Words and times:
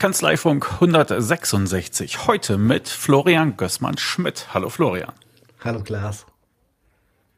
Kanzleifunk 0.00 0.80
166. 0.80 2.26
Heute 2.26 2.56
mit 2.56 2.88
Florian 2.88 3.58
Gößmann-Schmidt. 3.58 4.46
Hallo 4.54 4.70
Florian. 4.70 5.12
Hallo 5.62 5.82
Klaas. 5.82 6.24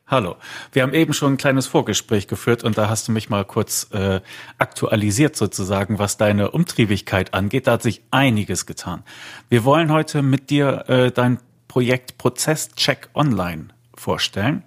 Hallo. 0.06 0.36
Wir 0.70 0.84
haben 0.84 0.94
eben 0.94 1.12
schon 1.12 1.32
ein 1.32 1.36
kleines 1.38 1.66
Vorgespräch 1.66 2.28
geführt 2.28 2.62
und 2.62 2.78
da 2.78 2.88
hast 2.88 3.08
du 3.08 3.12
mich 3.12 3.28
mal 3.28 3.44
kurz 3.44 3.88
äh, 3.90 4.20
aktualisiert 4.58 5.34
sozusagen, 5.34 5.98
was 5.98 6.18
deine 6.18 6.52
Umtriebigkeit 6.52 7.34
angeht. 7.34 7.66
Da 7.66 7.72
hat 7.72 7.82
sich 7.82 8.00
einiges 8.12 8.64
getan. 8.64 9.02
Wir 9.48 9.64
wollen 9.64 9.90
heute 9.90 10.22
mit 10.22 10.48
dir 10.48 10.84
äh, 10.88 11.10
dein 11.10 11.40
Projekt 11.66 12.16
Prozesscheck 12.16 13.08
Online 13.12 13.70
vorstellen. 13.96 14.62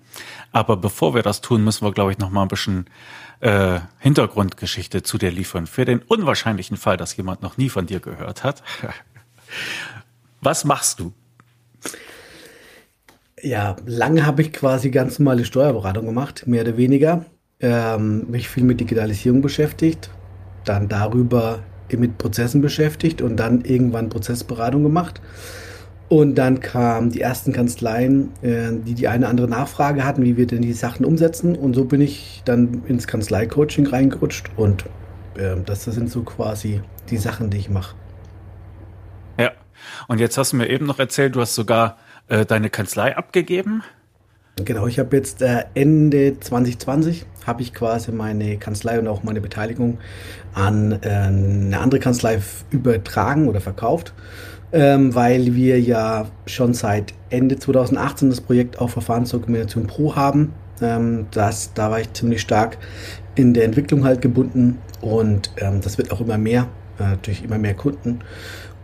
Aber 0.51 0.75
bevor 0.75 1.15
wir 1.15 1.23
das 1.23 1.39
tun, 1.39 1.63
müssen 1.63 1.85
wir, 1.85 1.93
glaube 1.93 2.11
ich, 2.11 2.17
noch 2.17 2.29
mal 2.29 2.41
ein 2.41 2.49
bisschen 2.49 2.87
äh, 3.39 3.79
Hintergrundgeschichte 3.99 5.03
zu 5.03 5.17
dir 5.17 5.31
liefern. 5.31 5.67
Für 5.67 5.85
den 5.85 5.99
unwahrscheinlichen 5.99 6.77
Fall, 6.77 6.97
dass 6.97 7.15
jemand 7.17 7.41
noch 7.41 7.57
nie 7.57 7.69
von 7.69 7.85
dir 7.85 7.99
gehört 7.99 8.43
hat. 8.43 8.63
Was 10.41 10.65
machst 10.65 10.99
du? 10.99 11.13
Ja, 13.41 13.75
lange 13.85 14.25
habe 14.25 14.41
ich 14.41 14.53
quasi 14.53 14.89
ganz 14.89 15.19
normale 15.19 15.45
Steuerberatung 15.45 16.05
gemacht, 16.05 16.47
mehr 16.47 16.61
oder 16.61 16.77
weniger. 16.77 17.25
Ähm, 17.59 18.29
mich 18.29 18.49
viel 18.49 18.63
mit 18.63 18.79
Digitalisierung 18.79 19.41
beschäftigt, 19.41 20.09
dann 20.65 20.87
darüber 20.89 21.59
mit 21.91 22.17
Prozessen 22.17 22.61
beschäftigt 22.61 23.21
und 23.21 23.37
dann 23.37 23.61
irgendwann 23.61 24.09
Prozessberatung 24.09 24.83
gemacht. 24.83 25.21
Und 26.07 26.35
dann 26.35 26.59
kamen 26.59 27.09
die 27.09 27.21
ersten 27.21 27.51
Kanzleien, 27.51 28.31
äh, 28.43 28.71
die 28.71 28.93
die 28.93 29.07
eine 29.07 29.27
andere 29.27 29.47
Nachfrage 29.47 30.05
hatten, 30.05 30.23
wie 30.23 30.37
wir 30.37 30.45
denn 30.45 30.61
die 30.61 30.73
Sachen 30.73 31.03
umsetzen. 31.05 31.55
Und 31.55 31.73
so 31.73 31.85
bin 31.85 31.99
ich 31.99 32.43
dann 32.45 32.83
ins 32.87 33.07
Kanzlei-Coaching 33.07 33.87
reingerutscht. 33.87 34.51
Und 34.55 34.85
äh, 35.35 35.55
das, 35.65 35.85
sind 35.85 36.11
so 36.11 36.21
quasi 36.21 36.81
die 37.09 37.17
Sachen, 37.17 37.49
die 37.49 37.57
ich 37.57 37.69
mache. 37.69 37.95
Ja, 39.39 39.51
und 40.07 40.19
jetzt 40.19 40.37
hast 40.37 40.53
du 40.53 40.57
mir 40.57 40.69
eben 40.69 40.85
noch 40.85 40.99
erzählt, 40.99 41.35
du 41.35 41.41
hast 41.41 41.55
sogar 41.55 41.97
äh, 42.27 42.45
deine 42.45 42.69
Kanzlei 42.69 43.17
abgegeben. 43.17 43.81
Genau, 44.63 44.87
ich 44.87 44.99
habe 44.99 45.17
jetzt 45.17 45.41
äh, 45.41 45.65
Ende 45.73 46.39
2020 46.39 47.25
habe 47.45 47.61
ich 47.61 47.73
quasi 47.73 48.11
meine 48.11 48.57
Kanzlei 48.57 48.97
und 48.99 49.07
auch 49.07 49.21
meine 49.21 49.41
Beteiligung 49.41 49.97
an 50.53 50.93
äh, 51.01 51.09
eine 51.09 51.79
andere 51.79 51.99
Kanzlei 51.99 52.39
übertragen 52.69 53.49
oder 53.49 53.59
verkauft 53.59 54.13
ähm, 54.71 55.15
weil 55.15 55.55
wir 55.55 55.79
ja 55.79 56.27
schon 56.45 56.73
seit 56.73 57.13
Ende 57.29 57.57
2018 57.57 58.29
das 58.29 58.41
Projekt 58.41 58.79
auf 58.79 58.91
Verfahrensdokumentation 58.91 59.87
Pro 59.87 60.15
haben. 60.15 60.53
Ähm, 60.81 61.27
das, 61.31 61.73
da 61.73 61.91
war 61.91 62.01
ich 62.01 62.11
ziemlich 62.13 62.41
stark 62.41 62.77
in 63.35 63.53
der 63.53 63.65
Entwicklung 63.65 64.03
halt 64.03 64.21
gebunden 64.21 64.79
und 65.01 65.51
ähm, 65.57 65.81
das 65.81 65.97
wird 65.97 66.11
auch 66.11 66.21
immer 66.21 66.37
mehr, 66.37 66.67
äh, 66.99 67.17
durch 67.21 67.43
immer 67.43 67.57
mehr 67.57 67.73
Kunden. 67.73 68.19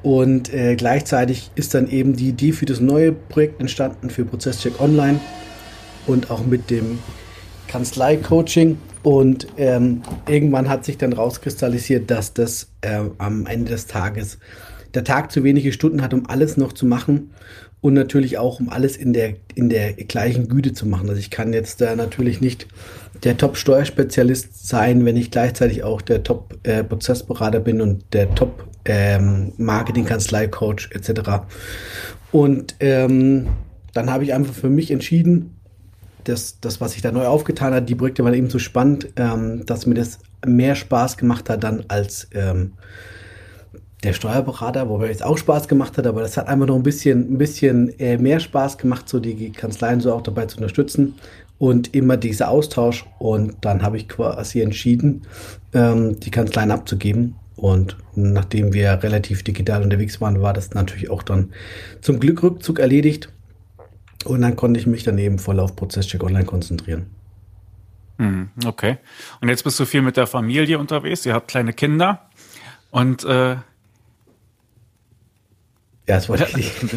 Und 0.04 0.54
äh, 0.54 0.76
gleichzeitig 0.76 1.52
ist 1.56 1.74
dann 1.74 1.88
eben 1.88 2.16
die 2.16 2.30
Idee 2.30 2.54
für 2.54 2.66
das 2.66 2.80
neue 2.80 3.12
Projekt 3.12 3.60
entstanden 3.60 4.10
für 4.10 4.26
Prozesscheck 4.26 4.80
Online 4.80 5.20
und 6.08 6.32
auch 6.32 6.46
mit 6.46 6.70
dem 6.70 7.00
Kanzlei-Coaching. 7.68 8.78
Und 9.04 9.48
ähm, 9.58 10.02
irgendwann 10.28 10.70
hat 10.70 10.86
sich 10.86 10.98
dann 10.98 11.14
rauskristallisiert, 11.14 12.10
dass 12.10 12.34
das 12.34 12.72
äh, 12.82 13.02
am 13.18 13.46
Ende 13.46 13.72
des 13.72 13.88
Tages 13.88 14.40
der 14.94 15.04
Tag 15.04 15.32
zu 15.32 15.44
wenige 15.44 15.72
Stunden 15.72 16.02
hat, 16.02 16.14
um 16.14 16.28
alles 16.28 16.58
noch 16.58 16.74
zu 16.74 16.86
machen 16.86 17.32
und 17.82 17.94
natürlich 17.94 18.38
auch, 18.38 18.60
um 18.60 18.70
alles 18.70 18.98
in 18.98 19.14
der, 19.14 19.36
in 19.56 19.70
der 19.70 19.94
gleichen 19.94 20.48
Güte 20.48 20.74
zu 20.74 20.86
machen. 20.86 21.10
Also 21.10 21.20
ich 21.20 21.32
kann 21.32 21.54
jetzt 21.54 21.82
da 21.82 21.96
natürlich 21.96 22.42
nicht 22.42 22.68
der 23.24 23.38
Top-Steuerspezialist 23.38 24.68
sein, 24.68 25.06
wenn 25.06 25.18
ich 25.18 25.32
gleichzeitig 25.32 25.84
auch 25.84 26.02
der 26.02 26.24
Top-Prozessberater 26.24 27.58
äh, 27.58 27.62
bin 27.62 27.82
und 27.82 28.06
der 28.14 28.34
Top-Marketing-Kanzlei-Coach 28.36 30.90
ähm, 30.92 31.00
etc. 31.00 31.22
Und 32.32 32.76
ähm, 32.80 33.48
dann 33.94 34.12
habe 34.12 34.24
ich 34.24 34.34
einfach 34.34 34.54
für 34.54 34.70
mich 34.70 34.92
entschieden, 34.92 35.58
dass 36.24 36.60
das, 36.60 36.80
was 36.82 36.92
sich 36.94 37.02
da 37.02 37.12
neu 37.12 37.26
aufgetan 37.26 37.74
hat, 37.74 37.90
die 37.90 37.96
Projekte 37.96 38.24
waren 38.24 38.36
eben 38.36 38.50
so 38.50 38.60
spannend, 38.60 39.08
ähm, 39.16 39.66
dass 39.66 39.88
mir 39.88 39.96
das 39.96 40.20
mehr 40.46 40.76
Spaß 40.76 41.18
gemacht 41.18 41.50
hat 41.50 41.64
dann 41.64 41.86
als 41.88 42.28
ähm, 42.34 42.74
der 44.04 44.14
Steuerberater, 44.14 44.90
wobei 44.90 45.10
es 45.10 45.22
auch 45.22 45.38
Spaß 45.38 45.68
gemacht 45.68 45.98
hat, 45.98 46.08
aber 46.08 46.22
das 46.22 46.36
hat 46.36 46.48
einfach 46.48 46.68
noch 46.68 46.76
ein 46.76 46.84
bisschen, 46.84 47.34
ein 47.34 47.38
bisschen 47.38 47.98
äh, 48.00 48.18
mehr 48.18 48.40
Spaß 48.40 48.78
gemacht, 48.78 49.08
so 49.08 49.20
die 49.20 49.52
Kanzleien 49.52 50.00
so 50.00 50.14
auch 50.14 50.24
dabei 50.24 50.48
zu 50.48 50.58
unterstützen 50.58 51.16
und 51.60 51.94
immer 51.94 52.18
dieser 52.18 52.50
Austausch. 52.50 53.06
Und 53.20 53.58
dann 53.62 53.84
habe 53.84 53.98
ich 53.98 54.10
quasi 54.10 54.62
entschieden, 54.62 55.28
ähm, 55.74 56.20
die 56.20 56.32
Kanzleien 56.32 56.72
abzugeben. 56.72 57.36
Und 57.56 57.96
nachdem 58.16 58.74
wir 58.74 59.04
relativ 59.04 59.44
digital 59.44 59.84
unterwegs 59.84 60.20
waren, 60.20 60.42
war 60.42 60.54
das 60.54 60.74
natürlich 60.74 61.12
auch 61.12 61.22
dann 61.22 61.54
zum 62.02 62.20
Glück 62.20 62.42
Rückzug 62.42 62.80
erledigt. 62.80 63.32
Und 64.26 64.42
dann 64.42 64.56
konnte 64.56 64.80
ich 64.80 64.88
mich 64.88 65.04
dann 65.04 65.20
eben 65.20 65.38
voll 65.38 65.60
auf 65.60 65.76
Prozesscheck 65.76 66.24
Online 66.24 66.46
konzentrieren. 66.46 67.06
Hm, 68.18 68.50
okay. 68.66 68.98
Und 69.42 69.50
jetzt 69.50 69.64
bist 69.64 69.80
du 69.80 69.86
viel 69.86 70.02
mit 70.02 70.18
der 70.18 70.26
Familie 70.26 70.80
unterwegs. 70.80 71.24
Ihr 71.28 71.36
habt 71.36 71.48
kleine 71.48 71.74
Kinder. 71.74 72.30
Und 72.90 73.24
äh, 73.24 73.58
ja, 76.08 76.16
das 76.16 76.30
wollte 76.30 76.46
ich 76.46 76.56
nicht. 76.56 76.96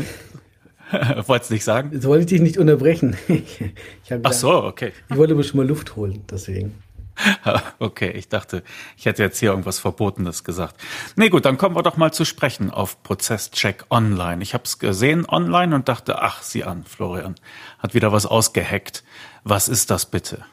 Wolltest 1.27 1.51
du 1.51 1.55
nicht 1.55 1.65
sagen? 1.65 1.91
Das 1.93 2.05
wollte 2.05 2.23
ich 2.23 2.27
dich 2.27 2.41
nicht 2.41 2.59
unterbrechen. 2.59 3.17
Ich, 3.29 3.61
ich 3.61 4.21
Ach 4.23 4.33
so, 4.33 4.65
okay. 4.65 4.93
Ich 5.11 5.17
wollte 5.17 5.35
aber 5.35 5.43
schon 5.43 5.59
mal 5.59 5.67
Luft 5.67 5.97
holen, 5.97 6.25
deswegen. 6.31 6.75
Okay, 7.79 8.11
ich 8.11 8.29
dachte, 8.29 8.63
ich 8.97 9.07
hätte 9.07 9.23
jetzt 9.23 9.39
hier 9.39 9.51
irgendwas 9.51 9.79
Verbotenes 9.79 10.45
gesagt. 10.45 10.77
Nee, 11.17 11.29
gut, 11.29 11.45
dann 11.45 11.59
kommen 11.59 11.77
wir 11.77 11.83
doch 11.83 11.97
mal 11.97 12.13
zu 12.13 12.25
sprechen 12.25 12.71
auf 12.71 13.03
Prozesscheck 13.03 13.85
Online. 13.91 14.43
Ich 14.43 14.55
habe 14.55 14.65
es 14.65 14.79
gesehen 14.79 15.27
online 15.29 15.75
und 15.75 15.89
dachte, 15.89 16.23
ach, 16.23 16.43
sieh 16.43 16.65
an, 16.65 16.85
Florian 16.85 17.37
hat 17.79 17.95
wieder 17.95 18.13
was 18.13 18.27
ausgeheckt. 18.27 19.05
Was 19.45 19.69
ist 19.69 19.91
das 19.91 20.07
bitte? 20.07 20.45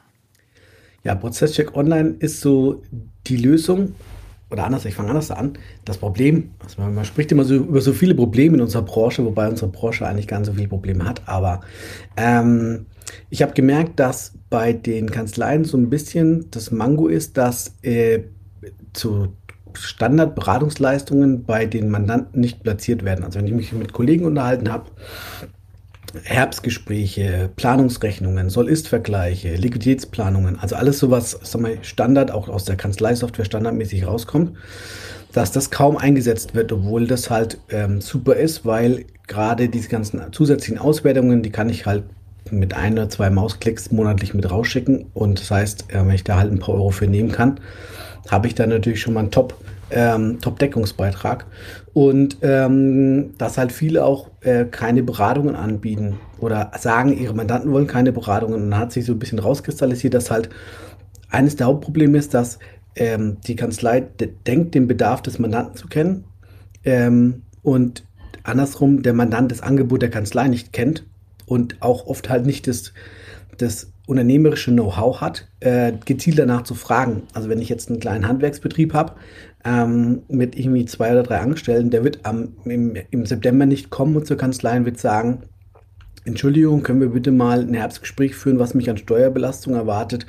Ja, 1.03 1.15
Prozesscheck 1.15 1.75
Online 1.75 2.15
ist 2.19 2.41
so 2.41 2.83
die 3.27 3.37
Lösung 3.37 3.95
oder 4.51 4.65
anders, 4.65 4.85
ich 4.85 4.95
fange 4.95 5.09
anders 5.09 5.31
an. 5.31 5.53
Das 5.85 5.97
Problem, 5.97 6.51
also 6.63 6.81
man, 6.81 6.93
man, 6.93 7.05
spricht 7.05 7.31
immer 7.31 7.45
so 7.45 7.55
über 7.55 7.81
so 7.81 7.93
viele 7.93 8.15
Probleme 8.15 8.55
in 8.55 8.61
unserer 8.61 8.83
Branche, 8.83 9.23
wobei 9.25 9.47
unsere 9.47 9.71
Branche 9.71 10.05
eigentlich 10.05 10.27
gar 10.27 10.39
nicht 10.39 10.47
so 10.47 10.53
viele 10.53 10.67
Probleme 10.67 11.05
hat. 11.05 11.21
Aber 11.27 11.61
ähm, 12.17 12.85
ich 13.29 13.41
habe 13.41 13.53
gemerkt, 13.53 13.99
dass 13.99 14.33
bei 14.49 14.73
den 14.73 15.09
Kanzleien 15.09 15.63
so 15.63 15.77
ein 15.77 15.89
bisschen 15.89 16.51
das 16.51 16.71
Mango 16.71 17.07
ist, 17.07 17.37
dass 17.37 17.75
äh, 17.81 18.23
zu 18.93 19.29
Standardberatungsleistungen 19.73 21.43
bei 21.45 21.65
den 21.65 21.89
Mandanten 21.89 22.41
nicht 22.41 22.61
platziert 22.61 23.05
werden. 23.05 23.23
Also 23.23 23.39
wenn 23.39 23.47
ich 23.47 23.53
mich 23.53 23.71
mit 23.71 23.93
Kollegen 23.93 24.25
unterhalten 24.25 24.71
habe, 24.71 24.91
Herbstgespräche, 26.23 27.49
Planungsrechnungen, 27.55 28.49
Soll-Ist-Vergleiche, 28.49 29.55
Liquiditätsplanungen, 29.55 30.59
also 30.59 30.75
alles 30.75 30.99
sowas, 30.99 31.39
sagen 31.43 31.65
wir, 31.65 31.77
Standard, 31.83 32.31
auch 32.31 32.49
aus 32.49 32.65
der 32.65 32.75
Kanzleisoftware 32.75 33.45
standardmäßig 33.45 34.05
rauskommt, 34.05 34.57
dass 35.33 35.51
das 35.51 35.71
kaum 35.71 35.97
eingesetzt 35.97 36.55
wird, 36.55 36.71
obwohl 36.71 37.07
das 37.07 37.29
halt 37.29 37.57
ähm, 37.69 38.01
super 38.01 38.35
ist, 38.35 38.65
weil 38.65 39.05
gerade 39.27 39.69
diese 39.69 39.89
ganzen 39.89 40.21
zusätzlichen 40.31 40.77
Auswertungen, 40.77 41.41
die 41.43 41.51
kann 41.51 41.69
ich 41.69 41.85
halt 41.85 42.03
mit 42.49 42.73
ein 42.73 42.93
oder 42.93 43.09
zwei 43.09 43.29
Mausklicks 43.29 43.91
monatlich 43.91 44.33
mit 44.33 44.49
rausschicken 44.49 45.05
und 45.13 45.39
das 45.39 45.51
heißt, 45.51 45.85
äh, 45.89 46.05
wenn 46.05 46.15
ich 46.15 46.23
da 46.23 46.37
halt 46.37 46.51
ein 46.51 46.59
paar 46.59 46.75
Euro 46.75 46.89
für 46.89 47.07
nehmen 47.07 47.31
kann, 47.31 47.59
habe 48.29 48.47
ich 48.47 48.55
da 48.55 48.67
natürlich 48.67 49.01
schon 49.01 49.13
mal 49.13 49.21
einen 49.21 49.31
Top- 49.31 49.55
ähm, 49.91 50.39
Top-Deckungsbeitrag. 50.41 51.45
Und 51.93 52.37
ähm, 52.41 53.37
dass 53.37 53.57
halt 53.57 53.71
viele 53.71 54.05
auch 54.05 54.30
äh, 54.41 54.65
keine 54.65 55.03
Beratungen 55.03 55.55
anbieten 55.55 56.19
oder 56.39 56.71
sagen, 56.79 57.17
ihre 57.17 57.33
Mandanten 57.33 57.71
wollen 57.71 57.87
keine 57.87 58.11
Beratungen. 58.11 58.71
Dann 58.71 58.79
hat 58.79 58.91
sich 58.91 59.05
so 59.05 59.13
ein 59.13 59.19
bisschen 59.19 59.39
rauskristallisiert, 59.39 60.13
dass 60.13 60.31
halt 60.31 60.49
eines 61.29 61.55
der 61.55 61.67
Hauptprobleme 61.67 62.17
ist, 62.17 62.33
dass 62.33 62.59
ähm, 62.95 63.37
die 63.47 63.55
Kanzlei 63.55 64.01
denkt, 64.01 64.75
den 64.75 64.87
Bedarf 64.87 65.21
des 65.21 65.39
Mandanten 65.39 65.75
zu 65.75 65.87
kennen 65.87 66.25
ähm, 66.83 67.43
und 67.61 68.03
andersrum 68.43 69.03
der 69.03 69.13
Mandant 69.13 69.51
das 69.51 69.61
Angebot 69.61 70.01
der 70.01 70.09
Kanzlei 70.09 70.47
nicht 70.47 70.73
kennt 70.73 71.05
und 71.45 71.81
auch 71.81 72.07
oft 72.07 72.29
halt 72.29 72.45
nicht 72.45 72.67
das, 72.67 72.93
das 73.61 73.91
unternehmerische 74.07 74.71
Know-how 74.71 75.21
hat, 75.21 75.47
äh, 75.59 75.93
gezielt 76.05 76.39
danach 76.39 76.63
zu 76.63 76.75
fragen. 76.75 77.23
Also 77.33 77.49
wenn 77.49 77.61
ich 77.61 77.69
jetzt 77.69 77.89
einen 77.89 77.99
kleinen 77.99 78.27
Handwerksbetrieb 78.27 78.93
habe, 78.93 79.13
ähm, 79.63 80.23
mit 80.27 80.57
irgendwie 80.57 80.85
zwei 80.85 81.11
oder 81.11 81.23
drei 81.23 81.37
Angestellten, 81.37 81.91
der 81.91 82.03
wird 82.03 82.19
am, 82.23 82.53
im, 82.65 82.95
im 83.11 83.25
September 83.25 83.65
nicht 83.65 83.89
kommen 83.89 84.15
und 84.15 84.25
zur 84.25 84.37
Kanzlei 84.37 84.77
und 84.77 84.85
wird 84.85 84.99
sagen, 84.99 85.43
Entschuldigung, 86.23 86.83
können 86.83 87.01
wir 87.01 87.09
bitte 87.09 87.31
mal 87.31 87.61
ein 87.61 87.73
Herbstgespräch 87.73 88.35
führen, 88.35 88.59
was 88.59 88.75
mich 88.75 88.89
an 88.89 88.97
Steuerbelastung 88.97 89.73
erwartet 89.73 90.25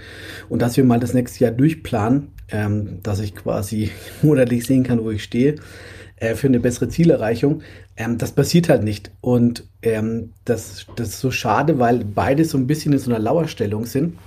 und 0.48 0.62
dass 0.62 0.76
wir 0.76 0.84
mal 0.84 1.00
das 1.00 1.12
nächste 1.12 1.44
Jahr 1.44 1.52
durchplanen, 1.52 2.28
ähm, 2.50 3.00
dass 3.02 3.20
ich 3.20 3.34
quasi 3.34 3.90
monatlich 4.22 4.66
sehen 4.66 4.84
kann, 4.84 5.04
wo 5.04 5.10
ich 5.10 5.22
stehe, 5.22 5.56
äh, 6.22 6.36
für 6.36 6.46
eine 6.46 6.60
bessere 6.60 6.88
Zielerreichung. 6.88 7.62
Ähm, 7.96 8.16
das 8.16 8.30
passiert 8.30 8.68
halt 8.68 8.84
nicht. 8.84 9.10
Und 9.20 9.64
ähm, 9.82 10.30
das, 10.44 10.86
das 10.94 11.08
ist 11.08 11.20
so 11.20 11.32
schade, 11.32 11.78
weil 11.78 12.04
beide 12.04 12.44
so 12.44 12.56
ein 12.56 12.68
bisschen 12.68 12.92
in 12.92 13.00
so 13.00 13.10
einer 13.10 13.18
Lauerstellung 13.18 13.86
sind. 13.86 14.18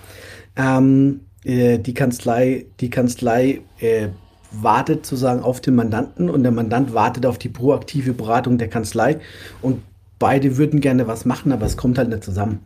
Ähm, 0.57 1.21
äh, 1.45 1.80
die 1.80 1.94
Kanzlei, 1.94 2.65
die 2.81 2.89
Kanzlei 2.89 3.62
äh, 3.80 4.09
wartet 4.51 5.06
sozusagen 5.06 5.42
auf 5.42 5.62
den 5.62 5.75
Mandanten 5.75 6.30
und 6.30 6.44
der 6.44 6.51
Mandant 6.51 6.94
wartet 6.94 7.25
auf 7.25 7.38
die 7.38 7.50
proaktive 7.50 8.13
Beratung 8.13 8.57
der 8.57 8.68
Kanzlei 8.68 9.19
und 9.62 9.81
beide 10.19 10.57
würden 10.57 10.81
gerne 10.81 11.07
was 11.07 11.25
machen, 11.25 11.51
aber 11.51 11.65
es 11.65 11.77
kommt 11.77 11.97
halt 11.97 12.09
nicht 12.09 12.24
zusammen. 12.24 12.59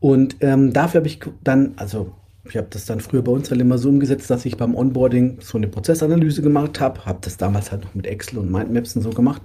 Und 0.00 0.36
ähm, 0.40 0.72
dafür 0.72 1.00
habe 1.00 1.08
ich 1.08 1.20
dann, 1.42 1.74
also 1.76 2.12
ich 2.48 2.56
habe 2.56 2.66
das 2.70 2.84
dann 2.84 3.00
früher 3.00 3.22
bei 3.22 3.32
uns 3.32 3.50
halt 3.50 3.60
immer 3.60 3.78
so 3.78 3.88
umgesetzt, 3.88 4.30
dass 4.30 4.44
ich 4.44 4.56
beim 4.56 4.74
Onboarding 4.74 5.38
so 5.40 5.56
eine 5.56 5.68
Prozessanalyse 5.68 6.42
gemacht 6.42 6.80
habe, 6.80 7.04
habe 7.06 7.18
das 7.22 7.36
damals 7.36 7.72
halt 7.72 7.84
noch 7.84 7.94
mit 7.94 8.06
Excel 8.06 8.38
und 8.38 8.50
Mindmaps 8.50 8.96
und 8.96 9.02
so 9.02 9.10
gemacht, 9.10 9.42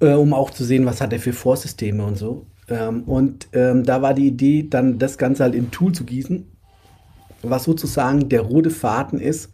äh, 0.00 0.12
um 0.12 0.32
auch 0.32 0.50
zu 0.50 0.64
sehen, 0.64 0.86
was 0.86 1.00
hat 1.00 1.12
er 1.12 1.20
für 1.20 1.32
Vorsysteme 1.32 2.04
und 2.04 2.16
so. 2.16 2.46
Ähm, 2.68 3.02
und 3.04 3.48
ähm, 3.52 3.84
da 3.84 4.00
war 4.00 4.14
die 4.14 4.28
Idee, 4.28 4.66
dann 4.68 4.98
das 4.98 5.18
Ganze 5.18 5.42
halt 5.42 5.54
in 5.54 5.70
Tool 5.70 5.92
zu 5.92 6.04
gießen, 6.04 6.46
was 7.42 7.64
sozusagen 7.64 8.28
der 8.28 8.40
rote 8.40 8.70
Faden 8.70 9.20
ist, 9.20 9.50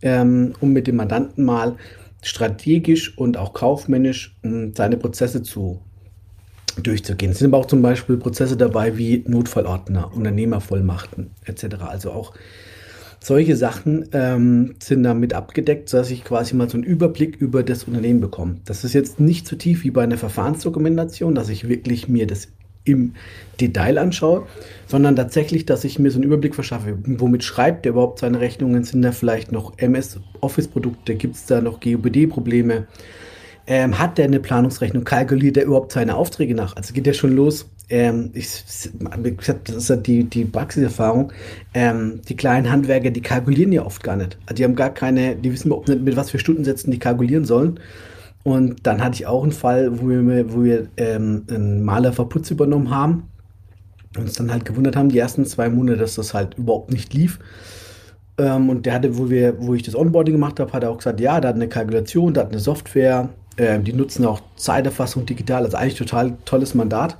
ähm, 0.00 0.54
um 0.60 0.72
mit 0.72 0.86
dem 0.86 0.96
Mandanten 0.96 1.44
mal 1.44 1.76
strategisch 2.22 3.16
und 3.16 3.36
auch 3.36 3.52
kaufmännisch 3.52 4.36
ähm, 4.42 4.72
seine 4.74 4.96
Prozesse 4.96 5.42
zu 5.42 5.82
durchzugehen. 6.82 7.32
Es 7.32 7.38
sind 7.38 7.48
aber 7.48 7.58
auch 7.58 7.66
zum 7.66 7.82
Beispiel 7.82 8.16
Prozesse 8.16 8.56
dabei 8.56 8.96
wie 8.96 9.24
Notfallordner, 9.26 10.12
Unternehmervollmachten 10.14 11.30
etc. 11.44 11.76
Also 11.88 12.10
auch 12.12 12.34
solche 13.20 13.56
Sachen 13.56 14.08
ähm, 14.12 14.74
sind 14.82 15.02
damit 15.02 15.34
abgedeckt, 15.34 15.92
dass 15.92 16.10
ich 16.10 16.24
quasi 16.24 16.54
mal 16.54 16.68
so 16.68 16.76
einen 16.76 16.84
Überblick 16.84 17.36
über 17.36 17.62
das 17.62 17.84
Unternehmen 17.84 18.20
bekomme. 18.20 18.56
Das 18.64 18.84
ist 18.84 18.92
jetzt 18.92 19.20
nicht 19.20 19.46
so 19.46 19.56
tief 19.56 19.84
wie 19.84 19.90
bei 19.90 20.02
einer 20.02 20.18
Verfahrensdokumentation, 20.18 21.34
dass 21.34 21.48
ich 21.48 21.68
wirklich 21.68 22.08
mir 22.08 22.26
das 22.26 22.48
im 22.84 23.14
Detail 23.60 23.98
anschaue, 23.98 24.46
sondern 24.86 25.16
tatsächlich, 25.16 25.66
dass 25.66 25.84
ich 25.84 25.98
mir 25.98 26.10
so 26.10 26.16
einen 26.16 26.24
Überblick 26.24 26.54
verschaffe, 26.54 26.96
womit 27.04 27.44
schreibt 27.44 27.84
er 27.86 27.92
überhaupt 27.92 28.20
seine 28.20 28.40
Rechnungen, 28.40 28.84
sind 28.84 29.02
da 29.02 29.12
vielleicht 29.12 29.52
noch 29.52 29.76
MS-Office-Produkte, 29.76 31.14
gibt 31.14 31.34
es 31.34 31.46
da 31.46 31.60
noch 31.60 31.80
GOBD-Probleme, 31.80 32.86
ähm, 33.70 33.98
hat 33.98 34.16
der 34.16 34.24
eine 34.24 34.40
Planungsrechnung, 34.40 35.04
kalkuliert 35.04 35.56
der 35.56 35.66
überhaupt 35.66 35.92
seine 35.92 36.16
Aufträge 36.16 36.54
nach? 36.54 36.74
Also 36.74 36.94
geht 36.94 37.04
der 37.04 37.12
schon 37.12 37.36
los, 37.36 37.68
ähm, 37.90 38.30
ich, 38.32 38.64
das 38.64 39.74
ist 39.74 39.90
ja 39.90 39.96
die, 39.96 40.24
die 40.24 40.46
Praxiserfahrung, 40.46 41.32
ähm, 41.74 42.22
die 42.26 42.34
kleinen 42.34 42.70
Handwerker, 42.70 43.10
die 43.10 43.20
kalkulieren 43.20 43.72
ja 43.72 43.84
oft 43.84 44.02
gar 44.02 44.16
nicht. 44.16 44.38
Also 44.46 44.54
die 44.54 44.64
haben 44.64 44.74
gar 44.74 44.88
keine, 44.88 45.36
die 45.36 45.52
wissen 45.52 45.68
überhaupt 45.68 45.88
nicht, 45.88 46.00
mit 46.00 46.16
was 46.16 46.30
für 46.30 46.38
Stundensätzen 46.38 46.90
die 46.90 46.98
kalkulieren 46.98 47.44
sollen. 47.44 47.78
Und 48.42 48.86
dann 48.86 49.04
hatte 49.04 49.16
ich 49.16 49.26
auch 49.26 49.42
einen 49.42 49.52
Fall, 49.52 50.00
wo 50.00 50.08
wir, 50.08 50.54
wo 50.54 50.64
wir 50.64 50.88
ähm, 50.96 51.44
einen 51.50 51.84
Maler 51.84 52.14
Verputz 52.14 52.50
übernommen 52.50 52.90
haben 52.90 53.24
und 54.16 54.22
uns 54.22 54.34
dann 54.34 54.50
halt 54.50 54.64
gewundert 54.64 54.96
haben, 54.96 55.10
die 55.10 55.18
ersten 55.18 55.44
zwei 55.44 55.68
Monate, 55.68 55.98
dass 55.98 56.14
das 56.14 56.32
halt 56.32 56.56
überhaupt 56.56 56.90
nicht 56.90 57.12
lief. 57.12 57.38
Ähm, 58.38 58.70
und 58.70 58.86
der 58.86 58.94
hatte, 58.94 59.18
wo, 59.18 59.28
wir, 59.28 59.56
wo 59.60 59.74
ich 59.74 59.82
das 59.82 59.94
Onboarding 59.94 60.32
gemacht 60.32 60.58
habe, 60.58 60.72
hat 60.72 60.84
er 60.84 60.90
auch 60.90 60.96
gesagt, 60.96 61.20
ja, 61.20 61.38
da 61.38 61.48
hat 61.48 61.56
eine 61.56 61.68
Kalkulation, 61.68 62.32
da 62.32 62.42
hat 62.42 62.52
eine 62.52 62.60
Software, 62.60 63.28
ähm, 63.58 63.84
die 63.84 63.92
nutzen 63.92 64.24
auch 64.24 64.40
Zeiterfassung 64.56 65.26
digital, 65.26 65.64
also 65.64 65.76
eigentlich 65.76 65.96
total 65.96 66.38
tolles 66.44 66.74
Mandat. 66.74 67.18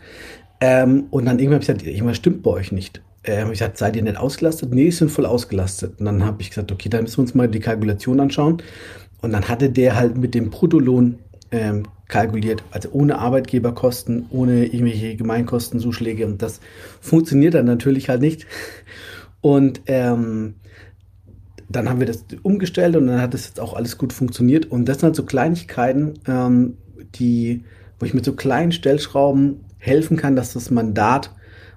Ähm, 0.61 1.06
und 1.11 1.26
dann 1.26 1.38
irgendwann 1.38 1.61
habe 1.61 1.62
ich 1.62 1.69
gesagt, 1.69 1.87
irgendwas 1.87 2.17
stimmt 2.17 2.43
bei 2.43 2.50
euch 2.50 2.73
nicht. 2.73 3.02
Ähm, 3.25 3.46
ich 3.49 3.58
gesagt, 3.58 3.76
seid 3.79 3.96
ihr 3.96 4.02
nicht 4.02 4.17
ausgelastet? 4.17 4.73
Nee, 4.73 4.90
sind 4.90 5.11
voll 5.11 5.26
ausgelastet. 5.26 5.99
Und 5.99 6.06
dann 6.06 6.25
habe 6.25 6.40
ich 6.40 6.50
gesagt, 6.50 6.73
okay, 6.73 6.88
dann 6.88 7.02
müssen 7.02 7.19
wir 7.19 7.23
uns 7.23 7.35
mal 7.35 7.49
die 7.49 7.61
Kalkulation 7.61 8.20
anschauen. 8.20 8.62
Und 9.20 9.32
dann 9.32 9.49
hatte 9.49 9.69
der 9.69 9.96
halt 9.96 10.17
mit 10.17 10.35
dem 10.35 10.50
Bruttolohn 10.50 11.19
ähm, 11.50 11.85
kalkuliert, 12.06 12.62
also 12.70 12.90
ohne 12.93 13.19
Arbeitgeberkosten, 13.19 14.26
ohne 14.31 14.67
irgendwelche 14.67 15.17
Gemeinkostenzuschläge. 15.17 16.25
Und 16.25 16.40
das 16.40 16.61
funktioniert 17.00 17.55
dann 17.55 17.67
natürlich 17.67 18.08
halt 18.08 18.20
nicht. 18.20 18.46
Und 19.40 19.82
ähm, 19.87 20.55
dann 21.68 21.88
haben 21.88 22.00
wir 22.00 22.06
das 22.06 22.24
umgestellt 22.42 22.96
und 22.96 23.06
dann 23.06 23.20
hat 23.20 23.34
das 23.34 23.46
jetzt 23.46 23.60
auch 23.60 23.74
alles 23.74 23.98
gut 23.98 24.12
funktioniert. 24.12 24.66
Und 24.70 24.86
das 24.86 24.98
sind 24.98 25.06
halt 25.06 25.16
so 25.16 25.24
Kleinigkeiten, 25.24 26.14
ähm, 26.26 26.78
die, 27.16 27.64
wo 27.98 28.06
ich 28.06 28.14
mit 28.14 28.24
so 28.24 28.32
kleinen 28.32 28.72
Stellschrauben 28.72 29.60
helfen 29.78 30.16
kann, 30.16 30.36
dass 30.36 30.54
das 30.54 30.70
Mandat 30.70 31.30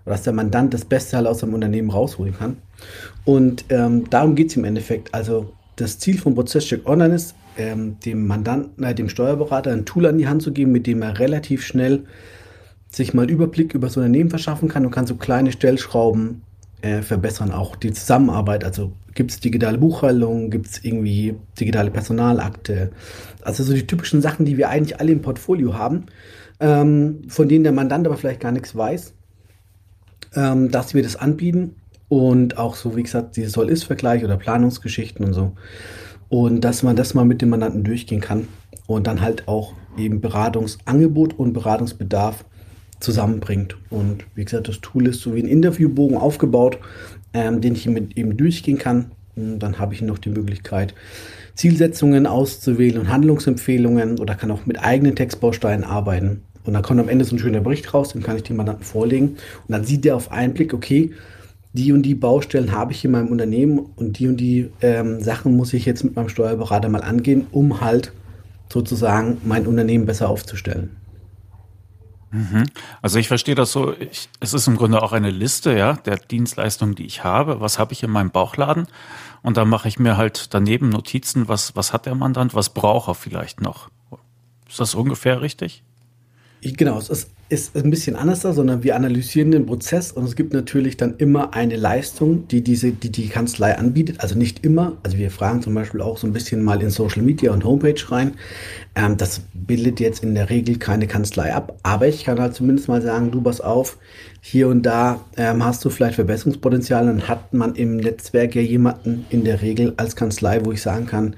oder 0.05 0.15
dass 0.15 0.23
der 0.23 0.33
Mandant 0.33 0.73
das 0.73 0.85
Beste 0.85 1.17
halt 1.17 1.27
aus 1.27 1.39
seinem 1.39 1.53
Unternehmen 1.53 1.89
rausholen 1.89 2.35
kann. 2.35 2.57
Und 3.25 3.65
ähm, 3.69 4.09
darum 4.09 4.35
geht 4.35 4.49
es 4.49 4.57
im 4.57 4.63
Endeffekt. 4.63 5.13
Also 5.13 5.53
das 5.75 5.99
Ziel 5.99 6.17
von 6.17 6.35
Prozesscheck 6.35 6.87
Online 6.87 7.15
ist, 7.15 7.35
ähm, 7.57 7.99
dem 7.99 8.27
Mandanten, 8.27 8.83
äh, 8.83 8.95
dem 8.95 9.09
Steuerberater 9.09 9.71
ein 9.71 9.85
Tool 9.85 10.05
an 10.05 10.17
die 10.17 10.27
Hand 10.27 10.41
zu 10.41 10.51
geben, 10.51 10.71
mit 10.71 10.87
dem 10.87 11.01
er 11.01 11.19
relativ 11.19 11.63
schnell 11.63 12.05
sich 12.89 13.13
mal 13.13 13.29
Überblick 13.29 13.73
über 13.73 13.87
das 13.87 13.97
Unternehmen 13.97 14.29
verschaffen 14.29 14.67
kann 14.69 14.85
und 14.85 14.91
kann 14.91 15.07
so 15.07 15.15
kleine 15.15 15.51
Stellschrauben 15.51 16.41
äh, 16.81 17.01
verbessern. 17.01 17.51
Auch 17.51 17.75
die 17.75 17.91
Zusammenarbeit, 17.91 18.63
also 18.63 18.93
gibt 19.13 19.31
es 19.31 19.39
digitale 19.39 19.77
Buchhaltung, 19.77 20.49
gibt 20.49 20.67
es 20.67 20.83
irgendwie 20.83 21.35
digitale 21.59 21.91
Personalakte. 21.91 22.91
Also 23.41 23.63
so 23.63 23.73
die 23.73 23.87
typischen 23.87 24.21
Sachen, 24.21 24.45
die 24.45 24.57
wir 24.57 24.69
eigentlich 24.69 24.99
alle 24.99 25.11
im 25.11 25.21
Portfolio 25.21 25.73
haben, 25.73 26.05
ähm, 26.59 27.23
von 27.27 27.49
denen 27.49 27.63
der 27.63 27.73
Mandant 27.73 28.05
aber 28.05 28.17
vielleicht 28.17 28.39
gar 28.39 28.51
nichts 28.51 28.75
weiß, 28.75 29.13
ähm, 30.35 30.71
dass 30.71 30.93
wir 30.93 31.03
das 31.03 31.15
anbieten 31.15 31.75
und 32.07 32.57
auch 32.57 32.75
so, 32.75 32.95
wie 32.95 33.03
gesagt, 33.03 33.37
diese 33.37 33.49
Soll-Ist-Vergleich 33.49 34.23
oder 34.23 34.37
Planungsgeschichten 34.37 35.25
und 35.25 35.33
so. 35.33 35.53
Und 36.29 36.61
dass 36.61 36.83
man 36.83 36.95
das 36.95 37.13
mal 37.13 37.25
mit 37.25 37.41
dem 37.41 37.49
Mandanten 37.49 37.83
durchgehen 37.83 38.21
kann 38.21 38.47
und 38.87 39.07
dann 39.07 39.21
halt 39.21 39.47
auch 39.47 39.73
eben 39.97 40.21
Beratungsangebot 40.21 41.37
und 41.37 41.53
Beratungsbedarf 41.53 42.45
zusammenbringt. 43.01 43.75
Und 43.89 44.25
wie 44.35 44.45
gesagt, 44.45 44.67
das 44.67 44.79
Tool 44.81 45.07
ist 45.07 45.21
so 45.21 45.35
wie 45.35 45.41
ein 45.41 45.47
Interviewbogen 45.47 46.17
aufgebaut, 46.17 46.79
ähm, 47.33 47.61
den 47.61 47.73
ich 47.73 47.85
mit 47.87 48.17
eben 48.17 48.37
durchgehen 48.37 48.77
kann. 48.77 49.11
Und 49.35 49.59
dann 49.59 49.79
habe 49.79 49.93
ich 49.93 50.01
noch 50.01 50.17
die 50.17 50.29
Möglichkeit, 50.29 50.93
Zielsetzungen 51.55 52.27
auszuwählen 52.27 52.97
und 52.97 53.09
Handlungsempfehlungen 53.09 54.19
oder 54.19 54.35
kann 54.35 54.51
auch 54.51 54.65
mit 54.65 54.81
eigenen 54.81 55.15
Textbausteinen 55.15 55.83
arbeiten. 55.83 56.41
Und 56.63 56.73
dann 56.73 56.83
kommt 56.83 56.99
am 56.99 57.09
Ende 57.09 57.25
so 57.25 57.35
ein 57.35 57.39
schöner 57.39 57.61
Bericht 57.61 57.93
raus, 57.93 58.13
den 58.13 58.23
kann 58.23 58.37
ich 58.37 58.43
dem 58.43 58.57
Mandanten 58.57 58.85
vorlegen. 58.85 59.29
Und 59.29 59.69
dann 59.69 59.83
sieht 59.83 60.05
er 60.05 60.15
auf 60.15 60.31
einen 60.31 60.53
Blick, 60.53 60.73
okay, 60.73 61.11
die 61.73 61.91
und 61.93 62.03
die 62.03 62.15
Baustellen 62.15 62.71
habe 62.71 62.91
ich 62.91 63.03
in 63.05 63.11
meinem 63.11 63.29
Unternehmen 63.29 63.79
und 63.95 64.19
die 64.19 64.27
und 64.27 64.37
die 64.37 64.69
ähm, 64.81 65.21
Sachen 65.21 65.55
muss 65.55 65.73
ich 65.73 65.85
jetzt 65.85 66.03
mit 66.03 66.15
meinem 66.15 66.29
Steuerberater 66.29 66.89
mal 66.89 67.01
angehen, 67.01 67.47
um 67.51 67.81
halt 67.81 68.11
sozusagen 68.69 69.37
mein 69.45 69.67
Unternehmen 69.67 70.05
besser 70.05 70.29
aufzustellen. 70.29 70.89
Mhm. 72.31 72.63
Also 73.01 73.19
ich 73.19 73.27
verstehe 73.27 73.55
das 73.55 73.71
so, 73.71 73.93
ich, 73.93 74.29
es 74.39 74.53
ist 74.53 74.67
im 74.67 74.77
Grunde 74.77 75.03
auch 75.03 75.11
eine 75.11 75.29
Liste 75.29 75.77
ja, 75.77 75.93
der 75.93 76.17
Dienstleistungen, 76.17 76.95
die 76.95 77.05
ich 77.05 77.23
habe. 77.23 77.59
Was 77.59 77.77
habe 77.77 77.93
ich 77.93 78.03
in 78.03 78.09
meinem 78.09 78.31
Bauchladen? 78.31 78.87
Und 79.41 79.57
da 79.57 79.65
mache 79.65 79.87
ich 79.87 79.99
mir 79.99 80.17
halt 80.17 80.53
daneben 80.53 80.89
Notizen, 80.89 81.47
was, 81.47 81.75
was 81.75 81.93
hat 81.93 82.05
der 82.05 82.15
Mandant, 82.15 82.55
was 82.55 82.69
braucht 82.69 83.09
er 83.09 83.15
vielleicht 83.15 83.59
noch. 83.59 83.89
Ist 84.69 84.79
das 84.79 84.95
ungefähr 84.95 85.41
richtig? 85.41 85.83
Genau, 86.63 86.99
es 86.99 87.09
ist, 87.09 87.31
ist 87.49 87.75
ein 87.75 87.89
bisschen 87.89 88.15
anders 88.15 88.41
da, 88.41 88.53
sondern 88.53 88.83
wir 88.83 88.95
analysieren 88.95 89.49
den 89.49 89.65
Prozess 89.65 90.11
und 90.11 90.25
es 90.25 90.35
gibt 90.35 90.53
natürlich 90.53 90.95
dann 90.95 91.15
immer 91.17 91.55
eine 91.55 91.75
Leistung, 91.75 92.47
die 92.47 92.61
diese, 92.61 92.91
die, 92.91 93.11
die 93.11 93.29
Kanzlei 93.29 93.75
anbietet. 93.75 94.21
Also 94.21 94.37
nicht 94.37 94.63
immer. 94.63 94.95
Also 95.01 95.17
wir 95.17 95.31
fragen 95.31 95.63
zum 95.63 95.73
Beispiel 95.73 96.01
auch 96.01 96.19
so 96.19 96.27
ein 96.27 96.33
bisschen 96.33 96.63
mal 96.63 96.79
in 96.83 96.91
Social 96.91 97.23
Media 97.23 97.51
und 97.51 97.65
Homepage 97.65 97.99
rein. 98.09 98.35
Ähm, 98.93 99.17
das 99.17 99.41
bildet 99.55 99.99
jetzt 99.99 100.23
in 100.23 100.35
der 100.35 100.51
Regel 100.51 100.77
keine 100.77 101.07
Kanzlei 101.07 101.51
ab, 101.51 101.79
aber 101.81 102.07
ich 102.07 102.25
kann 102.25 102.39
halt 102.39 102.53
zumindest 102.53 102.87
mal 102.87 103.01
sagen, 103.01 103.31
du 103.31 103.41
pass 103.41 103.59
auf, 103.59 103.97
hier 104.39 104.67
und 104.67 104.83
da 104.83 105.25
ähm, 105.37 105.65
hast 105.65 105.83
du 105.83 105.89
vielleicht 105.89 106.15
Verbesserungspotenzial. 106.15 107.07
Dann 107.07 107.27
hat 107.27 107.55
man 107.55 107.73
im 107.73 107.97
Netzwerk 107.97 108.53
ja 108.53 108.61
jemanden 108.61 109.25
in 109.31 109.45
der 109.45 109.63
Regel 109.63 109.95
als 109.97 110.15
Kanzlei, 110.15 110.63
wo 110.63 110.71
ich 110.71 110.83
sagen 110.83 111.07
kann, 111.07 111.35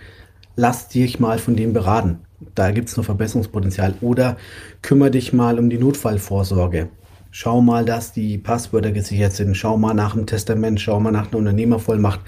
lass 0.57 0.89
dich 0.89 1.21
mal 1.21 1.39
von 1.39 1.55
dem 1.55 1.71
beraten 1.71 2.19
da 2.55 2.71
gibt 2.71 2.89
es 2.89 2.97
noch 2.97 3.05
Verbesserungspotenzial. 3.05 3.95
Oder 4.01 4.37
kümmere 4.81 5.11
dich 5.11 5.33
mal 5.33 5.59
um 5.59 5.69
die 5.69 5.77
Notfallvorsorge. 5.77 6.89
Schau 7.31 7.61
mal, 7.61 7.85
dass 7.85 8.13
die 8.13 8.37
Passwörter 8.37 8.91
gesichert 8.91 9.33
sind. 9.33 9.55
Schau 9.57 9.77
mal 9.77 9.93
nach 9.93 10.13
dem 10.13 10.27
Testament, 10.27 10.79
schau 10.79 10.99
mal 10.99 11.11
nach 11.11 11.27
einer 11.27 11.37
Unternehmervollmacht 11.37 12.19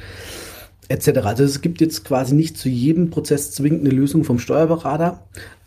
etc. 0.87 1.19
Also 1.23 1.43
es 1.43 1.61
gibt 1.61 1.81
jetzt 1.81 2.05
quasi 2.05 2.35
nicht 2.35 2.57
zu 2.57 2.69
jedem 2.69 3.09
Prozess 3.09 3.51
zwingend 3.51 3.81
eine 3.81 3.89
Lösung 3.89 4.23
vom 4.23 4.39
Steuerberater, 4.39 5.23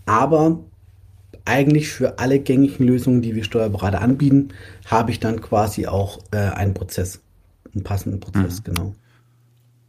aber 0.07 0.61
eigentlich 1.45 1.89
für 1.89 2.19
alle 2.19 2.39
gängigen 2.41 2.87
Lösungen, 2.87 3.23
die 3.23 3.35
wir 3.35 3.45
Steuerberater 3.45 4.01
anbieten, 4.01 4.49
habe 4.87 5.11
ich 5.11 5.21
dann 5.21 5.41
quasi 5.41 5.87
auch 5.87 6.19
äh, 6.31 6.37
einen 6.37 6.75
Prozess, 6.75 7.21
einen 7.75 7.85
passenden 7.85 8.21
Prozess, 8.21 8.61
mhm. 8.61 8.65
genau. 8.65 8.95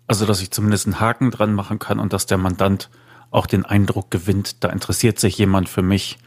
Also 0.07 0.25
dass 0.25 0.41
ich 0.41 0.51
zumindest 0.51 0.87
einen 0.87 0.99
Haken 0.99 1.31
dran 1.31 1.53
machen 1.53 1.77
kann 1.77 1.99
und 1.99 2.13
dass 2.13 2.25
der 2.25 2.37
Mandant 2.37 2.89
auch 3.31 3.45
den 3.45 3.65
Eindruck 3.65 4.12
gewinnt, 4.12 4.63
da 4.63 4.69
interessiert 4.69 5.19
sich 5.19 5.38
jemand 5.38 5.69
für 5.69 5.81
mich, 5.81 6.17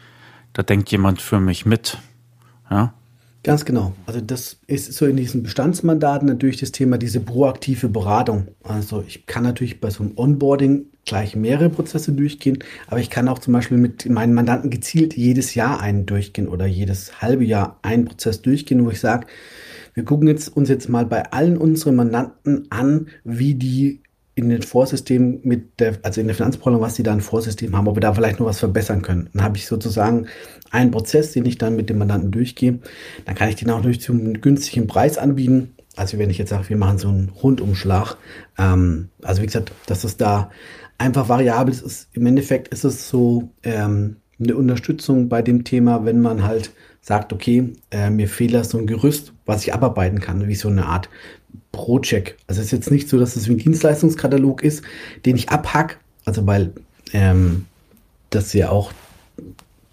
da 0.52 0.62
denkt 0.62 0.90
jemand 0.90 1.20
für 1.20 1.40
mich 1.40 1.66
mit. 1.66 1.98
Ja. 2.70 2.94
Ganz 3.44 3.64
genau. 3.64 3.92
Also 4.06 4.20
das 4.20 4.58
ist 4.68 4.92
so 4.92 5.04
in 5.04 5.16
diesen 5.16 5.42
Bestandsmandaten 5.42 6.28
natürlich 6.28 6.58
das 6.58 6.70
Thema, 6.70 6.96
diese 6.96 7.18
proaktive 7.18 7.88
Beratung. 7.88 8.46
Also 8.62 9.02
ich 9.04 9.26
kann 9.26 9.42
natürlich 9.42 9.80
bei 9.80 9.90
so 9.90 10.04
einem 10.04 10.12
Onboarding 10.16 10.86
gleich 11.04 11.34
mehrere 11.34 11.68
Prozesse 11.68 12.12
durchgehen, 12.12 12.58
aber 12.86 13.00
ich 13.00 13.10
kann 13.10 13.28
auch 13.28 13.40
zum 13.40 13.52
Beispiel 13.52 13.78
mit 13.78 14.08
meinen 14.08 14.34
Mandanten 14.34 14.70
gezielt 14.70 15.16
jedes 15.16 15.56
Jahr 15.56 15.80
einen 15.80 16.06
durchgehen 16.06 16.46
oder 16.46 16.66
jedes 16.66 17.20
halbe 17.20 17.44
Jahr 17.44 17.80
einen 17.82 18.04
Prozess 18.04 18.42
durchgehen, 18.42 18.84
wo 18.84 18.90
ich 18.90 19.00
sage, 19.00 19.26
wir 19.94 20.04
gucken 20.04 20.28
jetzt, 20.28 20.56
uns 20.56 20.68
jetzt 20.68 20.88
mal 20.88 21.04
bei 21.04 21.32
allen 21.32 21.58
unseren 21.58 21.96
Mandanten 21.96 22.66
an, 22.70 23.08
wie 23.24 23.54
die 23.54 24.02
in 24.34 24.48
den 24.48 24.62
Vorsystemen 24.62 25.40
mit 25.42 25.78
der, 25.80 25.98
also 26.02 26.20
in 26.20 26.26
der 26.26 26.36
Finanzplanung, 26.36 26.80
was 26.80 26.94
die 26.94 27.02
da 27.02 27.12
ein 27.12 27.20
Vorsystem 27.20 27.76
haben, 27.76 27.86
ob 27.86 27.96
wir 27.96 28.00
da 28.00 28.14
vielleicht 28.14 28.40
noch 28.40 28.46
was 28.46 28.58
verbessern 28.58 29.02
können. 29.02 29.28
Dann 29.32 29.42
habe 29.42 29.58
ich 29.58 29.66
sozusagen 29.66 30.26
einen 30.70 30.90
Prozess, 30.90 31.32
den 31.32 31.44
ich 31.44 31.58
dann 31.58 31.76
mit 31.76 31.90
dem 31.90 31.98
Mandanten 31.98 32.30
durchgehe. 32.30 32.78
Dann 33.26 33.34
kann 33.34 33.50
ich 33.50 33.56
den 33.56 33.70
auch 33.70 33.82
durch 33.82 34.00
zum 34.00 34.40
günstigen 34.40 34.86
Preis 34.86 35.18
anbieten. 35.18 35.74
Also 35.96 36.18
wenn 36.18 36.30
ich 36.30 36.38
jetzt 36.38 36.48
sage, 36.48 36.70
wir 36.70 36.78
machen 36.78 36.98
so 36.98 37.08
einen 37.08 37.28
Rundumschlag. 37.28 38.16
Ähm, 38.56 39.10
also 39.22 39.42
wie 39.42 39.46
gesagt, 39.46 39.72
dass 39.86 40.04
es 40.04 40.16
da 40.16 40.50
einfach 40.96 41.28
variabel 41.28 41.74
ist. 41.74 42.08
Im 42.12 42.24
Endeffekt 42.24 42.68
ist 42.68 42.84
es 42.84 43.10
so 43.10 43.50
ähm, 43.62 44.16
eine 44.40 44.56
Unterstützung 44.56 45.28
bei 45.28 45.42
dem 45.42 45.64
Thema, 45.64 46.06
wenn 46.06 46.20
man 46.20 46.42
halt 46.42 46.72
sagt, 47.02 47.32
okay, 47.32 47.74
äh, 47.90 48.10
mir 48.10 48.28
fehlt 48.28 48.54
da 48.54 48.64
so 48.64 48.78
ein 48.78 48.86
Gerüst, 48.86 49.32
was 49.44 49.62
ich 49.64 49.74
abarbeiten 49.74 50.20
kann, 50.20 50.46
wie 50.46 50.54
so 50.54 50.68
eine 50.68 50.86
Art 50.86 51.10
Pro-Check. 51.72 52.36
Also 52.46 52.60
es 52.60 52.66
ist 52.66 52.72
jetzt 52.72 52.90
nicht 52.90 53.08
so, 53.08 53.18
dass 53.18 53.36
es 53.36 53.48
wie 53.48 53.52
ein 53.52 53.58
Dienstleistungskatalog 53.58 54.62
ist, 54.62 54.82
den 55.24 55.36
ich 55.36 55.48
abhack, 55.48 55.98
also 56.24 56.46
weil 56.46 56.72
ähm, 57.12 57.66
das 58.30 58.52
ja 58.52 58.70
auch, 58.70 58.92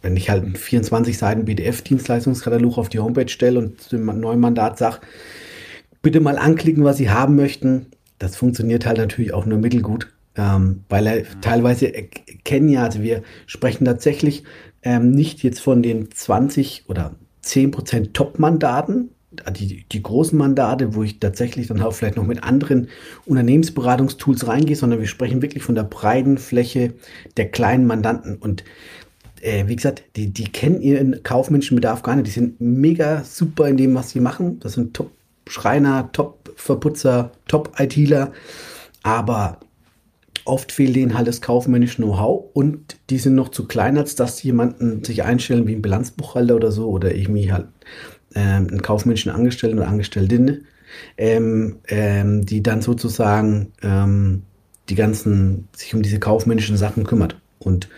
wenn 0.02 0.16
ich 0.16 0.30
halt 0.30 0.44
einen 0.44 0.56
24 0.56 1.18
Seiten 1.18 1.46
BDF-Dienstleistungskatalog 1.46 2.78
auf 2.78 2.90
die 2.90 3.00
Homepage 3.00 3.30
stelle 3.30 3.60
und 3.60 3.82
zu 3.82 3.98
dem 3.98 4.06
neuen 4.20 4.40
Mandat 4.40 4.78
sage, 4.78 5.00
bitte 6.02 6.20
mal 6.20 6.38
anklicken, 6.38 6.84
was 6.84 6.98
Sie 6.98 7.10
haben 7.10 7.36
möchten, 7.36 7.88
das 8.18 8.36
funktioniert 8.36 8.86
halt 8.86 8.98
natürlich 8.98 9.34
auch 9.34 9.46
nur 9.46 9.58
mittelgut, 9.58 10.12
ähm, 10.36 10.84
weil 10.90 11.08
er 11.08 11.42
teilweise 11.42 11.92
kennen 12.44 12.70
ja, 12.70 12.84
also 12.84 13.02
wir 13.02 13.24
sprechen 13.46 13.86
tatsächlich 13.86 14.44
ähm, 14.84 15.12
nicht 15.12 15.44
jetzt 15.44 15.60
von 15.60 15.82
den 15.82 16.12
20 16.12 16.86
oder 16.88 17.16
10% 17.44 18.14
Top-Mandaten, 18.14 19.10
die, 19.32 19.86
die 19.92 20.04
großen 20.04 20.38
Mandate, 20.38 20.96
wo 20.96 21.04
ich 21.04 21.20
tatsächlich 21.20 21.68
dann 21.68 21.82
auch 21.82 21.94
vielleicht 21.94 22.18
noch 22.18 22.26
mit 22.26 22.44
anderen 22.44 22.90
Unternehmensberatungstools 23.26 24.48
reingehe, 24.48 24.76
sondern 24.76 25.00
wir 25.00 25.08
sprechen 25.08 25.42
wirklich 25.42 25.64
von 25.64 25.76
der 25.76 25.84
breiten 25.84 26.38
Fläche 26.38 26.94
der 27.38 27.50
kleinen 27.50 27.86
Mandanten. 27.86 28.38
Und 28.38 28.64
äh, 29.42 29.68
wie 29.68 29.76
gesagt, 29.76 30.04
die, 30.16 30.32
die 30.32 30.46
kennen 30.46 30.82
ihren 30.82 31.22
kaufmännischen 31.22 31.76
Bedarf 31.76 32.02
gar 32.02 32.16
nicht. 32.16 32.28
Die 32.28 32.32
sind 32.32 32.60
mega 32.60 33.24
super 33.24 33.68
in 33.68 33.78
dem, 33.78 33.94
was 33.94 34.10
sie 34.10 34.20
machen. 34.20 34.60
Das 34.62 34.74
sind 34.74 34.96
Top-Schreiner, 34.96 36.12
Top-Verputzer, 36.12 37.32
Top-ITler. 37.48 38.32
Aber 39.04 39.60
oft 40.46 40.72
fehlt 40.72 40.96
denen 40.96 41.16
halt 41.16 41.28
das 41.28 41.42
kaufmännische 41.42 41.98
Know-how 41.98 42.46
und 42.54 42.98
die 43.10 43.20
sind 43.20 43.36
noch 43.36 43.50
zu 43.50 43.68
klein, 43.68 43.98
als 43.98 44.16
dass 44.16 44.42
jemanden 44.42 45.04
sich 45.04 45.24
einstellen 45.24 45.68
wie 45.68 45.76
ein 45.76 45.82
Bilanzbuchhalter 45.82 46.56
oder 46.56 46.72
so 46.72 46.90
oder 46.90 47.14
irgendwie 47.14 47.52
halt 47.52 47.68
einen 48.34 48.82
kaufmännischen 48.82 49.32
Angestellten 49.32 49.80
oder 49.80 49.88
Angestelltin, 49.88 50.66
ähm, 51.18 51.78
ähm, 51.88 52.46
die 52.46 52.64
dann 52.64 52.82
sozusagen 52.82 53.72
ähm, 53.82 54.44
die 54.90 54.96
ganzen, 54.96 55.68
sich 55.76 55.94
um 55.94 56.02
diese 56.02 56.20
kaufmännischen 56.20 56.78
Sachen 56.78 57.04
kümmert. 57.04 57.36
Und 57.60 57.90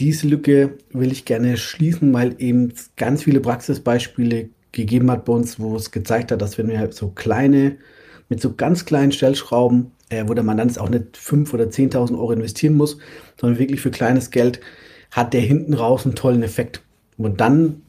diese 0.00 0.28
Lücke 0.28 0.74
will 0.92 1.12
ich 1.12 1.24
gerne 1.24 1.56
schließen, 1.56 2.12
weil 2.12 2.34
eben 2.38 2.72
ganz 2.96 3.24
viele 3.24 3.40
Praxisbeispiele 3.40 4.48
gegeben 4.72 5.10
hat 5.10 5.24
bei 5.24 5.32
uns, 5.32 5.58
wo 5.58 5.76
es 5.76 5.90
gezeigt 5.90 6.30
hat, 6.30 6.40
dass 6.40 6.56
wenn 6.56 6.68
wir 6.68 6.78
halt 6.78 6.94
so 6.94 7.08
kleine, 7.08 7.76
mit 8.28 8.40
so 8.40 8.54
ganz 8.54 8.84
kleinen 8.84 9.12
Stellschrauben 9.12 9.92
äh, 10.10 10.24
wo 10.26 10.34
der 10.34 10.44
Mandant 10.44 10.78
auch 10.78 10.88
nicht 10.88 11.16
5.000 11.16 11.54
oder 11.54 11.64
10.000 11.64 12.18
Euro 12.18 12.32
investieren 12.32 12.76
muss, 12.76 12.98
sondern 13.40 13.58
wirklich 13.58 13.80
für 13.80 13.90
kleines 13.90 14.30
Geld 14.30 14.60
hat 15.10 15.32
der 15.32 15.40
hinten 15.40 15.74
raus 15.74 16.04
einen 16.04 16.14
tollen 16.14 16.42
Effekt. 16.42 16.82
Und 17.16 17.40
dann 17.40 17.82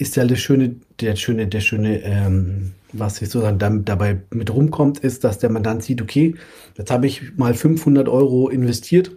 ist 0.00 0.16
ja 0.16 0.24
das 0.24 0.40
Schöne, 0.40 0.76
der 1.00 1.14
schöne, 1.14 1.46
der 1.46 1.60
schöne, 1.60 2.02
ähm, 2.02 2.72
was 2.92 3.16
sozusagen 3.16 3.58
dann 3.58 3.84
dabei 3.84 4.22
mit 4.30 4.52
rumkommt, 4.52 4.98
ist, 4.98 5.24
dass 5.24 5.38
der 5.38 5.50
Mandant 5.50 5.84
sieht, 5.84 6.00
okay, 6.00 6.34
jetzt 6.78 6.90
habe 6.90 7.06
ich 7.06 7.36
mal 7.36 7.52
500 7.52 8.08
Euro 8.08 8.48
investiert 8.48 9.12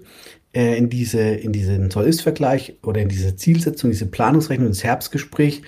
äh, 0.54 0.78
in 0.78 0.90
diese, 0.90 1.22
in 1.22 1.54
diesen 1.54 1.90
Zoll-Ist-Vergleich 1.90 2.76
oder 2.84 3.02
in 3.02 3.08
diese 3.08 3.38
Zielsetzung, 3.38 3.92
diese 3.92 4.08
Planungsrechnung, 4.08 4.68
das 4.68 4.84
Herbstgespräch. 4.84 5.62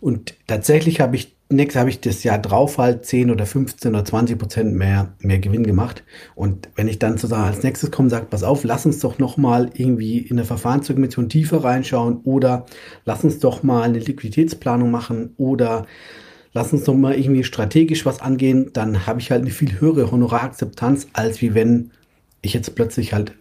Und 0.00 0.34
tatsächlich 0.48 1.00
habe 1.00 1.14
ich 1.14 1.36
Nächstes 1.50 1.80
habe 1.80 1.88
ich 1.88 2.00
das 2.00 2.24
Jahr 2.24 2.38
drauf 2.38 2.76
halt 2.76 3.06
10 3.06 3.30
oder 3.30 3.46
15 3.46 3.94
oder 3.94 4.04
20 4.04 4.38
Prozent 4.38 4.74
mehr, 4.74 5.14
mehr 5.20 5.38
Gewinn 5.38 5.64
gemacht. 5.64 6.04
Und 6.34 6.68
wenn 6.74 6.88
ich 6.88 6.98
dann 6.98 7.16
sozusagen 7.16 7.44
als 7.44 7.62
nächstes 7.62 7.90
komme, 7.90 8.10
sage, 8.10 8.26
pass 8.28 8.42
auf, 8.42 8.64
lass 8.64 8.84
uns 8.84 8.98
doch 8.98 9.18
nochmal 9.18 9.70
irgendwie 9.74 10.18
in 10.18 10.36
der 10.36 10.44
Verfahrensdokumentation 10.44 11.30
tiefer 11.30 11.64
reinschauen 11.64 12.20
oder 12.24 12.66
lass 13.06 13.24
uns 13.24 13.38
doch 13.38 13.62
mal 13.62 13.82
eine 13.82 13.98
Liquiditätsplanung 13.98 14.90
machen 14.90 15.32
oder 15.38 15.86
lass 16.52 16.74
uns 16.74 16.84
doch 16.84 16.94
mal 16.94 17.14
irgendwie 17.14 17.44
strategisch 17.44 18.04
was 18.04 18.20
angehen, 18.20 18.70
dann 18.74 19.06
habe 19.06 19.20
ich 19.20 19.30
halt 19.30 19.42
eine 19.42 19.50
viel 19.50 19.80
höhere 19.80 20.10
Honorarakzeptanz, 20.10 21.06
als 21.14 21.40
wie 21.40 21.54
wenn 21.54 21.92
ich 22.42 22.52
jetzt 22.52 22.74
plötzlich 22.74 23.14
halt 23.14 23.32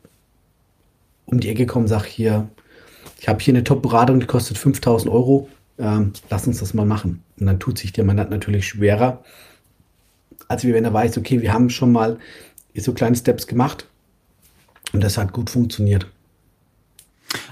um 1.26 1.42
die 1.42 1.50
Ecke 1.50 1.66
komme 1.66 1.84
und 1.84 1.90
sage, 1.90 2.08
hier, 2.08 2.48
ich 3.20 3.28
habe 3.28 3.42
hier 3.42 3.54
eine 3.54 3.66
Top-Beratung, 3.66 4.22
die 4.22 4.28
kostet 4.28 4.58
5000 4.58 5.12
Euro 5.12 5.50
ähm, 5.80 6.14
lass 6.30 6.48
uns 6.48 6.60
das 6.60 6.74
mal 6.74 6.86
machen. 6.86 7.24
Und 7.40 7.48
dann 7.48 7.60
tut 7.60 7.78
sich 7.78 7.94
der 7.94 8.04
Mandant 8.04 8.32
natürlich 8.32 8.68
schwerer, 8.68 9.24
als 10.48 10.64
wenn 10.64 10.86
er 10.86 10.94
weiß, 10.94 11.18
okay, 11.18 11.42
wir 11.42 11.54
haben 11.54 11.70
schon 11.70 11.92
mal 11.92 12.18
so 12.76 12.94
kleine 12.94 13.16
Steps 13.16 13.48
gemacht 13.48 13.88
und 14.94 15.04
das 15.04 15.18
hat 15.18 15.34
gut 15.34 15.50
funktioniert. 15.50 16.08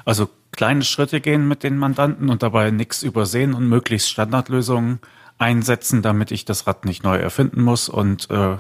Also 0.05 0.29
kleine 0.51 0.83
Schritte 0.83 1.19
gehen 1.19 1.47
mit 1.47 1.63
den 1.63 1.77
Mandanten 1.77 2.29
und 2.29 2.43
dabei 2.43 2.71
nichts 2.71 3.03
übersehen 3.03 3.53
und 3.53 3.67
möglichst 3.67 4.09
Standardlösungen 4.09 4.99
einsetzen, 5.37 6.01
damit 6.01 6.31
ich 6.31 6.45
das 6.45 6.67
Rad 6.67 6.85
nicht 6.85 7.03
neu 7.03 7.17
erfinden 7.17 7.61
muss 7.61 7.89
und 7.89 8.29
äh, 8.29 8.57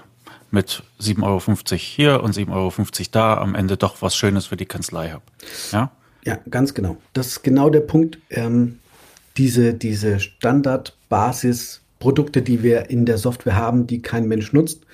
mit 0.51 0.83
7,50 0.99 1.23
Euro 1.23 1.77
hier 1.77 2.23
und 2.23 2.35
7,50 2.35 2.51
Euro 2.51 2.73
da 3.11 3.37
am 3.37 3.55
Ende 3.55 3.77
doch 3.77 4.01
was 4.01 4.15
Schönes 4.15 4.47
für 4.47 4.57
die 4.57 4.65
Kanzlei 4.65 5.09
habe. 5.09 5.23
Ja? 5.71 5.91
Ja, 6.25 6.39
ganz 6.49 6.73
genau. 6.73 6.97
Das 7.13 7.27
ist 7.27 7.43
genau 7.43 7.69
der 7.69 7.81
Punkt. 7.81 8.17
Ähm, 8.29 8.79
diese, 9.37 9.73
diese 9.73 10.19
Standard-Basis-Produkte, 10.19 12.41
die 12.41 12.63
wir 12.63 12.89
in 12.89 13.05
der 13.05 13.17
Software 13.17 13.55
haben, 13.55 13.87
die 13.87 14.01
kein 14.01 14.27
Mensch 14.27 14.51
nutzt, 14.53 14.85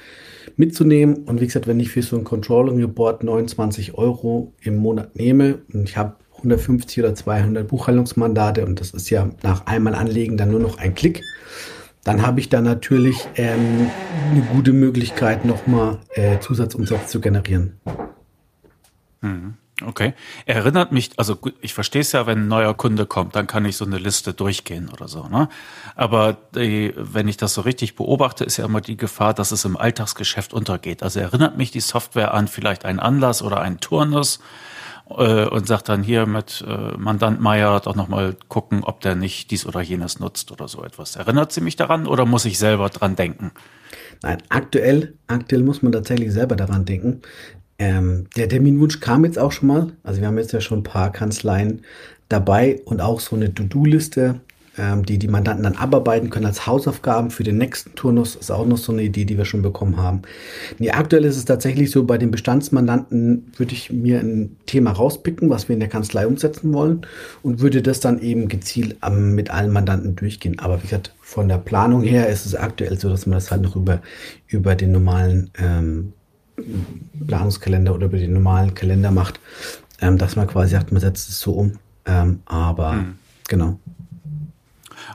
mitzunehmen. 0.55 1.23
Und 1.25 1.41
wie 1.41 1.45
gesagt, 1.45 1.67
wenn 1.67 1.79
ich 1.79 1.91
für 1.91 2.01
so 2.01 2.17
ein 2.17 2.23
Controlling 2.23 2.81
Report 2.81 3.23
29 3.23 3.93
Euro 3.95 4.53
im 4.61 4.77
Monat 4.77 5.15
nehme 5.15 5.59
und 5.73 5.87
ich 5.87 5.97
habe 5.97 6.15
150 6.37 7.03
oder 7.03 7.13
200 7.13 7.67
Buchhaltungsmandate 7.67 8.65
und 8.65 8.79
das 8.79 8.91
ist 8.91 9.09
ja 9.09 9.29
nach 9.43 9.67
einmal 9.67 9.95
anlegen 9.95 10.37
dann 10.37 10.51
nur 10.51 10.59
noch 10.59 10.79
ein 10.79 10.95
Klick, 10.95 11.21
dann 12.03 12.25
habe 12.25 12.39
ich 12.39 12.49
da 12.49 12.61
natürlich 12.61 13.27
ähm, 13.35 13.91
eine 14.31 14.41
gute 14.41 14.73
Möglichkeit, 14.73 15.45
nochmal 15.45 15.99
äh, 16.15 16.39
Zusatzumsatz 16.39 17.11
zu 17.11 17.21
generieren. 17.21 17.79
Mhm. 19.21 19.53
Okay. 19.85 20.13
Erinnert 20.45 20.91
mich, 20.91 21.11
also 21.17 21.37
ich 21.61 21.73
verstehe 21.73 22.01
es 22.01 22.11
ja, 22.11 22.27
wenn 22.27 22.39
ein 22.39 22.47
neuer 22.47 22.73
Kunde 22.73 23.05
kommt, 23.05 23.35
dann 23.35 23.47
kann 23.47 23.65
ich 23.65 23.77
so 23.77 23.85
eine 23.85 23.97
Liste 23.97 24.33
durchgehen 24.33 24.89
oder 24.89 25.07
so. 25.07 25.27
Ne? 25.27 25.49
Aber 25.95 26.37
die, 26.55 26.93
wenn 26.95 27.27
ich 27.27 27.37
das 27.37 27.53
so 27.53 27.61
richtig 27.61 27.95
beobachte, 27.95 28.43
ist 28.43 28.57
ja 28.57 28.65
immer 28.65 28.81
die 28.81 28.97
Gefahr, 28.97 29.33
dass 29.33 29.51
es 29.51 29.65
im 29.65 29.77
Alltagsgeschäft 29.77 30.53
untergeht. 30.53 31.03
Also 31.03 31.19
erinnert 31.19 31.57
mich 31.57 31.71
die 31.71 31.79
Software 31.79 32.33
an 32.33 32.47
vielleicht 32.47 32.85
einen 32.85 32.99
Anlass 32.99 33.41
oder 33.41 33.61
einen 33.61 33.79
Turnus 33.79 34.39
äh, 35.17 35.45
und 35.45 35.67
sagt 35.67 35.89
dann 35.89 36.03
hier 36.03 36.25
mit 36.25 36.63
äh, 36.67 36.97
Mandant 36.97 37.41
Meier 37.41 37.79
doch 37.79 37.95
nochmal 37.95 38.35
gucken, 38.47 38.83
ob 38.83 39.01
der 39.01 39.15
nicht 39.15 39.51
dies 39.51 39.65
oder 39.65 39.81
jenes 39.81 40.19
nutzt 40.19 40.51
oder 40.51 40.67
so 40.67 40.83
etwas. 40.83 41.15
Erinnert 41.15 41.51
sie 41.51 41.61
mich 41.61 41.75
daran 41.75 42.07
oder 42.07 42.25
muss 42.25 42.45
ich 42.45 42.59
selber 42.59 42.89
dran 42.89 43.15
denken? 43.15 43.51
Nein, 44.23 44.43
aktuell, 44.49 45.15
aktuell 45.27 45.63
muss 45.63 45.81
man 45.81 45.91
tatsächlich 45.91 46.31
selber 46.31 46.55
daran 46.55 46.85
denken. 46.85 47.21
Ähm, 47.81 48.27
der 48.35 48.47
Terminwunsch 48.47 48.99
kam 48.99 49.25
jetzt 49.25 49.39
auch 49.39 49.51
schon 49.51 49.67
mal. 49.67 49.87
Also 50.03 50.21
wir 50.21 50.27
haben 50.27 50.37
jetzt 50.37 50.53
ja 50.53 50.61
schon 50.61 50.79
ein 50.79 50.83
paar 50.83 51.11
Kanzleien 51.11 51.81
dabei 52.29 52.79
und 52.85 53.01
auch 53.01 53.19
so 53.19 53.35
eine 53.35 53.55
To-Do-Liste, 53.55 54.39
ähm, 54.77 55.03
die 55.03 55.17
die 55.17 55.27
Mandanten 55.27 55.63
dann 55.63 55.73
abarbeiten 55.73 56.29
können 56.29 56.45
als 56.45 56.67
Hausaufgaben 56.67 57.31
für 57.31 57.43
den 57.43 57.57
nächsten 57.57 57.95
Turnus. 57.95 58.35
Ist 58.35 58.51
auch 58.51 58.67
noch 58.67 58.77
so 58.77 58.91
eine 58.91 59.01
Idee, 59.01 59.25
die 59.25 59.35
wir 59.35 59.45
schon 59.45 59.63
bekommen 59.63 59.97
haben. 59.97 60.21
Nee, 60.77 60.91
aktuell 60.91 61.25
ist 61.25 61.37
es 61.37 61.45
tatsächlich 61.45 61.89
so, 61.89 62.03
bei 62.03 62.19
den 62.19 62.29
Bestandsmandanten 62.29 63.51
würde 63.57 63.73
ich 63.73 63.91
mir 63.91 64.19
ein 64.19 64.57
Thema 64.67 64.91
rauspicken, 64.91 65.49
was 65.49 65.67
wir 65.67 65.73
in 65.73 65.79
der 65.79 65.89
Kanzlei 65.89 66.27
umsetzen 66.27 66.71
wollen 66.73 67.01
und 67.41 67.61
würde 67.61 67.81
das 67.81 67.99
dann 67.99 68.21
eben 68.21 68.47
gezielt 68.47 68.97
ähm, 69.03 69.33
mit 69.33 69.49
allen 69.49 69.71
Mandanten 69.71 70.15
durchgehen. 70.15 70.59
Aber 70.59 70.77
wie 70.77 70.87
gesagt, 70.87 71.15
von 71.19 71.47
der 71.47 71.57
Planung 71.57 72.03
her 72.03 72.29
ist 72.29 72.45
es 72.45 72.53
aktuell 72.53 72.99
so, 72.99 73.09
dass 73.09 73.25
man 73.25 73.33
das 73.33 73.49
halt 73.49 73.63
noch 73.63 73.75
über, 73.75 74.03
über 74.45 74.75
den 74.75 74.91
normalen 74.91 75.49
ähm, 75.57 76.13
Planungskalender 77.27 77.93
oder 77.93 78.05
über 78.07 78.17
den 78.17 78.33
normalen 78.33 78.73
Kalender 78.73 79.11
macht, 79.11 79.39
ähm, 79.99 80.17
dass 80.17 80.35
man 80.35 80.47
quasi 80.47 80.71
sagt, 80.71 80.91
man 80.91 81.01
setzt 81.01 81.29
es 81.29 81.39
so 81.39 81.53
um. 81.53 81.79
Ähm, 82.05 82.41
aber 82.45 82.93
hm. 82.93 83.17
genau. 83.47 83.79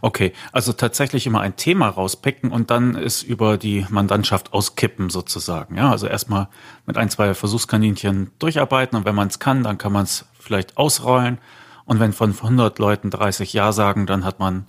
Okay, 0.03 0.33
also 0.53 0.73
tatsächlich 0.73 1.27
immer 1.27 1.41
ein 1.41 1.57
Thema 1.57 1.89
rauspicken 1.89 2.51
und 2.51 2.71
dann 2.71 2.95
ist 2.95 3.23
über 3.23 3.57
die 3.57 3.87
Mandantschaft 3.89 4.53
auskippen 4.53 5.11
sozusagen. 5.11 5.77
Ja, 5.77 5.91
also 5.91 6.07
erstmal 6.07 6.49
mit 6.87 6.97
ein, 6.97 7.09
zwei 7.11 7.35
Versuchskaninchen 7.35 8.31
durcharbeiten 8.39 8.99
und 8.99 9.05
wenn 9.05 9.15
man 9.15 9.29
es 9.29 9.39
kann, 9.39 9.63
dann 9.63 9.79
kann 9.79 9.93
man 9.93 10.05
es 10.05 10.27
vielleicht 10.39 10.77
ausrollen. 10.77 11.39
Und 11.85 12.01
wenn 12.01 12.13
von 12.13 12.33
100 12.33 12.79
Leuten 12.79 13.11
30 13.11 13.53
Ja 13.53 13.73
sagen, 13.73 14.07
dann 14.07 14.25
hat 14.25 14.39
man 14.39 14.67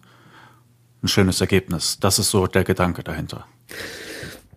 ein 1.03 1.07
schönes 1.07 1.41
Ergebnis. 1.41 1.99
Das 1.99 2.19
ist 2.19 2.29
so 2.29 2.47
der 2.47 2.63
Gedanke 2.63 3.03
dahinter. 3.03 3.45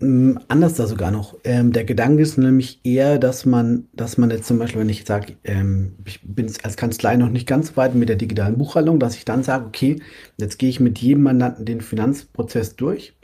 Mm, 0.00 0.38
anders 0.49 0.75
da 0.75 0.87
sogar 0.87 1.11
noch. 1.11 1.37
Ähm, 1.45 1.73
der 1.73 1.85
Gedanke 1.85 2.23
ist 2.23 2.38
nämlich 2.38 2.80
eher, 2.85 3.19
dass 3.19 3.45
man, 3.45 3.87
dass 3.92 4.16
man 4.16 4.30
jetzt 4.30 4.47
zum 4.47 4.59
Beispiel, 4.59 4.80
wenn 4.80 4.88
ich 4.88 5.04
sage, 5.04 5.35
ähm, 5.45 5.92
ich 6.07 6.21
bin 6.23 6.50
als 6.62 6.76
Kanzlei 6.78 7.16
noch 7.16 7.28
nicht 7.28 7.47
ganz 7.47 7.76
weit 7.76 7.95
mit 7.95 8.09
der 8.09 8.16
digitalen 8.16 8.57
Buchhaltung, 8.57 8.99
dass 8.99 9.16
ich 9.16 9.26
dann 9.26 9.42
sage, 9.42 9.66
okay, 9.66 10.00
jetzt 10.38 10.59
gehe 10.59 10.71
ich 10.71 10.80
mit 10.80 10.99
jedem 10.99 11.25
Mandanten 11.25 11.66
den 11.66 11.83
Finanzprozess 11.83 12.76
durch 12.76 13.14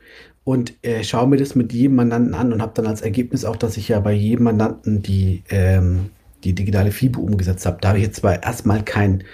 und 0.44 0.74
äh, 0.82 1.02
schaue 1.02 1.28
mir 1.28 1.38
das 1.38 1.54
mit 1.54 1.72
jedem 1.72 1.96
Mandanten 1.96 2.34
an 2.34 2.52
und 2.52 2.60
habe 2.60 2.72
dann 2.74 2.86
als 2.86 3.00
Ergebnis 3.00 3.46
auch, 3.46 3.56
dass 3.56 3.78
ich 3.78 3.88
ja 3.88 4.00
bei 4.00 4.12
jedem 4.12 4.44
Mandanten 4.44 5.02
die, 5.02 5.44
ähm, 5.48 6.10
die 6.44 6.54
digitale 6.54 6.92
FIBO 6.92 7.22
umgesetzt 7.22 7.64
habe. 7.64 7.78
Da 7.80 7.88
habe 7.88 7.98
ich 7.98 8.04
jetzt 8.04 8.16
zwar 8.16 8.42
erstmal 8.42 8.84
kein 8.84 9.24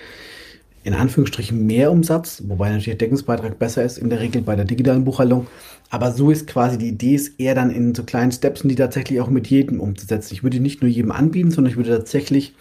in 0.85 0.95
Anführungsstrichen 0.95 1.67
mehr 1.67 1.93
Umsatz, 1.93 2.43
wobei 2.47 2.69
natürlich 2.69 2.87
der 2.87 2.95
Deckungsbeitrag 2.97 3.59
besser 3.59 3.85
ist 3.85 3.99
in 3.99 4.11
der 4.11 4.21
Regel 4.21 4.43
bei 4.43 4.57
der 4.57 4.65
digitalen 4.65 5.05
Buchhaltung. 5.05 5.47
Aber 5.91 6.11
so 6.13 6.31
ist 6.31 6.47
quasi 6.47 6.79
die 6.79 6.89
Idee, 6.89 7.15
ist 7.15 7.39
eher 7.39 7.55
dann 7.55 7.71
in 7.71 7.95
so 7.95 8.03
kleinen 8.03 8.33
Steps, 8.33 8.63
die 8.63 8.75
tatsächlich 8.75 9.21
auch 9.21 9.29
mit 9.29 9.47
jedem 9.47 9.79
umzusetzen. 9.81 10.35
Ich 10.35 10.43
würde 10.43 10.59
nicht 10.59 10.81
nur 10.81 10.91
jedem 10.91 11.13
anbieten, 11.13 11.51
sondern 11.51 11.71
ich 11.71 11.77
würde 11.77 11.91
tatsächlich 11.91 12.55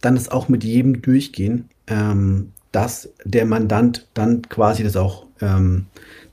dann 0.00 0.16
es 0.16 0.30
auch 0.30 0.48
mit 0.48 0.64
jedem 0.64 1.02
durchgehen, 1.02 1.68
ähm, 1.86 2.52
dass 2.72 3.10
der 3.24 3.44
Mandant 3.44 4.06
dann 4.14 4.42
quasi 4.42 4.82
das 4.82 4.96
auch 4.96 5.26
ähm, 5.40 5.86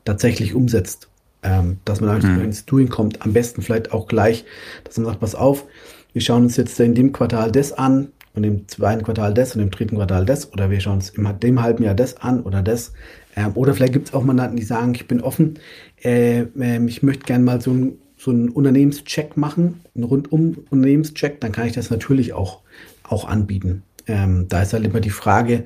tatsächlich 0.06 0.56
umsetzt. 0.56 1.10
Ähm, 1.44 1.78
dass 1.86 2.02
man 2.02 2.20
mhm. 2.22 2.44
ins 2.44 2.66
Doing 2.66 2.90
kommt. 2.90 3.22
Am 3.22 3.32
besten 3.32 3.62
vielleicht 3.62 3.94
auch 3.94 4.08
gleich, 4.08 4.46
dass 4.84 4.98
man 4.98 5.06
sagt, 5.06 5.20
pass 5.20 5.36
auf, 5.36 5.66
wir 6.12 6.22
schauen 6.22 6.46
uns 6.46 6.58
jetzt 6.58 6.80
in 6.80 6.96
dem 6.96 7.12
Quartal 7.12 7.52
das 7.52 7.72
an, 7.72 8.08
und 8.36 8.44
im 8.44 8.68
zweiten 8.68 9.04
Quartal 9.04 9.34
das 9.34 9.56
und 9.56 9.62
im 9.62 9.72
dritten 9.72 9.96
Quartal 9.96 10.26
das 10.26 10.52
oder 10.52 10.70
wir 10.70 10.80
schauen 10.80 10.96
uns 10.96 11.10
im 11.10 11.28
dem 11.40 11.62
halben 11.62 11.84
Jahr 11.84 11.96
das 11.96 12.18
an 12.18 12.42
oder 12.42 12.62
das. 12.62 12.94
Ähm, 13.36 13.52
oder 13.56 13.74
vielleicht 13.74 13.94
gibt 13.94 14.10
es 14.10 14.14
auch 14.14 14.24
Mandanten, 14.24 14.58
die 14.58 14.64
sagen, 14.64 14.94
ich 14.96 15.08
bin 15.08 15.22
offen, 15.22 15.60
äh, 16.04 16.42
äh, 16.42 16.86
ich 16.86 17.04
möchte 17.04 17.26
gerne 17.26 17.44
mal 17.44 17.62
so, 17.62 17.72
ein, 17.72 17.98
so 18.18 18.32
einen 18.32 18.50
Unternehmenscheck 18.50 19.38
machen, 19.38 19.82
einen 19.96 20.04
rundum 20.04 20.58
Unternehmenscheck, 20.70 21.42
dann 21.42 21.52
kann 21.52 21.68
ich 21.68 21.74
das 21.74 21.90
natürlich 21.90 22.34
auch, 22.34 22.62
auch 23.04 23.26
anbieten. 23.26 23.84
Ähm, 24.08 24.48
da 24.48 24.62
ist 24.62 24.74
halt 24.74 24.86
immer 24.86 25.00
die 25.00 25.10
Frage, 25.10 25.66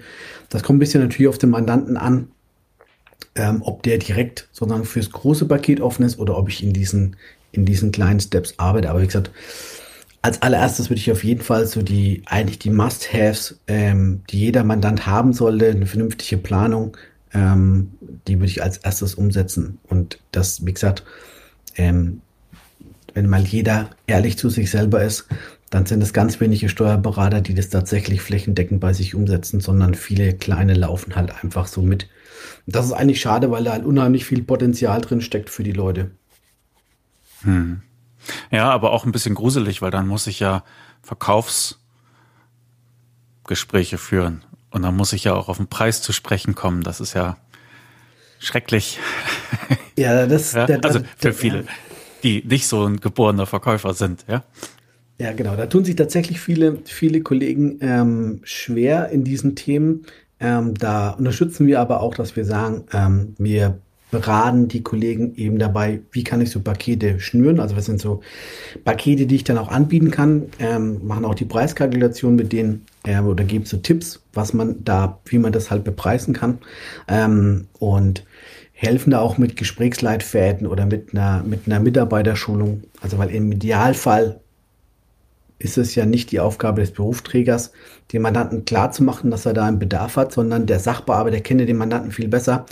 das 0.49 0.63
kommt 0.63 0.77
ein 0.77 0.79
bisschen 0.79 1.01
natürlich 1.01 1.27
auf 1.27 1.37
den 1.37 1.49
Mandanten 1.49 1.97
an, 1.97 2.29
ähm, 3.35 3.61
ob 3.63 3.83
der 3.83 3.97
direkt 3.97 4.47
sozusagen 4.51 4.85
fürs 4.85 5.11
große 5.11 5.45
Paket 5.45 5.81
offen 5.81 6.03
ist 6.03 6.19
oder 6.19 6.37
ob 6.37 6.49
ich 6.49 6.63
in 6.63 6.73
diesen, 6.73 7.15
in 7.51 7.65
diesen 7.65 7.91
kleinen 7.91 8.19
Steps 8.19 8.53
arbeite. 8.57 8.89
Aber 8.89 9.01
wie 9.01 9.07
gesagt, 9.07 9.31
als 10.21 10.41
allererstes 10.41 10.89
würde 10.89 10.99
ich 10.99 11.11
auf 11.11 11.23
jeden 11.23 11.41
Fall 11.41 11.65
so 11.65 11.81
die, 11.81 12.23
eigentlich 12.25 12.59
die 12.59 12.69
Must-Haves, 12.69 13.59
ähm, 13.67 14.21
die 14.29 14.39
jeder 14.39 14.63
Mandant 14.63 15.05
haben 15.05 15.33
sollte, 15.33 15.69
eine 15.69 15.85
vernünftige 15.85 16.37
Planung, 16.37 16.97
ähm, 17.33 17.91
die 18.27 18.37
würde 18.37 18.51
ich 18.51 18.63
als 18.63 18.77
erstes 18.77 19.15
umsetzen. 19.15 19.79
Und 19.87 20.19
das, 20.31 20.65
wie 20.65 20.73
gesagt, 20.73 21.03
ähm, 21.75 22.21
wenn 23.13 23.27
mal 23.27 23.43
jeder 23.43 23.89
ehrlich 24.07 24.37
zu 24.37 24.49
sich 24.49 24.69
selber 24.69 25.03
ist, 25.03 25.27
dann 25.69 25.85
sind 25.85 26.01
es 26.01 26.13
ganz 26.13 26.39
wenige 26.39 26.67
Steuerberater, 26.67 27.41
die 27.41 27.53
das 27.53 27.69
tatsächlich 27.69 28.21
flächendeckend 28.21 28.79
bei 28.79 28.93
sich 28.93 29.13
umsetzen, 29.13 29.59
sondern 29.59 29.93
viele 29.93 30.33
kleine 30.33 30.73
laufen 30.73 31.15
halt 31.15 31.31
einfach 31.43 31.67
so 31.67 31.81
mit. 31.81 32.09
Und 32.65 32.75
das 32.75 32.87
ist 32.87 32.93
eigentlich 32.93 33.21
schade, 33.21 33.51
weil 33.51 33.63
da 33.63 33.73
halt 33.73 33.85
unheimlich 33.85 34.25
viel 34.25 34.43
Potenzial 34.43 35.01
drin 35.01 35.21
steckt 35.21 35.49
für 35.49 35.63
die 35.63 35.71
Leute. 35.71 36.11
Hm. 37.43 37.81
Ja, 38.51 38.69
aber 38.69 38.91
auch 38.91 39.05
ein 39.05 39.11
bisschen 39.11 39.35
gruselig, 39.35 39.81
weil 39.81 39.91
dann 39.91 40.07
muss 40.07 40.27
ich 40.27 40.39
ja 40.39 40.63
Verkaufsgespräche 41.01 43.97
führen. 43.97 44.43
Und 44.71 44.83
dann 44.83 44.95
muss 44.95 45.13
ich 45.13 45.23
ja 45.23 45.33
auch 45.33 45.49
auf 45.49 45.57
den 45.57 45.67
Preis 45.67 46.01
zu 46.01 46.13
sprechen 46.13 46.55
kommen. 46.55 46.83
Das 46.83 46.99
ist 46.99 47.13
ja 47.13 47.37
schrecklich. 48.39 48.99
Ja, 49.95 50.27
das 50.27 50.53
ja, 50.53 50.65
der, 50.65 50.83
also 50.85 51.01
für 51.17 51.33
viele, 51.33 51.65
die 52.23 52.41
nicht 52.45 52.67
so 52.67 52.85
ein 52.85 53.01
geborener 53.01 53.45
Verkäufer 53.45 53.93
sind, 53.93 54.23
ja. 54.29 54.43
Ja, 55.19 55.33
genau. 55.33 55.57
Da 55.57 55.65
tun 55.65 55.83
sich 55.83 55.97
tatsächlich 55.97 56.39
viele, 56.39 56.77
viele 56.85 57.21
Kollegen 57.21 57.79
ähm, 57.81 58.39
schwer 58.43 59.09
in 59.09 59.25
diesen 59.25 59.57
Themen. 59.57 60.05
Ähm, 60.39 60.73
da 60.75 61.09
unterstützen 61.09 61.67
wir 61.67 61.81
aber 61.81 61.99
auch, 61.99 62.15
dass 62.15 62.37
wir 62.37 62.45
sagen, 62.45 62.85
ähm, 62.93 63.35
wir 63.37 63.79
beraten 64.11 64.67
die 64.67 64.81
Kollegen 64.81 65.35
eben 65.35 65.59
dabei, 65.59 66.01
wie 66.11 66.23
kann 66.23 66.41
ich 66.41 66.49
so 66.49 66.59
Pakete 66.61 67.19
schnüren. 67.19 67.59
Also 67.59 67.75
was 67.75 67.85
sind 67.85 68.01
so 68.01 68.21
Pakete, 68.83 69.27
die 69.27 69.35
ich 69.35 69.43
dann 69.43 69.57
auch 69.57 69.69
anbieten 69.69 70.11
kann, 70.11 70.47
ähm, 70.59 71.05
machen 71.05 71.25
auch 71.25 71.35
die 71.35 71.45
Preiskalkulation 71.45 72.35
mit 72.35 72.51
denen 72.51 72.85
äh, 73.03 73.19
oder 73.19 73.43
geben 73.43 73.65
so 73.65 73.77
Tipps, 73.77 74.21
was 74.33 74.53
man 74.53 74.83
da, 74.83 75.19
wie 75.25 75.37
man 75.37 75.51
das 75.51 75.69
halt 75.69 75.83
bepreisen 75.83 76.33
kann 76.33 76.59
ähm, 77.07 77.67
und 77.77 78.25
helfen 78.71 79.11
da 79.11 79.19
auch 79.19 79.37
mit 79.37 79.57
Gesprächsleitfäden 79.57 80.65
oder 80.65 80.85
mit 80.85 81.13
einer, 81.13 81.43
mit 81.43 81.67
einer 81.67 81.79
Mitarbeiterschulung. 81.79 82.83
Also 83.01 83.17
weil 83.17 83.29
im 83.29 83.51
Idealfall 83.51 84.39
ist 85.59 85.77
es 85.77 85.93
ja 85.95 86.05
nicht 86.05 86.31
die 86.31 86.39
Aufgabe 86.39 86.81
des 86.81 86.91
Berufsträgers, 86.91 87.71
dem 88.11 88.21
Mandanten 88.21 88.65
klarzumachen, 88.65 89.29
dass 89.29 89.45
er 89.45 89.53
da 89.53 89.65
einen 89.65 89.79
Bedarf 89.79 90.15
hat, 90.15 90.31
sondern 90.31 90.65
der 90.65 90.79
Sachbearbeiter 90.79 91.41
kenne 91.41 91.65
den 91.65 91.77
Mandanten 91.77 92.11
viel 92.11 92.29
besser 92.29 92.65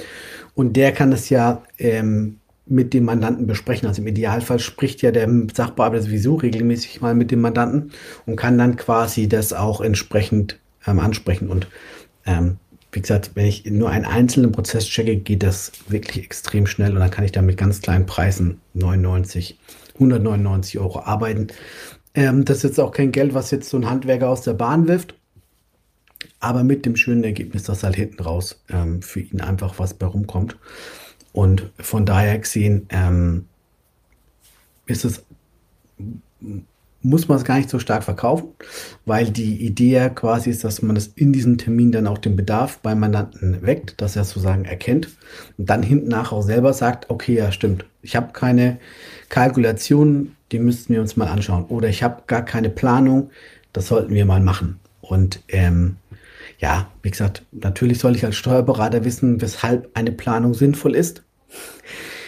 und 0.55 0.73
der 0.73 0.91
kann 0.93 1.11
das 1.11 1.29
ja 1.29 1.63
ähm, 1.77 2.39
mit 2.65 2.93
dem 2.93 3.05
Mandanten 3.05 3.47
besprechen. 3.47 3.87
Also 3.87 4.01
im 4.01 4.07
Idealfall 4.07 4.59
spricht 4.59 5.01
ja 5.01 5.11
der 5.11 5.29
Sachbearbeiter 5.53 6.03
sowieso 6.03 6.35
regelmäßig 6.35 7.01
mal 7.01 7.15
mit 7.15 7.31
dem 7.31 7.41
Mandanten 7.41 7.91
und 8.25 8.35
kann 8.35 8.57
dann 8.57 8.75
quasi 8.75 9.27
das 9.27 9.53
auch 9.53 9.81
entsprechend 9.81 10.59
ähm, 10.85 10.99
ansprechen. 10.99 11.49
Und 11.49 11.67
ähm, 12.25 12.57
wie 12.91 13.01
gesagt, 13.01 13.31
wenn 13.35 13.45
ich 13.45 13.65
nur 13.65 13.89
einen 13.89 14.05
einzelnen 14.05 14.51
Prozess 14.51 14.85
checke, 14.85 15.17
geht 15.17 15.43
das 15.43 15.71
wirklich 15.87 16.23
extrem 16.23 16.67
schnell 16.67 16.93
und 16.93 16.99
dann 16.99 17.11
kann 17.11 17.25
ich 17.25 17.31
da 17.31 17.41
mit 17.41 17.57
ganz 17.57 17.81
kleinen 17.81 18.05
Preisen 18.05 18.59
99, 18.73 19.59
199 19.95 20.79
Euro 20.79 21.01
arbeiten. 21.01 21.47
Ähm, 22.17 22.43
das 22.43 22.57
ist 22.57 22.63
jetzt 22.63 22.79
auch 22.81 22.91
kein 22.91 23.13
Geld, 23.13 23.33
was 23.33 23.51
jetzt 23.51 23.69
so 23.69 23.77
ein 23.77 23.89
Handwerker 23.89 24.27
aus 24.27 24.41
der 24.41 24.53
Bahn 24.53 24.89
wirft 24.89 25.15
aber 26.39 26.63
mit 26.63 26.85
dem 26.85 26.95
schönen 26.95 27.23
Ergebnis, 27.23 27.63
dass 27.63 27.83
halt 27.83 27.95
hinten 27.95 28.21
raus 28.21 28.61
ähm, 28.69 29.01
für 29.01 29.21
ihn 29.21 29.41
einfach 29.41 29.79
was 29.79 29.93
bei 29.93 30.05
rumkommt. 30.05 30.57
Und 31.33 31.71
von 31.79 32.05
daher 32.05 32.37
gesehen 32.39 32.87
ähm, 32.89 33.45
ist 34.85 35.05
es, 35.05 35.23
muss 37.01 37.27
man 37.27 37.37
es 37.37 37.43
gar 37.43 37.57
nicht 37.57 37.69
so 37.69 37.79
stark 37.79 38.03
verkaufen, 38.03 38.49
weil 39.05 39.29
die 39.29 39.65
Idee 39.65 40.09
quasi 40.13 40.49
ist, 40.49 40.63
dass 40.63 40.81
man 40.81 40.95
das 40.95 41.07
in 41.07 41.31
diesem 41.31 41.57
Termin 41.57 41.91
dann 41.91 42.07
auch 42.07 42.17
den 42.17 42.35
Bedarf 42.35 42.79
beim 42.79 42.99
Mandanten 42.99 43.61
weckt, 43.61 44.01
dass 44.01 44.15
er 44.15 44.23
sozusagen 44.23 44.65
erkennt 44.65 45.09
und 45.57 45.69
dann 45.69 45.83
hinten 45.83 46.07
nach 46.07 46.31
auch 46.31 46.41
selber 46.41 46.73
sagt, 46.73 47.09
okay, 47.09 47.35
ja 47.35 47.51
stimmt, 47.51 47.85
ich 48.01 48.15
habe 48.15 48.33
keine 48.33 48.79
Kalkulation, 49.29 50.36
die 50.51 50.59
müssten 50.59 50.93
wir 50.93 51.01
uns 51.01 51.17
mal 51.17 51.27
anschauen. 51.27 51.65
Oder 51.65 51.89
ich 51.89 52.03
habe 52.03 52.23
gar 52.27 52.43
keine 52.43 52.69
Planung, 52.69 53.29
das 53.73 53.87
sollten 53.87 54.13
wir 54.13 54.25
mal 54.25 54.41
machen. 54.41 54.79
Und 55.01 55.41
ähm, 55.47 55.97
ja, 56.59 56.87
wie 57.01 57.11
gesagt, 57.11 57.43
natürlich 57.51 57.99
soll 57.99 58.15
ich 58.15 58.25
als 58.25 58.35
Steuerberater 58.35 59.05
wissen, 59.05 59.41
weshalb 59.41 59.89
eine 59.93 60.11
Planung 60.11 60.53
sinnvoll 60.53 60.95
ist. 60.95 61.23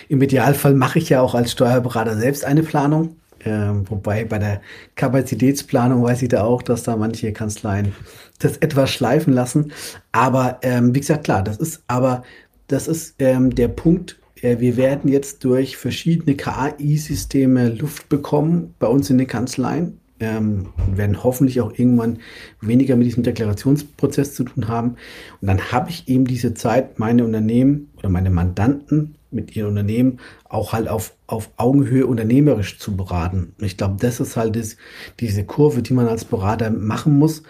Im 0.07 0.21
Idealfall 0.21 0.73
mache 0.73 0.99
ich 0.99 1.09
ja 1.09 1.21
auch 1.21 1.35
als 1.35 1.51
Steuerberater 1.51 2.17
selbst 2.17 2.45
eine 2.45 2.63
Planung. 2.63 3.15
Ähm, 3.45 3.89
wobei 3.89 4.25
bei 4.25 4.37
der 4.37 4.61
Kapazitätsplanung 4.95 6.03
weiß 6.03 6.21
ich 6.23 6.29
da 6.29 6.43
auch, 6.43 6.61
dass 6.61 6.83
da 6.83 6.97
manche 6.97 7.31
Kanzleien 7.31 7.93
das 8.39 8.57
etwas 8.57 8.89
schleifen 8.89 9.33
lassen. 9.33 9.71
Aber 10.11 10.59
ähm, 10.61 10.93
wie 10.93 10.99
gesagt, 10.99 11.23
klar, 11.23 11.43
das 11.43 11.57
ist 11.57 11.83
aber 11.87 12.23
das 12.67 12.87
ist 12.87 13.15
ähm, 13.19 13.53
der 13.53 13.67
Punkt. 13.67 14.19
Äh, 14.41 14.59
wir 14.59 14.77
werden 14.77 15.11
jetzt 15.11 15.43
durch 15.43 15.77
verschiedene 15.77 16.35
KI-Systeme 16.35 17.69
Luft 17.69 18.09
bekommen 18.09 18.73
bei 18.79 18.87
uns 18.87 19.09
in 19.09 19.17
den 19.17 19.27
Kanzleien 19.27 19.99
ähm, 20.19 20.67
werden 20.91 21.23
hoffentlich 21.23 21.61
auch 21.61 21.71
irgendwann 21.77 22.19
weniger 22.61 22.95
mit 22.95 23.07
diesem 23.07 23.23
Deklarationsprozess 23.23 24.33
zu 24.33 24.43
tun 24.43 24.67
haben. 24.67 24.95
Und 25.41 25.47
dann 25.47 25.71
habe 25.71 25.89
ich 25.89 26.07
eben 26.07 26.25
diese 26.25 26.53
Zeit, 26.53 26.99
meine 26.99 27.23
Unternehmen 27.23 27.89
oder 27.97 28.09
meine 28.09 28.29
Mandanten 28.29 29.15
mit 29.31 29.55
ihren 29.55 29.69
Unternehmen 29.69 30.19
auch 30.47 30.73
halt 30.73 30.87
auf, 30.87 31.13
auf 31.27 31.51
Augenhöhe 31.57 32.07
unternehmerisch 32.07 32.79
zu 32.79 32.95
beraten. 32.97 33.53
ich 33.59 33.77
glaube, 33.77 33.97
das 33.99 34.19
ist 34.19 34.35
halt 34.35 34.55
das, 34.55 34.75
diese 35.19 35.43
Kurve, 35.43 35.83
die 35.83 35.93
man 35.93 36.07
als 36.07 36.25
Berater 36.25 36.71
machen 36.71 37.17
muss, 37.17 37.43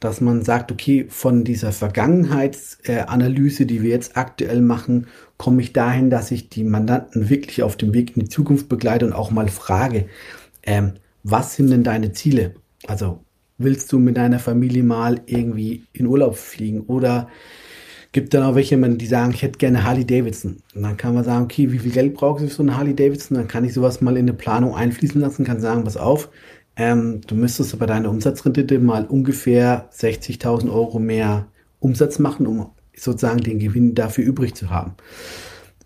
dass 0.00 0.20
man 0.20 0.42
sagt, 0.42 0.72
okay, 0.72 1.06
von 1.08 1.44
dieser 1.44 1.72
Vergangenheitsanalyse, 1.72 3.66
die 3.66 3.82
wir 3.82 3.90
jetzt 3.90 4.16
aktuell 4.16 4.60
machen, 4.60 5.06
komme 5.36 5.62
ich 5.62 5.72
dahin, 5.72 6.10
dass 6.10 6.30
ich 6.30 6.48
die 6.48 6.64
Mandanten 6.64 7.28
wirklich 7.28 7.62
auf 7.62 7.76
dem 7.76 7.92
Weg 7.92 8.16
in 8.16 8.24
die 8.24 8.28
Zukunft 8.28 8.68
begleite 8.68 9.06
und 9.06 9.12
auch 9.12 9.30
mal 9.30 9.48
frage, 9.48 10.06
ähm, 10.62 10.94
was 11.22 11.56
sind 11.56 11.70
denn 11.70 11.84
deine 11.84 12.12
Ziele? 12.12 12.54
Also 12.86 13.20
willst 13.58 13.92
du 13.92 13.98
mit 13.98 14.16
deiner 14.16 14.38
Familie 14.38 14.82
mal 14.82 15.20
irgendwie 15.26 15.84
in 15.92 16.06
Urlaub 16.06 16.36
fliegen 16.36 16.82
oder 16.82 17.28
gibt 18.12 18.32
dann 18.32 18.44
auch 18.44 18.54
welche, 18.54 18.78
die 18.78 19.06
sagen, 19.06 19.32
ich 19.32 19.42
hätte 19.42 19.58
gerne 19.58 19.84
Harley 19.84 20.06
Davidson. 20.06 20.58
Und 20.74 20.82
dann 20.82 20.96
kann 20.96 21.14
man 21.14 21.24
sagen, 21.24 21.44
okay, 21.44 21.70
wie 21.70 21.78
viel 21.78 21.92
Geld 21.92 22.14
brauchst 22.14 22.44
du 22.44 22.48
für 22.48 22.54
so 22.54 22.62
eine 22.62 22.76
Harley 22.76 22.94
Davidson? 22.94 23.36
Dann 23.36 23.48
kann 23.48 23.64
ich 23.64 23.74
sowas 23.74 24.00
mal 24.00 24.16
in 24.16 24.24
eine 24.24 24.32
Planung 24.32 24.74
einfließen 24.74 25.20
lassen, 25.20 25.44
kann 25.44 25.60
sagen, 25.60 25.84
pass 25.84 25.96
auf, 25.96 26.30
ähm, 26.76 27.20
du 27.26 27.34
müsstest 27.34 27.78
bei 27.78 27.86
deiner 27.86 28.10
Umsatzrendite 28.10 28.78
mal 28.78 29.04
ungefähr 29.06 29.90
60.000 29.92 30.72
Euro 30.72 30.98
mehr 30.98 31.46
Umsatz 31.78 32.18
machen, 32.18 32.46
um 32.46 32.70
sozusagen 32.96 33.40
den 33.40 33.58
Gewinn 33.58 33.94
dafür 33.94 34.24
übrig 34.24 34.54
zu 34.54 34.70
haben. 34.70 34.94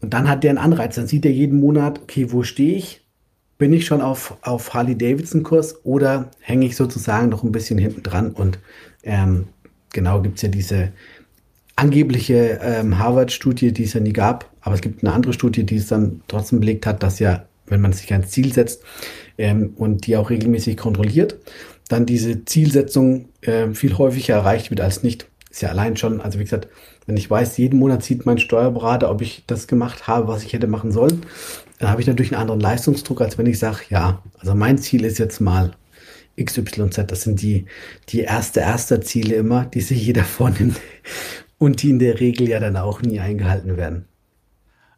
Und 0.00 0.14
dann 0.14 0.28
hat 0.28 0.44
der 0.44 0.50
einen 0.50 0.58
Anreiz, 0.58 0.94
dann 0.94 1.06
sieht 1.06 1.26
er 1.26 1.32
jeden 1.32 1.60
Monat, 1.60 2.00
okay, 2.00 2.32
wo 2.32 2.42
stehe 2.42 2.76
ich? 2.76 3.00
bin 3.60 3.74
ich 3.74 3.84
schon 3.84 4.00
auf, 4.00 4.38
auf 4.40 4.72
Harley-Davidson-Kurs 4.72 5.84
oder 5.84 6.30
hänge 6.40 6.64
ich 6.64 6.76
sozusagen 6.76 7.28
noch 7.28 7.44
ein 7.44 7.52
bisschen 7.52 7.78
hinten 7.78 8.02
dran 8.02 8.32
und 8.32 8.58
ähm, 9.04 9.48
genau 9.92 10.22
gibt 10.22 10.36
es 10.36 10.42
ja 10.42 10.48
diese 10.48 10.92
angebliche 11.76 12.58
ähm, 12.62 12.98
Harvard-Studie, 12.98 13.72
die 13.72 13.84
es 13.84 13.92
ja 13.92 14.00
nie 14.00 14.14
gab, 14.14 14.50
aber 14.62 14.74
es 14.74 14.80
gibt 14.80 15.04
eine 15.04 15.12
andere 15.12 15.34
Studie, 15.34 15.64
die 15.64 15.76
es 15.76 15.88
dann 15.88 16.22
trotzdem 16.26 16.60
belegt 16.60 16.86
hat, 16.86 17.02
dass 17.02 17.18
ja, 17.18 17.44
wenn 17.66 17.82
man 17.82 17.92
sich 17.92 18.12
ein 18.14 18.26
Ziel 18.26 18.50
setzt 18.50 18.82
ähm, 19.36 19.74
und 19.76 20.06
die 20.06 20.16
auch 20.16 20.30
regelmäßig 20.30 20.78
kontrolliert, 20.78 21.36
dann 21.88 22.06
diese 22.06 22.46
Zielsetzung 22.46 23.28
äh, 23.42 23.68
viel 23.74 23.98
häufiger 23.98 24.36
erreicht 24.36 24.70
wird 24.70 24.80
als 24.80 25.02
nicht. 25.02 25.28
Ist 25.50 25.60
ja 25.60 25.68
allein 25.68 25.98
schon, 25.98 26.22
also 26.22 26.38
wie 26.38 26.44
gesagt, 26.44 26.68
wenn 27.10 27.16
ich 27.16 27.28
weiß, 27.28 27.56
jeden 27.56 27.80
Monat 27.80 28.04
sieht 28.04 28.24
mein 28.24 28.38
Steuerberater, 28.38 29.10
ob 29.10 29.20
ich 29.20 29.42
das 29.48 29.66
gemacht 29.66 30.06
habe, 30.06 30.28
was 30.28 30.44
ich 30.44 30.52
hätte 30.52 30.68
machen 30.68 30.92
sollen, 30.92 31.22
dann 31.80 31.90
habe 31.90 32.00
ich 32.00 32.06
natürlich 32.06 32.30
einen 32.30 32.42
anderen 32.42 32.60
Leistungsdruck, 32.60 33.20
als 33.20 33.36
wenn 33.36 33.46
ich 33.46 33.58
sage, 33.58 33.78
ja, 33.88 34.22
also 34.38 34.54
mein 34.54 34.78
Ziel 34.78 35.04
ist 35.04 35.18
jetzt 35.18 35.40
mal 35.40 35.72
XYZ. 36.40 37.06
Das 37.08 37.22
sind 37.22 37.42
die, 37.42 37.66
die 38.10 38.20
erste, 38.20 38.60
erste 38.60 39.00
Ziele 39.00 39.34
immer, 39.34 39.64
die 39.64 39.80
sich 39.80 40.06
jeder 40.06 40.22
vornimmt 40.38 40.80
und 41.58 41.82
die 41.82 41.90
in 41.90 41.98
der 41.98 42.20
Regel 42.20 42.48
ja 42.48 42.60
dann 42.60 42.76
auch 42.76 43.02
nie 43.02 43.18
eingehalten 43.18 43.76
werden. 43.76 44.04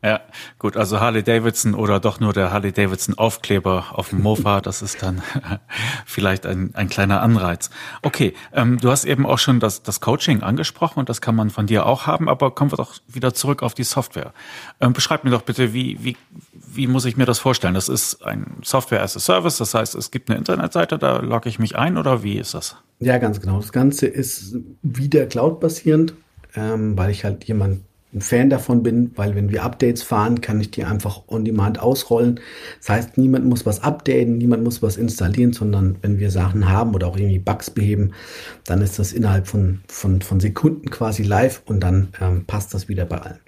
Ja, 0.04 0.20
gut, 0.58 0.76
also 0.76 0.98
Harley 0.98 1.22
Davidson 1.22 1.74
oder 1.74 2.00
doch 2.00 2.18
nur 2.18 2.32
der 2.32 2.50
Harley 2.50 2.72
Davidson 2.72 3.16
Aufkleber 3.16 3.86
auf 3.92 4.08
dem 4.08 4.20
Mofa, 4.20 4.60
das 4.62 4.82
ist 4.82 5.00
dann 5.00 5.22
vielleicht 6.06 6.44
ein, 6.44 6.74
ein 6.74 6.88
kleiner 6.88 7.22
Anreiz. 7.22 7.70
Okay, 8.02 8.34
ähm, 8.52 8.78
du 8.80 8.90
hast 8.90 9.04
eben 9.04 9.24
auch 9.24 9.38
schon 9.38 9.60
das, 9.60 9.84
das 9.84 10.00
Coaching 10.00 10.42
angesprochen 10.42 10.98
und 10.98 11.08
das 11.08 11.20
kann 11.20 11.36
man 11.36 11.50
von 11.50 11.68
dir 11.68 11.86
auch 11.86 12.08
haben, 12.08 12.28
aber 12.28 12.50
kommen 12.50 12.72
wir 12.72 12.78
doch 12.78 12.96
wieder 13.06 13.32
zurück 13.32 13.62
auf 13.62 13.74
die 13.74 13.84
Software. 13.84 14.32
Ähm, 14.80 14.92
beschreib 14.92 15.22
mir 15.22 15.30
doch 15.30 15.42
bitte, 15.42 15.72
wie, 15.72 15.96
wie, 16.02 16.16
wie 16.52 16.88
muss 16.88 17.04
ich 17.04 17.16
mir 17.16 17.26
das 17.26 17.38
vorstellen? 17.38 17.74
Das 17.74 17.88
ist 17.88 18.24
ein 18.24 18.56
Software 18.64 19.02
as 19.02 19.16
a 19.16 19.20
Service, 19.20 19.58
das 19.58 19.72
heißt, 19.72 19.94
es 19.94 20.10
gibt 20.10 20.30
eine 20.30 20.38
Internetseite, 20.38 20.98
da 20.98 21.18
logge 21.18 21.48
ich 21.48 21.60
mich 21.60 21.76
ein 21.76 21.96
oder 21.96 22.24
wie 22.24 22.38
ist 22.38 22.54
das? 22.54 22.76
Ja, 22.98 23.18
ganz 23.18 23.40
genau. 23.40 23.58
Das 23.58 23.70
Ganze 23.70 24.08
ist 24.08 24.56
wieder 24.82 25.26
cloud-basierend, 25.26 26.14
ähm, 26.56 26.98
weil 26.98 27.10
ich 27.10 27.24
halt 27.24 27.44
jemand 27.44 27.82
ein 28.14 28.20
Fan 28.20 28.50
davon 28.50 28.82
bin, 28.82 29.10
weil 29.16 29.34
wenn 29.34 29.50
wir 29.50 29.62
Updates 29.62 30.02
fahren, 30.02 30.40
kann 30.40 30.60
ich 30.60 30.70
die 30.70 30.84
einfach 30.84 31.22
on 31.28 31.44
demand 31.44 31.80
ausrollen. 31.80 32.40
Das 32.78 32.90
heißt, 32.90 33.18
niemand 33.18 33.46
muss 33.46 33.64
was 33.64 33.82
updaten, 33.82 34.36
niemand 34.36 34.64
muss 34.64 34.82
was 34.82 34.96
installieren, 34.96 35.52
sondern 35.52 35.96
wenn 36.02 36.18
wir 36.18 36.30
Sachen 36.30 36.68
haben 36.68 36.94
oder 36.94 37.06
auch 37.06 37.16
irgendwie 37.16 37.38
Bugs 37.38 37.70
beheben, 37.70 38.12
dann 38.66 38.82
ist 38.82 38.98
das 38.98 39.12
innerhalb 39.12 39.46
von, 39.46 39.80
von, 39.88 40.20
von 40.20 40.40
Sekunden 40.40 40.90
quasi 40.90 41.22
live 41.22 41.62
und 41.64 41.80
dann 41.80 42.08
ähm, 42.20 42.44
passt 42.46 42.74
das 42.74 42.88
wieder 42.88 43.06
bei 43.06 43.18
allen. 43.18 43.40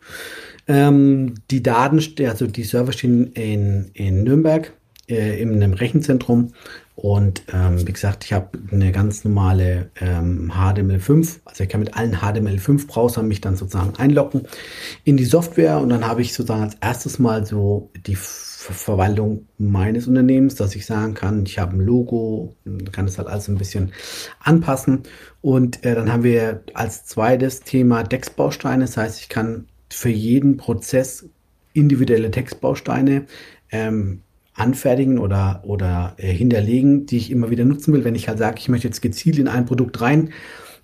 Ähm, 0.66 1.35
die 1.50 1.62
Daten, 1.62 2.00
also 2.27 2.46
die 2.46 2.64
Server 2.64 2.92
stehen 2.92 3.33
in, 3.33 3.90
in 3.92 4.24
Nürnberg 4.24 4.72
äh, 5.09 5.40
in 5.40 5.55
einem 5.55 5.75
Rechenzentrum. 5.75 6.53
Und 6.97 7.43
ähm, 7.53 7.87
wie 7.87 7.93
gesagt, 7.93 8.25
ich 8.25 8.33
habe 8.33 8.59
eine 8.71 8.93
ganz 8.93 9.25
normale 9.25 9.90
ähm, 10.01 10.53
HTML5, 10.55 11.40
also 11.45 11.64
ich 11.64 11.69
kann 11.69 11.81
mit 11.81 11.97
allen 11.97 12.17
HTML5-Browsern 12.17 13.27
mich 13.27 13.40
dann 13.40 13.57
sozusagen 13.57 13.97
einloggen 13.97 14.43
in 15.03 15.17
die 15.17 15.25
Software. 15.25 15.79
Und 15.79 15.88
dann 15.88 16.07
habe 16.07 16.23
ich 16.23 16.33
sozusagen 16.33 16.62
als 16.62 16.77
erstes 16.81 17.19
mal 17.19 17.45
so 17.45 17.90
die 18.07 18.17
Verwaltung 18.17 19.47
meines 19.59 20.07
Unternehmens, 20.07 20.55
dass 20.55 20.75
ich 20.77 20.87
sagen 20.87 21.14
kann, 21.14 21.45
ich 21.45 21.59
habe 21.59 21.77
ein 21.77 21.81
Logo, 21.81 22.57
kann 22.93 23.07
das 23.07 23.19
halt 23.19 23.29
alles 23.29 23.49
ein 23.49 23.59
bisschen 23.59 23.93
anpassen. 24.40 25.03
Und 25.43 25.85
äh, 25.85 25.95
dann 25.95 26.12
haben 26.12 26.23
wir 26.23 26.62
als 26.75 27.05
zweites 27.07 27.61
Thema 27.61 28.05
Textbausteine, 28.05 28.85
das 28.85 28.97
heißt, 28.97 29.21
ich 29.21 29.29
kann 29.29 29.67
für 29.90 30.09
jeden 30.09 30.57
Prozess 30.57 31.29
individuelle 31.73 32.31
Textbausteine 32.31 33.27
ähm, 33.71 34.23
anfertigen 34.55 35.19
oder, 35.19 35.62
oder 35.64 36.14
äh, 36.17 36.33
hinterlegen, 36.33 37.07
die 37.07 37.17
ich 37.17 37.31
immer 37.31 37.51
wieder 37.51 37.64
nutzen 37.64 37.93
will. 37.93 38.05
Wenn 38.05 38.14
ich 38.14 38.29
halt 38.29 38.38
sage, 38.38 38.57
ich 38.59 38.69
möchte 38.69 38.87
jetzt 38.87 39.03
gezielt 39.03 39.38
in 39.38 39.49
ein 39.49 39.67
Produkt 39.67 40.01
rein, 40.01 40.31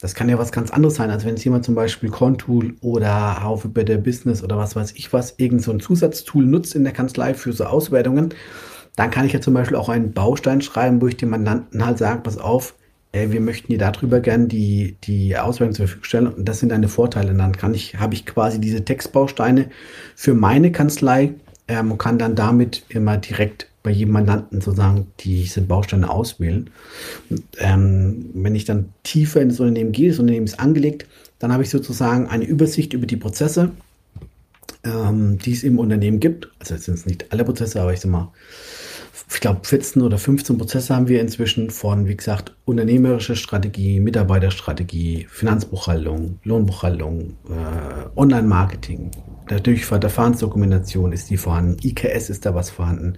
das 0.01 0.15
kann 0.15 0.29
ja 0.29 0.39
was 0.39 0.51
ganz 0.51 0.71
anderes 0.71 0.97
sein, 0.97 1.11
als 1.11 1.25
wenn 1.25 1.35
es 1.35 1.45
jemand 1.45 1.65
zum 1.65 1.75
Beispiel 1.75 2.11
Contool 2.11 2.75
oder 2.81 3.37
for 3.61 3.71
Better 3.71 3.99
Business 3.99 4.43
oder 4.43 4.57
was 4.57 4.75
weiß 4.75 4.93
ich 4.97 5.13
was, 5.13 5.35
irgend 5.37 5.63
so 5.63 5.73
ein 5.73 5.81
Zusatztool 5.81 6.45
nutzt 6.45 6.75
in 6.75 6.85
der 6.85 6.93
Kanzlei 6.93 7.35
für 7.35 7.53
so 7.53 7.65
Auswertungen, 7.65 8.35
dann 8.97 9.11
kann 9.11 9.27
ich 9.27 9.33
ja 9.33 9.41
zum 9.41 9.55
Beispiel 9.55 9.77
auch 9.77 9.89
einen 9.89 10.13
Baustein 10.13 10.63
schreiben, 10.63 11.01
wo 11.01 11.07
ich 11.07 11.17
dem 11.17 11.31
Mandanten 11.31 11.85
halt 11.85 11.99
sage, 11.99 12.23
pass 12.23 12.39
auf, 12.39 12.75
äh, 13.13 13.31
wir 13.31 13.41
möchten 13.41 13.73
dir 13.73 13.79
darüber 13.79 14.21
gern 14.21 14.49
die, 14.49 14.97
die 15.05 15.37
Auswertung 15.37 15.75
zur 15.75 15.87
Verfügung 15.87 16.05
stellen 16.05 16.27
und 16.29 16.49
das 16.49 16.61
sind 16.61 16.71
deine 16.71 16.89
Vorteile. 16.89 17.31
Und 17.31 17.39
dann 17.39 17.57
kann 17.57 17.75
ich, 17.75 17.97
habe 17.99 18.15
ich 18.15 18.27
quasi 18.27 18.61
diese 18.61 18.85
Textbausteine 18.85 19.71
für 20.17 20.35
meine 20.35 20.73
Kanzlei 20.73 21.35
ähm, 21.71 21.97
kann 21.99 22.19
dann 22.19 22.35
damit 22.35 22.83
immer 22.89 23.17
direkt 23.17 23.69
bei 23.83 23.91
jedem 23.91 24.13
Mandanten 24.13 24.61
sozusagen 24.61 25.07
diese 25.21 25.63
Bausteine 25.63 26.11
auswählen. 26.11 26.69
Und, 27.31 27.45
ähm, 27.59 28.31
wenn 28.35 28.55
ich 28.55 28.65
dann 28.65 28.91
tiefer 29.05 29.41
in 29.41 29.49
das 29.49 29.61
Unternehmen 29.61 29.93
gehe, 29.93 30.11
das 30.11 30.19
Unternehmen 30.19 30.47
ist 30.47 30.61
angelegt, 30.61 31.07
dann 31.39 31.53
habe 31.53 31.63
ich 31.63 31.71
sozusagen 31.71 32.27
eine 32.27 32.45
Übersicht 32.45 32.93
über 32.93 33.07
die 33.07 33.17
Prozesse, 33.17 33.71
ähm, 34.85 35.39
die 35.39 35.53
es 35.53 35.63
im 35.63 35.79
Unternehmen 35.79 36.21
gibt. 36.21 36.51
Also 36.59 36.75
jetzt 36.75 36.85
sind 36.85 36.95
es 36.95 37.07
nicht 37.07 37.33
alle 37.33 37.45
Prozesse, 37.45 37.81
aber 37.81 37.93
ich 37.93 38.01
sage 38.01 38.13
mal, 38.13 38.33
ich 39.33 39.41
glaube, 39.41 39.61
14 39.63 40.03
oder 40.03 40.19
15 40.19 40.59
Prozesse 40.59 40.95
haben 40.95 41.07
wir 41.07 41.21
inzwischen 41.21 41.71
von, 41.71 42.09
wie 42.09 42.17
gesagt, 42.17 42.53
unternehmerische 42.65 43.37
Strategie, 43.37 44.01
Mitarbeiterstrategie, 44.01 45.29
Finanzbuchhaltung, 45.31 46.41
Lohnbuchhaltung, 46.43 47.37
äh, 47.49 48.19
Online-Marketing. 48.19 49.13
Natürlich 49.51 49.85
Verfahrensdokumentation 49.85 51.13
ist 51.13 51.31
die 51.31 51.37
vorhanden, 51.37 51.77
IKS 51.83 52.31
ist 52.31 52.47
da 52.47 52.55
was 52.55 52.71
vorhanden, 52.71 53.15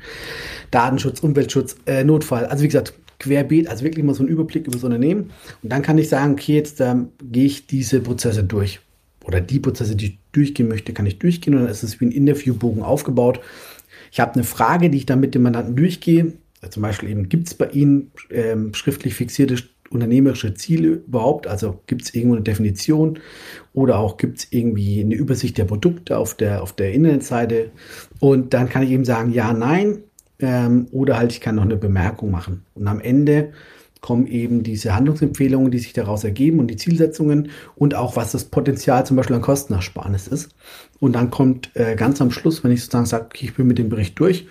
Datenschutz, 0.70 1.20
Umweltschutz, 1.20 1.76
äh, 1.86 2.04
Notfall. 2.04 2.46
Also 2.46 2.62
wie 2.62 2.68
gesagt, 2.68 2.94
querbeet, 3.18 3.68
also 3.68 3.84
wirklich 3.84 4.04
mal 4.04 4.14
so 4.14 4.24
ein 4.24 4.28
Überblick 4.28 4.66
über 4.66 4.74
das 4.74 4.84
Unternehmen. 4.84 5.30
Und 5.62 5.72
dann 5.72 5.82
kann 5.82 5.98
ich 5.98 6.08
sagen, 6.08 6.32
okay, 6.32 6.54
jetzt 6.54 6.80
ähm, 6.80 7.08
gehe 7.22 7.46
ich 7.46 7.66
diese 7.66 8.00
Prozesse 8.00 8.44
durch. 8.44 8.80
Oder 9.24 9.40
die 9.40 9.60
Prozesse, 9.60 9.94
die 9.94 10.06
ich 10.06 10.18
durchgehen 10.32 10.68
möchte, 10.68 10.92
kann 10.92 11.06
ich 11.06 11.18
durchgehen. 11.18 11.54
Und 11.54 11.62
dann 11.62 11.70
ist 11.70 11.84
es 11.84 12.00
wie 12.00 12.06
ein 12.06 12.10
Interviewbogen 12.10 12.82
aufgebaut 12.82 13.40
ich 14.12 14.20
habe 14.20 14.34
eine 14.34 14.44
Frage, 14.44 14.90
die 14.90 14.98
ich 14.98 15.06
dann 15.06 15.20
mit 15.20 15.34
dem 15.34 15.42
Mandanten 15.42 15.74
durchgehe. 15.74 16.34
Zum 16.68 16.82
Beispiel 16.82 17.08
eben, 17.08 17.30
gibt 17.30 17.48
es 17.48 17.54
bei 17.54 17.66
Ihnen 17.70 18.12
ähm, 18.30 18.74
schriftlich 18.74 19.14
fixierte 19.14 19.56
unternehmerische 19.92 20.54
Ziele 20.54 20.88
überhaupt? 20.88 21.46
Also 21.46 21.80
gibt 21.86 22.02
es 22.02 22.14
irgendwo 22.14 22.36
eine 22.36 22.44
Definition 22.44 23.18
oder 23.72 23.98
auch 23.98 24.16
gibt 24.16 24.38
es 24.38 24.46
irgendwie 24.50 25.00
eine 25.00 25.14
Übersicht 25.14 25.58
der 25.58 25.64
Produkte 25.64 26.18
auf 26.18 26.34
der, 26.34 26.62
auf 26.62 26.72
der 26.72 26.92
Internetseite? 26.92 27.70
Und 28.20 28.54
dann 28.54 28.68
kann 28.68 28.82
ich 28.82 28.90
eben 28.90 29.04
sagen, 29.04 29.32
ja, 29.32 29.52
nein. 29.52 29.98
Ähm, 30.38 30.88
oder 30.90 31.18
halt, 31.18 31.32
ich 31.32 31.40
kann 31.40 31.56
noch 31.56 31.62
eine 31.62 31.76
Bemerkung 31.76 32.30
machen. 32.30 32.64
Und 32.74 32.88
am 32.88 33.00
Ende 33.00 33.52
kommen 34.02 34.26
eben 34.26 34.64
diese 34.64 34.94
Handlungsempfehlungen, 34.94 35.70
die 35.70 35.78
sich 35.78 35.92
daraus 35.92 36.24
ergeben 36.24 36.58
und 36.58 36.66
die 36.66 36.76
Zielsetzungen 36.76 37.50
und 37.76 37.94
auch 37.94 38.16
was 38.16 38.32
das 38.32 38.44
Potenzial 38.44 39.06
zum 39.06 39.16
Beispiel 39.16 39.36
an 39.36 39.42
Kostenersparnis 39.42 40.26
ist. 40.26 40.50
Und 40.98 41.14
dann 41.14 41.30
kommt 41.30 41.70
äh, 41.74 41.94
ganz 41.94 42.20
am 42.20 42.32
Schluss, 42.32 42.64
wenn 42.64 42.72
ich 42.72 42.80
sozusagen 42.80 43.06
sage, 43.06 43.26
okay, 43.26 43.46
ich 43.46 43.54
bin 43.54 43.68
mit 43.68 43.78
dem 43.78 43.88
Bericht 43.88 44.18
durch, 44.18 44.46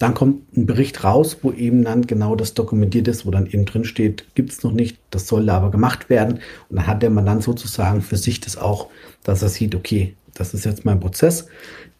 dann 0.00 0.14
kommt 0.14 0.56
ein 0.56 0.64
Bericht 0.64 1.04
raus, 1.04 1.36
wo 1.42 1.52
eben 1.52 1.84
dann 1.84 2.06
genau 2.06 2.34
das 2.34 2.54
dokumentiert 2.54 3.06
ist, 3.06 3.26
wo 3.26 3.30
dann 3.30 3.46
eben 3.46 3.66
drin 3.66 3.84
steht, 3.84 4.34
gibt 4.34 4.50
es 4.50 4.62
noch 4.62 4.72
nicht, 4.72 4.98
das 5.10 5.28
soll 5.28 5.50
aber 5.50 5.70
gemacht 5.70 6.08
werden. 6.08 6.40
Und 6.70 6.76
dann 6.76 6.86
hat 6.86 7.02
der 7.02 7.10
Mann 7.10 7.42
sozusagen 7.42 8.00
für 8.00 8.16
sich 8.16 8.40
das 8.40 8.56
auch, 8.56 8.88
dass 9.24 9.42
er 9.42 9.50
sieht, 9.50 9.74
okay, 9.74 10.14
das 10.32 10.54
ist 10.54 10.64
jetzt 10.64 10.86
mein 10.86 11.00
Prozess, 11.00 11.48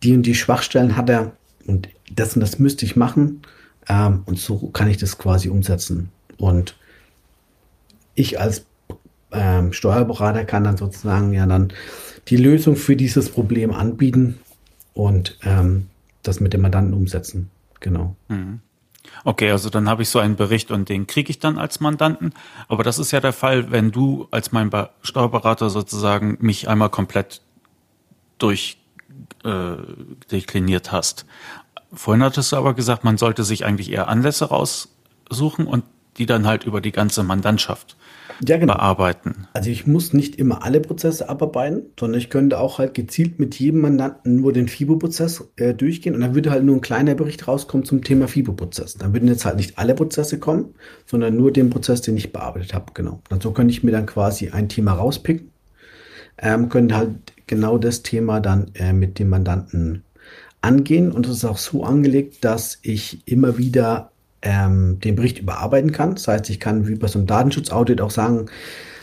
die 0.02 0.14
und 0.14 0.22
die 0.22 0.34
Schwachstellen 0.34 0.96
hat 0.96 1.10
er 1.10 1.32
und 1.66 1.90
das 2.10 2.34
und 2.34 2.40
das 2.40 2.58
müsste 2.58 2.86
ich 2.86 2.96
machen. 2.96 3.42
Ähm, 3.86 4.22
und 4.24 4.38
so 4.38 4.56
kann 4.68 4.88
ich 4.88 4.96
das 4.96 5.18
quasi 5.18 5.50
umsetzen. 5.50 6.08
Und 6.38 6.76
ich 8.14 8.40
als 8.40 8.64
ähm, 9.30 9.74
Steuerberater 9.74 10.46
kann 10.46 10.64
dann 10.64 10.78
sozusagen 10.78 11.34
ja 11.34 11.44
dann 11.44 11.70
die 12.28 12.38
Lösung 12.38 12.76
für 12.76 12.96
dieses 12.96 13.28
Problem 13.28 13.72
anbieten 13.74 14.38
und 14.94 15.38
ähm, 15.44 15.88
das 16.22 16.40
mit 16.40 16.54
dem 16.54 16.62
Mandanten 16.62 16.94
umsetzen. 16.94 17.50
Genau. 17.80 18.16
Mhm. 18.28 18.60
Okay, 19.24 19.50
also 19.50 19.70
dann 19.70 19.88
habe 19.88 20.02
ich 20.02 20.10
so 20.10 20.18
einen 20.18 20.36
Bericht 20.36 20.70
und 20.70 20.88
den 20.88 21.06
kriege 21.06 21.30
ich 21.30 21.38
dann 21.38 21.58
als 21.58 21.80
Mandanten. 21.80 22.32
Aber 22.68 22.84
das 22.84 22.98
ist 22.98 23.10
ja 23.10 23.20
der 23.20 23.32
Fall, 23.32 23.70
wenn 23.70 23.90
du 23.90 24.28
als 24.30 24.52
mein 24.52 24.70
Steuerberater 25.02 25.70
sozusagen 25.70 26.36
mich 26.40 26.68
einmal 26.68 26.90
komplett 26.90 27.40
durchdekliniert 28.38 30.88
äh, 30.88 30.90
hast. 30.90 31.26
Vorhin 31.92 32.22
hattest 32.22 32.52
du 32.52 32.56
aber 32.56 32.74
gesagt, 32.74 33.04
man 33.04 33.18
sollte 33.18 33.42
sich 33.42 33.64
eigentlich 33.64 33.90
eher 33.90 34.08
Anlässe 34.08 34.46
raussuchen 34.46 35.66
und 35.66 35.84
die 36.18 36.26
dann 36.26 36.46
halt 36.46 36.64
über 36.64 36.80
die 36.80 36.92
ganze 36.92 37.22
Mandantschaft 37.22 37.96
ja, 38.46 38.56
genau. 38.56 38.74
bearbeiten. 38.74 39.46
Also 39.52 39.70
ich 39.70 39.86
muss 39.86 40.12
nicht 40.12 40.36
immer 40.36 40.64
alle 40.64 40.80
Prozesse 40.80 41.28
abarbeiten, 41.28 41.82
sondern 41.98 42.18
ich 42.18 42.30
könnte 42.30 42.58
auch 42.58 42.78
halt 42.78 42.94
gezielt 42.94 43.38
mit 43.38 43.54
jedem 43.58 43.80
Mandanten 43.80 44.36
nur 44.36 44.52
den 44.52 44.68
FIBO-Prozess 44.68 45.50
äh, 45.56 45.74
durchgehen 45.74 46.14
und 46.14 46.20
dann 46.20 46.34
würde 46.34 46.50
halt 46.50 46.64
nur 46.64 46.76
ein 46.76 46.80
kleiner 46.80 47.14
Bericht 47.14 47.46
rauskommen 47.46 47.84
zum 47.84 48.02
Thema 48.02 48.28
FIBO-Prozess. 48.28 48.94
Dann 48.94 49.12
würden 49.12 49.28
jetzt 49.28 49.44
halt 49.44 49.56
nicht 49.56 49.78
alle 49.78 49.94
Prozesse 49.94 50.38
kommen, 50.38 50.74
sondern 51.06 51.36
nur 51.36 51.52
den 51.52 51.70
Prozess, 51.70 52.02
den 52.02 52.16
ich 52.16 52.32
bearbeitet 52.32 52.74
habe. 52.74 52.92
Genau. 52.94 53.22
Und 53.30 53.42
so 53.42 53.52
könnte 53.52 53.72
ich 53.72 53.82
mir 53.82 53.92
dann 53.92 54.06
quasi 54.06 54.50
ein 54.50 54.68
Thema 54.68 54.92
rauspicken, 54.92 55.50
ähm, 56.38 56.68
könnte 56.68 56.96
halt 56.96 57.16
genau 57.46 57.78
das 57.78 58.02
Thema 58.02 58.40
dann 58.40 58.70
äh, 58.74 58.92
mit 58.92 59.18
dem 59.18 59.28
Mandanten 59.28 60.04
angehen 60.62 61.10
und 61.12 61.26
es 61.26 61.38
ist 61.38 61.44
auch 61.44 61.58
so 61.58 61.84
angelegt, 61.84 62.44
dass 62.44 62.78
ich 62.82 63.26
immer 63.26 63.58
wieder 63.58 64.12
ähm, 64.42 65.00
den 65.00 65.16
Bericht 65.16 65.38
überarbeiten 65.38 65.92
kann. 65.92 66.14
Das 66.14 66.28
heißt, 66.28 66.50
ich 66.50 66.60
kann 66.60 66.88
wie 66.88 66.94
bei 66.94 67.08
so 67.08 67.18
einem 67.18 67.26
Datenschutzaudit 67.26 68.00
auch 68.00 68.10
sagen, 68.10 68.46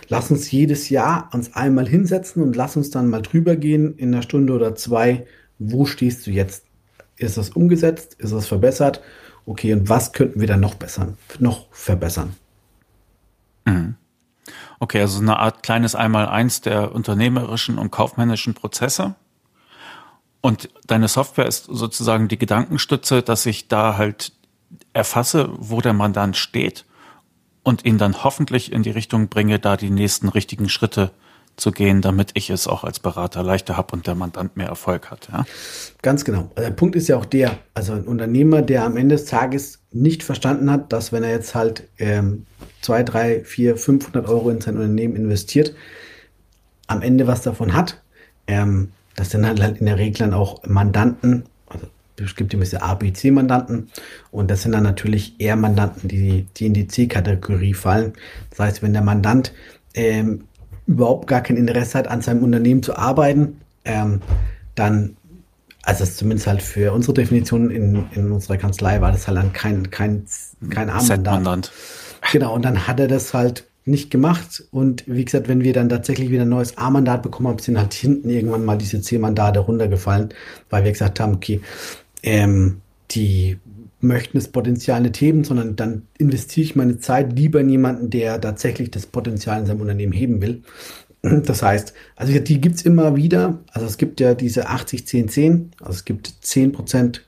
lass 0.09 0.31
uns 0.31 0.51
jedes 0.51 0.89
Jahr 0.89 1.29
uns 1.33 1.55
einmal 1.55 1.87
hinsetzen 1.87 2.41
und 2.41 2.55
lass 2.55 2.75
uns 2.75 2.89
dann 2.89 3.09
mal 3.09 3.21
drüber 3.21 3.55
gehen 3.55 3.95
in 3.97 4.13
einer 4.13 4.23
Stunde 4.23 4.53
oder 4.53 4.75
zwei, 4.75 5.25
wo 5.59 5.85
stehst 5.85 6.27
du 6.27 6.31
jetzt? 6.31 6.65
Ist 7.17 7.37
es 7.37 7.49
umgesetzt? 7.49 8.15
Ist 8.19 8.31
es 8.31 8.47
verbessert? 8.47 9.01
Okay, 9.45 9.73
und 9.73 9.89
was 9.89 10.13
könnten 10.13 10.39
wir 10.39 10.47
dann 10.47 10.59
noch 10.59 10.75
bessern, 10.75 11.17
noch 11.39 11.67
verbessern? 11.71 12.35
Mhm. 13.65 13.95
Okay, 14.79 15.01
also 15.01 15.19
eine 15.19 15.39
Art 15.39 15.63
kleines 15.63 15.95
Einmaleins 15.95 16.61
der 16.61 16.93
unternehmerischen 16.93 17.79
und 17.79 17.91
kaufmännischen 17.91 18.53
Prozesse. 18.53 19.15
Und 20.41 20.69
deine 20.85 21.07
Software 21.07 21.47
ist 21.47 21.65
sozusagen 21.65 22.27
die 22.27 22.37
Gedankenstütze, 22.37 23.23
dass 23.23 23.45
ich 23.45 23.67
da 23.67 23.97
halt 23.97 24.33
erfasse, 24.97 25.49
wo 25.57 25.79
der 25.79 25.93
Mandant 25.93 26.35
steht 26.35 26.85
und 27.63 27.85
ihn 27.85 27.97
dann 27.97 28.23
hoffentlich 28.23 28.71
in 28.71 28.83
die 28.83 28.89
Richtung 28.91 29.29
bringe, 29.29 29.59
da 29.59 29.77
die 29.77 29.89
nächsten 29.89 30.27
richtigen 30.27 30.69
Schritte 30.69 31.11
zu 31.55 31.71
gehen, 31.71 32.01
damit 32.01 32.31
ich 32.35 32.49
es 32.49 32.67
auch 32.67 32.83
als 32.83 32.99
Berater 32.99 33.41
leichter 33.43 33.77
habe 33.77 33.95
und 33.95 34.05
der 34.05 34.15
Mandant 34.15 34.57
mehr 34.57 34.67
Erfolg 34.67 35.09
hat. 35.09 35.29
Ja? 35.31 35.45
Ganz 36.01 36.23
genau. 36.23 36.51
Der 36.55 36.69
Punkt 36.71 36.95
ist 36.95 37.07
ja 37.07 37.17
auch 37.17 37.25
der, 37.25 37.57
also 37.73 37.93
ein 37.93 38.03
Unternehmer, 38.03 38.61
der 38.61 38.85
am 38.85 38.95
Ende 38.95 39.15
des 39.15 39.25
Tages 39.25 39.79
nicht 39.91 40.23
verstanden 40.23 40.69
hat, 40.69 40.93
dass 40.93 41.11
wenn 41.11 41.23
er 41.23 41.31
jetzt 41.31 41.55
halt 41.55 41.87
ähm, 41.97 42.45
2, 42.81 43.03
3, 43.03 43.43
4, 43.43 43.77
500 43.77 44.27
Euro 44.27 44.49
in 44.49 44.61
sein 44.61 44.75
Unternehmen 44.75 45.15
investiert, 45.15 45.73
am 46.85 47.01
Ende 47.01 47.27
was 47.27 47.41
davon 47.41 47.73
hat. 47.73 48.01
Ähm, 48.45 48.91
das 49.15 49.31
sind 49.31 49.45
halt, 49.45 49.61
halt 49.61 49.79
in 49.79 49.87
der 49.87 49.97
Regel 49.97 50.19
dann 50.19 50.33
auch 50.33 50.63
Mandanten, 50.65 51.43
es 52.19 52.35
gibt 52.35 52.53
diese 52.53 52.81
A, 52.81 52.95
B, 52.95 53.13
C-Mandanten 53.13 53.89
und 54.31 54.49
das 54.49 54.63
sind 54.63 54.71
dann 54.71 54.83
natürlich 54.83 55.35
eher 55.39 55.55
Mandanten, 55.55 56.07
die, 56.07 56.47
die 56.55 56.65
in 56.65 56.73
die 56.73 56.87
C-Kategorie 56.87 57.73
fallen. 57.73 58.13
Das 58.49 58.59
heißt, 58.59 58.83
wenn 58.83 58.93
der 58.93 59.03
Mandant 59.03 59.53
ähm, 59.93 60.45
überhaupt 60.87 61.27
gar 61.27 61.41
kein 61.41 61.57
Interesse 61.57 61.99
hat, 61.99 62.07
an 62.07 62.21
seinem 62.21 62.43
Unternehmen 62.43 62.81
zu 62.81 62.95
arbeiten, 62.97 63.61
ähm, 63.85 64.21
dann, 64.75 65.15
also 65.83 66.05
zumindest 66.05 66.47
halt 66.47 66.61
für 66.61 66.93
unsere 66.93 67.13
Definition 67.13 67.69
in, 67.71 68.05
in 68.13 68.31
unserer 68.31 68.57
Kanzlei 68.57 69.01
war 69.01 69.11
das 69.11 69.27
halt 69.27 69.37
dann 69.37 69.53
kein, 69.53 69.89
kein, 69.91 70.25
kein 70.69 70.89
A-Mandant. 70.89 71.71
Genau, 72.31 72.53
und 72.53 72.65
dann 72.65 72.87
hat 72.87 72.99
er 72.99 73.07
das 73.07 73.33
halt 73.33 73.65
nicht 73.85 74.11
gemacht. 74.11 74.63
Und 74.71 75.03
wie 75.07 75.23
gesagt, 75.23 75.47
wenn 75.47 75.63
wir 75.63 75.73
dann 75.73 75.89
tatsächlich 75.89 76.29
wieder 76.29 76.41
ein 76.43 76.49
neues 76.49 76.77
A-Mandat 76.77 77.23
bekommen 77.23 77.47
haben, 77.47 77.59
sind 77.59 77.77
halt 77.77 77.93
hinten 77.93 78.29
irgendwann 78.29 78.65
mal 78.65 78.77
diese 78.77 79.01
C-Mandate 79.01 79.59
runtergefallen, 79.59 80.33
weil 80.69 80.83
wir 80.83 80.91
gesagt 80.91 81.19
haben, 81.19 81.35
okay, 81.35 81.61
ähm, 82.27 82.81
die 83.11 83.57
möchten 84.01 84.37
das 84.37 84.49
Potenzial 84.49 85.01
nicht 85.01 85.19
heben, 85.21 85.43
sondern 85.45 85.75
dann 85.75 86.03
investiere 86.17 86.65
ich 86.65 86.75
meine 86.75 86.99
Zeit 86.99 87.33
lieber 87.33 87.61
in 87.61 87.69
jemanden, 87.69 88.09
der 88.09 88.39
tatsächlich 88.39 88.91
das 88.91 89.05
Potenzial 89.05 89.61
in 89.61 89.65
seinem 89.65 89.81
Unternehmen 89.81 90.11
heben 90.11 90.41
will. 90.41 90.61
Das 91.21 91.63
heißt, 91.63 91.93
also 92.15 92.37
die 92.37 92.61
gibt 92.61 92.75
es 92.75 92.81
immer 92.83 93.15
wieder. 93.15 93.59
Also 93.71 93.87
es 93.87 93.97
gibt 93.97 94.19
ja 94.19 94.35
diese 94.35 94.69
80-10-10. 94.69 95.69
Also 95.79 95.93
es 95.93 96.05
gibt 96.05 96.31
10 96.41 96.73
Prozent 96.73 97.25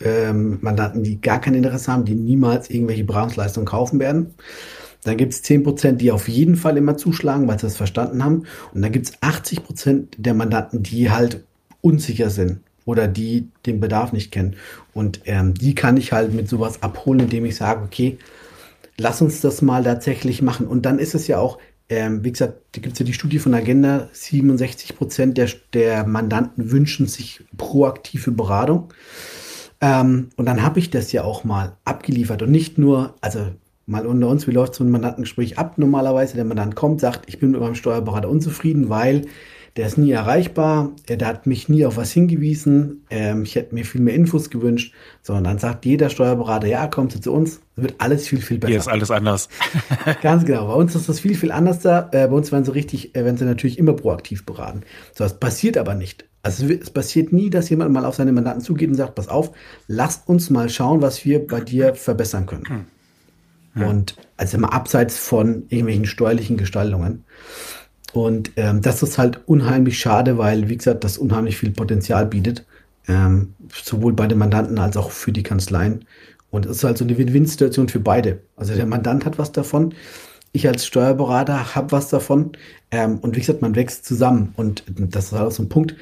ähm, 0.00 0.58
Mandanten, 0.60 1.02
die 1.02 1.20
gar 1.20 1.40
kein 1.40 1.54
Interesse 1.54 1.90
haben, 1.90 2.04
die 2.04 2.14
niemals 2.14 2.68
irgendwelche 2.68 3.04
Beratungsleistungen 3.04 3.66
kaufen 3.66 4.00
werden. 4.00 4.34
Dann 5.04 5.16
gibt 5.16 5.32
es 5.32 5.42
10 5.42 5.62
Prozent, 5.62 6.00
die 6.00 6.12
auf 6.12 6.28
jeden 6.28 6.56
Fall 6.56 6.76
immer 6.76 6.96
zuschlagen, 6.96 7.48
weil 7.48 7.58
sie 7.58 7.66
das 7.66 7.76
verstanden 7.76 8.22
haben. 8.22 8.44
Und 8.74 8.82
dann 8.82 8.92
gibt 8.92 9.06
es 9.06 9.12
80 9.20 9.64
Prozent 9.64 10.14
der 10.18 10.34
Mandanten, 10.34 10.82
die 10.82 11.10
halt 11.10 11.42
unsicher 11.80 12.28
sind 12.28 12.60
oder 12.84 13.08
die 13.08 13.48
den 13.66 13.80
Bedarf 13.80 14.12
nicht 14.12 14.30
kennen. 14.30 14.56
Und 14.94 15.20
ähm, 15.24 15.54
die 15.54 15.74
kann 15.74 15.96
ich 15.96 16.12
halt 16.12 16.34
mit 16.34 16.48
sowas 16.48 16.82
abholen, 16.82 17.20
indem 17.20 17.44
ich 17.44 17.56
sage, 17.56 17.82
okay, 17.84 18.18
lass 18.98 19.22
uns 19.22 19.40
das 19.40 19.62
mal 19.62 19.84
tatsächlich 19.84 20.42
machen. 20.42 20.66
Und 20.66 20.86
dann 20.86 20.98
ist 20.98 21.14
es 21.14 21.26
ja 21.26 21.38
auch, 21.38 21.58
ähm, 21.88 22.24
wie 22.24 22.32
gesagt, 22.32 22.54
da 22.72 22.80
gibt 22.80 22.94
es 22.94 22.98
ja 22.98 23.06
die 23.06 23.12
Studie 23.12 23.38
von 23.38 23.54
Agenda, 23.54 24.08
67 24.12 24.96
Prozent 24.96 25.38
der, 25.38 25.48
der 25.72 26.06
Mandanten 26.06 26.70
wünschen 26.70 27.06
sich 27.06 27.44
proaktive 27.56 28.30
Beratung. 28.30 28.92
Ähm, 29.80 30.30
und 30.36 30.46
dann 30.46 30.62
habe 30.62 30.78
ich 30.78 30.90
das 30.90 31.12
ja 31.12 31.24
auch 31.24 31.44
mal 31.44 31.76
abgeliefert 31.84 32.42
und 32.42 32.50
nicht 32.50 32.78
nur, 32.78 33.14
also 33.20 33.48
mal 33.86 34.06
unter 34.06 34.28
uns, 34.28 34.46
wie 34.46 34.52
läuft 34.52 34.74
so 34.74 34.84
ein 34.84 34.90
Mandantengespräch 34.90 35.58
ab 35.58 35.76
normalerweise? 35.76 36.36
Der 36.36 36.44
Mandant 36.44 36.76
kommt, 36.76 37.00
sagt, 37.00 37.28
ich 37.28 37.38
bin 37.38 37.50
mit 37.50 37.60
meinem 37.60 37.74
Steuerberater 37.74 38.28
unzufrieden, 38.28 38.88
weil 38.88 39.26
der 39.76 39.86
ist 39.86 39.96
nie 39.96 40.10
erreichbar, 40.10 40.90
der 41.08 41.26
hat 41.26 41.46
mich 41.46 41.68
nie 41.68 41.86
auf 41.86 41.96
was 41.96 42.12
hingewiesen, 42.12 43.04
ähm, 43.08 43.44
ich 43.44 43.54
hätte 43.54 43.74
mir 43.74 43.84
viel 43.84 44.02
mehr 44.02 44.14
Infos 44.14 44.50
gewünscht, 44.50 44.94
sondern 45.22 45.44
dann 45.44 45.58
sagt 45.58 45.86
jeder 45.86 46.10
Steuerberater, 46.10 46.66
ja, 46.66 46.86
kommt 46.86 47.22
zu 47.22 47.32
uns, 47.32 47.60
wird 47.76 47.94
alles 47.98 48.28
viel, 48.28 48.42
viel 48.42 48.58
besser. 48.58 48.70
Hier 48.70 48.80
ist 48.80 48.88
alles 48.88 49.10
anders. 49.10 49.48
Ganz 50.22 50.44
genau, 50.44 50.66
bei 50.66 50.74
uns 50.74 50.94
ist 50.94 51.08
das 51.08 51.20
viel, 51.20 51.34
viel 51.34 51.52
anders 51.52 51.78
da, 51.80 52.10
äh, 52.12 52.28
bei 52.28 52.34
uns 52.34 52.52
werden 52.52 52.64
sie 52.64 52.74
richtig, 52.74 53.14
äh, 53.14 53.24
werden 53.24 53.38
sie 53.38 53.46
natürlich 53.46 53.78
immer 53.78 53.94
proaktiv 53.94 54.44
beraten. 54.44 54.82
So, 55.14 55.24
das 55.24 55.38
passiert 55.40 55.78
aber 55.78 55.94
nicht. 55.94 56.26
Also 56.42 56.66
es 56.66 56.90
passiert 56.90 57.32
nie, 57.32 57.50
dass 57.50 57.70
jemand 57.70 57.92
mal 57.92 58.04
auf 58.04 58.16
seine 58.16 58.32
Mandanten 58.32 58.62
zugeht 58.62 58.88
und 58.88 58.96
sagt, 58.96 59.14
pass 59.14 59.28
auf, 59.28 59.52
lass 59.86 60.22
uns 60.26 60.50
mal 60.50 60.68
schauen, 60.68 61.00
was 61.00 61.24
wir 61.24 61.46
bei 61.46 61.60
dir 61.60 61.94
verbessern 61.94 62.46
können. 62.46 62.68
Hm. 62.68 62.84
Hm. 63.74 63.82
Und 63.88 64.16
also 64.36 64.58
immer 64.58 64.72
abseits 64.72 65.16
von 65.16 65.64
irgendwelchen 65.68 66.06
steuerlichen 66.06 66.56
Gestaltungen. 66.56 67.24
Und 68.12 68.52
ähm, 68.56 68.82
das 68.82 69.02
ist 69.02 69.18
halt 69.18 69.40
unheimlich 69.46 69.98
schade, 69.98 70.36
weil, 70.38 70.68
wie 70.68 70.76
gesagt, 70.76 71.04
das 71.04 71.18
unheimlich 71.18 71.56
viel 71.56 71.70
Potenzial 71.70 72.26
bietet, 72.26 72.66
ähm, 73.08 73.54
sowohl 73.82 74.12
bei 74.12 74.26
den 74.26 74.38
Mandanten 74.38 74.78
als 74.78 74.96
auch 74.96 75.10
für 75.10 75.32
die 75.32 75.42
Kanzleien. 75.42 76.04
Und 76.50 76.66
es 76.66 76.78
ist 76.78 76.84
halt 76.84 76.98
so 76.98 77.04
eine 77.04 77.16
Win-Win-Situation 77.16 77.88
für 77.88 78.00
beide. 78.00 78.42
Also 78.56 78.74
der 78.74 78.86
Mandant 78.86 79.24
hat 79.24 79.38
was 79.38 79.52
davon, 79.52 79.94
ich 80.52 80.68
als 80.68 80.84
Steuerberater 80.84 81.74
habe 81.74 81.92
was 81.92 82.10
davon. 82.10 82.52
Ähm, 82.90 83.18
und 83.18 83.34
wie 83.34 83.40
gesagt, 83.40 83.62
man 83.62 83.74
wächst 83.74 84.04
zusammen. 84.04 84.52
Und 84.56 84.84
das 84.86 85.26
ist 85.26 85.32
halt 85.32 85.48
auch 85.48 85.52
so 85.52 85.62
ein 85.62 85.70
Punkt. 85.70 85.96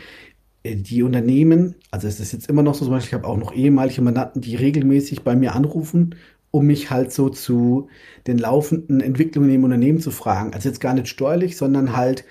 Äh, 0.64 0.76
die 0.76 1.04
Unternehmen, 1.04 1.76
also 1.92 2.08
es 2.08 2.18
ist 2.18 2.32
jetzt 2.32 2.48
immer 2.48 2.62
noch 2.62 2.74
so, 2.74 2.84
zum 2.84 2.94
Beispiel, 2.94 3.08
ich 3.10 3.14
habe 3.14 3.28
auch 3.28 3.36
noch 3.36 3.54
ehemalige 3.54 4.02
Mandanten, 4.02 4.42
die 4.42 4.56
regelmäßig 4.56 5.22
bei 5.22 5.36
mir 5.36 5.54
anrufen 5.54 6.16
um 6.50 6.66
mich 6.66 6.90
halt 6.90 7.12
so 7.12 7.28
zu 7.28 7.88
den 8.26 8.38
laufenden 8.38 9.00
Entwicklungen 9.00 9.50
im 9.50 9.64
Unternehmen 9.64 10.00
zu 10.00 10.10
fragen. 10.10 10.52
Also 10.52 10.68
jetzt 10.68 10.80
gar 10.80 10.94
nicht 10.94 11.08
steuerlich, 11.08 11.56
sondern 11.56 11.96
halt, 11.96 12.24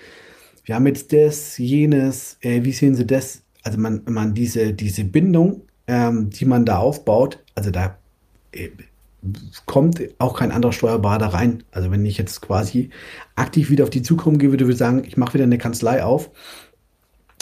wir 0.64 0.74
haben 0.74 0.86
jetzt 0.86 1.12
das, 1.12 1.58
jenes, 1.58 2.36
äh, 2.40 2.64
wie 2.64 2.72
sehen 2.72 2.94
Sie 2.94 3.06
das? 3.06 3.42
Also 3.62 3.78
man, 3.78 4.02
man 4.08 4.34
diese, 4.34 4.72
diese 4.72 5.04
Bindung, 5.04 5.62
ähm, 5.86 6.30
die 6.30 6.44
man 6.44 6.64
da 6.64 6.78
aufbaut, 6.78 7.42
also 7.54 7.70
da 7.70 7.98
äh, 8.52 8.68
kommt 9.66 10.00
auch 10.18 10.38
kein 10.38 10.50
anderer 10.50 10.72
Steuerberater 10.72 11.26
rein. 11.26 11.62
Also 11.72 11.90
wenn 11.90 12.04
ich 12.06 12.18
jetzt 12.18 12.40
quasi 12.40 12.90
aktiv 13.36 13.70
wieder 13.70 13.84
auf 13.84 13.90
die 13.90 14.02
Zukunft 14.02 14.40
gehe, 14.40 14.50
würde 14.50 14.68
ich 14.68 14.76
sagen, 14.76 15.02
ich 15.06 15.16
mache 15.16 15.34
wieder 15.34 15.44
eine 15.44 15.58
Kanzlei 15.58 16.02
auf, 16.02 16.30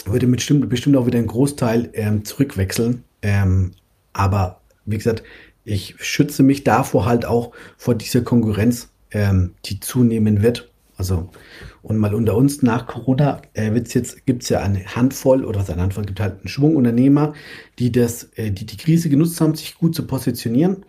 würde 0.05 0.27
mit 0.27 0.45
bestimmt, 0.69 0.97
auch 0.97 1.05
wieder 1.05 1.19
einen 1.19 1.27
Großteil 1.27 1.89
ähm, 1.93 2.25
zurückwechseln. 2.25 3.03
Ähm, 3.21 3.71
aber 4.13 4.61
wie 4.85 4.97
gesagt, 4.97 5.23
ich 5.69 5.95
schütze 5.99 6.43
mich 6.43 6.63
davor 6.63 7.05
halt 7.05 7.25
auch 7.25 7.51
vor 7.77 7.95
dieser 7.95 8.21
Konkurrenz, 8.21 8.89
ähm, 9.11 9.53
die 9.65 9.79
zunehmen 9.79 10.41
wird. 10.41 10.71
Also, 10.97 11.29
und 11.81 11.97
mal 11.97 12.13
unter 12.13 12.35
uns 12.35 12.61
nach 12.61 12.87
Corona 12.87 13.41
äh, 13.53 13.71
wird's 13.73 13.93
jetzt, 13.93 14.17
ja 14.49 14.59
eine 14.59 14.83
Handvoll 14.85 15.45
oder 15.45 15.61
was 15.61 15.69
eine 15.69 15.81
Handvoll 15.81 16.03
gibt 16.03 16.19
halt 16.19 16.39
einen 16.39 16.49
Schwung 16.49 16.75
Unternehmer, 16.75 17.33
die 17.77 17.91
das, 17.91 18.29
äh, 18.35 18.51
die 18.51 18.65
die 18.65 18.75
Krise 18.75 19.09
genutzt 19.09 19.39
haben, 19.39 19.55
sich 19.55 19.75
gut 19.75 19.95
zu 19.95 20.05
positionieren. 20.05 20.85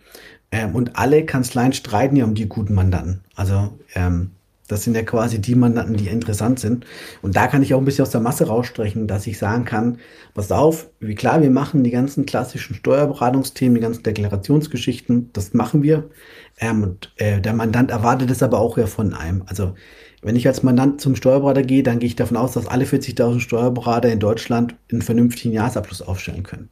Ähm, 0.51 0.75
und 0.75 0.97
alle 0.97 1.25
Kanzleien 1.25 1.71
streiten 1.71 2.17
ja 2.17 2.25
um 2.25 2.35
die 2.35 2.49
guten 2.49 2.73
Mandanten. 2.73 3.21
Also 3.35 3.77
ähm, 3.95 4.31
das 4.71 4.83
sind 4.83 4.95
ja 4.95 5.03
quasi 5.03 5.39
die 5.39 5.55
Mandanten, 5.55 5.97
die 5.97 6.07
interessant 6.07 6.59
sind. 6.59 6.85
Und 7.21 7.35
da 7.35 7.47
kann 7.47 7.61
ich 7.61 7.73
auch 7.73 7.79
ein 7.79 7.85
bisschen 7.85 8.03
aus 8.03 8.11
der 8.11 8.21
Masse 8.21 8.47
rausstrechen, 8.47 9.07
dass 9.07 9.27
ich 9.27 9.37
sagen 9.37 9.65
kann, 9.65 9.97
pass 10.33 10.51
auf, 10.51 10.87
wie 10.99 11.15
klar, 11.15 11.41
wir 11.41 11.51
machen 11.51 11.83
die 11.83 11.91
ganzen 11.91 12.25
klassischen 12.25 12.75
Steuerberatungsthemen, 12.75 13.75
die 13.75 13.81
ganzen 13.81 14.03
Deklarationsgeschichten, 14.03 15.31
das 15.33 15.53
machen 15.53 15.83
wir. 15.83 16.09
Ähm, 16.59 16.83
und 16.83 17.11
äh, 17.17 17.41
der 17.41 17.53
Mandant 17.53 17.91
erwartet 17.91 18.31
es 18.31 18.41
aber 18.41 18.59
auch 18.59 18.77
ja 18.77 18.87
von 18.87 19.13
einem. 19.13 19.43
Also 19.47 19.73
wenn 20.21 20.35
ich 20.35 20.47
als 20.47 20.61
Mandant 20.61 21.01
zum 21.01 21.15
Steuerberater 21.15 21.63
gehe, 21.63 21.81
dann 21.81 21.97
gehe 21.97 22.07
ich 22.07 22.15
davon 22.15 22.37
aus, 22.37 22.53
dass 22.53 22.67
alle 22.67 22.85
40.000 22.85 23.39
Steuerberater 23.39 24.11
in 24.11 24.19
Deutschland 24.19 24.75
einen 24.91 25.01
vernünftigen 25.01 25.53
Jahresabschluss 25.53 26.03
aufstellen 26.03 26.43
können. 26.43 26.69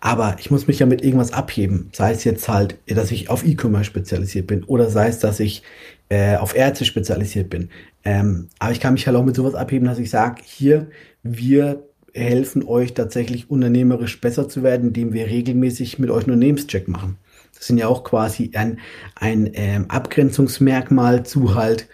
Aber 0.00 0.36
ich 0.38 0.52
muss 0.52 0.68
mich 0.68 0.78
ja 0.78 0.86
mit 0.86 1.02
irgendwas 1.02 1.32
abheben. 1.32 1.90
Sei 1.92 2.12
es 2.12 2.22
jetzt 2.22 2.48
halt, 2.48 2.76
dass 2.86 3.10
ich 3.10 3.28
auf 3.28 3.44
E-Commerce 3.44 3.86
spezialisiert 3.86 4.46
bin 4.46 4.62
oder 4.64 4.88
sei 4.88 5.08
es, 5.08 5.18
dass 5.18 5.40
ich 5.40 5.62
äh, 6.08 6.36
auf 6.36 6.54
Ärzte 6.54 6.84
spezialisiert 6.84 7.50
bin. 7.50 7.70
Ähm, 8.04 8.48
aber 8.58 8.72
ich 8.72 8.80
kann 8.80 8.94
mich 8.94 9.06
halt 9.06 9.16
auch 9.16 9.24
mit 9.24 9.36
sowas 9.36 9.54
abheben, 9.54 9.88
dass 9.88 9.98
ich 9.98 10.10
sage, 10.10 10.42
hier, 10.44 10.88
wir 11.22 11.82
helfen 12.14 12.64
euch 12.64 12.94
tatsächlich 12.94 13.50
unternehmerisch 13.50 14.20
besser 14.20 14.48
zu 14.48 14.62
werden, 14.62 14.88
indem 14.88 15.12
wir 15.12 15.26
regelmäßig 15.26 15.98
mit 15.98 16.10
euch 16.10 16.24
einen 16.24 16.34
Unternehmenscheck 16.34 16.88
machen. 16.88 17.18
Das 17.54 17.66
sind 17.66 17.78
ja 17.78 17.88
auch 17.88 18.04
quasi 18.04 18.50
ein, 18.54 18.78
ein 19.14 19.50
ähm, 19.54 19.86
Abgrenzungsmerkmal 19.88 21.24
zu 21.24 21.54
halt 21.54 21.88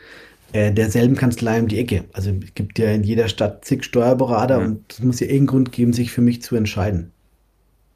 äh, 0.52 0.72
derselben 0.72 1.16
Kanzlei 1.16 1.60
um 1.60 1.68
die 1.68 1.78
Ecke. 1.78 2.04
Also 2.12 2.30
es 2.30 2.54
gibt 2.54 2.78
ja 2.78 2.90
in 2.90 3.04
jeder 3.04 3.28
Stadt 3.28 3.64
zig 3.64 3.84
Steuerberater 3.84 4.60
ja. 4.60 4.64
und 4.66 4.92
es 4.92 5.00
muss 5.00 5.20
ja 5.20 5.26
irgendeinen 5.26 5.46
Grund 5.46 5.72
geben, 5.72 5.92
sich 5.92 6.12
für 6.12 6.20
mich 6.20 6.42
zu 6.42 6.56
entscheiden. 6.56 7.12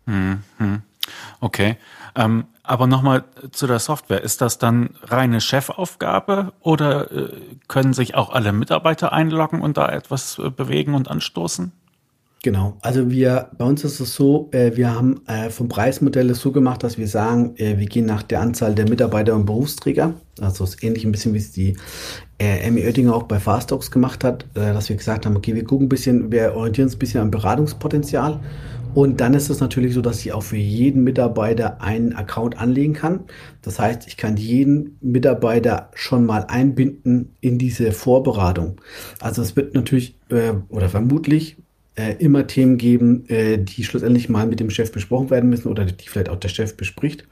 Hm, 0.07 0.39
hm. 0.59 0.83
Okay. 1.41 1.77
Ähm, 2.15 2.45
aber 2.67 2.87
nochmal 2.87 3.25
zu 3.53 3.67
der 3.67 3.79
Software. 3.79 4.23
Ist 4.23 4.41
das 4.41 4.59
dann 4.59 4.91
reine 5.03 5.41
Chefaufgabe 5.41 6.53
oder 6.61 7.11
äh, 7.11 7.29
können 7.69 7.93
sich 7.93 8.15
auch 8.15 8.31
alle 8.31 8.53
Mitarbeiter 8.53 9.13
einloggen 9.13 9.61
und 9.61 9.77
da 9.77 9.89
etwas 9.89 10.39
äh, 10.39 10.51
bewegen 10.51 10.95
und 10.95 11.11
anstoßen? 11.11 11.73
Genau, 12.43 12.77
also 12.81 13.11
wir, 13.11 13.49
bei 13.59 13.65
uns 13.65 13.83
ist 13.83 13.99
es 13.99 14.15
so, 14.15 14.49
äh, 14.53 14.77
wir 14.77 14.95
haben 14.95 15.23
vom 15.51 15.69
Preismodell 15.69 16.33
so 16.35 16.53
gemacht, 16.53 16.85
dass 16.85 16.97
wir 16.97 17.09
sagen, 17.09 17.55
wir 17.57 17.75
gehen 17.87 18.07
nach 18.07 18.23
der 18.23 18.41
Anzahl 18.41 18.75
der 18.75 18.89
Mitarbeiter 18.89 19.35
und 19.35 19.47
Berufsträger. 19.47 20.15
Also 20.41 20.63
es 20.63 20.75
ist 20.75 20.85
ähnlich 20.85 21.05
ein 21.05 21.11
bisschen, 21.11 21.35
wie 21.35 21.39
es 21.39 21.51
die 21.51 21.77
Emmy 22.39 22.85
Oettinger 22.85 23.17
auch 23.17 23.25
bei 23.25 23.41
Fastox 23.41 23.91
gemacht 23.91 24.23
hat, 24.23 24.45
dass 24.55 24.89
wir 24.91 24.97
gesagt 24.97 25.27
haben, 25.27 25.37
okay, 25.37 25.57
wir 25.57 25.65
gucken 25.65 25.87
ein 25.87 25.89
bisschen, 25.89 26.31
wir 26.31 26.55
orientieren 26.55 26.87
uns 26.87 26.95
ein 26.95 26.99
bisschen 27.01 27.21
am 27.21 27.33
Beratungspotenzial 27.33 28.39
und 28.97 29.21
dann 29.21 29.35
ist 29.35 29.51
es 29.51 29.61
natürlich 29.61 29.93
so, 29.93 30.01
dass 30.01 30.21
ich 30.21 30.33
auch 30.33 30.43
für 30.43 30.57
jeden 30.57 31.05
Mitarbeiter 31.05 31.83
einen 31.83 32.15
Account 32.15 32.57
anlegen 32.57 32.95
kann. 32.95 33.25
Das 33.61 33.79
heißt, 33.79 34.07
ich 34.07 34.17
kann 34.17 34.39
jeden 34.39 34.97
Mitarbeiter 35.03 35.91
schon 35.95 36.25
mal 36.25 36.47
einbinden 36.49 37.37
in 37.43 37.59
diese 37.59 37.93
Vorberatung. 37.93 38.81
Also 39.21 39.43
es 39.43 39.55
wird 39.55 39.75
natürlich 39.75 40.17
äh, 40.31 40.55
oder 40.71 40.89
vermutlich 40.89 41.59
äh, 41.97 42.15
immer 42.21 42.47
Themen 42.47 42.79
geben, 42.79 43.29
äh, 43.29 43.59
die 43.59 43.85
schlussendlich 43.85 44.31
mal 44.31 44.47
mit 44.47 44.61
dem 44.61 44.71
Chef 44.71 44.91
besprochen 44.93 45.29
werden 45.29 45.51
müssen 45.51 45.69
oder 45.69 45.85
die 45.85 46.09
vielleicht 46.09 46.31
auch 46.31 46.41
der 46.41 46.49
Chef 46.49 46.75
bespricht. 46.79 47.29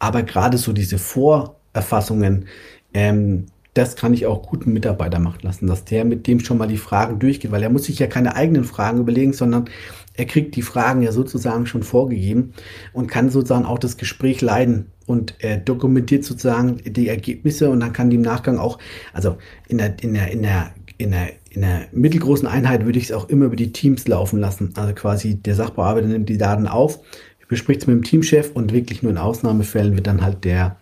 Aber 0.00 0.24
gerade 0.24 0.58
so 0.58 0.72
diese 0.72 0.98
Vorerfassungen, 0.98 2.46
ähm, 2.92 3.46
das 3.74 3.94
kann 3.94 4.14
ich 4.14 4.26
auch 4.26 4.42
guten 4.42 4.72
Mitarbeiter 4.72 5.20
machen 5.20 5.40
lassen, 5.42 5.68
dass 5.68 5.84
der 5.84 6.04
mit 6.04 6.26
dem 6.26 6.40
schon 6.40 6.58
mal 6.58 6.66
die 6.66 6.76
Fragen 6.76 7.20
durchgeht, 7.20 7.52
weil 7.52 7.62
er 7.62 7.70
muss 7.70 7.84
sich 7.84 8.00
ja 8.00 8.08
keine 8.08 8.34
eigenen 8.34 8.64
Fragen 8.64 8.98
überlegen, 8.98 9.32
sondern 9.32 9.68
er 10.16 10.26
kriegt 10.26 10.54
die 10.54 10.62
Fragen 10.62 11.02
ja 11.02 11.12
sozusagen 11.12 11.66
schon 11.66 11.82
vorgegeben 11.82 12.54
und 12.92 13.08
kann 13.08 13.30
sozusagen 13.30 13.66
auch 13.66 13.78
das 13.78 13.96
Gespräch 13.96 14.40
leiden 14.40 14.86
und 15.06 15.34
er 15.40 15.56
dokumentiert 15.56 16.24
sozusagen 16.24 16.80
die 16.84 17.08
Ergebnisse 17.08 17.68
und 17.68 17.80
dann 17.80 17.92
kann 17.92 18.10
die 18.10 18.16
im 18.16 18.22
Nachgang 18.22 18.58
auch, 18.58 18.78
also 19.12 19.36
in 19.68 19.78
der, 19.78 19.96
in 20.02 20.14
der, 20.14 20.30
in 20.30 20.42
der, 20.42 20.70
in 20.98 21.10
der, 21.10 21.28
in 21.50 21.60
der 21.62 21.88
mittelgroßen 21.92 22.46
Einheit 22.46 22.84
würde 22.84 22.98
ich 22.98 23.06
es 23.06 23.12
auch 23.12 23.28
immer 23.28 23.46
über 23.46 23.56
die 23.56 23.72
Teams 23.72 24.06
laufen 24.06 24.38
lassen. 24.38 24.72
Also 24.76 24.94
quasi 24.94 25.34
der 25.34 25.56
Sachbearbeiter 25.56 26.06
nimmt 26.06 26.28
die 26.28 26.38
Daten 26.38 26.68
auf, 26.68 27.00
bespricht 27.48 27.82
es 27.82 27.86
mit 27.86 27.96
dem 27.96 28.04
Teamchef 28.04 28.52
und 28.54 28.72
wirklich 28.72 29.02
nur 29.02 29.12
in 29.12 29.18
Ausnahmefällen 29.18 29.94
wird 29.94 30.06
dann 30.06 30.22
halt 30.22 30.44
der, 30.44 30.76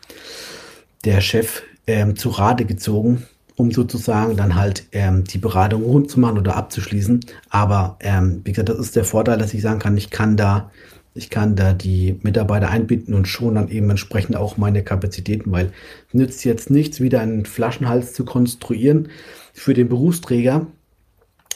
der 1.05 1.21
Chef 1.21 1.62
ähm, 1.87 2.16
zu 2.16 2.29
Rate 2.29 2.64
gezogen 2.64 3.25
um 3.57 3.71
sozusagen 3.71 4.37
dann 4.37 4.55
halt 4.55 4.87
ähm, 4.93 5.25
die 5.25 5.38
Beratung 5.38 5.83
rund 5.83 6.11
zu 6.11 6.21
machen 6.21 6.38
oder 6.38 6.57
abzuschließen. 6.57 7.21
Aber 7.51 7.97
ähm, 8.01 8.41
wie 8.45 8.53
gesagt, 8.53 8.69
das 8.69 8.79
ist 8.79 8.97
der 8.97 9.05
Vorteil, 9.05 9.38
dass 9.38 9.55
ich 9.55 9.62
sagen 9.62 9.79
kann, 9.79 9.97
ich 9.97 10.11
kann 10.11 10.37
da, 10.37 10.71
ich 11.15 11.31
kann 11.31 11.57
da 11.57 11.73
die 11.73 12.19
Mitarbeiter 12.23 12.71
einbinden 12.71 13.15
und 13.15 13.29
schon 13.29 13.57
dann 13.57 13.69
eben 13.69 13.91
entsprechend 13.91 14.37
auch 14.37 14.57
meine 14.57 14.83
Kapazitäten, 14.83 15.53
weil 15.53 15.73
es 16.09 16.15
nützt 16.15 16.45
jetzt 16.45 16.71
nichts, 16.71 17.01
wieder 17.01 17.21
einen 17.21 17.45
Flaschenhals 17.45 18.15
zu 18.15 18.25
konstruieren 18.25 19.09
für 19.53 19.75
den 19.75 19.88
Berufsträger. 19.88 20.67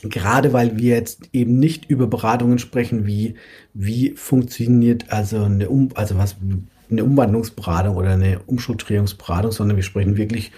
Gerade 0.03 0.53
weil 0.53 0.77
wir 0.77 0.95
jetzt 0.95 1.31
eben 1.33 1.59
nicht 1.59 1.89
über 1.89 2.07
Beratungen 2.07 2.59
sprechen, 2.59 3.07
wie, 3.07 3.35
wie 3.73 4.11
funktioniert 4.11 5.11
also 5.11 5.45
eine 5.45 5.71
um, 5.71 5.89
also 5.95 6.19
was, 6.19 6.37
eine 6.90 7.05
Umwandlungsberatung 7.05 7.96
oder 7.96 8.11
eine 8.11 8.40
Umstrukturierungsberatung, 8.46 9.53
sondern 9.53 9.77
wir 9.77 9.85
sprechen 9.85 10.16
wirklich 10.16 10.53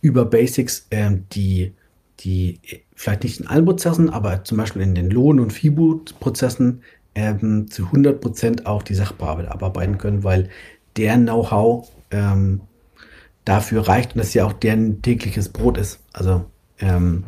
über 0.00 0.24
Basics, 0.24 0.86
ähm, 0.90 1.24
die, 1.32 1.74
die 2.20 2.60
vielleicht 2.94 3.24
nicht 3.24 3.40
in 3.40 3.46
allen 3.46 3.64
Prozessen, 3.64 4.10
aber 4.10 4.44
zum 4.44 4.58
Beispiel 4.58 4.82
in 4.82 4.94
den 4.94 5.10
Lohn- 5.10 5.40
und 5.40 5.52
FIBU-Prozessen 5.52 6.82
ähm, 7.14 7.70
zu 7.70 7.84
100 7.84 8.20
Prozent 8.20 8.66
auch 8.66 8.82
die 8.82 8.94
Sachbearbeiter 8.94 9.52
abarbeiten 9.52 9.98
können, 9.98 10.24
weil 10.24 10.48
deren 10.96 11.24
Know-how 11.24 11.90
ähm, 12.10 12.60
dafür 13.44 13.88
reicht 13.88 14.14
und 14.14 14.18
das 14.18 14.34
ja 14.34 14.44
auch 14.44 14.52
deren 14.52 15.02
tägliches 15.02 15.48
Brot 15.48 15.78
ist. 15.78 16.00
Also 16.12 16.44
ähm, 16.78 17.24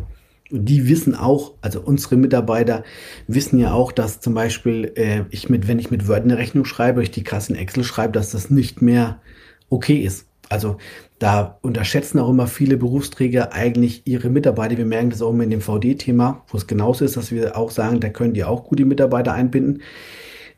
die 0.50 0.88
wissen 0.88 1.14
auch, 1.14 1.54
also 1.61 1.80
unsere 1.80 2.16
Mitarbeiter 2.16 2.84
wissen 3.26 3.58
ja 3.58 3.72
auch, 3.72 3.92
dass 3.92 4.20
zum 4.20 4.34
Beispiel 4.34 4.92
äh, 4.96 5.24
ich 5.30 5.48
mit, 5.48 5.68
wenn 5.68 5.78
ich 5.78 5.90
mit 5.90 6.08
Word 6.08 6.24
eine 6.24 6.38
Rechnung 6.38 6.64
schreibe, 6.64 7.02
ich 7.02 7.11
die 7.11 7.24
Kasse 7.24 7.52
in 7.52 7.58
Excel 7.58 7.84
schreibe, 7.84 8.12
dass 8.12 8.30
das 8.30 8.50
nicht 8.50 8.80
mehr 8.80 9.20
okay 9.68 9.98
ist. 9.98 10.26
Also 10.48 10.78
da 11.18 11.58
unterschätzen 11.61 12.18
auch 12.18 12.30
immer 12.30 12.46
viele 12.46 12.78
Berufsträger 12.78 13.52
eigentlich 13.52 14.02
ihre 14.06 14.30
Mitarbeiter. 14.30 14.78
Wir 14.78 14.87
merken 14.87 15.11
das 15.11 15.20
auch 15.20 15.30
immer 15.30 15.44
in 15.44 15.50
dem 15.50 15.61
VD-Thema, 15.61 16.44
wo 16.48 16.56
es 16.56 16.66
genauso 16.66 17.04
ist, 17.04 17.16
dass 17.16 17.30
wir 17.30 17.56
auch 17.56 17.70
sagen, 17.70 18.00
da 18.00 18.08
können 18.08 18.32
die 18.32 18.44
auch 18.44 18.64
gut 18.64 18.78
die 18.78 18.84
Mitarbeiter 18.84 19.34
einbinden. 19.34 19.82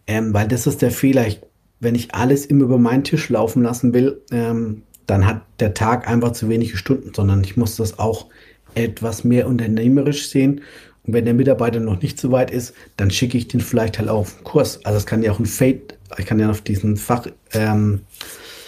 Ähm, 0.07 0.33
weil 0.33 0.47
das 0.47 0.67
ist 0.67 0.83
der 0.83 0.93
Fehler. 0.93 1.27
Ich, 1.27 1.41
wenn 1.81 1.95
ich 1.95 2.15
alles 2.15 2.47
immer 2.47 2.65
über 2.65 2.79
meinen 2.79 3.05
Tisch 3.05 3.29
laufen 3.29 3.63
lassen 3.63 3.93
will, 3.95 4.23
ähm, 4.31 4.83
dann 5.07 5.27
hat 5.27 5.43
der 5.59 5.75
Tag 5.75 6.09
einfach 6.09 6.33
zu 6.33 6.49
wenige 6.49 6.77
Stunden, 6.77 7.13
sondern 7.13 7.43
ich 7.43 7.57
muss 7.57 7.75
das 7.77 7.99
auch 7.99 8.29
etwas 8.75 9.25
mehr 9.25 9.47
unternehmerisch 9.47 10.29
sehen. 10.29 10.63
Und 11.07 11.15
wenn 11.15 11.25
der 11.25 11.35
Mitarbeiter 11.35 11.81
noch 11.81 12.01
nicht 12.01 12.21
so 12.21 12.31
weit 12.31 12.51
ist, 12.51 12.75
dann 12.97 13.11
schicke 13.11 13.39
ich 13.39 13.49
den 13.49 13.61
vielleicht 13.61 13.99
halt 13.99 14.09
auf 14.09 14.37
einen 14.37 14.45
Kurs. 14.45 14.85
Also 14.85 14.99
es 14.99 15.07
kann 15.07 15.23
ja 15.23 15.33
auch 15.33 15.39
ein 15.39 15.47
Fade, 15.47 15.81
ich 16.19 16.27
kann 16.27 16.39
ja 16.39 16.51
auf 16.51 16.61
diesen 16.61 16.97
Fach 16.97 17.27
ähm, 17.53 18.01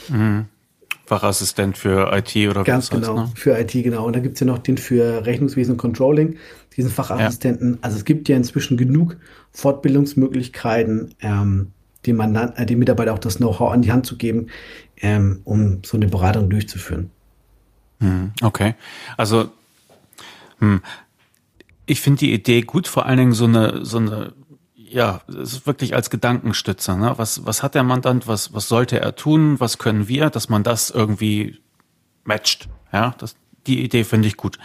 mhm. 0.09 0.47
Fachassistent 1.07 1.77
für 1.77 2.11
IT 2.17 2.35
oder 2.49 2.65
ganz 2.65 2.91
was 2.91 3.01
genau, 3.01 3.19
heißt, 3.19 3.29
ne? 3.29 3.33
für 3.35 3.59
IT, 3.59 3.73
genau. 3.73 4.07
Und 4.07 4.17
dann 4.17 4.23
gibt 4.23 4.35
es 4.35 4.41
ja 4.41 4.47
noch 4.47 4.59
den 4.59 4.79
für 4.79 5.27
Rechnungswesen 5.27 5.73
und 5.73 5.79
Controlling, 5.79 6.37
diesen 6.77 6.91
Fachassistenten. 6.91 7.75
Ja. 7.75 7.79
Also 7.83 7.99
es 7.99 8.05
gibt 8.05 8.29
ja 8.29 8.37
inzwischen 8.37 8.77
genug 8.77 9.17
Fortbildungsmöglichkeiten, 9.53 11.15
ähm, 11.21 11.73
den, 12.07 12.17
Mandant, 12.17 12.59
äh, 12.59 12.65
den 12.65 12.79
Mitarbeiter 12.79 13.13
auch 13.13 13.19
das 13.19 13.37
Know-how 13.37 13.73
an 13.73 13.83
die 13.83 13.93
Hand 13.93 14.07
zu 14.07 14.17
geben, 14.17 14.47
ähm, 15.01 15.41
um 15.45 15.81
so 15.85 15.97
eine 15.97 16.07
Beratung 16.07 16.49
durchzuführen. 16.49 17.11
Mhm. 17.99 18.33
Okay. 18.41 18.75
Also 19.17 19.51
hm. 20.63 20.81
Ich 21.87 22.01
finde 22.01 22.21
die 22.21 22.33
Idee 22.33 22.63
gut, 22.63 22.87
vor 22.87 23.05
allen 23.05 23.19
Dingen 23.19 23.33
so 23.33 23.45
eine, 23.45 23.85
so 23.85 23.99
eine, 23.99 24.33
ja, 24.77 25.21
es 25.27 25.55
ist 25.55 25.67
wirklich 25.67 25.97
als 25.97 26.09
Gedankenstützer. 26.09 26.97
Ne? 26.97 27.15
Was, 27.17 27.45
was 27.45 27.65
hat 27.65 27.75
der 27.75 27.83
Mandant, 27.83 28.29
was, 28.29 28.55
was 28.55 28.69
sollte 28.69 29.01
er 29.01 29.17
tun, 29.17 29.59
was 29.59 29.79
können 29.79 30.07
wir, 30.07 30.31
dass 30.31 30.49
man 30.49 30.63
das 30.63 30.91
irgendwie 30.91 31.59
matcht. 32.23 32.69
Ja, 32.93 33.17
das, 33.19 33.35
die 33.67 33.83
Idee 33.83 34.05
finde 34.05 34.29
ich 34.29 34.37
gut. 34.37 34.59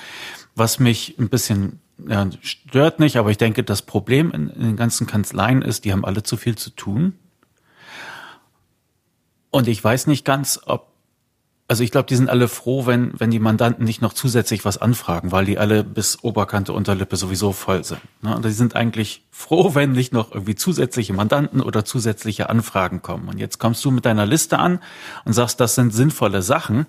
Was 0.54 0.80
mich 0.80 1.16
ein 1.18 1.30
bisschen 1.30 1.80
ja, 2.08 2.30
stört 2.42 3.00
nicht, 3.00 3.18
aber 3.18 3.32
ich 3.32 3.38
denke, 3.38 3.64
das 3.64 3.82
Problem 3.82 4.32
in, 4.32 4.50
in 4.50 4.62
den 4.62 4.76
ganzen 4.76 5.08
Kanzleien 5.08 5.64
ist, 5.64 5.84
die 5.84 5.92
haben 5.92 6.06
alle 6.06 6.22
zu 6.22 6.38
viel 6.38 6.56
zu 6.56 6.70
tun. 6.70 7.18
Und 9.50 9.68
ich 9.68 9.84
weiß 9.84 10.06
nicht 10.06 10.24
ganz, 10.24 10.60
ob 10.64 10.92
also 11.70 11.84
ich 11.84 11.92
glaube, 11.92 12.08
die 12.08 12.16
sind 12.16 12.30
alle 12.30 12.48
froh, 12.48 12.86
wenn, 12.86 13.12
wenn 13.20 13.30
die 13.30 13.40
Mandanten 13.40 13.84
nicht 13.84 14.02
noch 14.02 14.14
zusätzlich 14.14 14.64
was 14.64 14.78
anfragen, 14.78 15.34
weil 15.34 15.44
die 15.44 15.58
alle 15.58 15.84
bis 15.84 16.24
Oberkante, 16.24 16.72
Unterlippe 16.72 17.18
sowieso 17.18 17.52
voll 17.52 17.84
sind. 17.84 18.00
Ne? 18.22 18.36
Und 18.36 18.46
die 18.46 18.52
sind 18.52 18.76
eigentlich 18.76 19.26
froh, 19.32 19.72
wenn 19.76 19.92
nicht 19.92 20.14
noch 20.14 20.32
irgendwie 20.32 20.56
zusätzliche 20.56 21.14
Mandanten 21.14 21.62
oder 21.62 21.84
zusätzliche 21.84 22.50
Anfragen 22.50 23.02
kommen. 23.02 23.28
Und 23.28 23.38
jetzt 23.38 23.60
kommst 23.60 23.84
du 23.84 23.92
mit 23.92 24.06
deiner 24.06 24.26
Liste 24.26 24.60
an 24.60 24.80
und 25.26 25.34
sagst, 25.34 25.60
das 25.60 25.76
sind 25.76 25.94
sinnvolle 25.94 26.42
Sachen. 26.42 26.86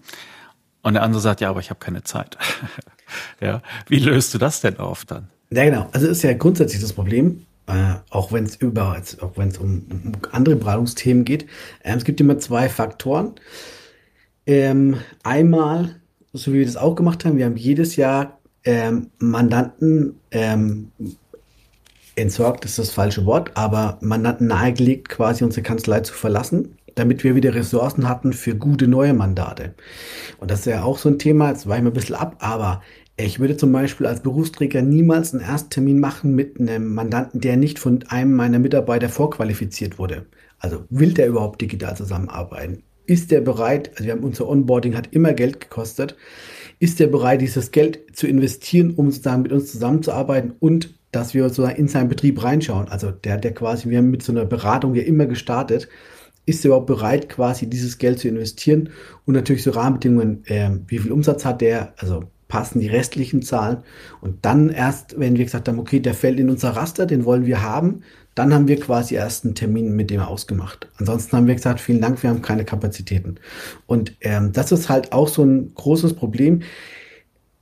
Und 0.83 0.95
der 0.95 1.03
andere 1.03 1.21
sagt, 1.21 1.41
ja, 1.41 1.51
aber 1.51 1.61
ich 1.61 1.71
habe 1.71 1.81
keine 1.81 2.05
Zeit. 2.05 2.39
ja, 3.41 3.63
wie 3.89 3.99
löst 3.99 4.33
du 4.33 4.39
das 4.39 4.61
denn 4.61 4.79
auf 4.79 5.05
dann? 5.05 5.29
Ja, 5.51 5.65
genau. 5.65 5.89
Also 5.93 6.07
ist 6.07 6.23
ja 6.23 6.35
grundsätzlich 6.35 6.81
das 6.81 6.93
Problem, 6.93 7.47
äh, 7.67 7.95
auch 8.11 8.31
wenn 8.31 8.45
es 8.45 8.55
über, 8.55 9.03
auch 9.21 9.33
wenn 9.37 9.49
es 9.49 9.59
um, 9.59 9.87
um, 9.91 10.13
andere 10.31 10.55
Beratungsthemen 10.55 11.25
geht. 11.25 11.47
Äh, 11.83 11.97
es 11.97 12.05
gibt 12.05 12.21
immer 12.21 12.39
zwei 12.39 12.69
Faktoren. 12.69 13.35
Ähm, 14.49 14.97
einmal, 15.25 15.97
so 16.33 16.55
wie 16.55 16.61
wir 16.61 16.65
das 16.65 16.79
auch 16.79 16.95
gemacht 16.95 17.27
haben, 17.27 17.37
wir 17.37 17.45
haben 17.45 17.59
jedes 17.59 17.97
Jahr 17.97 18.39
ähm, 18.65 19.11
Mandanten 19.19 20.15
ähm, 20.31 20.91
entsorgt, 22.17 22.65
ist 22.65 22.79
das 22.79 22.91
falsche 22.91 23.27
Wort, 23.27 23.51
aber 23.59 23.99
Mandanten 24.01 24.47
nahegelegt, 24.47 25.11
quasi 25.11 25.45
unsere 25.45 25.63
Kanzlei 25.63 26.01
zu 26.01 26.15
verlassen, 26.15 26.79
damit 26.95 27.25
wir 27.25 27.35
wieder 27.35 27.55
Ressourcen 27.55 28.09
hatten 28.09 28.33
für 28.33 28.57
gute 28.57 28.89
neue 28.89 29.13
Mandate. 29.13 29.75
Und 30.39 30.51
das 30.51 30.61
ist 30.61 30.67
ja 30.67 30.83
auch 30.83 30.97
so 30.97 31.11
ein 31.11 31.19
Thema, 31.19 31.51
jetzt 31.51 31.69
weichen 31.69 31.85
wir 31.85 31.91
ein 31.91 31.95
bisschen 31.95 32.15
ab, 32.15 32.37
aber 32.39 32.81
ich 33.19 33.41
würde 33.41 33.59
zum 33.59 33.71
Beispiel 33.71 34.07
als 34.07 34.23
Berufsträger 34.23 34.81
niemals 34.81 35.35
einen 35.35 35.43
Ersttermin 35.43 36.01
machen 36.01 36.35
mit 36.35 36.59
einem 36.59 36.95
Mandanten, 36.95 37.43
der 37.43 37.59
nicht 37.59 37.79
von 37.79 38.03
einem 38.09 38.33
meiner 38.33 38.59
Mitarbeiter 38.59 39.11
vorqualifiziert 39.11 39.99
wurde. 39.99 40.25
Also 40.59 40.85
will 40.89 41.13
der 41.13 41.27
überhaupt 41.29 41.61
digital 41.61 41.99
zusammenarbeiten? 41.99 42.83
Ist 43.09 43.31
der 43.31 43.41
bereit, 43.41 43.91
also 43.93 44.05
wir 44.05 44.13
haben 44.13 44.23
unser 44.23 44.47
Onboarding 44.49 44.95
hat 44.95 45.09
immer 45.13 45.33
Geld 45.33 45.61
gekostet, 45.61 46.15
ist 46.79 47.01
der 47.01 47.09
bereit, 47.09 47.41
dieses 47.41 47.71
Geld 47.73 48.01
zu 48.13 48.27
investieren, 48.27 48.93
um 48.93 49.11
sozusagen 49.11 49.43
mit 49.43 49.53
uns 49.53 49.73
zusammenzuarbeiten 49.73 50.53
und 50.61 50.95
dass 51.11 51.33
wir 51.33 51.45
sozusagen 51.45 51.77
in 51.77 51.89
seinen 51.89 52.11
Betrieb 52.11 52.43
reinschauen. 52.43 52.89
Also 52.89 53.11
der, 53.11 53.39
der 53.39 53.55
quasi, 53.55 53.89
wir 53.89 53.99
haben 53.99 54.11
mit 54.11 54.23
so 54.23 54.31
einer 54.31 54.45
Beratung 54.45 54.95
ja 54.95 55.03
immer 55.03 55.27
gestartet, 55.27 55.89
ist 56.45 56.65
er 56.65 56.69
überhaupt 56.69 56.87
bereit, 56.87 57.29
quasi 57.31 57.69
dieses 57.69 57.97
Geld 57.99 58.19
zu 58.19 58.29
investieren? 58.29 58.91
Und 59.25 59.35
natürlich 59.35 59.63
so 59.63 59.71
Rahmenbedingungen, 59.71 60.45
äh, 60.47 60.71
wie 60.87 60.99
viel 60.99 61.13
Umsatz 61.13 61.45
hat 61.47 61.63
der, 61.63 61.95
also 61.97 62.25
passen 62.47 62.81
die 62.81 62.89
restlichen 62.89 63.43
Zahlen? 63.43 63.79
Und 64.21 64.45
dann 64.45 64.69
erst, 64.69 65.19
wenn 65.19 65.37
wir 65.37 65.45
gesagt 65.45 65.69
haben, 65.69 65.79
okay, 65.79 66.01
der 66.01 66.15
fällt 66.15 66.39
in 66.39 66.51
unser 66.51 66.71
Raster, 66.71 67.07
den 67.07 67.25
wollen 67.25 67.47
wir 67.47 67.63
haben, 67.63 68.03
dann 68.39 68.55
haben 68.55 68.69
wir 68.69 68.79
quasi 68.79 69.17
erst 69.17 69.45
einen 69.45 69.55
Termin 69.55 69.97
mit 69.97 70.11
dem 70.11 70.21
ausgemacht. 70.21 70.89
Ansonsten 70.99 71.37
haben 71.37 71.47
wir 71.47 71.55
gesagt, 71.55 71.81
vielen 71.81 72.01
Dank, 72.01 72.23
wir 72.23 72.31
haben 72.31 72.43
keine 72.43 72.65
Kapazitäten. 72.65 73.37
Und 73.87 74.15
ähm, 74.21 74.53
das 74.53 74.71
ist 74.71 74.89
halt 74.89 75.13
auch 75.13 75.29
so 75.29 75.45
ein 75.45 75.73
großes 75.75 76.15
Problem. 76.15 76.63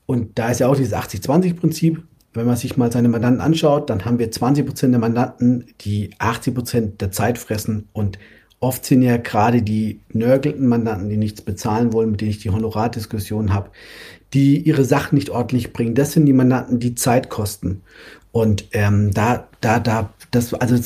Und 0.04 0.38
da 0.38 0.50
ist 0.50 0.60
ja 0.60 0.68
auch 0.68 0.76
dieses 0.76 0.92
80-20-Prinzip. 0.92 2.02
Wenn 2.34 2.46
man 2.46 2.56
sich 2.56 2.76
mal 2.76 2.92
seine 2.92 3.08
Mandanten 3.08 3.40
anschaut, 3.40 3.88
dann 3.88 4.04
haben 4.04 4.18
wir 4.18 4.30
20 4.30 4.66
Prozent 4.66 4.92
der 4.92 5.00
Mandanten, 5.00 5.66
die 5.80 6.10
80 6.18 6.54
Prozent 6.54 7.00
der 7.00 7.10
Zeit 7.10 7.38
fressen 7.38 7.88
und 7.94 8.18
oft 8.60 8.84
sind 8.84 9.02
ja 9.02 9.16
gerade 9.16 9.62
die 9.62 10.00
nörgelnden 10.12 10.66
Mandanten, 10.66 11.08
die 11.08 11.16
nichts 11.16 11.42
bezahlen 11.42 11.92
wollen, 11.92 12.10
mit 12.10 12.20
denen 12.20 12.30
ich 12.30 12.38
die 12.38 12.50
Honorardiskussion 12.50 13.52
habe, 13.52 13.70
die 14.34 14.58
ihre 14.58 14.84
Sachen 14.84 15.16
nicht 15.16 15.30
ordentlich 15.30 15.72
bringen. 15.72 15.94
Das 15.94 16.12
sind 16.12 16.26
die 16.26 16.32
Mandanten, 16.32 16.78
die 16.78 16.94
Zeit 16.94 17.30
kosten. 17.30 17.82
Und 18.32 18.68
ähm, 18.72 19.12
da, 19.12 19.48
da, 19.60 19.78
da, 19.78 20.12
das, 20.36 20.54
also 20.54 20.76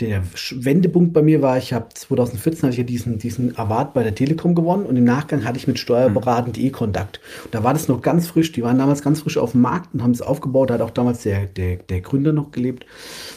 der 0.00 0.22
Wendepunkt 0.52 1.12
bei 1.12 1.22
mir 1.22 1.42
war, 1.42 1.58
ich 1.58 1.72
habe 1.72 1.88
2014 1.92 2.62
hatte 2.62 2.72
ich 2.72 2.78
ja 2.78 2.84
diesen, 2.84 3.18
diesen 3.18 3.58
Award 3.58 3.92
bei 3.92 4.02
der 4.02 4.14
Telekom 4.14 4.54
gewonnen 4.54 4.86
und 4.86 4.96
im 4.96 5.04
Nachgang 5.04 5.44
hatte 5.44 5.58
ich 5.58 5.66
mit 5.66 5.78
Steuerberaten.de 5.78 6.70
Kontakt. 6.70 7.20
Und 7.44 7.54
da 7.54 7.62
war 7.64 7.74
das 7.74 7.88
noch 7.88 8.00
ganz 8.00 8.26
frisch, 8.26 8.52
die 8.52 8.62
waren 8.62 8.78
damals 8.78 9.02
ganz 9.02 9.20
frisch 9.20 9.36
auf 9.36 9.52
dem 9.52 9.60
Markt 9.60 9.92
und 9.92 10.02
haben 10.02 10.12
es 10.12 10.22
aufgebaut, 10.22 10.70
da 10.70 10.74
hat 10.74 10.80
auch 10.80 10.90
damals 10.90 11.22
der, 11.22 11.46
der, 11.46 11.76
der 11.76 12.00
Gründer 12.00 12.32
noch 12.32 12.50
gelebt. 12.50 12.86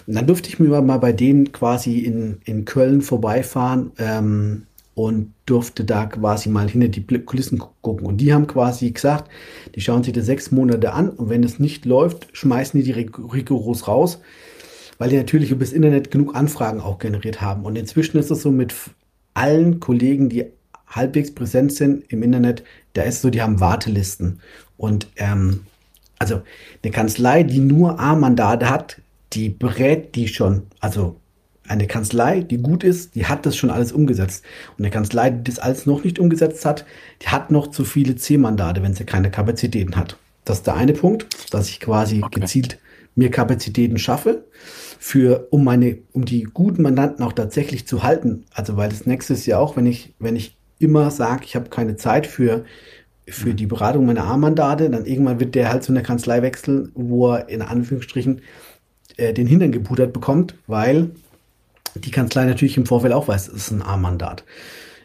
Und 0.08 0.16
dann 0.16 0.28
durfte 0.28 0.50
ich 0.50 0.60
mir 0.60 0.82
mal 0.82 1.00
bei 1.00 1.12
denen 1.12 1.52
quasi 1.52 2.00
in, 2.00 2.38
in 2.46 2.66
Köln 2.66 3.02
vorbeifahren 3.02 3.92
ähm, 3.98 4.64
und 4.96 5.34
durfte 5.46 5.84
da 5.84 6.06
quasi 6.06 6.50
mal 6.50 6.70
hinter 6.70 6.88
die 6.88 7.04
Kulissen 7.04 7.62
gucken. 7.82 8.06
Und 8.06 8.18
die 8.18 8.34
haben 8.34 8.48
quasi 8.48 8.92
gesagt, 8.92 9.30
die 9.76 9.82
schauen 9.82 10.04
sich 10.04 10.14
das 10.14 10.26
sechs 10.26 10.52
Monate 10.52 10.94
an 10.94 11.10
und 11.10 11.30
wenn 11.30 11.44
es 11.44 11.60
nicht 11.60 11.86
läuft, 11.86 12.28
schmeißen 12.32 12.80
die 12.80 12.86
die 12.86 13.08
rigoros 13.34 13.88
raus 13.88 14.22
weil 15.04 15.10
die 15.10 15.18
natürlich 15.18 15.51
über 15.51 15.66
das 15.66 15.74
Internet 15.74 16.12
genug 16.12 16.34
Anfragen 16.34 16.80
auch 16.80 16.97
generiert 16.97 17.41
haben. 17.41 17.66
Und 17.66 17.76
inzwischen 17.76 18.18
ist 18.20 18.32
es 18.32 18.41
so 18.41 18.51
mit 18.51 18.74
allen 19.34 19.82
Kollegen, 19.82 20.30
die 20.30 20.45
halbwegs 20.88 21.36
präsent 21.36 21.74
sind 21.74 22.06
im 22.08 22.24
Internet, 22.24 22.64
da 22.93 23.01
ist 23.01 23.22
so, 23.22 23.30
die 23.30 23.41
haben 23.41 23.60
Wartelisten. 23.60 24.39
Und 24.78 25.08
ähm, 25.18 25.66
also 26.20 26.41
eine 26.82 26.93
Kanzlei, 26.93 27.43
die 27.43 27.60
nur 27.60 27.99
A-Mandate 27.99 28.70
hat, 28.70 29.01
die 29.34 29.49
berät 29.49 30.16
die 30.16 30.30
schon. 30.30 30.68
Also 30.80 31.18
eine 31.68 31.88
Kanzlei, 31.88 32.39
die 32.39 32.60
gut 32.60 32.86
ist, 32.86 33.16
die 33.16 33.26
hat 33.26 33.45
das 33.45 33.58
schon 33.58 33.72
alles 33.72 33.91
umgesetzt. 33.91 34.45
Und 34.78 34.86
eine 34.86 34.89
Kanzlei, 34.89 35.32
die 35.32 35.43
das 35.43 35.60
alles 35.60 35.86
noch 35.86 36.06
nicht 36.06 36.18
umgesetzt 36.18 36.64
hat, 36.66 36.86
die 37.24 37.28
hat 37.28 37.51
noch 37.51 37.68
zu 37.68 37.84
viele 37.84 38.16
C-Mandate, 38.16 38.82
wenn 38.82 38.93
sie 38.93 39.04
keine 39.04 39.32
Kapazitäten 39.32 39.97
hat. 39.97 40.16
Das 40.45 40.60
ist 40.60 40.68
der 40.68 40.76
eine 40.76 40.93
Punkt, 40.93 41.28
dass 41.54 41.68
ich 41.68 41.82
quasi 41.82 42.24
okay. 42.24 42.39
gezielt 42.39 42.80
mir 43.16 43.30
Kapazitäten 43.30 43.99
schaffe 43.99 44.45
für, 45.06 45.49
um 45.49 45.66
meine, 45.66 45.97
um 46.14 46.24
die 46.24 46.43
guten 46.43 46.82
Mandanten 46.82 47.26
auch 47.26 47.34
tatsächlich 47.34 47.86
zu 47.86 48.04
halten. 48.04 48.45
Also, 48.54 48.78
weil 48.78 48.88
das 48.88 49.06
nächste 49.06 49.34
ist 49.34 49.45
ja 49.45 49.60
auch, 49.60 49.76
wenn 49.76 49.86
ich, 49.86 50.14
wenn 50.18 50.38
ich 50.38 50.56
immer 50.80 51.12
sage, 51.12 51.43
ich 51.43 51.58
habe 51.58 51.70
keine 51.70 51.97
Zeit 51.97 52.26
für, 52.26 52.64
für 53.28 53.49
mhm. 53.49 53.58
die 53.58 53.66
Beratung 53.66 54.06
meiner 54.06 54.24
A-Mandate, 54.24 54.89
dann 54.89 55.06
irgendwann 55.06 55.41
wird 55.41 55.56
der 55.56 55.70
halt 55.70 55.84
zu 55.84 55.91
einer 55.91 56.04
Kanzlei 56.04 56.41
wechseln, 56.41 56.89
wo 56.95 57.34
er 57.34 57.49
in 57.49 57.62
Anführungsstrichen 57.62 58.43
äh, 59.18 59.34
den 59.34 59.45
Hintern 59.45 59.74
gepudert 59.74 60.14
bekommt, 60.14 60.56
weil 60.68 61.12
die 61.95 62.12
Kanzlei 62.12 62.45
natürlich 62.45 62.78
im 62.78 62.86
Vorfeld 62.86 63.12
auch 63.12 63.28
weiß, 63.28 63.49
es 63.49 63.56
ist 63.56 63.72
ein 63.72 63.82
A-Mandat. 63.82 64.45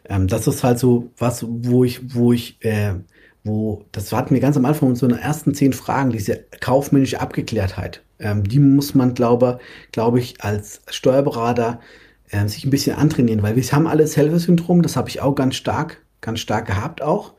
Ähm, 0.08 0.28
das 0.28 0.46
ist 0.46 0.62
halt 0.62 0.78
so 0.78 1.10
was, 1.18 1.44
wo 1.48 1.82
ich, 1.82 2.14
wo 2.14 2.32
ich, 2.32 2.64
äh, 2.64 2.94
wo, 3.48 3.84
das 3.90 4.12
hatten 4.12 4.34
wir 4.34 4.40
ganz 4.40 4.56
am 4.56 4.64
Anfang 4.64 4.94
den 4.94 5.10
ersten 5.10 5.54
zehn 5.54 5.72
Fragen, 5.72 6.10
diese 6.10 6.44
kaufmännische 6.60 7.20
Abgeklärtheit. 7.20 8.02
Ähm, 8.20 8.44
die 8.44 8.60
muss 8.60 8.94
man, 8.94 9.14
glaube, 9.14 9.58
glaube 9.90 10.20
ich, 10.20 10.42
als 10.42 10.82
Steuerberater 10.88 11.80
äh, 12.30 12.46
sich 12.46 12.64
ein 12.64 12.70
bisschen 12.70 12.96
antrainieren, 12.96 13.42
weil 13.42 13.56
wir 13.56 13.64
haben 13.64 13.86
alles 13.86 14.16
Helfer-Syndrom, 14.16 14.82
das 14.82 14.96
habe 14.96 15.08
ich 15.08 15.20
auch 15.20 15.34
ganz 15.34 15.56
stark, 15.56 16.02
ganz 16.20 16.40
stark 16.40 16.66
gehabt 16.66 17.02
auch. 17.02 17.34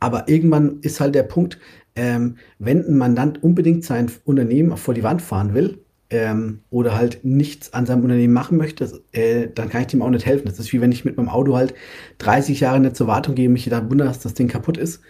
Aber 0.00 0.28
irgendwann 0.28 0.78
ist 0.80 1.00
halt 1.00 1.14
der 1.14 1.24
Punkt, 1.24 1.58
ähm, 1.96 2.36
wenn 2.58 2.86
ein 2.86 2.96
Mandant 2.96 3.42
unbedingt 3.42 3.84
sein 3.84 4.10
Unternehmen 4.24 4.76
vor 4.76 4.94
die 4.94 5.02
Wand 5.02 5.20
fahren 5.20 5.54
will, 5.54 5.84
ähm, 6.10 6.60
oder 6.70 6.96
halt 6.96 7.22
nichts 7.22 7.74
an 7.74 7.84
seinem 7.84 8.02
Unternehmen 8.02 8.32
machen 8.32 8.56
möchte, 8.56 9.02
äh, 9.12 9.48
dann 9.54 9.68
kann 9.68 9.82
ich 9.82 9.88
dem 9.88 10.00
auch 10.00 10.08
nicht 10.08 10.24
helfen. 10.24 10.46
Das 10.46 10.58
ist 10.58 10.72
wie 10.72 10.80
wenn 10.80 10.92
ich 10.92 11.04
mit 11.04 11.16
meinem 11.16 11.28
Auto 11.28 11.54
halt 11.54 11.74
30 12.18 12.60
Jahre 12.60 12.80
nicht 12.80 12.96
zur 12.96 13.08
Wartung 13.08 13.34
gehe, 13.34 13.48
mich 13.48 13.68
dann 13.68 13.90
wundere, 13.90 14.08
dass 14.08 14.20
das 14.20 14.34
Ding 14.34 14.48
kaputt 14.48 14.78
ist 14.78 15.02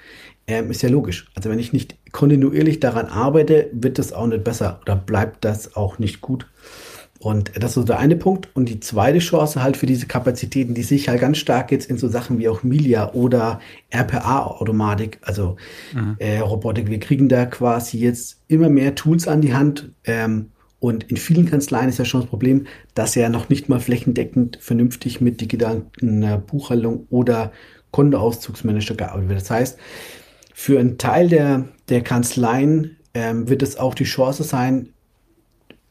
ähm, 0.49 0.71
ist 0.71 0.83
ja 0.83 0.89
logisch. 0.89 1.31
Also 1.35 1.51
wenn 1.51 1.59
ich 1.59 1.73
nicht 1.73 1.95
kontinuierlich 2.11 2.81
daran 2.81 3.07
arbeite, 3.07 3.69
wird 3.73 3.99
das 3.99 4.13
auch 4.13 4.27
nicht 4.27 4.43
besser 4.43 4.81
oder 4.83 4.97
bleibt 4.97 5.45
das 5.45 5.77
auch 5.77 5.99
nicht 5.99 6.21
gut. 6.21 6.47
Und 7.21 7.51
das 7.63 7.77
ist 7.77 7.89
der 7.89 7.99
eine 7.99 8.17
Punkt. 8.17 8.49
Und 8.55 8.69
die 8.69 8.81
zweite 8.81 9.19
Chance 9.19 9.63
halt 9.63 9.77
für 9.77 9.87
diese 9.87 10.07
Kapazitäten, 10.07 10.75
die 10.75 10.83
sich 10.83 11.09
halt 11.09 11.21
ganz 11.21 11.39
stark 11.39 11.71
jetzt 11.71 11.91
in 11.91 11.99
so 11.99 12.09
Sachen 12.09 12.39
wie 12.39 12.49
auch 12.49 12.63
Milia 12.63 13.13
oder 13.13 13.61
RPA-Automatik, 13.91 15.19
also 15.23 15.57
mhm. 15.93 16.17
äh, 16.19 16.39
Robotik. 16.39 16.89
Wir 16.89 17.01
kriegen 17.01 17.29
da 17.29 17.45
quasi 17.45 17.99
jetzt 17.99 18.41
immer 18.49 18.69
mehr 18.69 18.95
Tools 18.95 19.29
an 19.29 19.41
die 19.41 19.53
Hand. 19.53 19.91
Ähm, 20.05 20.51
und 20.81 21.03
in 21.11 21.17
vielen 21.17 21.47
Kanzleien 21.47 21.89
ist 21.89 21.99
ja 21.99 22.05
schon 22.05 22.21
das 22.21 22.31
Problem, 22.31 22.69
dass 22.95 23.17
ja 23.17 23.29
noch 23.29 23.49
nicht 23.49 23.69
mal 23.69 23.81
flächendeckend 23.81 24.59
vernünftig 24.61 25.21
mit 25.21 25.41
digitalen 25.41 25.91
äh, 26.23 26.39
Buchhaltung 26.39 27.07
oder 27.11 27.51
Kontoauszugsmanager 27.91 28.95
gearbeitet 28.95 29.29
wird. 29.29 29.41
Das 29.41 29.51
heißt, 29.51 29.79
für 30.61 30.81
einen 30.81 30.99
Teil 30.99 31.29
der, 31.29 31.67
der 31.89 32.03
Kanzleien 32.03 32.97
ähm, 33.15 33.49
wird 33.49 33.63
es 33.63 33.77
auch 33.77 33.95
die 33.95 34.03
Chance 34.03 34.43
sein, 34.43 34.89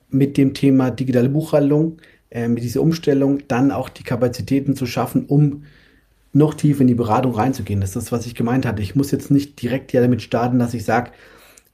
mit 0.09 0.36
dem 0.36 0.53
Thema 0.53 0.91
digitale 0.91 1.30
Buchhaltung, 1.30 1.99
äh, 2.30 2.49
mit 2.49 2.63
dieser 2.63 2.82
Umstellung, 2.82 3.47
dann 3.47 3.72
auch 3.72 3.88
die 3.88 4.03
Kapazitäten 4.03 4.76
zu 4.76 4.86
schaffen, 4.86 5.26
um 5.28 5.63
noch 6.34 6.53
tiefer 6.53 6.82
in 6.82 6.88
die 6.88 6.95
Beratung 6.95 7.34
reinzugehen. 7.34 7.80
Das 7.80 7.91
ist 7.91 7.95
das, 7.95 8.11
was 8.11 8.26
ich 8.26 8.36
gemeint 8.36 8.65
hatte. 8.65 8.82
Ich 8.82 8.93
muss 8.93 9.09
jetzt 9.11 9.32
nicht 9.32 9.61
direkt 9.61 9.93
ja 9.93 10.01
damit 10.01 10.22
starten, 10.22 10.59
dass 10.59 10.74
ich 10.74 10.84
sage, 10.84 11.11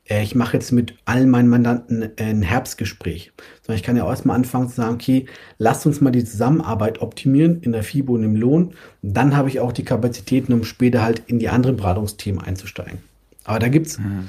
ich 0.05 0.35
mache 0.35 0.57
jetzt 0.57 0.71
mit 0.71 0.95
allen 1.05 1.29
meinen 1.29 1.47
Mandanten 1.47 2.09
ein 2.19 2.41
Herbstgespräch. 2.41 3.31
Sondern 3.61 3.77
ich 3.77 3.83
kann 3.83 3.95
ja 3.95 4.03
auch 4.03 4.09
erstmal 4.09 4.35
anfangen 4.35 4.69
zu 4.69 4.75
sagen, 4.75 4.95
okay, 4.95 5.25
lasst 5.57 5.85
uns 5.85 6.01
mal 6.01 6.11
die 6.11 6.25
Zusammenarbeit 6.25 7.01
optimieren 7.01 7.61
in 7.61 7.71
der 7.71 7.83
FIBO 7.83 8.15
und 8.15 8.23
im 8.23 8.35
Lohn. 8.35 8.73
Und 9.01 9.13
dann 9.13 9.35
habe 9.35 9.49
ich 9.49 9.59
auch 9.59 9.71
die 9.71 9.85
Kapazitäten, 9.85 10.51
um 10.51 10.65
später 10.65 11.03
halt 11.03 11.23
in 11.27 11.39
die 11.39 11.49
anderen 11.49 11.77
Beratungsthemen 11.77 12.41
einzusteigen. 12.41 12.99
Aber 13.45 13.59
da 13.59 13.69
gibt's 13.69 13.97
mhm. 13.97 14.27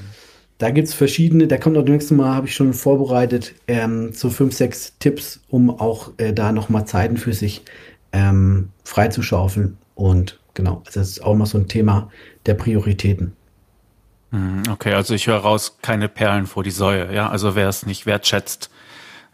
Da 0.59 0.70
gibt's 0.70 0.95
verschiedene, 0.95 1.49
da 1.49 1.59
kommt 1.59 1.77
auch 1.77 1.83
das 1.83 1.91
nächste 1.91 2.14
Mal, 2.14 2.35
habe 2.35 2.47
ich 2.47 2.55
schon 2.55 2.72
vorbereitet, 2.75 3.55
ähm, 3.66 4.12
so 4.12 4.31
fünf, 4.31 4.55
sechs 4.55 4.95
Tipps, 5.01 5.41
um 5.49 5.68
auch 5.68 6.12
äh, 6.16 6.33
da 6.33 6.53
nochmal 6.53 6.87
Zeiten 6.87 7.16
für 7.16 7.33
sich 7.33 7.62
ähm, 8.12 8.68
freizuschaufeln. 8.85 9.77
Und 9.97 10.39
genau, 10.55 10.83
also 10.87 11.01
das 11.01 11.11
ist 11.11 11.25
auch 11.25 11.35
mal 11.35 11.47
so 11.47 11.59
ein 11.59 11.66
Thema 11.66 12.09
der 12.47 12.55
Prioritäten. 12.55 13.33
Mhm, 14.35 14.64
okay, 14.68 14.95
also 14.95 15.14
ich 15.14 15.28
höre 15.28 15.39
raus, 15.39 15.78
keine 15.80 16.09
Perlen 16.09 16.49
vor 16.49 16.64
die 16.64 16.72
Säue, 16.72 17.14
ja. 17.14 17.28
Also 17.28 17.55
wer 17.55 17.68
es 17.68 17.87
nicht 17.87 18.05
wertschätzt, 18.05 18.68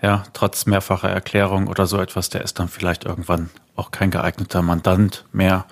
ja, 0.03 0.24
trotz 0.34 0.66
mehrfacher 0.66 1.09
Erklärung 1.09 1.68
oder 1.68 1.86
so 1.86 1.98
etwas, 1.98 2.28
der 2.28 2.42
ist 2.42 2.59
dann 2.59 2.68
vielleicht 2.68 3.05
irgendwann 3.05 3.48
auch 3.76 3.92
kein 3.92 4.11
geeigneter 4.11 4.61
Mandant 4.61 5.24
mehr. 5.32 5.64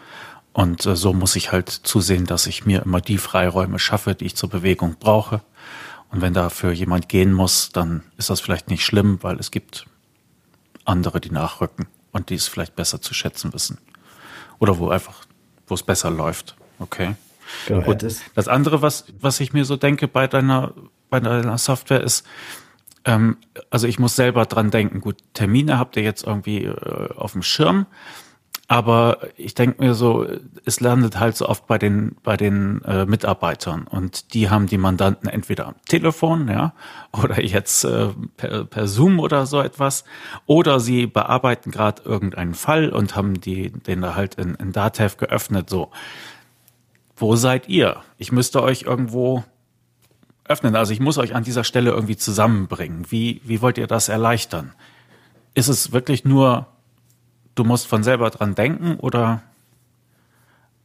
Und 0.55 0.87
äh, 0.87 0.97
so 0.97 1.13
muss 1.13 1.37
ich 1.37 1.53
halt 1.53 1.69
zusehen, 1.69 2.25
dass 2.25 2.47
ich 2.47 2.65
mir 2.65 2.83
immer 2.83 3.03
die 3.03 3.19
Freiräume 3.19 3.79
schaffe, 3.79 4.15
die 4.15 4.25
ich 4.25 4.35
zur 4.35 4.49
Bewegung 4.49 4.97
brauche. 4.99 5.43
Und 6.11 6.23
wenn 6.23 6.33
dafür 6.33 6.73
jemand 6.73 7.11
gehen 7.11 7.35
muss, 7.35 7.69
dann 7.71 8.05
ist 8.17 8.31
das 8.31 8.41
vielleicht 8.41 8.71
nicht 8.71 8.83
schlimm, 8.83 9.19
weil 9.21 9.39
es 9.39 9.51
gibt 9.51 9.85
andere, 10.87 11.21
die 11.21 11.31
nachrücken 11.31 11.87
und 12.13 12.31
die 12.31 12.35
es 12.35 12.49
vielleicht 12.49 12.77
besser 12.77 13.03
zu 13.03 13.13
schätzen 13.13 13.53
wissen. 13.53 13.77
Oder 14.59 14.79
wo 14.79 14.89
einfach, 14.89 15.27
wo 15.67 15.75
es 15.75 15.83
besser 15.83 16.11
läuft. 16.11 16.57
Okay. 16.79 17.15
Genau, 17.67 17.91
und 17.91 18.03
das 18.35 18.49
andere, 18.49 18.83
was, 18.83 19.07
was 19.21 19.41
ich 19.41 19.53
mir 19.53 19.65
so 19.65 19.77
denke 19.77 20.09
bei 20.09 20.27
deiner, 20.27 20.73
bei 21.11 21.21
deiner 21.21 21.59
Software 21.59 22.03
ist, 22.03 22.27
ähm, 23.05 23.37
also 23.71 23.87
ich 23.87 23.99
muss 23.99 24.17
selber 24.17 24.45
dran 24.47 24.71
denken, 24.71 25.01
gut, 25.01 25.17
Termine 25.35 25.79
habt 25.79 25.97
ihr 25.97 26.03
jetzt 26.03 26.27
irgendwie 26.27 26.65
äh, 26.65 27.15
auf 27.15 27.33
dem 27.33 27.43
Schirm, 27.43 27.87
aber 28.71 29.21
ich 29.37 29.55
denke 29.55 29.83
mir 29.83 29.95
so, 29.95 30.27
es 30.67 30.81
landet 30.81 31.19
halt 31.19 31.35
so 31.39 31.49
oft 31.49 31.67
bei 31.67 31.79
den 31.79 32.17
bei 32.23 32.37
den 32.37 32.83
äh, 32.85 33.07
Mitarbeitern 33.07 33.87
und 33.87 34.35
die 34.35 34.51
haben 34.51 34.67
die 34.67 34.77
Mandanten 34.77 35.27
entweder 35.27 35.69
am 35.69 35.77
Telefon, 35.89 36.49
ja, 36.49 36.75
oder 37.19 37.43
jetzt 37.43 37.85
äh, 37.85 38.09
per, 38.37 38.67
per 38.67 38.87
Zoom 38.87 39.21
oder 39.21 39.47
so 39.47 39.63
etwas, 39.63 40.05
oder 40.45 40.81
sie 40.81 41.07
bearbeiten 41.07 41.71
gerade 41.71 42.03
irgendeinen 42.03 42.53
Fall 42.53 42.91
und 42.91 43.17
haben 43.17 43.41
die 43.41 43.71
den 43.71 44.03
da 44.03 44.15
halt 44.15 44.35
in, 44.35 44.55
in 44.57 44.73
Datev 44.73 45.17
geöffnet. 45.17 45.71
So, 45.71 45.91
wo 47.19 47.37
seid 47.37 47.69
ihr? 47.69 48.03
Ich 48.17 48.33
müsste 48.33 48.63
euch 48.63 48.83
irgendwo 48.83 49.45
öffnen. 50.49 50.77
Also 50.77 50.93
ich 50.93 51.01
muss 51.01 51.19
euch 51.19 51.35
an 51.35 51.45
dieser 51.45 51.65
Stelle 51.65 51.91
irgendwie 51.91 52.17
zusammenbringen. 52.17 53.07
Wie, 53.11 53.41
wie 53.45 53.61
wollt 53.61 53.79
ihr 53.79 53.87
das 53.87 54.09
erleichtern? 54.09 54.73
Ist 55.55 55.69
es 55.69 55.93
wirklich 55.93 56.25
nur, 56.25 56.67
du 57.55 57.65
musst 57.65 57.87
von 57.87 58.03
selber 58.03 58.31
dran 58.31 58.55
denken 58.55 58.97
oder? 58.97 59.43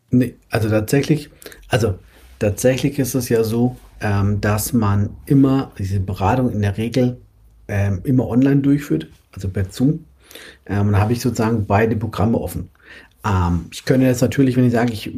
Nee, 0.10 0.36
also 0.50 0.70
tatsächlich, 0.70 1.30
also 1.70 1.98
tatsächlich 2.40 3.00
ist 3.00 3.16
es 3.16 3.30
ja 3.30 3.44
so, 3.44 3.78
ähm, 4.02 4.42
dass 4.42 4.74
man 4.74 5.12
immer 5.26 5.72
diese 5.78 6.00
Beratung 6.00 6.52
in 6.52 6.62
der 6.62 6.78
Regel 6.78 7.22
ähm, 7.68 8.02
immer 8.04 8.28
online 8.28 8.62
durchführt, 8.62 9.08
also 9.32 9.50
per 9.50 9.72
Zoom. 9.72 10.06
Ähm, 10.66 10.92
dann 10.92 10.98
habe 10.98 11.14
ich 11.14 11.22
sozusagen 11.22 11.66
beide 11.66 11.96
Programme 11.96 12.38
offen. 12.38 12.70
Ähm, 13.26 13.66
ich 13.72 13.86
könnte 13.86 14.06
jetzt 14.06 14.22
natürlich, 14.22 14.58
wenn 14.58 14.66
ich 14.66 14.74
sage, 14.74 14.94
ich, 14.94 15.12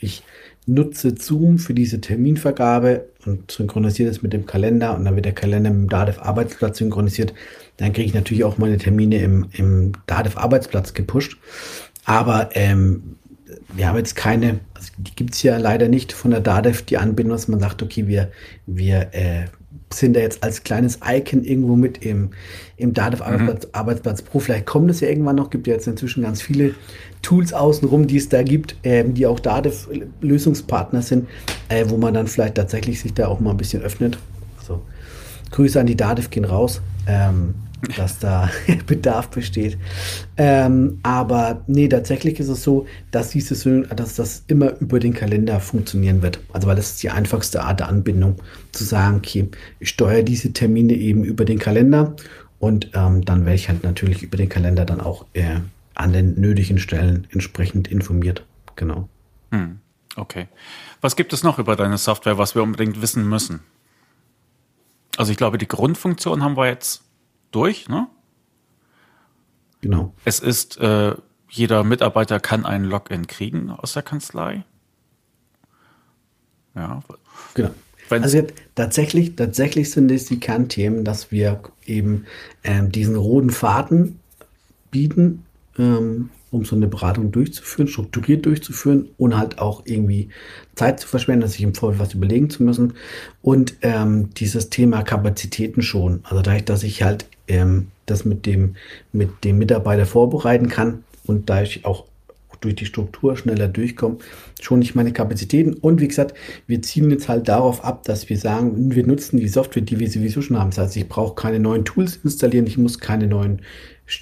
ich 0.00 0.22
nutze 0.66 1.14
Zoom 1.16 1.58
für 1.58 1.74
diese 1.74 2.00
Terminvergabe 2.00 3.08
und 3.24 3.50
synchronisiere 3.50 4.10
das 4.10 4.22
mit 4.22 4.32
dem 4.32 4.46
Kalender 4.46 4.96
und 4.96 5.04
dann 5.04 5.14
wird 5.14 5.24
der 5.24 5.34
Kalender 5.34 5.70
mit 5.70 5.82
dem 5.82 5.88
DADEV 5.88 6.18
Arbeitsplatz 6.20 6.78
synchronisiert, 6.78 7.32
dann 7.78 7.92
kriege 7.92 8.06
ich 8.06 8.14
natürlich 8.14 8.44
auch 8.44 8.58
meine 8.58 8.76
Termine 8.76 9.18
im, 9.18 9.46
im 9.52 9.92
DADEV 10.06 10.36
Arbeitsplatz 10.36 10.92
gepusht. 10.92 11.38
Aber 12.04 12.50
ähm, 12.52 13.16
wir 13.74 13.88
haben 13.88 13.96
jetzt 13.96 14.14
keine, 14.14 14.60
also 14.74 14.92
die 14.98 15.14
gibt 15.14 15.34
es 15.34 15.42
ja 15.42 15.56
leider 15.56 15.88
nicht 15.88 16.12
von 16.12 16.30
der 16.30 16.40
DADEV, 16.40 16.82
die 16.82 16.98
Anbindung, 16.98 17.32
dass 17.32 17.48
man 17.48 17.60
sagt, 17.60 17.82
okay, 17.82 18.06
wir, 18.06 18.30
wir 18.66 19.08
äh, 19.12 19.46
sind 19.92 20.16
da 20.16 20.20
jetzt 20.20 20.42
als 20.42 20.64
kleines 20.64 20.98
Icon 21.04 21.44
irgendwo 21.44 21.76
mit 21.76 22.04
im, 22.04 22.30
im 22.76 22.92
Dativ 22.92 23.22
Arbeitsplatz, 23.22 23.64
mhm. 23.64 23.70
Arbeitsplatz 23.72 24.22
Pro. 24.22 24.38
Vielleicht 24.40 24.66
kommt 24.66 24.90
es 24.90 25.00
ja 25.00 25.08
irgendwann 25.08 25.36
noch, 25.36 25.50
gibt 25.50 25.66
ja 25.66 25.74
jetzt 25.74 25.86
inzwischen 25.86 26.22
ganz 26.22 26.42
viele 26.42 26.74
Tools 27.22 27.52
außenrum, 27.52 28.06
die 28.06 28.16
es 28.16 28.28
da 28.28 28.42
gibt, 28.42 28.76
äh, 28.82 29.04
die 29.04 29.26
auch 29.26 29.40
Dativ 29.40 29.88
Lösungspartner 30.20 31.02
sind, 31.02 31.28
äh, 31.68 31.84
wo 31.88 31.96
man 31.96 32.14
dann 32.14 32.26
vielleicht 32.26 32.54
tatsächlich 32.54 33.00
sich 33.00 33.14
da 33.14 33.28
auch 33.28 33.40
mal 33.40 33.50
ein 33.50 33.56
bisschen 33.56 33.82
öffnet. 33.82 34.18
Also 34.58 34.82
Grüße 35.50 35.80
an 35.80 35.86
die 35.86 35.96
Dativ 35.96 36.30
gehen 36.30 36.44
raus. 36.44 36.80
Ähm, 37.06 37.54
dass 37.96 38.18
da 38.18 38.50
Bedarf 38.86 39.28
besteht. 39.30 39.78
Ähm, 40.36 40.98
aber 41.02 41.62
nee, 41.66 41.88
tatsächlich 41.88 42.40
ist 42.40 42.48
es 42.48 42.62
so, 42.62 42.86
dass 43.10 43.30
dieses, 43.30 43.68
dass 43.94 44.16
das 44.16 44.44
immer 44.48 44.78
über 44.80 44.98
den 44.98 45.14
Kalender 45.14 45.60
funktionieren 45.60 46.22
wird. 46.22 46.40
Also 46.52 46.66
weil 46.66 46.76
das 46.76 46.90
ist 46.90 47.02
die 47.02 47.10
einfachste 47.10 47.62
Art 47.62 47.80
der 47.80 47.88
Anbindung, 47.88 48.36
zu 48.72 48.84
sagen, 48.84 49.18
okay, 49.18 49.48
ich 49.78 49.90
steuere 49.90 50.22
diese 50.22 50.52
Termine 50.52 50.94
eben 50.94 51.24
über 51.24 51.44
den 51.44 51.58
Kalender 51.58 52.14
und 52.58 52.90
ähm, 52.94 53.24
dann 53.24 53.44
werde 53.44 53.56
ich 53.56 53.68
halt 53.68 53.84
natürlich 53.84 54.22
über 54.22 54.36
den 54.36 54.48
Kalender 54.48 54.84
dann 54.84 55.00
auch 55.00 55.26
äh, 55.34 55.60
an 55.98 56.12
den 56.12 56.40
nötigen 56.40 56.78
Stellen 56.78 57.26
entsprechend 57.30 57.88
informiert. 57.88 58.46
Genau. 58.76 59.08
Hm, 59.50 59.80
okay. 60.16 60.48
Was 61.00 61.16
gibt 61.16 61.32
es 61.32 61.42
noch 61.42 61.58
über 61.58 61.76
deine 61.76 61.98
Software, 61.98 62.38
was 62.38 62.54
wir 62.54 62.62
unbedingt 62.62 63.02
wissen 63.02 63.28
müssen? 63.28 63.60
Also 65.16 65.32
ich 65.32 65.38
glaube, 65.38 65.58
die 65.58 65.68
Grundfunktion 65.68 66.42
haben 66.42 66.56
wir 66.56 66.66
jetzt 66.66 67.02
durch, 67.50 67.88
ne? 67.88 68.06
Genau. 69.80 70.14
Es 70.24 70.38
ist, 70.38 70.78
äh, 70.78 71.14
jeder 71.48 71.82
Mitarbeiter 71.82 72.38
kann 72.38 72.64
ein 72.64 72.84
Login 72.84 73.26
kriegen 73.26 73.70
aus 73.70 73.94
der 73.94 74.02
Kanzlei. 74.02 74.64
Ja. 76.74 77.02
Genau. 77.54 77.70
Wenn 78.08 78.22
also 78.22 78.46
tatsächlich, 78.74 79.36
tatsächlich 79.36 79.90
sind 79.90 80.10
es 80.10 80.26
die 80.26 80.40
Kernthemen, 80.40 81.04
dass 81.04 81.30
wir 81.30 81.60
eben 81.84 82.26
ähm, 82.64 82.90
diesen 82.90 83.16
roten 83.16 83.50
Faden 83.50 84.20
bieten, 84.90 85.44
ähm, 85.78 86.30
um 86.50 86.64
so 86.64 86.76
eine 86.76 86.88
Beratung 86.88 87.30
durchzuführen, 87.30 87.88
strukturiert 87.88 88.46
durchzuführen 88.46 89.08
und 89.18 89.36
halt 89.36 89.58
auch 89.58 89.82
irgendwie 89.84 90.30
Zeit 90.74 91.00
zu 91.00 91.06
verschwenden, 91.06 91.46
sich 91.46 91.62
im 91.62 91.74
Vorfeld 91.74 92.00
was 92.00 92.14
überlegen 92.14 92.48
zu 92.48 92.62
müssen. 92.62 92.94
Und 93.42 93.76
ähm, 93.82 94.30
dieses 94.34 94.70
Thema 94.70 95.02
Kapazitäten 95.02 95.82
schon. 95.82 96.20
Also 96.24 96.42
dadurch, 96.42 96.64
dass 96.64 96.82
ich 96.82 97.02
halt 97.02 97.26
ähm, 97.48 97.88
das 98.06 98.24
mit 98.24 98.46
dem, 98.46 98.76
mit 99.12 99.44
dem 99.44 99.58
Mitarbeiter 99.58 100.06
vorbereiten 100.06 100.68
kann 100.68 101.04
und 101.26 101.50
da 101.50 101.62
ich 101.62 101.84
auch 101.84 102.04
durch 102.60 102.74
die 102.74 102.86
Struktur 102.86 103.36
schneller 103.36 103.68
durchkomme, 103.68 104.16
schon 104.60 104.80
nicht 104.80 104.94
meine 104.94 105.12
Kapazitäten. 105.12 105.74
Und 105.74 106.00
wie 106.00 106.08
gesagt, 106.08 106.34
wir 106.66 106.82
ziehen 106.82 107.10
jetzt 107.10 107.28
halt 107.28 107.48
darauf 107.48 107.84
ab, 107.84 108.02
dass 108.04 108.28
wir 108.28 108.36
sagen, 108.36 108.94
wir 108.94 109.06
nutzen 109.06 109.38
die 109.38 109.48
Software, 109.48 109.82
die 109.82 110.00
wir 110.00 110.10
sowieso 110.10 110.42
schon 110.42 110.58
haben. 110.58 110.70
Das 110.70 110.78
heißt, 110.78 110.96
ich 110.96 111.08
brauche 111.08 111.34
keine 111.34 111.60
neuen 111.60 111.84
Tools 111.84 112.16
installieren, 112.24 112.66
ich 112.66 112.78
muss 112.78 112.98
keine 112.98 113.26
neuen 113.26 113.62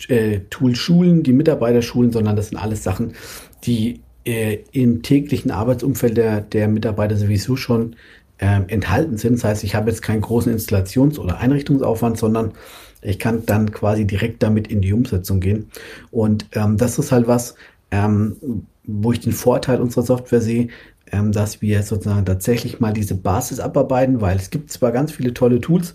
äh, 0.08 0.40
Tools 0.50 0.78
schulen, 0.78 1.22
die 1.22 1.32
Mitarbeiter 1.32 1.82
schulen, 1.82 2.12
sondern 2.12 2.36
das 2.36 2.48
sind 2.48 2.58
alles 2.58 2.82
Sachen, 2.82 3.14
die 3.64 4.00
äh, 4.24 4.58
im 4.72 5.02
täglichen 5.02 5.50
Arbeitsumfeld 5.50 6.16
der, 6.16 6.40
der 6.40 6.68
Mitarbeiter 6.68 7.16
sowieso 7.16 7.56
schon 7.56 7.96
äh, 8.38 8.60
enthalten 8.68 9.16
sind. 9.16 9.34
Das 9.34 9.44
heißt, 9.44 9.64
ich 9.64 9.74
habe 9.74 9.90
jetzt 9.90 10.02
keinen 10.02 10.20
großen 10.20 10.52
Installations- 10.52 11.18
oder 11.18 11.38
Einrichtungsaufwand, 11.38 12.18
sondern 12.18 12.52
ich 13.02 13.18
kann 13.18 13.46
dann 13.46 13.70
quasi 13.72 14.06
direkt 14.06 14.42
damit 14.42 14.68
in 14.68 14.80
die 14.80 14.92
Umsetzung 14.92 15.40
gehen. 15.40 15.70
Und 16.10 16.46
ähm, 16.52 16.76
das 16.76 16.98
ist 16.98 17.12
halt 17.12 17.28
was, 17.28 17.54
ähm, 17.90 18.66
wo 18.84 19.12
ich 19.12 19.20
den 19.20 19.32
Vorteil 19.32 19.80
unserer 19.80 20.04
Software 20.04 20.40
sehe, 20.40 20.68
ähm, 21.12 21.32
dass 21.32 21.62
wir 21.62 21.82
sozusagen 21.82 22.24
tatsächlich 22.24 22.80
mal 22.80 22.92
diese 22.92 23.14
Basis 23.14 23.60
abarbeiten, 23.60 24.20
weil 24.20 24.36
es 24.36 24.50
gibt 24.50 24.72
zwar 24.72 24.92
ganz 24.92 25.12
viele 25.12 25.34
tolle 25.34 25.60
Tools, 25.60 25.94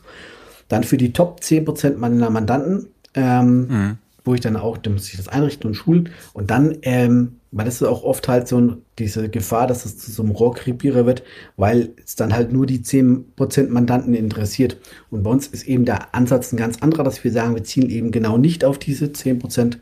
dann 0.67 0.83
für 0.83 0.97
die 0.97 1.11
Top 1.11 1.41
10% 1.41 1.97
meiner 1.97 2.29
Mandanten, 2.29 2.87
ähm, 3.13 3.67
mhm. 3.67 3.97
wo 4.23 4.33
ich 4.33 4.41
dann 4.41 4.55
auch, 4.55 4.77
da 4.77 4.89
muss 4.89 5.09
ich 5.09 5.17
das 5.17 5.27
einrichten 5.27 5.67
und 5.67 5.75
schulen 5.75 6.09
und 6.33 6.51
dann 6.51 6.77
ähm, 6.83 7.37
weil 7.51 7.65
das 7.65 7.75
ist 7.75 7.87
auch 7.87 8.03
oft 8.03 8.27
halt 8.29 8.47
so 8.47 8.77
diese 8.97 9.27
Gefahr, 9.27 9.67
dass 9.67 9.85
es 9.85 9.97
zu 9.97 10.09
so 10.11 10.23
einem 10.23 10.31
Rohrkrepierer 10.31 11.05
wird, 11.05 11.23
weil 11.57 11.89
es 12.03 12.15
dann 12.15 12.33
halt 12.33 12.53
nur 12.53 12.65
die 12.65 12.79
10% 12.79 13.69
Mandanten 13.69 14.13
interessiert. 14.13 14.77
Und 15.09 15.23
bei 15.23 15.29
uns 15.29 15.47
ist 15.47 15.67
eben 15.67 15.83
der 15.83 16.15
Ansatz 16.15 16.53
ein 16.53 16.57
ganz 16.57 16.81
anderer, 16.81 17.03
dass 17.03 17.23
wir 17.23 17.31
sagen, 17.31 17.53
wir 17.53 17.65
zielen 17.65 17.89
eben 17.89 18.11
genau 18.11 18.37
nicht 18.37 18.63
auf 18.63 18.79
diese 18.79 19.07
10% 19.07 19.77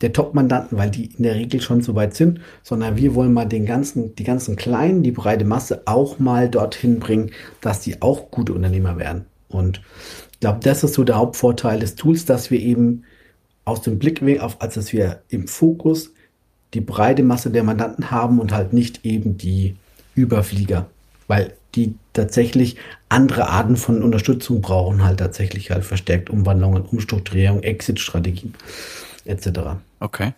der 0.00 0.14
Top-Mandanten, 0.14 0.78
weil 0.78 0.90
die 0.90 1.12
in 1.14 1.24
der 1.24 1.34
Regel 1.34 1.60
schon 1.60 1.82
so 1.82 1.94
weit 1.94 2.14
sind, 2.14 2.40
sondern 2.62 2.96
wir 2.96 3.14
wollen 3.14 3.34
mal 3.34 3.44
den 3.44 3.66
ganzen, 3.66 4.14
die 4.14 4.24
ganzen 4.24 4.56
Kleinen, 4.56 5.02
die 5.02 5.12
breite 5.12 5.44
Masse 5.44 5.82
auch 5.84 6.18
mal 6.18 6.48
dorthin 6.48 7.00
bringen, 7.00 7.32
dass 7.60 7.80
die 7.80 8.00
auch 8.00 8.30
gute 8.30 8.54
Unternehmer 8.54 8.96
werden. 8.96 9.26
Und 9.48 9.82
ich 10.40 10.42
glaube, 10.42 10.60
das 10.62 10.82
ist 10.82 10.94
so 10.94 11.04
der 11.04 11.16
Hauptvorteil 11.16 11.80
des 11.80 11.96
Tools, 11.96 12.24
dass 12.24 12.50
wir 12.50 12.58
eben 12.60 13.04
aus 13.66 13.82
dem 13.82 13.98
Blickwinkel 13.98 14.42
auf, 14.42 14.62
als 14.62 14.72
dass 14.72 14.90
wir 14.90 15.20
im 15.28 15.46
Fokus 15.46 16.14
die 16.72 16.80
breite 16.80 17.22
Masse 17.22 17.50
der 17.50 17.62
Mandanten 17.62 18.10
haben 18.10 18.40
und 18.40 18.50
halt 18.50 18.72
nicht 18.72 19.04
eben 19.04 19.36
die 19.36 19.76
Überflieger, 20.14 20.86
weil 21.28 21.52
die 21.74 21.94
tatsächlich 22.14 22.76
andere 23.10 23.50
Arten 23.50 23.76
von 23.76 24.02
Unterstützung 24.02 24.62
brauchen, 24.62 25.04
halt 25.04 25.18
tatsächlich 25.18 25.72
halt 25.72 25.84
verstärkt 25.84 26.30
Umwandlungen, 26.30 26.86
Umstrukturierung, 26.86 27.62
Exit-Strategien 27.62 28.54
etc. 29.26 29.48
Okay. 30.00 30.32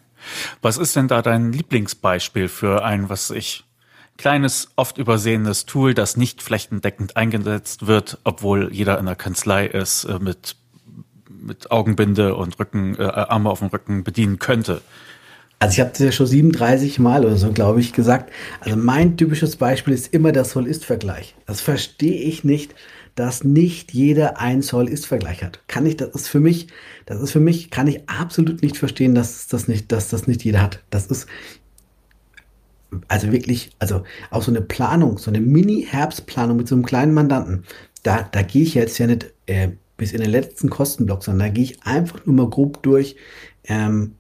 Was 0.63 0.79
ist 0.79 0.97
denn 0.97 1.07
da 1.07 1.23
dein 1.23 1.53
Lieblingsbeispiel 1.53 2.49
für 2.49 2.85
ein, 2.85 3.09
was 3.09 3.31
ich 3.31 3.63
kleines, 4.19 4.69
oft 4.77 4.99
übersehenes 4.99 5.67
Tool, 5.67 5.95
das 5.95 6.17
nicht 6.17 6.43
flächendeckend 6.43 7.17
eingesetzt 7.17 7.87
wird, 7.87 8.19
obwohl 8.25 8.73
jeder 8.73 8.99
in 8.99 9.07
der 9.07 9.17
Kanzlei 9.17 9.67
es 9.67 10.05
äh, 10.05 10.19
mit, 10.19 10.57
mit 11.29 11.71
Augenbinde 11.71 12.35
und 12.35 12.59
Rücken, 12.59 12.97
äh, 12.99 13.03
Arme 13.03 13.51
auf 13.51 13.61
dem 13.61 13.69
Rücken 13.69 14.05
bedienen 14.05 14.39
könnte? 14.39 14.83
Also 15.59 15.75
ich 15.75 15.81
habe 15.81 15.91
das 15.91 16.01
ja 16.01 16.11
schon 16.11 16.27
37 16.27 16.99
Mal 16.99 17.25
oder 17.25 17.37
so, 17.37 17.53
glaube 17.53 17.81
ich, 17.81 17.93
gesagt. 17.93 18.33
Also 18.61 18.77
mein 18.77 19.17
typisches 19.17 19.55
Beispiel 19.55 19.95
ist 19.95 20.13
immer 20.13 20.33
der 20.33 20.45
Soll-Ist-Vergleich. 20.45 21.37
Das 21.47 21.61
verstehe 21.61 22.21
ich 22.21 22.43
nicht, 22.43 22.75
dass 23.15 23.45
nicht 23.45 23.93
jeder 23.93 24.41
ein 24.41 24.63
Soll-Ist-Vergleich 24.63 25.45
hat. 25.45 25.61
Kann 25.69 25.87
ich, 25.87 25.97
das 25.97 26.09
ist 26.17 26.29
für 26.29 26.41
mich, 26.41 26.67
das 27.07 27.21
ist 27.21 27.31
für 27.31 27.39
mich, 27.39 27.71
kann 27.71 27.87
ich 27.87 28.09
absolut 28.09 28.63
nicht 28.63 28.77
verstehen, 28.77 29.15
dass 29.15 29.47
das 29.47 29.69
nicht, 29.69 29.93
dass 29.93 30.09
das 30.09 30.27
nicht 30.27 30.43
jeder 30.45 30.63
hat. 30.63 30.81
Das 30.91 31.07
ist, 31.07 31.29
also 33.09 33.33
wirklich, 33.33 33.71
also 33.79 34.03
auch 34.31 34.43
so 34.43 34.51
eine 34.51 34.61
Planung, 34.61 35.19
so 35.19 35.31
eine 35.31 35.41
Mini-Herbstplanung 35.41 36.57
mit 36.57 36.69
so 36.69 36.75
einem 36.75 36.85
kleinen 36.85 37.15
Mandanten, 37.15 37.65
da, 38.03 38.29
da 38.31 38.43
gehe 38.43 38.63
ich 38.63 38.75
jetzt 38.75 38.99
ja 38.99 39.07
nicht 39.07 39.33
äh, 39.47 39.71
bis 39.97 40.13
in 40.13 40.21
den 40.21 40.31
letzten 40.31 40.71
Kostenblock, 40.71 41.23
sondern 41.23 41.49
da 41.49 41.53
gehe 41.55 41.65
ich 41.65 41.83
einfach 41.85 42.25
nur 42.27 42.35
mal 42.35 42.51
grob 42.51 42.83
durch, 42.83 43.17
ähm, 43.65 44.17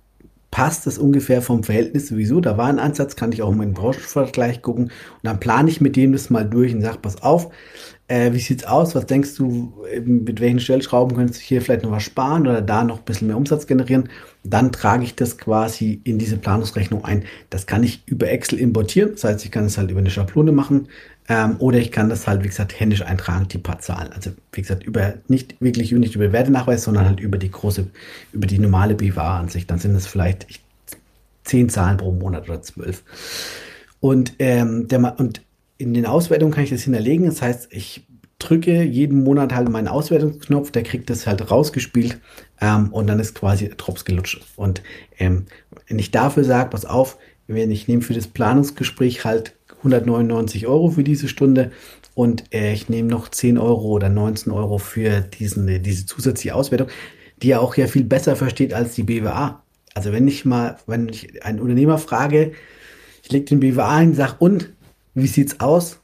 passt 0.52 0.86
das 0.86 0.98
ungefähr 0.98 1.42
vom 1.42 1.64
Verhältnis 1.64 2.08
sowieso. 2.08 2.40
Da 2.40 2.56
war 2.58 2.68
ein 2.68 2.78
Ansatz, 2.78 3.16
kann 3.16 3.32
ich 3.32 3.42
auch 3.42 3.50
mal 3.52 3.64
in 3.64 3.70
den 3.70 3.74
Branchenvergleich 3.74 4.62
gucken. 4.62 4.84
Und 4.84 4.92
dann 5.22 5.40
plane 5.40 5.70
ich 5.70 5.80
mit 5.80 5.96
dem 5.96 6.12
das 6.12 6.30
mal 6.30 6.44
durch 6.44 6.74
und 6.74 6.82
sage, 6.82 6.98
pass 7.00 7.22
auf, 7.22 7.50
äh, 8.08 8.32
wie 8.32 8.38
sieht's 8.38 8.64
aus? 8.64 8.94
Was 8.94 9.06
denkst 9.06 9.36
du, 9.36 9.72
mit 10.04 10.40
welchen 10.40 10.60
Stellschrauben 10.60 11.16
könntest 11.16 11.40
du 11.40 11.44
hier 11.44 11.62
vielleicht 11.62 11.84
noch 11.84 11.92
was 11.92 12.02
sparen 12.02 12.46
oder 12.46 12.60
da 12.60 12.84
noch 12.84 12.98
ein 12.98 13.04
bisschen 13.04 13.28
mehr 13.28 13.36
Umsatz 13.36 13.66
generieren? 13.66 14.08
Dann 14.44 14.72
trage 14.72 15.04
ich 15.04 15.14
das 15.14 15.38
quasi 15.38 16.00
in 16.04 16.18
diese 16.18 16.36
Planungsrechnung 16.36 17.04
ein. 17.04 17.24
Das 17.48 17.66
kann 17.66 17.82
ich 17.82 18.02
über 18.06 18.30
Excel 18.30 18.58
importieren. 18.58 19.12
Das 19.12 19.24
heißt, 19.24 19.44
ich 19.44 19.50
kann 19.50 19.64
es 19.64 19.78
halt 19.78 19.90
über 19.90 20.00
eine 20.00 20.10
Schablone 20.10 20.52
machen. 20.52 20.88
Ähm, 21.28 21.56
oder 21.58 21.78
ich 21.78 21.92
kann 21.92 22.08
das 22.08 22.26
halt, 22.26 22.42
wie 22.42 22.48
gesagt, 22.48 22.78
händisch 22.78 23.02
eintragen, 23.02 23.46
die 23.48 23.58
paar 23.58 23.78
Zahlen. 23.78 24.12
Also, 24.12 24.32
wie 24.52 24.60
gesagt, 24.60 24.82
über, 24.82 25.14
nicht 25.28 25.60
wirklich 25.60 25.92
nicht 25.92 26.16
über 26.16 26.32
Wertenachweis, 26.32 26.82
sondern 26.82 27.06
halt 27.06 27.20
über 27.20 27.38
die 27.38 27.50
große, 27.50 27.86
über 28.32 28.46
die 28.46 28.58
normale 28.58 28.94
BWA-Ansicht. 28.94 29.70
Dann 29.70 29.78
sind 29.78 29.94
es 29.94 30.06
vielleicht 30.06 30.46
zehn 31.44 31.68
Zahlen 31.68 31.96
pro 31.96 32.12
Monat 32.12 32.48
oder 32.48 32.60
zwölf. 32.62 33.04
Und, 34.00 34.34
ähm, 34.40 34.88
der, 34.88 35.18
und 35.20 35.42
in 35.82 35.94
den 35.94 36.06
Auswertungen 36.06 36.52
kann 36.52 36.64
ich 36.64 36.70
das 36.70 36.82
hinterlegen. 36.82 37.26
Das 37.26 37.42
heißt, 37.42 37.68
ich 37.70 38.06
drücke 38.38 38.82
jeden 38.82 39.22
Monat 39.24 39.54
halt 39.54 39.68
meinen 39.68 39.88
Auswertungsknopf, 39.88 40.70
der 40.70 40.82
kriegt 40.82 41.10
das 41.10 41.26
halt 41.26 41.50
rausgespielt 41.50 42.18
ähm, 42.60 42.88
und 42.92 43.06
dann 43.06 43.20
ist 43.20 43.34
quasi 43.34 43.66
der 43.66 43.76
Drops 43.76 44.04
gelutscht. 44.04 44.40
Und 44.56 44.82
ähm, 45.18 45.46
wenn 45.88 45.98
ich 45.98 46.10
dafür 46.10 46.44
sage, 46.44 46.70
pass 46.70 46.84
auf, 46.84 47.18
wenn 47.46 47.70
ich 47.70 47.88
nehme 47.88 48.02
für 48.02 48.14
das 48.14 48.26
Planungsgespräch 48.26 49.24
halt 49.24 49.54
199 49.78 50.66
Euro 50.66 50.90
für 50.90 51.04
diese 51.04 51.28
Stunde 51.28 51.72
und 52.14 52.44
äh, 52.52 52.72
ich 52.72 52.88
nehme 52.88 53.08
noch 53.08 53.28
10 53.28 53.58
Euro 53.58 53.88
oder 53.88 54.08
19 54.08 54.52
Euro 54.52 54.78
für 54.78 55.20
diesen, 55.20 55.82
diese 55.82 56.06
zusätzliche 56.06 56.54
Auswertung, 56.54 56.88
die 57.42 57.50
er 57.50 57.60
auch 57.60 57.76
ja 57.76 57.86
viel 57.86 58.04
besser 58.04 58.36
versteht 58.36 58.74
als 58.74 58.94
die 58.94 59.02
BWA. 59.02 59.62
Also 59.94 60.12
wenn 60.12 60.26
ich 60.28 60.44
mal, 60.44 60.78
wenn 60.86 61.08
ich 61.08 61.44
einen 61.44 61.60
Unternehmer 61.60 61.98
frage, 61.98 62.52
ich 63.22 63.30
lege 63.30 63.44
den 63.44 63.60
BWA 63.60 63.98
hin, 63.98 64.14
sag 64.14 64.40
und 64.40 64.70
wie 65.14 65.26
sieht's 65.26 65.60
aus? 65.60 66.00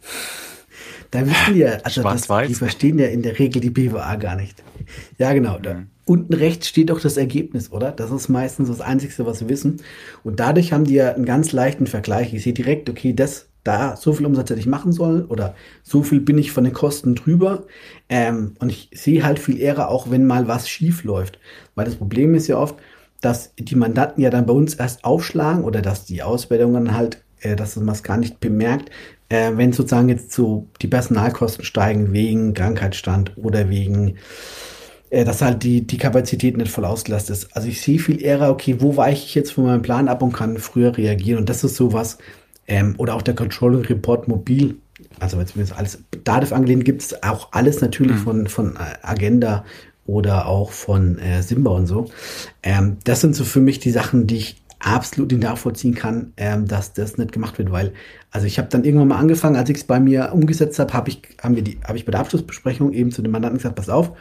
Da 1.10 1.24
wissen 1.24 1.54
die 1.54 1.60
ja, 1.60 1.78
also 1.84 2.02
das, 2.02 2.28
die 2.46 2.54
verstehen 2.54 2.98
ja 2.98 3.06
in 3.06 3.22
der 3.22 3.38
Regel 3.38 3.62
die 3.62 3.70
BWA 3.70 4.16
gar 4.16 4.36
nicht. 4.36 4.62
Ja, 5.16 5.32
genau. 5.32 5.58
Da, 5.58 5.74
mhm. 5.74 5.86
unten 6.04 6.34
rechts 6.34 6.68
steht 6.68 6.90
doch 6.90 7.00
das 7.00 7.16
Ergebnis, 7.16 7.72
oder? 7.72 7.92
Das 7.92 8.10
ist 8.10 8.28
meistens 8.28 8.68
das 8.68 8.80
Einzige, 8.80 9.24
was 9.24 9.38
sie 9.38 9.48
wissen. 9.48 9.80
Und 10.22 10.38
dadurch 10.40 10.72
haben 10.72 10.84
die 10.84 10.94
ja 10.94 11.14
einen 11.14 11.24
ganz 11.24 11.52
leichten 11.52 11.86
Vergleich. 11.86 12.34
Ich 12.34 12.42
sehe 12.42 12.52
direkt, 12.52 12.90
okay, 12.90 13.14
das, 13.14 13.48
da, 13.64 13.96
so 13.96 14.12
viel 14.12 14.26
Umsatz 14.26 14.50
hätte 14.50 14.60
ich 14.60 14.66
machen 14.66 14.92
sollen 14.92 15.24
oder 15.24 15.54
so 15.82 16.02
viel 16.02 16.20
bin 16.20 16.36
ich 16.36 16.52
von 16.52 16.64
den 16.64 16.74
Kosten 16.74 17.14
drüber. 17.14 17.64
Ähm, 18.10 18.54
und 18.58 18.70
ich 18.70 18.90
sehe 18.92 19.24
halt 19.24 19.38
viel 19.38 19.58
eher 19.58 19.88
auch, 19.88 20.10
wenn 20.10 20.26
mal 20.26 20.46
was 20.46 20.68
schief 20.68 21.04
läuft. 21.04 21.38
Weil 21.74 21.86
das 21.86 21.96
Problem 21.96 22.34
ist 22.34 22.48
ja 22.48 22.58
oft, 22.58 22.76
dass 23.22 23.54
die 23.56 23.76
Mandanten 23.76 24.22
ja 24.22 24.28
dann 24.30 24.46
bei 24.46 24.52
uns 24.52 24.74
erst 24.74 25.04
aufschlagen 25.04 25.64
oder 25.64 25.80
dass 25.80 26.04
die 26.04 26.22
Auswertungen 26.22 26.94
halt, 26.94 27.22
äh, 27.40 27.56
dass 27.56 27.76
man 27.76 27.88
es 27.88 28.02
gar 28.02 28.16
nicht 28.16 28.40
bemerkt, 28.40 28.90
äh, 29.28 29.52
wenn 29.54 29.72
sozusagen 29.72 30.08
jetzt 30.08 30.32
so 30.32 30.66
die 30.80 30.88
Personalkosten 30.88 31.64
steigen 31.64 32.12
wegen 32.12 32.54
Krankheitsstand 32.54 33.32
oder 33.36 33.68
wegen, 33.68 34.16
äh, 35.10 35.24
dass 35.24 35.42
halt 35.42 35.62
die, 35.62 35.86
die 35.86 35.98
Kapazität 35.98 36.56
nicht 36.56 36.70
voll 36.70 36.84
ausgelastet 36.84 37.36
ist. 37.36 37.56
Also 37.56 37.68
ich 37.68 37.80
sehe 37.80 37.98
viel 37.98 38.22
eher, 38.22 38.50
okay, 38.50 38.76
wo 38.78 38.96
weiche 38.96 39.24
ich 39.24 39.34
jetzt 39.34 39.52
von 39.52 39.64
meinem 39.64 39.82
Plan 39.82 40.08
ab 40.08 40.22
und 40.22 40.32
kann 40.32 40.58
früher 40.58 40.96
reagieren. 40.96 41.40
Und 41.40 41.48
das 41.48 41.64
ist 41.64 41.76
sowas, 41.76 42.18
ähm, 42.66 42.94
oder 42.98 43.14
auch 43.14 43.22
der 43.22 43.34
Controlling 43.34 43.84
Report 43.84 44.28
mobil. 44.28 44.76
Also 45.20 45.40
jetzt 45.40 45.56
alles 45.72 46.02
Dativ 46.24 46.52
angelehnt 46.52 46.84
gibt 46.84 47.02
es 47.02 47.22
auch 47.22 47.52
alles 47.52 47.80
natürlich 47.80 48.16
mhm. 48.16 48.22
von, 48.22 48.46
von 48.48 48.78
Agenda 49.02 49.64
oder 50.06 50.46
auch 50.46 50.72
von 50.72 51.18
äh, 51.18 51.42
Simba 51.42 51.70
und 51.70 51.86
so. 51.86 52.10
Ähm, 52.62 52.96
das 53.04 53.20
sind 53.20 53.36
so 53.36 53.44
für 53.44 53.60
mich 53.60 53.78
die 53.78 53.90
Sachen, 53.90 54.26
die 54.26 54.36
ich 54.36 54.62
absolut 54.80 55.32
nicht 55.32 55.42
nachvollziehen 55.42 55.94
kann, 55.94 56.32
ähm, 56.36 56.66
dass 56.66 56.92
das 56.92 57.18
nicht 57.18 57.32
gemacht 57.32 57.58
wird, 57.58 57.72
weil 57.72 57.92
also 58.30 58.46
ich 58.46 58.58
habe 58.58 58.68
dann 58.68 58.84
irgendwann 58.84 59.08
mal 59.08 59.18
angefangen, 59.18 59.56
als 59.56 59.70
ich 59.70 59.78
es 59.78 59.84
bei 59.84 59.98
mir 59.98 60.30
umgesetzt 60.32 60.78
habe, 60.78 60.92
habe 60.92 61.10
ich 61.10 61.22
haben 61.42 61.56
wir 61.56 61.64
ich 61.66 62.04
bei 62.04 62.12
der 62.12 62.20
Abschlussbesprechung 62.20 62.92
eben 62.92 63.10
zu 63.10 63.22
dem 63.22 63.32
Mandanten 63.32 63.58
gesagt, 63.58 63.76
pass 63.76 63.88
auf, 63.88 64.12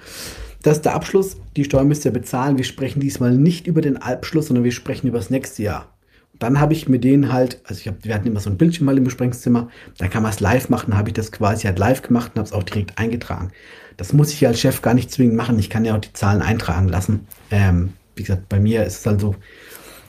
das 0.64 0.78
ist 0.78 0.86
der 0.86 0.96
Abschluss, 0.96 1.38
die 1.56 1.64
Steuer 1.64 1.84
müsst 1.84 2.06
ihr 2.06 2.12
bezahlen. 2.12 2.58
Wir 2.58 2.66
sprechen 2.66 3.00
diesmal 3.00 3.36
nicht 3.36 3.68
über 3.68 3.82
den 3.82 3.98
Abschluss, 3.98 4.48
sondern 4.48 4.64
wir 4.64 4.72
sprechen 4.72 5.08
über 5.08 5.20
das 5.20 5.30
nächste 5.30 5.64
Jahr. 5.64 5.94
Und 6.34 6.44
dann 6.44 6.60
habe 6.60 6.74
ich 6.74 6.88
mit 6.88 7.04
denen 7.04 7.32
halt, 7.32 7.62
also 7.64 7.80
ich 7.80 7.88
hab, 7.88 8.04
wir 8.04 8.14
hatten 8.14 8.28
immer 8.28 8.40
so 8.40 8.50
ein 8.50 8.58
Bildschirm 8.58 8.86
mal 8.86 8.98
im 8.98 9.04
Besprechungszimmer, 9.04 9.70
da 9.98 10.08
kann 10.08 10.24
man 10.24 10.32
es 10.32 10.40
live 10.40 10.70
machen, 10.70 10.98
habe 10.98 11.10
ich 11.10 11.14
das 11.14 11.32
quasi 11.32 11.68
halt 11.68 11.80
live 11.80 12.02
gemacht 12.02 12.32
und 12.34 12.40
habe 12.40 12.48
es 12.48 12.54
auch 12.54 12.64
direkt 12.64 12.98
eingetragen. 12.98 13.52
Das 13.98 14.14
muss 14.14 14.32
ich 14.32 14.46
als 14.46 14.60
Chef 14.60 14.82
gar 14.82 14.94
nicht 14.94 15.12
zwingend 15.12 15.36
machen. 15.36 15.58
Ich 15.58 15.70
kann 15.70 15.86
ja 15.86 15.96
auch 15.96 16.02
die 16.02 16.14
Zahlen 16.14 16.42
eintragen 16.42 16.88
lassen. 16.88 17.28
Ähm, 17.50 17.94
wie 18.16 18.24
gesagt, 18.24 18.50
bei 18.50 18.60
mir 18.60 18.86
ist 18.86 19.00
es 19.00 19.06
halt 19.06 19.22
so, 19.22 19.36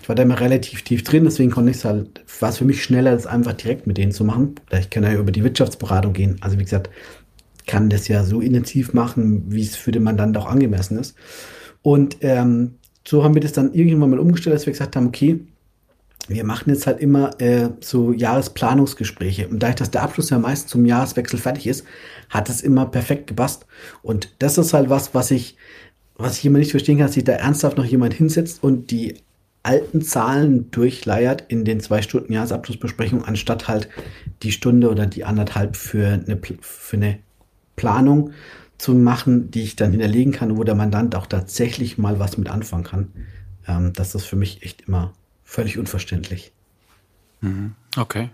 ich 0.08 0.10
war 0.10 0.16
da 0.16 0.22
immer 0.22 0.40
relativ 0.40 0.80
tief 0.80 1.04
drin, 1.04 1.24
deswegen 1.24 1.50
konnte 1.50 1.70
ich 1.70 1.76
es 1.76 1.84
halt, 1.84 2.24
war 2.40 2.48
es 2.48 2.56
für 2.56 2.64
mich 2.64 2.82
schneller, 2.82 3.10
das 3.10 3.26
einfach 3.26 3.52
direkt 3.52 3.86
mit 3.86 3.98
denen 3.98 4.10
zu 4.10 4.24
machen. 4.24 4.54
Ich 4.72 4.88
kann 4.88 5.02
ja 5.02 5.12
über 5.12 5.30
die 5.30 5.44
Wirtschaftsberatung 5.44 6.14
gehen. 6.14 6.38
Also 6.40 6.58
wie 6.58 6.64
gesagt, 6.64 6.88
kann 7.66 7.90
das 7.90 8.08
ja 8.08 8.24
so 8.24 8.40
intensiv 8.40 8.94
machen, 8.94 9.44
wie 9.48 9.60
es 9.60 9.76
für 9.76 9.92
den 9.92 10.04
Mandant 10.04 10.34
auch 10.38 10.46
angemessen 10.46 10.98
ist. 10.98 11.14
Und 11.82 12.16
ähm, 12.22 12.76
so 13.06 13.22
haben 13.22 13.34
wir 13.34 13.42
das 13.42 13.52
dann 13.52 13.74
irgendwann 13.74 14.08
mal 14.08 14.18
umgestellt, 14.18 14.56
dass 14.56 14.64
wir 14.64 14.72
gesagt 14.72 14.96
haben, 14.96 15.08
okay, 15.08 15.40
wir 16.26 16.42
machen 16.42 16.70
jetzt 16.70 16.86
halt 16.86 17.00
immer 17.00 17.38
äh, 17.38 17.68
so 17.80 18.14
Jahresplanungsgespräche. 18.14 19.48
Und 19.48 19.62
da 19.62 19.68
ich 19.68 19.74
das 19.74 19.90
der 19.90 20.04
Abschluss 20.04 20.30
ja 20.30 20.38
meistens 20.38 20.70
zum 20.70 20.86
Jahreswechsel 20.86 21.38
fertig 21.38 21.66
ist, 21.66 21.84
hat 22.30 22.48
es 22.48 22.62
immer 22.62 22.86
perfekt 22.86 23.26
gepasst. 23.26 23.66
Und 24.00 24.30
das 24.38 24.56
ist 24.56 24.72
halt 24.72 24.88
was, 24.88 25.12
was 25.12 25.30
ich, 25.30 25.58
was 26.16 26.38
ich 26.38 26.46
immer 26.46 26.60
nicht 26.60 26.70
verstehen 26.70 26.96
kann, 26.96 27.08
dass 27.08 27.14
sich 27.14 27.24
da 27.24 27.32
ernsthaft 27.32 27.76
noch 27.76 27.84
jemand 27.84 28.14
hinsetzt 28.14 28.64
und 28.64 28.90
die 28.90 29.16
alten 29.62 30.02
Zahlen 30.02 30.70
durchleiert 30.70 31.44
in 31.48 31.64
den 31.64 31.80
zwei 31.80 32.02
Stunden 32.02 32.32
Jahresabschlussbesprechung, 32.32 33.24
anstatt 33.24 33.68
halt 33.68 33.88
die 34.42 34.52
Stunde 34.52 34.90
oder 34.90 35.06
die 35.06 35.24
anderthalb 35.24 35.76
für 35.76 36.06
eine, 36.08 36.40
für 36.60 36.96
eine 36.96 37.18
Planung 37.76 38.32
zu 38.78 38.94
machen, 38.94 39.50
die 39.50 39.62
ich 39.62 39.76
dann 39.76 39.90
hinterlegen 39.90 40.32
kann, 40.32 40.56
wo 40.56 40.64
der 40.64 40.74
Mandant 40.74 41.14
auch 41.14 41.26
tatsächlich 41.26 41.98
mal 41.98 42.18
was 42.18 42.38
mit 42.38 42.48
anfangen 42.48 42.84
kann. 42.84 43.12
Ähm, 43.66 43.92
das 43.92 44.14
ist 44.14 44.24
für 44.24 44.36
mich 44.36 44.62
echt 44.62 44.82
immer 44.82 45.12
völlig 45.44 45.78
unverständlich. 45.78 46.52
Mhm. 47.40 47.74
Okay. 47.96 48.30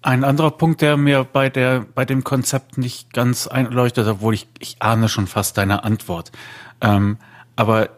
Ein 0.00 0.24
anderer 0.24 0.50
Punkt, 0.50 0.80
der 0.80 0.96
mir 0.96 1.24
bei 1.24 1.48
der, 1.48 1.86
bei 1.94 2.04
dem 2.04 2.24
Konzept 2.24 2.76
nicht 2.76 3.12
ganz 3.12 3.46
einleuchtet, 3.46 4.06
obwohl 4.08 4.34
ich, 4.34 4.48
ich 4.58 4.76
ahne 4.80 5.08
schon 5.08 5.28
fast 5.28 5.58
deine 5.58 5.84
Antwort. 5.84 6.32
Ähm, 6.80 7.18
aber 7.54 7.90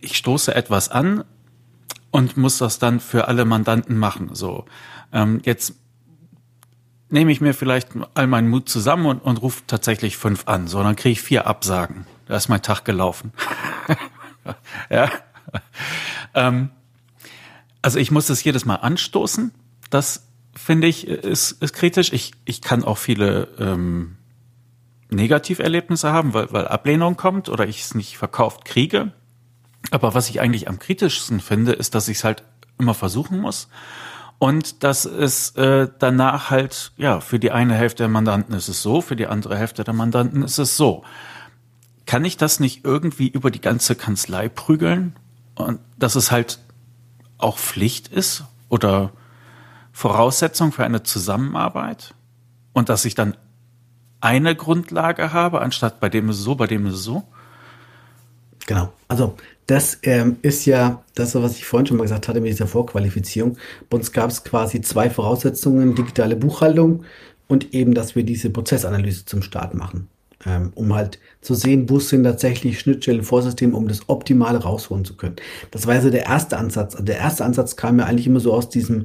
ich 0.00 0.16
stoße 0.16 0.54
etwas 0.54 0.88
an 0.88 1.24
und 2.10 2.36
muss 2.36 2.58
das 2.58 2.78
dann 2.78 3.00
für 3.00 3.28
alle 3.28 3.44
Mandanten 3.44 3.96
machen. 3.96 4.34
So, 4.34 4.64
ähm, 5.12 5.40
jetzt 5.44 5.74
nehme 7.10 7.32
ich 7.32 7.40
mir 7.40 7.54
vielleicht 7.54 7.90
all 8.14 8.26
meinen 8.26 8.48
Mut 8.48 8.68
zusammen 8.68 9.06
und, 9.06 9.20
und 9.20 9.40
rufe 9.42 9.62
tatsächlich 9.66 10.16
fünf 10.16 10.46
an. 10.46 10.68
So, 10.68 10.82
dann 10.82 10.96
kriege 10.96 11.12
ich 11.12 11.22
vier 11.22 11.46
Absagen. 11.46 12.06
Da 12.26 12.36
ist 12.36 12.48
mein 12.48 12.62
Tag 12.62 12.84
gelaufen. 12.84 13.32
ja. 14.90 15.10
Ähm, 16.34 16.70
also 17.80 17.98
ich 17.98 18.10
muss 18.10 18.26
das 18.26 18.44
jedes 18.44 18.64
Mal 18.66 18.76
anstoßen. 18.76 19.52
Das 19.90 20.26
finde 20.54 20.86
ich, 20.86 21.06
ist, 21.06 21.52
ist 21.62 21.72
kritisch. 21.72 22.12
Ich, 22.12 22.32
ich 22.44 22.60
kann 22.60 22.84
auch 22.84 22.98
viele 22.98 23.48
ähm, 23.58 24.16
Negativerlebnisse 25.10 26.12
haben, 26.12 26.34
weil, 26.34 26.52
weil 26.52 26.68
Ablehnung 26.68 27.16
kommt 27.16 27.48
oder 27.48 27.66
ich 27.66 27.80
es 27.80 27.94
nicht 27.94 28.18
verkauft 28.18 28.64
kriege. 28.64 29.12
Aber 29.90 30.14
was 30.14 30.28
ich 30.28 30.40
eigentlich 30.40 30.68
am 30.68 30.78
kritischsten 30.78 31.40
finde, 31.40 31.72
ist, 31.72 31.94
dass 31.94 32.08
ich 32.08 32.18
es 32.18 32.24
halt 32.24 32.42
immer 32.78 32.94
versuchen 32.94 33.40
muss 33.40 33.68
und 34.38 34.84
dass 34.84 35.04
es 35.04 35.50
äh, 35.56 35.88
danach 35.98 36.50
halt, 36.50 36.92
ja, 36.96 37.20
für 37.20 37.38
die 37.38 37.50
eine 37.50 37.74
Hälfte 37.74 38.04
der 38.04 38.08
Mandanten 38.08 38.54
ist 38.54 38.68
es 38.68 38.82
so, 38.82 39.00
für 39.00 39.16
die 39.16 39.26
andere 39.26 39.56
Hälfte 39.56 39.82
der 39.84 39.94
Mandanten 39.94 40.42
ist 40.42 40.58
es 40.58 40.76
so. 40.76 41.02
Kann 42.06 42.24
ich 42.24 42.36
das 42.36 42.60
nicht 42.60 42.84
irgendwie 42.84 43.28
über 43.28 43.50
die 43.50 43.60
ganze 43.60 43.96
Kanzlei 43.96 44.48
prügeln? 44.48 45.16
Und 45.56 45.80
dass 45.98 46.14
es 46.14 46.30
halt 46.30 46.60
auch 47.36 47.58
Pflicht 47.58 48.08
ist 48.08 48.44
oder 48.68 49.10
Voraussetzung 49.92 50.70
für 50.70 50.84
eine 50.84 51.02
Zusammenarbeit 51.02 52.14
und 52.72 52.88
dass 52.88 53.04
ich 53.04 53.16
dann 53.16 53.36
eine 54.20 54.54
Grundlage 54.54 55.32
habe, 55.32 55.60
anstatt 55.60 55.98
bei 55.98 56.08
dem 56.08 56.28
ist 56.28 56.36
es 56.36 56.44
so, 56.44 56.54
bei 56.54 56.68
dem 56.68 56.86
ist 56.86 56.94
es 56.94 57.02
so? 57.02 57.24
Genau. 58.66 58.92
Also 59.08 59.36
das 59.68 59.98
ähm, 60.02 60.36
ist 60.40 60.64
ja 60.64 61.04
das, 61.14 61.34
was 61.34 61.56
ich 61.56 61.66
vorhin 61.66 61.86
schon 61.86 61.98
mal 61.98 62.04
gesagt 62.04 62.26
hatte 62.26 62.40
mit 62.40 62.50
dieser 62.50 62.66
Vorqualifizierung. 62.66 63.58
Bei 63.90 63.98
uns 63.98 64.12
gab 64.12 64.30
es 64.30 64.42
quasi 64.42 64.80
zwei 64.80 65.10
Voraussetzungen, 65.10 65.94
digitale 65.94 66.36
Buchhaltung 66.36 67.04
und 67.48 67.74
eben, 67.74 67.92
dass 67.92 68.16
wir 68.16 68.22
diese 68.22 68.48
Prozessanalyse 68.48 69.26
zum 69.26 69.42
Start 69.42 69.74
machen, 69.74 70.08
ähm, 70.46 70.72
um 70.74 70.94
halt 70.94 71.18
zu 71.42 71.54
sehen, 71.54 71.90
wo 71.90 72.00
sind 72.00 72.24
tatsächlich 72.24 72.80
Schnittstellen, 72.80 73.22
Vorsysteme, 73.22 73.76
um 73.76 73.88
das 73.88 74.08
Optimale 74.08 74.58
rausholen 74.58 75.04
zu 75.04 75.16
können. 75.16 75.36
Das 75.70 75.86
war 75.86 75.94
also 75.94 76.08
der 76.08 76.24
erste 76.24 76.56
Ansatz. 76.56 76.96
Der 76.98 77.18
erste 77.18 77.44
Ansatz 77.44 77.76
kam 77.76 77.98
ja 77.98 78.06
eigentlich 78.06 78.26
immer 78.26 78.40
so 78.40 78.54
aus 78.54 78.70
diesem, 78.70 79.04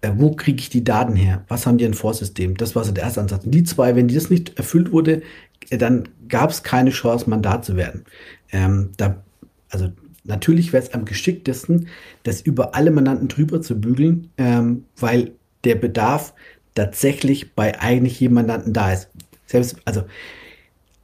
äh, 0.00 0.10
wo 0.16 0.32
kriege 0.32 0.58
ich 0.58 0.70
die 0.70 0.82
Daten 0.82 1.14
her? 1.14 1.44
Was 1.46 1.68
haben 1.68 1.78
die 1.78 1.84
ein 1.84 1.94
Vorsystem? 1.94 2.56
Das 2.56 2.74
war 2.74 2.82
so 2.82 2.90
der 2.90 3.04
erste 3.04 3.20
Ansatz. 3.20 3.44
Und 3.44 3.52
die 3.52 3.62
zwei, 3.62 3.94
wenn 3.94 4.08
das 4.08 4.28
nicht 4.28 4.58
erfüllt 4.58 4.90
wurde, 4.90 5.22
äh, 5.70 5.78
dann 5.78 6.08
gab 6.28 6.50
es 6.50 6.64
keine 6.64 6.90
Chance, 6.90 7.30
Mandat 7.30 7.64
zu 7.64 7.76
werden. 7.76 8.04
Ähm, 8.50 8.90
da, 8.96 9.22
also 9.70 9.90
natürlich 10.24 10.72
wäre 10.72 10.82
es 10.82 10.94
am 10.94 11.04
geschicktesten, 11.04 11.88
das 12.22 12.40
über 12.40 12.74
alle 12.74 12.90
Mandanten 12.90 13.28
drüber 13.28 13.60
zu 13.60 13.80
bügeln, 13.80 14.30
ähm, 14.38 14.84
weil 14.96 15.32
der 15.64 15.76
Bedarf 15.76 16.34
tatsächlich 16.74 17.54
bei 17.54 17.80
eigentlich 17.80 18.20
jedem 18.20 18.34
Mandanten 18.34 18.72
da 18.72 18.92
ist. 18.92 19.08
Selbst, 19.46 19.76
also, 19.84 20.04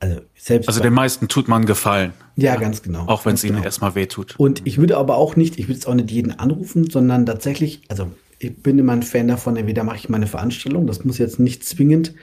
also 0.01 0.21
selbst. 0.35 0.69
Also 0.69 0.81
den 0.81 0.95
meisten 0.95 1.29
tut 1.29 1.49
man 1.49 1.67
Gefallen. 1.67 2.13
Ja, 2.37 2.55
ja, 2.55 2.61
ganz 2.61 2.83
genau. 2.83 3.07
Auch 3.07 3.25
wenn 3.27 3.35
es 3.35 3.45
ihnen 3.45 3.55
genau. 3.55 3.65
erstmal 3.65 3.95
wehtut. 3.95 4.35
Und 4.39 4.67
ich 4.67 4.79
würde 4.79 4.97
aber 4.97 5.17
auch 5.17 5.37
nicht, 5.37 5.59
ich 5.59 5.67
würde 5.67 5.75
jetzt 5.75 5.87
auch 5.87 5.95
nicht 5.95 6.11
jeden 6.11 6.39
anrufen, 6.39 6.89
sondern 6.91 7.27
tatsächlich, 7.27 7.83
also 7.89 8.11
ich 8.39 8.63
bin 8.63 8.79
immer 8.79 8.93
ein 8.93 9.03
Fan 9.03 9.29
davon, 9.29 9.57
entweder 9.57 9.85
mache 9.85 9.97
ich 9.97 10.09
meine 10.09 10.27
Veranstaltung, 10.27 10.87
das 10.87 11.05
muss 11.05 11.19
jetzt 11.19 11.39
nicht 11.39 11.65
zwingend 11.65 12.15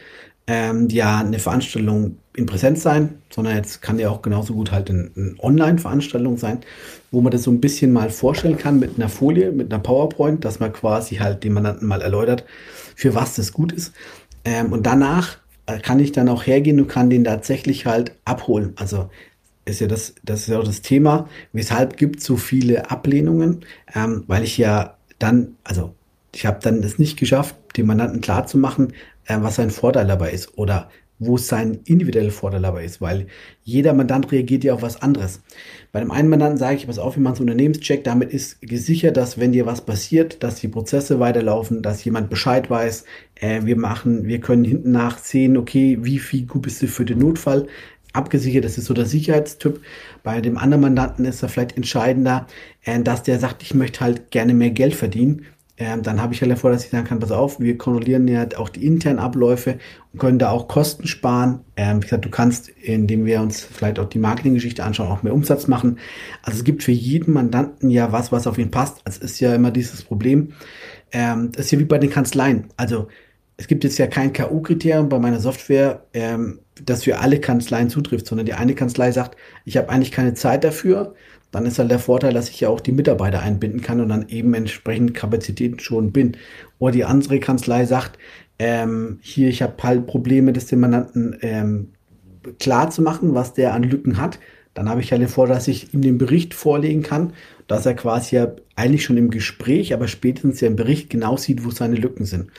ähm, 0.48 0.88
ja 0.90 1.20
eine 1.20 1.40
Veranstaltung 1.40 2.18
in 2.36 2.46
Präsenz 2.46 2.82
sein, 2.82 3.16
sondern 3.30 3.56
jetzt 3.56 3.82
kann 3.82 4.00
ja 4.00 4.10
auch 4.10 4.22
genauso 4.22 4.54
gut 4.54 4.72
halt 4.72 4.90
eine, 4.90 5.12
eine 5.16 5.36
Online-Veranstaltung 5.40 6.38
sein, 6.38 6.60
wo 7.12 7.22
man 7.22 7.32
das 7.32 7.44
so 7.44 7.52
ein 7.52 7.60
bisschen 7.60 7.92
mal 7.92 8.10
vorstellen 8.10 8.58
kann 8.58 8.80
mit 8.80 8.96
einer 8.96 9.10
Folie, 9.10 9.52
mit 9.52 9.74
einer 9.74 9.82
PowerPoint, 9.82 10.46
dass 10.46 10.60
man 10.60 10.72
quasi 10.72 11.16
halt 11.16 11.44
dem 11.44 11.54
Mandanten 11.54 11.88
mal 11.88 12.02
erläutert, 12.02 12.46
für 12.96 13.14
was 13.14 13.36
das 13.36 13.52
gut 13.52 13.72
ist. 13.72 13.94
Ähm, 14.46 14.72
und 14.72 14.86
danach 14.86 15.38
äh, 15.66 15.80
kann 15.80 16.00
ich 16.00 16.14
dann 16.14 16.30
auch 16.30 16.46
hergehen 16.46 16.80
und 16.80 16.88
kann 16.88 17.10
den 17.10 17.26
tatsächlich 17.26 17.86
halt 17.86 18.14
abholen. 18.24 18.74
Also 18.78 19.10
ist 19.66 19.82
ja 19.82 19.88
das, 19.88 20.16
das 20.24 20.42
ist 20.42 20.48
ja 20.48 20.60
auch 20.60 20.64
das 20.64 20.82
Thema, 20.82 21.28
weshalb 21.52 21.98
gibt 21.98 22.20
es 22.20 22.26
so 22.26 22.38
viele 22.38 22.90
Ablehnungen, 22.90 23.66
ähm, 23.94 24.24
weil 24.28 24.44
ich 24.44 24.58
ja 24.58 24.96
dann, 25.20 25.56
also 25.64 25.94
ich 26.34 26.46
habe 26.46 26.60
dann 26.62 26.84
es 26.84 27.00
nicht 27.00 27.18
geschafft, 27.20 27.56
dem 27.76 27.88
Mandanten 27.88 28.22
klarzumachen, 28.22 28.94
äh, 29.28 29.38
was 29.40 29.56
sein 29.56 29.70
Vorteil 29.70 30.08
dabei 30.08 30.32
ist 30.32 30.58
oder 30.58 30.90
wo 31.20 31.38
sein 31.38 31.80
individueller 31.86 32.32
Vorteil 32.32 32.62
dabei 32.62 32.86
ist, 32.86 33.02
weil 33.02 33.28
jeder 33.64 33.94
Mandant 33.94 34.32
reagiert 34.32 34.64
ja 34.64 34.74
auf 34.74 34.84
was 34.84 35.02
anderes. 35.02 35.42
Bei 35.92 36.00
dem 36.00 36.12
einen 36.12 36.30
Mandanten 36.30 36.58
sage 36.58 36.76
ich, 36.76 36.86
pass 36.86 37.00
auf, 37.00 37.16
wir 37.16 37.24
machen 37.24 37.38
einen 37.38 37.50
Unternehmenscheck, 37.50 38.04
damit 38.04 38.32
ist 38.32 38.62
gesichert, 38.62 39.18
dass 39.18 39.40
wenn 39.40 39.52
dir 39.52 39.66
was 39.66 39.82
passiert, 39.82 40.44
dass 40.44 40.60
die 40.60 40.68
Prozesse 40.68 41.20
weiterlaufen, 41.20 41.82
dass 41.82 42.04
jemand 42.04 42.30
Bescheid 42.30 42.70
weiß, 42.70 43.06
äh, 43.36 43.62
wir 43.64 43.78
machen, 43.78 44.26
wir 44.26 44.40
können 44.40 44.64
hinten 44.64 44.92
nach 44.92 45.18
sehen, 45.18 45.58
okay, 45.58 45.98
wie 46.02 46.20
viel 46.20 46.46
gut 46.46 46.64
bist 46.64 46.82
du 46.82 46.88
für 46.88 47.06
den 47.06 47.20
Notfall, 47.20 47.68
abgesichert, 48.14 48.66
das 48.66 48.78
ist 48.78 48.86
so 48.86 48.94
der 48.94 49.06
Sicherheitstyp. 49.06 49.82
Bei 50.24 50.42
dem 50.42 50.58
anderen 50.58 50.82
Mandanten 50.82 51.26
ist 51.26 51.44
er 51.44 51.50
vielleicht 51.50 51.78
entscheidender, 51.78 52.48
äh, 52.84 53.02
dass 53.02 53.24
der 53.24 53.40
sagt, 53.40 53.64
ich 53.64 53.74
möchte 53.74 54.02
halt 54.02 54.30
gerne 54.30 54.54
mehr 54.54 54.72
Geld 54.72 54.94
verdienen 54.94 55.46
ähm, 55.80 56.02
dann 56.02 56.22
habe 56.22 56.34
ich 56.34 56.42
halt 56.42 56.52
davor, 56.52 56.72
dass 56.72 56.84
ich 56.84 56.90
sagen 56.90 57.06
kann, 57.06 57.20
pass 57.20 57.32
auf, 57.32 57.60
wir 57.60 57.78
kontrollieren 57.78 58.28
ja 58.28 58.48
auch 58.58 58.70
die 58.70 58.86
internen 58.86 59.20
Abläufe 59.20 59.78
und 60.12 60.20
können 60.20 60.40
da 60.40 60.50
auch 60.50 60.68
Kosten 60.68 61.06
sparen. 61.06 61.60
Ähm, 61.76 61.98
wie 61.98 62.06
gesagt, 62.08 62.26
du 62.26 62.30
kannst, 62.30 62.70
indem 62.70 63.26
wir 63.26 63.42
uns 63.42 63.62
vielleicht 63.62 64.00
auch 64.00 64.10
die 64.10 64.18
Marketinggeschichte 64.18 64.84
anschauen, 64.84 65.12
auch 65.12 65.22
mehr 65.22 65.36
Umsatz 65.36 65.68
machen. 65.68 66.00
Also 66.42 66.58
es 66.58 66.64
gibt 66.64 66.82
für 66.82 66.92
jeden 66.92 67.32
Mandanten 67.32 67.92
ja 67.92 68.12
was, 68.12 68.32
was 68.32 68.48
auf 68.48 68.58
ihn 68.58 68.72
passt. 68.72 69.02
Also 69.06 69.20
es 69.22 69.34
ist 69.34 69.40
ja 69.40 69.54
immer 69.54 69.70
dieses 69.70 70.04
Problem. 70.04 70.54
Ähm, 71.12 71.52
das 71.52 71.66
ist 71.66 71.72
ja 71.72 71.80
wie 71.80 71.86
bei 71.86 72.00
den 72.00 72.10
Kanzleien. 72.10 72.70
Also 72.76 73.08
es 73.58 73.68
gibt 73.68 73.84
jetzt 73.84 74.00
ja 74.00 74.08
kein 74.08 74.34
K.O.-Kriterium 74.34 75.10
bei 75.10 75.20
meiner 75.20 75.40
Software, 75.40 76.06
ähm, 76.14 76.60
das 76.84 77.04
für 77.04 77.20
alle 77.20 77.40
Kanzleien 77.40 77.90
zutrifft, 77.90 78.26
sondern 78.26 78.46
die 78.46 78.54
eine 78.54 78.74
Kanzlei 78.74 79.12
sagt, 79.12 79.38
ich 79.66 79.78
habe 79.78 79.90
eigentlich 79.90 80.12
keine 80.12 80.34
Zeit 80.34 80.64
dafür 80.64 81.14
dann 81.52 81.66
ist 81.66 81.80
halt 81.80 81.92
der 81.92 82.00
Vorteil, 82.00 82.34
dass 82.34 82.50
ich 82.50 82.60
ja 82.60 82.70
auch 82.70 82.82
die 82.82 82.92
Mitarbeiter 82.92 83.42
einbinden 83.42 83.82
kann 83.82 84.02
und 84.02 84.10
dann 84.10 84.28
eben 84.30 84.54
entsprechend 84.54 85.14
Kapazitäten 85.14 85.80
schon 85.80 86.12
bin. 86.12 86.38
Oder 86.80 86.92
die 86.92 87.06
andere 87.06 87.40
Kanzlei 87.40 87.86
sagt, 87.86 88.18
ähm, 88.60 89.20
hier, 89.22 89.50
ich 89.50 89.62
habe 89.62 89.82
halt 89.82 90.08
Probleme, 90.08 90.54
das 90.54 90.66
dem 90.66 90.82
Mandanten 90.82 91.38
ähm, 91.42 91.90
klar 92.60 92.90
zu 92.90 93.02
machen, 93.02 93.34
was 93.34 93.54
der 93.54 93.74
an 93.74 93.84
Lücken 93.84 94.20
hat. 94.20 94.40
Dann 94.74 94.90
habe 94.90 95.02
ich 95.02 95.12
halt 95.12 95.22
den 95.22 95.30
Vorteil, 95.30 95.56
dass 95.56 95.68
ich 95.68 95.94
ihm 95.94 96.02
den 96.02 96.18
Bericht 96.18 96.54
vorlegen 96.54 97.02
kann, 97.02 97.34
dass 97.68 97.86
er 97.86 97.96
quasi 97.96 98.36
ja 98.36 98.52
eigentlich 98.76 99.04
schon 99.04 99.18
im 99.18 99.32
Gespräch, 99.32 99.94
aber 99.94 100.08
spätestens 100.08 100.62
ja 100.62 100.68
im 100.68 100.76
Bericht 100.76 101.10
genau 101.10 101.36
sieht, 101.36 101.66
wo 101.66 101.72
seine 101.72 101.96
Lücken 101.96 102.26
sind. 102.26 102.52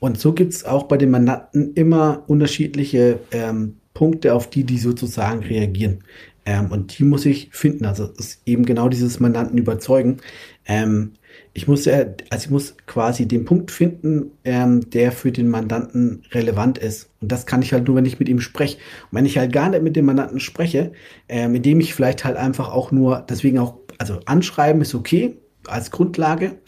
Und 0.00 0.18
so 0.18 0.32
gibt 0.32 0.54
es 0.54 0.64
auch 0.64 0.84
bei 0.84 0.96
den 0.96 1.10
Mandanten 1.10 1.74
immer 1.74 2.24
unterschiedliche 2.26 3.20
ähm, 3.32 3.76
Punkte, 3.92 4.32
auf 4.32 4.48
die 4.48 4.64
die 4.64 4.78
sozusagen 4.78 5.40
reagieren. 5.40 6.04
Ähm, 6.48 6.72
und 6.72 6.98
die 6.98 7.04
muss 7.04 7.26
ich 7.26 7.50
finden. 7.52 7.84
Also 7.84 8.06
ist 8.16 8.40
eben 8.46 8.64
genau 8.64 8.88
dieses 8.88 9.20
Mandanten 9.20 9.58
überzeugen. 9.58 10.16
Ähm, 10.64 11.12
ich 11.52 11.68
muss 11.68 11.84
ja, 11.84 12.06
also 12.30 12.44
ich 12.46 12.50
muss 12.50 12.74
quasi 12.86 13.28
den 13.28 13.44
Punkt 13.44 13.70
finden, 13.70 14.30
ähm, 14.44 14.88
der 14.88 15.12
für 15.12 15.30
den 15.30 15.50
Mandanten 15.50 16.22
relevant 16.32 16.78
ist. 16.78 17.10
Und 17.20 17.30
das 17.30 17.44
kann 17.44 17.60
ich 17.60 17.74
halt 17.74 17.86
nur, 17.86 17.96
wenn 17.96 18.06
ich 18.06 18.18
mit 18.18 18.30
ihm 18.30 18.40
spreche. 18.40 18.78
Und 19.10 19.18
wenn 19.18 19.26
ich 19.26 19.36
halt 19.36 19.52
gar 19.52 19.68
nicht 19.68 19.82
mit 19.82 19.94
dem 19.94 20.06
Mandanten 20.06 20.40
spreche, 20.40 20.92
äh, 21.28 21.48
mit 21.48 21.66
dem 21.66 21.80
ich 21.80 21.92
vielleicht 21.92 22.24
halt 22.24 22.38
einfach 22.38 22.72
auch 22.72 22.92
nur, 22.92 23.26
deswegen 23.28 23.58
auch, 23.58 23.74
also 23.98 24.20
anschreiben 24.24 24.80
ist 24.80 24.94
okay 24.94 25.36
als 25.66 25.90
Grundlage. 25.90 26.60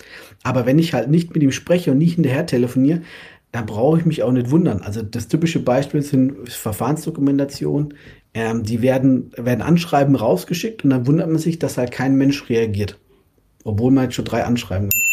Aber 0.42 0.66
wenn 0.66 0.78
ich 0.78 0.92
halt 0.92 1.08
nicht 1.08 1.32
mit 1.32 1.42
ihm 1.42 1.52
spreche 1.52 1.90
und 1.90 1.98
nicht 1.98 2.16
hinterher 2.16 2.44
telefoniere, 2.44 3.00
dann 3.52 3.66
brauche 3.66 3.98
ich 3.98 4.04
mich 4.04 4.22
auch 4.22 4.30
nicht 4.30 4.50
wundern. 4.50 4.82
Also 4.82 5.02
das 5.02 5.28
typische 5.28 5.60
Beispiel 5.60 6.02
sind 6.02 6.48
Verfahrensdokumentation, 6.48 7.94
ähm, 8.34 8.62
die 8.62 8.82
werden, 8.82 9.32
werden 9.36 9.62
Anschreiben 9.62 10.14
rausgeschickt 10.14 10.84
und 10.84 10.90
dann 10.90 11.06
wundert 11.06 11.28
man 11.28 11.38
sich, 11.38 11.58
dass 11.58 11.78
halt 11.78 11.90
kein 11.90 12.16
Mensch 12.16 12.48
reagiert. 12.48 12.98
Obwohl 13.64 13.90
man 13.90 14.04
jetzt 14.04 14.14
schon 14.14 14.24
drei 14.24 14.44
Anschreiben 14.44 14.88
gemacht 14.88 15.04
hat. 15.04 15.10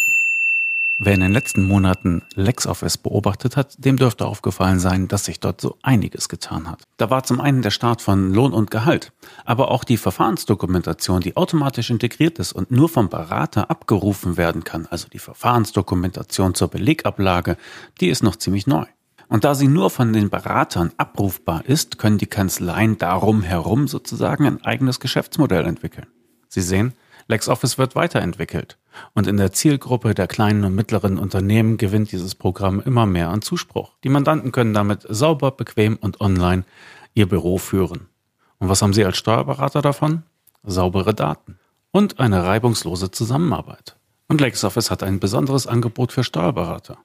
Wer 1.00 1.14
in 1.14 1.20
den 1.20 1.32
letzten 1.32 1.62
Monaten 1.62 2.22
LexOffice 2.34 2.98
beobachtet 2.98 3.56
hat, 3.56 3.84
dem 3.84 3.96
dürfte 3.96 4.26
aufgefallen 4.26 4.80
sein, 4.80 5.06
dass 5.06 5.26
sich 5.26 5.38
dort 5.38 5.60
so 5.60 5.76
einiges 5.80 6.28
getan 6.28 6.68
hat. 6.68 6.82
Da 6.96 7.08
war 7.08 7.22
zum 7.22 7.40
einen 7.40 7.62
der 7.62 7.70
Start 7.70 8.02
von 8.02 8.34
Lohn 8.34 8.52
und 8.52 8.72
Gehalt, 8.72 9.12
aber 9.44 9.70
auch 9.70 9.84
die 9.84 9.96
Verfahrensdokumentation, 9.96 11.20
die 11.20 11.36
automatisch 11.36 11.90
integriert 11.90 12.40
ist 12.40 12.52
und 12.52 12.72
nur 12.72 12.88
vom 12.88 13.08
Berater 13.10 13.70
abgerufen 13.70 14.36
werden 14.36 14.64
kann, 14.64 14.88
also 14.90 15.06
die 15.08 15.20
Verfahrensdokumentation 15.20 16.56
zur 16.56 16.66
Belegablage, 16.66 17.56
die 18.00 18.08
ist 18.08 18.24
noch 18.24 18.34
ziemlich 18.34 18.66
neu. 18.66 18.86
Und 19.28 19.44
da 19.44 19.54
sie 19.54 19.68
nur 19.68 19.90
von 19.90 20.12
den 20.12 20.30
Beratern 20.30 20.92
abrufbar 20.96 21.64
ist, 21.66 21.98
können 21.98 22.18
die 22.18 22.26
Kanzleien 22.26 22.96
darum 22.98 23.42
herum 23.42 23.86
sozusagen 23.86 24.46
ein 24.46 24.64
eigenes 24.64 25.00
Geschäftsmodell 25.00 25.66
entwickeln. 25.66 26.06
Sie 26.48 26.62
sehen, 26.62 26.94
LexOffice 27.28 27.76
wird 27.76 27.94
weiterentwickelt. 27.94 28.78
Und 29.14 29.26
in 29.26 29.36
der 29.36 29.52
Zielgruppe 29.52 30.14
der 30.14 30.26
kleinen 30.26 30.64
und 30.64 30.74
mittleren 30.74 31.18
Unternehmen 31.18 31.76
gewinnt 31.76 32.10
dieses 32.10 32.34
Programm 32.34 32.80
immer 32.80 33.06
mehr 33.06 33.28
an 33.28 33.42
Zuspruch. 33.42 33.92
Die 34.02 34.08
Mandanten 34.08 34.50
können 34.50 34.72
damit 34.72 35.06
sauber, 35.08 35.50
bequem 35.50 35.96
und 35.96 36.20
online 36.20 36.64
ihr 37.14 37.28
Büro 37.28 37.58
führen. 37.58 38.08
Und 38.58 38.68
was 38.70 38.82
haben 38.82 38.94
Sie 38.94 39.04
als 39.04 39.18
Steuerberater 39.18 39.82
davon? 39.82 40.22
Saubere 40.64 41.14
Daten 41.14 41.58
und 41.92 42.18
eine 42.18 42.44
reibungslose 42.44 43.10
Zusammenarbeit. 43.10 43.96
Und 44.26 44.40
LexOffice 44.40 44.90
hat 44.90 45.02
ein 45.02 45.20
besonderes 45.20 45.66
Angebot 45.66 46.12
für 46.12 46.24
Steuerberater. 46.24 46.98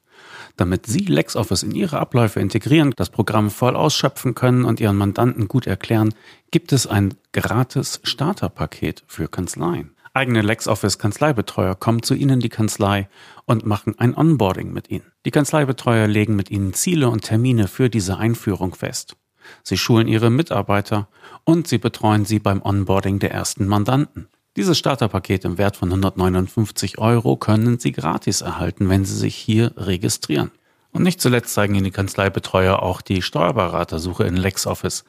Damit 0.55 0.85
Sie 0.85 1.05
LexOffice 1.05 1.63
in 1.63 1.71
Ihre 1.71 1.99
Abläufe 1.99 2.39
integrieren, 2.39 2.93
das 2.95 3.09
Programm 3.09 3.49
voll 3.49 3.75
ausschöpfen 3.75 4.35
können 4.35 4.65
und 4.65 4.79
Ihren 4.79 4.97
Mandanten 4.97 5.47
gut 5.47 5.65
erklären, 5.65 6.13
gibt 6.51 6.71
es 6.73 6.85
ein 6.85 7.15
gratis 7.31 7.99
Starterpaket 8.03 9.03
für 9.07 9.27
Kanzleien. 9.27 9.95
Eigene 10.15 10.43
LexOffice 10.43 10.99
Kanzleibetreuer 10.99 11.73
kommen 11.73 12.03
zu 12.03 12.13
Ihnen 12.13 12.33
in 12.33 12.39
die 12.39 12.49
Kanzlei 12.49 13.09
und 13.45 13.65
machen 13.65 13.97
ein 13.97 14.15
Onboarding 14.15 14.71
mit 14.71 14.91
Ihnen. 14.91 15.11
Die 15.25 15.31
Kanzleibetreuer 15.31 16.07
legen 16.07 16.35
mit 16.35 16.51
Ihnen 16.51 16.73
Ziele 16.75 17.09
und 17.09 17.23
Termine 17.23 17.67
für 17.67 17.89
diese 17.89 18.17
Einführung 18.17 18.75
fest. 18.75 19.15
Sie 19.63 19.77
schulen 19.77 20.07
Ihre 20.07 20.29
Mitarbeiter 20.29 21.07
und 21.45 21.67
Sie 21.67 21.79
betreuen 21.79 22.25
Sie 22.25 22.37
beim 22.37 22.61
Onboarding 22.61 23.17
der 23.17 23.31
ersten 23.31 23.65
Mandanten. 23.65 24.27
Dieses 24.55 24.77
Starterpaket 24.77 25.45
im 25.45 25.57
Wert 25.57 25.77
von 25.77 25.89
159 25.89 26.99
Euro 26.99 27.37
können 27.37 27.79
Sie 27.79 27.91
gratis 27.91 28.41
erhalten, 28.41 28.87
wenn 28.87 29.03
Sie 29.03 29.15
sich 29.15 29.35
hier 29.35 29.73
registrieren. 29.77 30.51
Und 30.91 31.01
nicht 31.01 31.19
zuletzt 31.19 31.55
zeigen 31.55 31.73
Ihnen 31.73 31.85
die 31.85 31.91
Kanzleibetreuer 31.91 32.83
auch 32.83 33.01
die 33.01 33.23
Steuerberatersuche 33.23 34.25
in 34.25 34.37
LexOffice. 34.37 35.05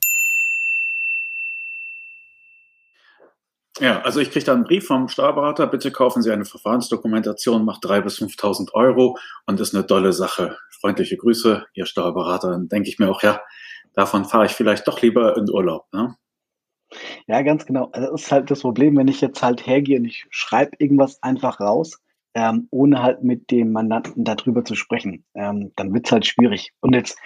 Ja, 3.81 4.03
also 4.03 4.21
ich 4.21 4.31
kriege 4.31 4.45
da 4.45 4.53
einen 4.53 4.65
Brief 4.65 4.87
vom 4.87 5.09
Steuerberater, 5.09 5.67
bitte 5.67 5.91
kaufen 5.91 6.23
Sie 6.23 6.31
eine 6.31 6.45
Verfahrensdokumentation, 6.45 7.65
macht 7.65 7.85
drei 7.85 8.03
bis 8.03 8.19
5.000 8.19 8.73
Euro 8.75 9.17
und 9.47 9.61
ist 9.61 9.75
eine 9.75 9.87
tolle 9.87 10.13
Sache. 10.13 10.59
Freundliche 10.81 11.17
Grüße, 11.17 11.65
Ihr 11.73 11.87
Steuerberater. 11.87 12.51
Dann 12.51 12.69
denke 12.69 12.91
ich 12.91 12.99
mir 12.99 13.11
auch, 13.11 13.23
ja, 13.23 13.41
davon 13.95 14.27
fahre 14.27 14.47
ich 14.47 14.53
vielleicht 14.53 14.87
doch 14.89 15.01
lieber 15.01 15.37
in 15.39 15.49
Urlaub. 15.51 15.87
Ne? 15.93 16.17
Ja, 17.27 17.41
ganz 17.43 17.65
genau. 17.65 17.89
Also 17.93 18.13
das 18.13 18.23
ist 18.23 18.33
halt 18.33 18.51
das 18.51 18.61
Problem, 18.61 18.97
wenn 18.97 19.09
ich 19.09 19.23
jetzt 19.23 19.43
halt 19.43 19.67
hergehe 19.67 19.99
und 19.99 20.05
ich 20.05 20.27
schreibe 20.31 20.77
irgendwas 20.79 21.23
einfach 21.23 21.59
raus, 21.61 21.99
ähm, 22.35 22.69
ohne 22.71 23.03
halt 23.03 23.23
mit 23.23 23.51
dem 23.51 23.73
Mandanten 23.73 24.25
darüber 24.25 24.65
zu 24.65 24.75
sprechen, 24.75 25.25
ähm, 25.35 25.73
dann 25.77 25.93
wird 25.95 26.07
es 26.07 26.13
halt 26.13 26.27
schwierig. 26.27 26.73
Und 26.81 26.95
jetzt 26.95 27.19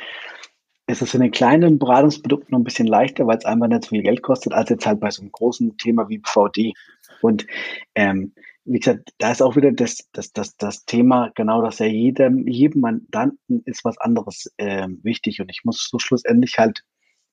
ist 0.86 1.02
es 1.02 1.14
in 1.14 1.20
den 1.20 1.30
kleinen 1.30 1.78
Beratungsprodukten 1.78 2.52
noch 2.52 2.60
ein 2.60 2.64
bisschen 2.64 2.86
leichter, 2.86 3.26
weil 3.26 3.38
es 3.38 3.44
einfach 3.44 3.68
nicht 3.68 3.84
so 3.84 3.90
viel 3.90 4.02
Geld 4.02 4.22
kostet, 4.22 4.52
als 4.52 4.70
jetzt 4.70 4.86
halt 4.86 5.00
bei 5.00 5.10
so 5.10 5.22
einem 5.22 5.32
großen 5.32 5.76
Thema 5.78 6.08
wie 6.08 6.22
VD. 6.24 6.74
Und 7.22 7.46
ähm, 7.94 8.32
wie 8.64 8.78
gesagt, 8.78 9.12
da 9.18 9.32
ist 9.32 9.42
auch 9.42 9.56
wieder 9.56 9.72
das, 9.72 10.08
das, 10.12 10.32
das, 10.32 10.56
das 10.56 10.84
Thema, 10.84 11.30
genau, 11.34 11.62
dass 11.62 11.78
ja 11.78 11.86
jedem, 11.86 12.46
jedem 12.46 12.82
Mandanten 12.82 13.62
ist 13.64 13.84
was 13.84 13.98
anderes 13.98 14.52
äh, 14.56 14.88
wichtig. 15.02 15.40
Und 15.40 15.50
ich 15.50 15.64
muss 15.64 15.88
so 15.90 15.98
schlussendlich 15.98 16.58
halt 16.58 16.82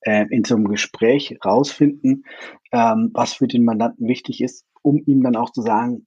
äh, 0.02 0.26
in 0.30 0.44
so 0.44 0.56
einem 0.56 0.68
Gespräch 0.68 1.38
rausfinden, 1.44 2.26
ähm, 2.72 3.12
was 3.14 3.34
für 3.34 3.48
den 3.48 3.66
Mandanten 3.66 4.08
wichtig 4.08 4.42
ist, 4.42 4.66
um 4.82 5.02
ihm 5.06 5.24
dann 5.24 5.36
auch 5.36 5.52
zu 5.52 5.62
sagen, 5.62 6.06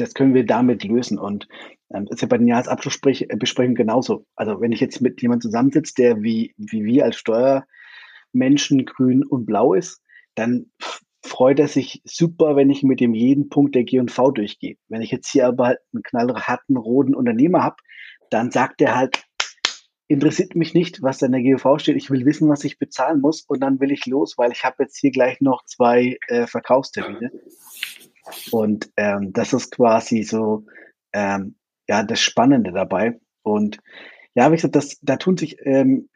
das 0.00 0.14
können 0.14 0.34
wir 0.34 0.44
damit 0.44 0.84
lösen. 0.84 1.18
Und 1.18 1.48
ähm, 1.92 2.06
ist 2.10 2.22
ja 2.22 2.28
bei 2.28 2.38
den 2.38 2.48
Jahresabschlussbesprechungen 2.48 3.74
genauso. 3.74 4.26
Also 4.36 4.60
wenn 4.60 4.72
ich 4.72 4.80
jetzt 4.80 5.00
mit 5.00 5.20
jemandem 5.22 5.50
zusammensitze, 5.50 5.94
der 5.96 6.22
wie, 6.22 6.54
wie 6.56 6.84
wir 6.84 7.04
als 7.04 7.16
Steuermenschen 7.16 8.84
grün 8.86 9.24
und 9.24 9.46
blau 9.46 9.74
ist, 9.74 10.02
dann 10.34 10.66
freut 11.22 11.58
er 11.58 11.68
sich 11.68 12.00
super, 12.04 12.56
wenn 12.56 12.70
ich 12.70 12.82
mit 12.82 13.00
dem 13.00 13.14
jeden 13.14 13.48
Punkt 13.48 13.74
der 13.74 13.84
G&V 13.84 14.30
durchgehe. 14.30 14.76
Wenn 14.88 15.02
ich 15.02 15.10
jetzt 15.10 15.30
hier 15.30 15.46
aber 15.46 15.66
halt 15.66 15.78
einen 15.92 16.02
knallharten, 16.02 16.76
roten 16.76 17.14
Unternehmer 17.14 17.62
habe, 17.62 17.76
dann 18.30 18.50
sagt 18.50 18.80
er 18.80 18.96
halt, 18.96 19.22
interessiert 20.10 20.56
mich 20.56 20.74
nicht, 20.74 21.02
was 21.02 21.18
da 21.18 21.26
in 21.26 21.32
der 21.32 21.42
GV 21.42 21.78
steht. 21.78 21.96
Ich 21.96 22.10
will 22.10 22.24
wissen, 22.26 22.48
was 22.48 22.64
ich 22.64 22.78
bezahlen 22.78 23.20
muss 23.20 23.42
und 23.42 23.60
dann 23.60 23.78
will 23.78 23.92
ich 23.92 24.06
los, 24.06 24.36
weil 24.38 24.50
ich 24.50 24.64
habe 24.64 24.82
jetzt 24.82 24.98
hier 24.98 25.12
gleich 25.12 25.40
noch 25.40 25.64
zwei 25.66 26.18
äh, 26.26 26.48
Verkaufstermine. 26.48 27.30
Und 28.50 28.90
ähm, 28.96 29.32
das 29.32 29.52
ist 29.52 29.70
quasi 29.70 30.22
so 30.22 30.66
ähm, 31.12 31.56
ja 31.88 32.02
das 32.02 32.20
Spannende 32.20 32.72
dabei. 32.72 33.18
Und 33.42 33.78
ja, 34.34 34.50
wie 34.50 34.56
gesagt, 34.56 34.76
das, 34.76 34.98
da 35.02 35.16
tun 35.16 35.36
sich 35.36 35.56
ähm, 35.64 36.08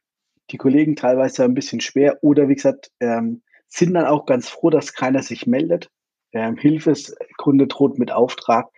die 0.50 0.58
Kollegen 0.58 0.96
teilweise 0.96 1.44
ein 1.44 1.54
bisschen 1.54 1.80
schwer 1.80 2.18
oder 2.22 2.48
wie 2.48 2.54
gesagt, 2.54 2.90
ähm, 3.00 3.42
sind 3.68 3.94
dann 3.94 4.06
auch 4.06 4.26
ganz 4.26 4.48
froh, 4.48 4.70
dass 4.70 4.92
keiner 4.92 5.22
sich 5.22 5.46
meldet. 5.46 5.90
Ähm, 6.32 6.56
Hilfeskunde 6.56 7.66
droht 7.66 7.98
mit 7.98 8.12
Auftrag. 8.12 8.68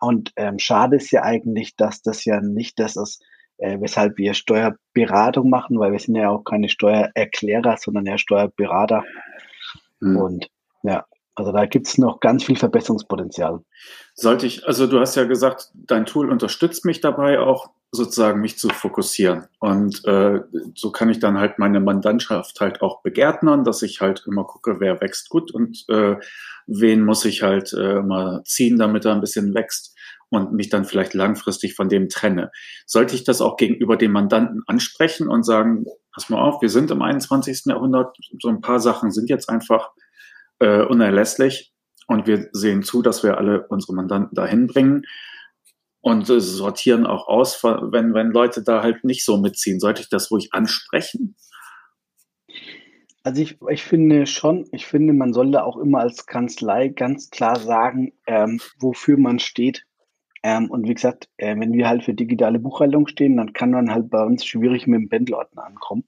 Und 0.00 0.32
ähm, 0.36 0.58
schade 0.58 0.96
ist 0.96 1.10
ja 1.10 1.22
eigentlich, 1.22 1.74
dass 1.76 2.02
das 2.02 2.24
ja 2.24 2.40
nicht 2.40 2.78
das 2.78 2.96
ist, 2.96 3.24
äh, 3.58 3.80
weshalb 3.80 4.18
wir 4.18 4.34
Steuerberatung 4.34 5.48
machen, 5.48 5.78
weil 5.78 5.92
wir 5.92 5.98
sind 5.98 6.16
ja 6.16 6.28
auch 6.28 6.44
keine 6.44 6.68
Steuererklärer, 6.68 7.76
sondern 7.78 8.06
ja 8.06 8.18
Steuerberater. 8.18 9.04
Mhm. 10.00 10.16
Und 10.16 10.50
ja, 10.82 11.06
also 11.36 11.52
da 11.52 11.66
gibt 11.66 11.86
es 11.86 11.98
noch 11.98 12.20
ganz 12.20 12.44
viel 12.44 12.56
Verbesserungspotenzial. 12.56 13.60
Sollte 14.14 14.46
ich, 14.46 14.66
also 14.66 14.86
du 14.86 14.98
hast 14.98 15.14
ja 15.16 15.24
gesagt, 15.24 15.70
dein 15.74 16.06
Tool 16.06 16.30
unterstützt 16.30 16.86
mich 16.86 17.02
dabei 17.02 17.38
auch 17.38 17.70
sozusagen 17.92 18.40
mich 18.40 18.58
zu 18.58 18.68
fokussieren. 18.70 19.46
Und 19.60 20.04
äh, 20.06 20.40
so 20.74 20.90
kann 20.90 21.10
ich 21.10 21.20
dann 21.20 21.38
halt 21.38 21.58
meine 21.58 21.80
Mandantschaft 21.80 22.60
halt 22.60 22.80
auch 22.80 23.02
begärtnern, 23.02 23.64
dass 23.64 23.82
ich 23.82 24.00
halt 24.00 24.24
immer 24.26 24.44
gucke, 24.44 24.80
wer 24.80 25.00
wächst 25.00 25.28
gut 25.28 25.52
und 25.52 25.84
äh, 25.88 26.16
wen 26.66 27.04
muss 27.04 27.24
ich 27.26 27.42
halt 27.42 27.72
äh, 27.74 28.00
mal 28.00 28.42
ziehen, 28.44 28.78
damit 28.78 29.04
er 29.04 29.12
ein 29.12 29.20
bisschen 29.20 29.54
wächst 29.54 29.94
und 30.30 30.52
mich 30.52 30.70
dann 30.70 30.86
vielleicht 30.86 31.14
langfristig 31.14 31.74
von 31.74 31.88
dem 31.88 32.08
trenne. 32.08 32.50
Sollte 32.86 33.14
ich 33.14 33.24
das 33.24 33.40
auch 33.40 33.56
gegenüber 33.56 33.96
dem 33.96 34.12
Mandanten 34.12 34.62
ansprechen 34.66 35.28
und 35.28 35.44
sagen, 35.44 35.84
pass 36.12 36.30
mal 36.30 36.40
auf, 36.40 36.62
wir 36.62 36.70
sind 36.70 36.90
im 36.90 37.02
21. 37.02 37.66
Jahrhundert, 37.66 38.16
so 38.40 38.48
ein 38.48 38.62
paar 38.62 38.80
Sachen 38.80 39.10
sind 39.10 39.28
jetzt 39.28 39.48
einfach 39.48 39.90
äh, 40.60 40.82
unerlässlich 40.82 41.72
und 42.06 42.26
wir 42.26 42.48
sehen 42.52 42.82
zu, 42.82 43.02
dass 43.02 43.22
wir 43.22 43.38
alle 43.38 43.66
unsere 43.68 43.94
Mandanten 43.94 44.34
dahin 44.34 44.66
bringen 44.66 45.02
und 46.00 46.30
äh, 46.30 46.40
sortieren 46.40 47.06
auch 47.06 47.28
aus, 47.28 47.62
wenn, 47.64 48.14
wenn 48.14 48.30
Leute 48.30 48.62
da 48.62 48.82
halt 48.82 49.04
nicht 49.04 49.24
so 49.24 49.38
mitziehen. 49.38 49.80
Sollte 49.80 50.02
ich 50.02 50.08
das 50.08 50.30
ruhig 50.30 50.50
ansprechen? 50.52 51.36
Also 53.24 53.42
ich, 53.42 53.58
ich 53.68 53.82
finde 53.82 54.26
schon, 54.26 54.68
ich 54.70 54.86
finde, 54.86 55.12
man 55.12 55.32
sollte 55.32 55.64
auch 55.64 55.76
immer 55.76 55.98
als 55.98 56.26
Kanzlei 56.26 56.88
ganz 56.88 57.28
klar 57.30 57.58
sagen, 57.58 58.12
ähm, 58.28 58.60
wofür 58.78 59.18
man 59.18 59.40
steht. 59.40 59.84
Ähm, 60.44 60.70
und 60.70 60.86
wie 60.86 60.94
gesagt, 60.94 61.28
äh, 61.38 61.58
wenn 61.58 61.72
wir 61.72 61.88
halt 61.88 62.04
für 62.04 62.14
digitale 62.14 62.60
Buchhaltung 62.60 63.08
stehen, 63.08 63.36
dann 63.36 63.52
kann 63.52 63.72
man 63.72 63.90
halt 63.90 64.10
bei 64.10 64.22
uns 64.22 64.46
schwierig 64.46 64.86
mit 64.86 65.00
dem 65.00 65.08
Pendelordner 65.08 65.64
ankommen. 65.64 66.04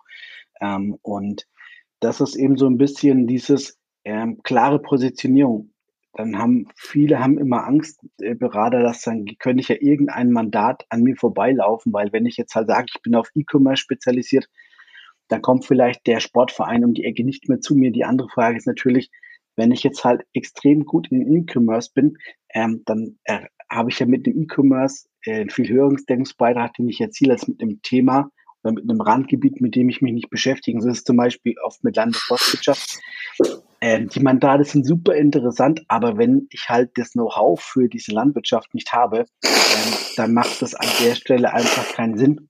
Ähm, 0.60 0.96
und 1.02 1.48
das 1.98 2.20
ist 2.20 2.36
eben 2.36 2.56
so 2.56 2.66
ein 2.66 2.78
bisschen 2.78 3.26
dieses 3.26 3.77
ähm, 4.08 4.40
klare 4.42 4.78
Positionierung. 4.78 5.70
Dann 6.14 6.38
haben 6.38 6.68
viele 6.74 7.20
haben 7.20 7.38
immer 7.38 7.66
Angst, 7.66 8.00
äh, 8.20 8.34
Berater, 8.34 8.82
dass 8.82 9.02
dann 9.02 9.26
könnte 9.38 9.60
ich 9.60 9.68
ja 9.68 9.76
irgendein 9.78 10.32
Mandat 10.32 10.86
an 10.88 11.02
mir 11.02 11.14
vorbeilaufen, 11.14 11.92
weil 11.92 12.10
wenn 12.12 12.24
ich 12.24 12.38
jetzt 12.38 12.54
halt 12.54 12.68
sage, 12.68 12.86
ich 12.94 13.02
bin 13.02 13.14
auf 13.14 13.30
E-Commerce 13.34 13.82
spezialisiert, 13.82 14.48
dann 15.28 15.42
kommt 15.42 15.66
vielleicht 15.66 16.06
der 16.06 16.20
Sportverein 16.20 16.86
um 16.86 16.94
die 16.94 17.04
Ecke 17.04 17.22
nicht 17.22 17.50
mehr 17.50 17.60
zu 17.60 17.76
mir. 17.76 17.92
Die 17.92 18.04
andere 18.04 18.30
Frage 18.30 18.56
ist 18.56 18.66
natürlich, 18.66 19.10
wenn 19.56 19.72
ich 19.72 19.82
jetzt 19.82 20.02
halt 20.04 20.22
extrem 20.32 20.86
gut 20.86 21.08
in 21.12 21.30
E-Commerce 21.30 21.90
bin, 21.94 22.16
ähm, 22.54 22.82
dann 22.86 23.18
äh, 23.24 23.40
habe 23.70 23.90
ich 23.90 23.98
ja 23.98 24.06
mit 24.06 24.26
dem 24.26 24.40
E-Commerce 24.40 25.06
äh, 25.26 25.40
einen 25.40 25.50
viel 25.50 25.68
höheren 25.68 25.98
Deckungsbeitrag, 26.08 26.72
den 26.74 26.88
ich 26.88 27.00
erziele, 27.00 27.34
als 27.34 27.46
mit 27.46 27.60
einem 27.60 27.82
Thema 27.82 28.30
oder 28.62 28.72
mit 28.72 28.84
einem 28.84 29.02
Randgebiet, 29.02 29.60
mit 29.60 29.74
dem 29.74 29.90
ich 29.90 30.00
mich 30.00 30.14
nicht 30.14 30.30
beschäftige. 30.30 30.80
So 30.80 30.88
ist 30.88 31.06
zum 31.06 31.18
Beispiel 31.18 31.56
oft 31.62 31.84
mit 31.84 31.96
Landesforstwirtschaft. 31.96 32.98
Ähm, 33.80 34.08
die 34.08 34.20
Mandate 34.20 34.64
sind 34.64 34.84
super 34.84 35.14
interessant, 35.14 35.84
aber 35.88 36.18
wenn 36.18 36.48
ich 36.50 36.68
halt 36.68 36.90
das 36.96 37.12
Know-how 37.12 37.60
für 37.60 37.88
diese 37.88 38.12
Landwirtschaft 38.12 38.74
nicht 38.74 38.92
habe, 38.92 39.26
ähm, 39.44 39.94
dann 40.16 40.34
macht 40.34 40.60
das 40.62 40.74
an 40.74 40.88
der 41.00 41.14
Stelle 41.14 41.52
einfach 41.52 41.88
keinen 41.92 42.18
Sinn, 42.18 42.48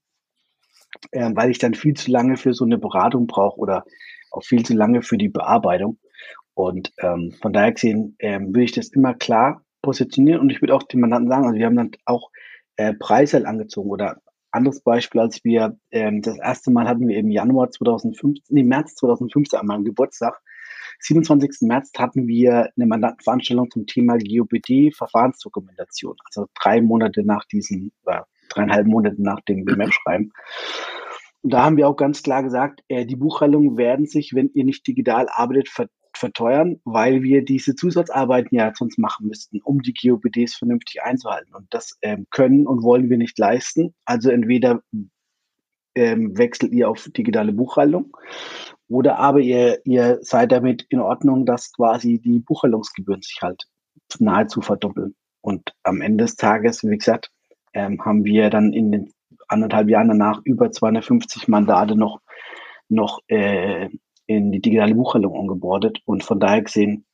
ähm, 1.12 1.36
weil 1.36 1.50
ich 1.50 1.58
dann 1.58 1.74
viel 1.74 1.94
zu 1.94 2.10
lange 2.10 2.36
für 2.36 2.54
so 2.54 2.64
eine 2.64 2.78
Beratung 2.78 3.26
brauche 3.26 3.58
oder 3.58 3.84
auch 4.30 4.42
viel 4.42 4.64
zu 4.64 4.74
lange 4.74 5.02
für 5.02 5.18
die 5.18 5.28
Bearbeitung. 5.28 5.98
Und 6.54 6.92
ähm, 6.98 7.34
von 7.40 7.52
daher 7.52 7.72
gesehen 7.72 8.16
ähm, 8.18 8.48
würde 8.48 8.64
ich 8.64 8.72
das 8.72 8.88
immer 8.88 9.14
klar 9.14 9.62
positionieren 9.82 10.40
und 10.40 10.50
ich 10.50 10.60
würde 10.60 10.74
auch 10.74 10.82
den 10.82 11.00
Mandanten 11.00 11.28
sagen, 11.28 11.46
also 11.46 11.58
wir 11.58 11.66
haben 11.66 11.76
dann 11.76 11.90
auch 12.04 12.30
äh, 12.76 12.94
Preise 12.94 13.46
angezogen 13.46 13.90
oder 13.90 14.20
anderes 14.50 14.80
Beispiel, 14.80 15.20
als 15.20 15.44
wir 15.44 15.78
ähm, 15.90 16.22
das 16.22 16.38
erste 16.38 16.70
Mal 16.70 16.88
hatten 16.88 17.06
wir 17.06 17.18
im 17.18 17.30
Januar 17.30 17.70
2015, 17.70 18.54
nee, 18.54 18.64
März 18.64 18.94
2015 18.96 19.58
an 19.58 19.66
meinem 19.66 19.84
Geburtstag, 19.84 20.40
27. 21.00 21.68
März 21.68 21.90
hatten 21.96 22.26
wir 22.26 22.70
eine 22.76 22.86
Mandantenveranstaltung 22.86 23.70
zum 23.70 23.86
Thema 23.86 24.18
GOPD 24.18 24.92
Verfahrensdokumentation, 24.92 26.16
also 26.24 26.46
drei 26.60 26.80
Monate 26.80 27.24
nach 27.24 27.44
diesem, 27.46 27.92
oder 28.04 28.26
dreieinhalb 28.48 28.86
Monate 28.86 29.22
nach 29.22 29.40
dem 29.42 29.64
BMF-Schreiben. 29.64 30.32
Und 31.42 31.52
da 31.52 31.64
haben 31.64 31.76
wir 31.76 31.88
auch 31.88 31.96
ganz 31.96 32.22
klar 32.22 32.42
gesagt, 32.42 32.82
äh, 32.88 33.06
die 33.06 33.16
Buchhaltungen 33.16 33.76
werden 33.76 34.06
sich, 34.06 34.34
wenn 34.34 34.50
ihr 34.54 34.64
nicht 34.64 34.86
digital 34.86 35.28
arbeitet, 35.28 35.68
ver 35.68 35.88
verteuern, 36.16 36.80
weil 36.84 37.22
wir 37.22 37.44
diese 37.44 37.76
Zusatzarbeiten 37.76 38.56
ja 38.56 38.72
sonst 38.74 38.98
machen 38.98 39.28
müssten, 39.28 39.60
um 39.62 39.82
die 39.82 39.94
GOBDs 39.94 40.56
vernünftig 40.56 41.02
einzuhalten. 41.02 41.54
Und 41.54 41.66
das 41.70 41.96
ähm, 42.02 42.26
können 42.30 42.66
und 42.66 42.82
wollen 42.82 43.08
wir 43.08 43.18
nicht 43.18 43.38
leisten. 43.38 43.94
Also 44.04 44.30
entweder 44.30 44.82
ähm, 45.94 46.36
wechselt 46.36 46.72
ihr 46.72 46.88
auf 46.88 47.08
digitale 47.14 47.52
Buchhaltung 47.52 48.16
oder 48.88 49.18
aber 49.18 49.40
ihr, 49.40 49.80
ihr 49.84 50.18
seid 50.22 50.52
damit 50.52 50.86
in 50.88 51.00
Ordnung, 51.00 51.46
dass 51.46 51.72
quasi 51.72 52.18
die 52.18 52.40
Buchhaltungsgebühren 52.40 53.22
sich 53.22 53.40
halt 53.42 53.64
nahezu 54.18 54.60
verdoppeln. 54.60 55.14
Und 55.40 55.74
am 55.82 56.00
Ende 56.00 56.24
des 56.24 56.36
Tages, 56.36 56.82
wie 56.84 56.96
gesagt, 56.96 57.30
ähm, 57.74 58.04
haben 58.04 58.24
wir 58.24 58.50
dann 58.50 58.72
in 58.72 58.90
den 58.90 59.12
anderthalb 59.46 59.88
Jahren 59.88 60.08
danach 60.08 60.40
über 60.44 60.70
250 60.70 61.48
Mandate 61.48 61.96
noch, 61.96 62.20
noch 62.88 63.20
äh, 63.28 63.88
in 64.26 64.52
die 64.52 64.60
digitale 64.60 64.94
Buchhaltung 64.94 65.32
umgebordet 65.32 66.00
und 66.04 66.24
von 66.24 66.40
daher 66.40 66.62
gesehen 66.62 67.06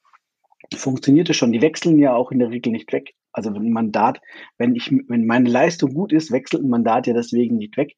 funktioniert 0.75 1.31
es 1.31 1.37
schon. 1.37 1.53
Die 1.53 1.63
wechseln 1.63 1.99
ja 1.99 2.15
auch 2.15 2.33
in 2.33 2.39
der 2.39 2.51
Regel 2.51 2.73
nicht 2.73 2.93
weg. 2.93 3.15
Also 3.33 3.51
ein 3.51 3.71
Mandat, 3.71 4.21
wenn 4.59 4.75
ich, 4.75 4.91
wenn 5.09 5.27
meine 5.27 5.49
Leistung 5.49 5.93
gut 5.93 6.13
ist, 6.13 6.31
wechselt 6.31 6.63
ein 6.63 6.71
Mandat 6.71 7.07
ja 7.07 7.15
deswegen 7.15 7.57
nicht 7.57 7.77
weg. 7.77 7.97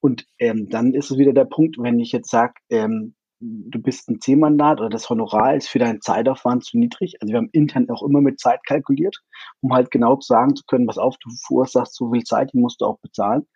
Und 0.00 0.26
ähm, 0.38 0.68
dann 0.68 0.94
ist 0.94 1.10
es 1.10 1.18
wieder 1.18 1.32
der 1.32 1.44
Punkt, 1.44 1.76
wenn 1.78 1.98
ich 2.00 2.12
jetzt 2.12 2.30
sage, 2.30 2.54
ähm, 2.70 3.14
du 3.40 3.80
bist 3.80 4.08
ein 4.08 4.20
C-Mandat 4.20 4.80
oder 4.80 4.90
das 4.90 5.08
Honorar 5.08 5.54
ist 5.56 5.68
für 5.68 5.78
deinen 5.78 6.00
Zeitaufwand 6.00 6.64
zu 6.64 6.78
niedrig. 6.78 7.16
Also 7.20 7.32
wir 7.32 7.38
haben 7.38 7.48
intern 7.52 7.88
auch 7.90 8.02
immer 8.02 8.20
mit 8.20 8.38
Zeit 8.38 8.60
kalkuliert, 8.66 9.16
um 9.60 9.72
halt 9.72 9.90
genau 9.90 10.16
zu 10.16 10.26
sagen 10.26 10.56
zu 10.56 10.64
können, 10.66 10.86
was 10.86 10.98
auf, 10.98 11.16
du 11.18 11.30
verursachst 11.46 11.94
so 11.94 12.12
viel 12.12 12.24
Zeit, 12.24 12.52
die 12.52 12.58
musst 12.58 12.80
du 12.80 12.86
auch 12.86 12.98
bezahlen 13.00 13.46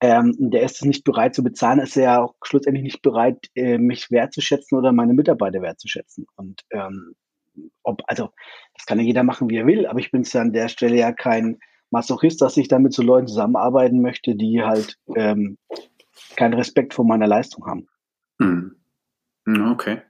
ähm, 0.00 0.34
der 0.38 0.62
ist 0.62 0.76
es 0.76 0.82
nicht 0.82 1.04
bereit 1.04 1.34
zu 1.34 1.42
bezahlen, 1.42 1.80
ist 1.80 1.96
er 1.96 2.02
ja 2.02 2.22
auch 2.22 2.34
schlussendlich 2.44 2.84
nicht 2.84 3.02
bereit, 3.02 3.38
äh, 3.54 3.78
mich 3.78 4.10
wertzuschätzen 4.10 4.78
oder 4.78 4.92
meine 4.92 5.12
Mitarbeiter 5.12 5.60
wertzuschätzen. 5.60 6.26
Und 6.36 6.62
ähm, 6.70 7.14
ob, 7.82 8.02
also 8.06 8.30
das 8.74 8.86
kann 8.86 8.98
ja 8.98 9.04
jeder 9.04 9.24
machen, 9.24 9.50
wie 9.50 9.56
er 9.56 9.66
will, 9.66 9.86
aber 9.86 9.98
ich 9.98 10.12
bin 10.12 10.22
es 10.22 10.32
ja 10.32 10.40
an 10.40 10.52
der 10.52 10.68
Stelle 10.68 10.96
ja 10.96 11.12
kein 11.12 11.58
Masochist, 11.90 12.40
dass 12.42 12.56
ich 12.56 12.68
damit 12.68 12.92
zu 12.92 13.02
Leuten 13.02 13.26
zusammenarbeiten 13.26 14.02
möchte, 14.02 14.34
die 14.34 14.62
halt 14.62 14.98
ähm, 15.14 15.56
keinen 16.36 16.54
Respekt 16.54 16.94
vor 16.94 17.04
meiner 17.04 17.26
Leistung 17.26 17.66
haben. 17.66 17.88
Hm. 18.40 18.76
Okay. 19.72 20.02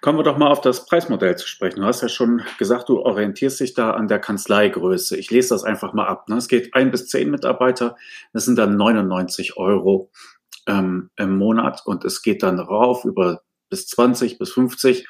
Kommen 0.00 0.18
wir 0.18 0.22
doch 0.22 0.38
mal 0.38 0.50
auf 0.50 0.60
das 0.60 0.86
Preismodell 0.86 1.36
zu 1.36 1.46
sprechen. 1.46 1.80
Du 1.80 1.86
hast 1.86 2.02
ja 2.02 2.08
schon 2.08 2.42
gesagt, 2.58 2.88
du 2.88 3.00
orientierst 3.00 3.60
dich 3.60 3.74
da 3.74 3.92
an 3.92 4.08
der 4.08 4.18
Kanzleigröße. 4.18 5.16
Ich 5.16 5.30
lese 5.30 5.50
das 5.50 5.64
einfach 5.64 5.92
mal 5.92 6.06
ab. 6.06 6.28
Ne? 6.28 6.36
Es 6.36 6.48
geht 6.48 6.74
ein 6.74 6.90
bis 6.90 7.08
zehn 7.08 7.30
Mitarbeiter, 7.30 7.96
das 8.32 8.44
sind 8.44 8.56
dann 8.56 8.76
99 8.76 9.56
Euro 9.56 10.10
ähm, 10.66 11.10
im 11.16 11.36
Monat 11.36 11.82
und 11.84 12.04
es 12.04 12.22
geht 12.22 12.42
dann 12.42 12.58
rauf 12.58 13.04
über 13.04 13.42
bis 13.68 13.86
20 13.88 14.38
bis 14.38 14.52
50 14.52 15.06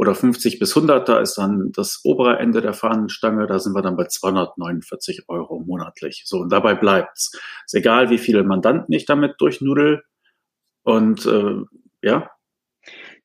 oder 0.00 0.14
50 0.14 0.58
bis 0.58 0.74
100. 0.74 1.06
Da 1.06 1.20
ist 1.20 1.36
dann 1.36 1.72
das 1.72 2.00
obere 2.04 2.38
Ende 2.38 2.62
der 2.62 2.72
Fahnenstange. 2.72 3.46
Da 3.46 3.58
sind 3.58 3.74
wir 3.74 3.82
dann 3.82 3.98
bei 3.98 4.06
249 4.06 5.24
Euro 5.28 5.60
monatlich. 5.60 6.22
So, 6.24 6.38
und 6.38 6.50
dabei 6.50 6.74
bleibt's. 6.74 7.38
Ist 7.66 7.74
egal, 7.74 8.08
wie 8.08 8.16
viele 8.16 8.42
Mandanten 8.42 8.94
ich 8.94 9.04
damit 9.04 9.34
durchnudel. 9.36 10.02
Und 10.84 11.26
äh, 11.26 11.56
ja, 12.00 12.30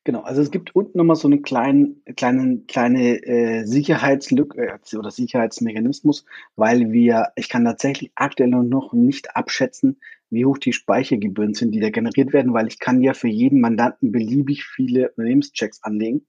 Genau, 0.04 0.20
also 0.20 0.40
es 0.40 0.52
gibt 0.52 0.76
unten 0.76 0.98
nochmal 0.98 1.16
so 1.16 1.26
eine 1.26 1.40
kleine, 1.40 1.96
kleine, 2.16 2.60
kleine 2.68 3.26
äh, 3.26 3.64
Sicherheitslücke 3.64 4.68
äh, 4.68 4.96
oder 4.96 5.10
Sicherheitsmechanismus, 5.10 6.26
weil 6.54 6.92
wir, 6.92 7.32
ich 7.34 7.48
kann 7.48 7.64
tatsächlich 7.64 8.12
aktuell 8.14 8.50
noch 8.50 8.92
nicht 8.92 9.34
abschätzen, 9.34 9.98
wie 10.30 10.44
hoch 10.44 10.58
die 10.58 10.72
Speichergebühren 10.72 11.54
sind, 11.54 11.72
die 11.72 11.80
da 11.80 11.90
generiert 11.90 12.32
werden, 12.32 12.54
weil 12.54 12.68
ich 12.68 12.78
kann 12.78 13.02
ja 13.02 13.14
für 13.14 13.26
jeden 13.26 13.60
Mandanten 13.60 14.12
beliebig 14.12 14.64
viele 14.64 15.08
Unternehmenschecks 15.08 15.82
anlegen. 15.82 16.24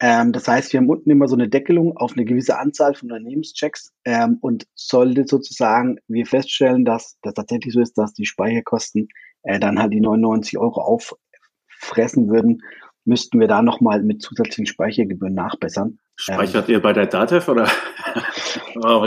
Ähm, 0.00 0.32
das 0.32 0.46
heißt, 0.46 0.72
wir 0.72 0.80
haben 0.80 0.88
unten 0.88 1.10
immer 1.10 1.28
so 1.28 1.34
eine 1.34 1.48
Deckelung 1.48 1.96
auf 1.96 2.12
eine 2.12 2.24
gewisse 2.24 2.58
Anzahl 2.58 2.94
von 2.94 3.10
Unternehmenschecks 3.10 3.92
ähm, 4.04 4.38
und 4.40 4.66
sollte 4.74 5.24
sozusagen 5.26 5.98
wir 6.06 6.26
feststellen, 6.26 6.84
dass 6.84 7.18
das 7.22 7.34
tatsächlich 7.34 7.74
so 7.74 7.80
ist, 7.80 7.98
dass 7.98 8.12
die 8.12 8.26
Speicherkosten 8.26 9.08
äh, 9.42 9.58
dann 9.58 9.78
halt 9.80 9.92
die 9.92 10.00
99 10.00 10.58
Euro 10.58 10.80
auffressen 10.80 12.28
würden 12.28 12.62
müssten 13.08 13.40
wir 13.40 13.48
da 13.48 13.62
nochmal 13.62 14.02
mit 14.02 14.22
zusätzlichen 14.22 14.66
Speichergebühren 14.66 15.34
nachbessern. 15.34 15.98
Speichert 16.16 16.68
ähm, 16.68 16.74
ihr 16.74 16.82
bei 16.82 16.92
der 16.92 17.06
DATEV 17.06 17.48
oder? 17.48 17.68
oh, 18.76 19.06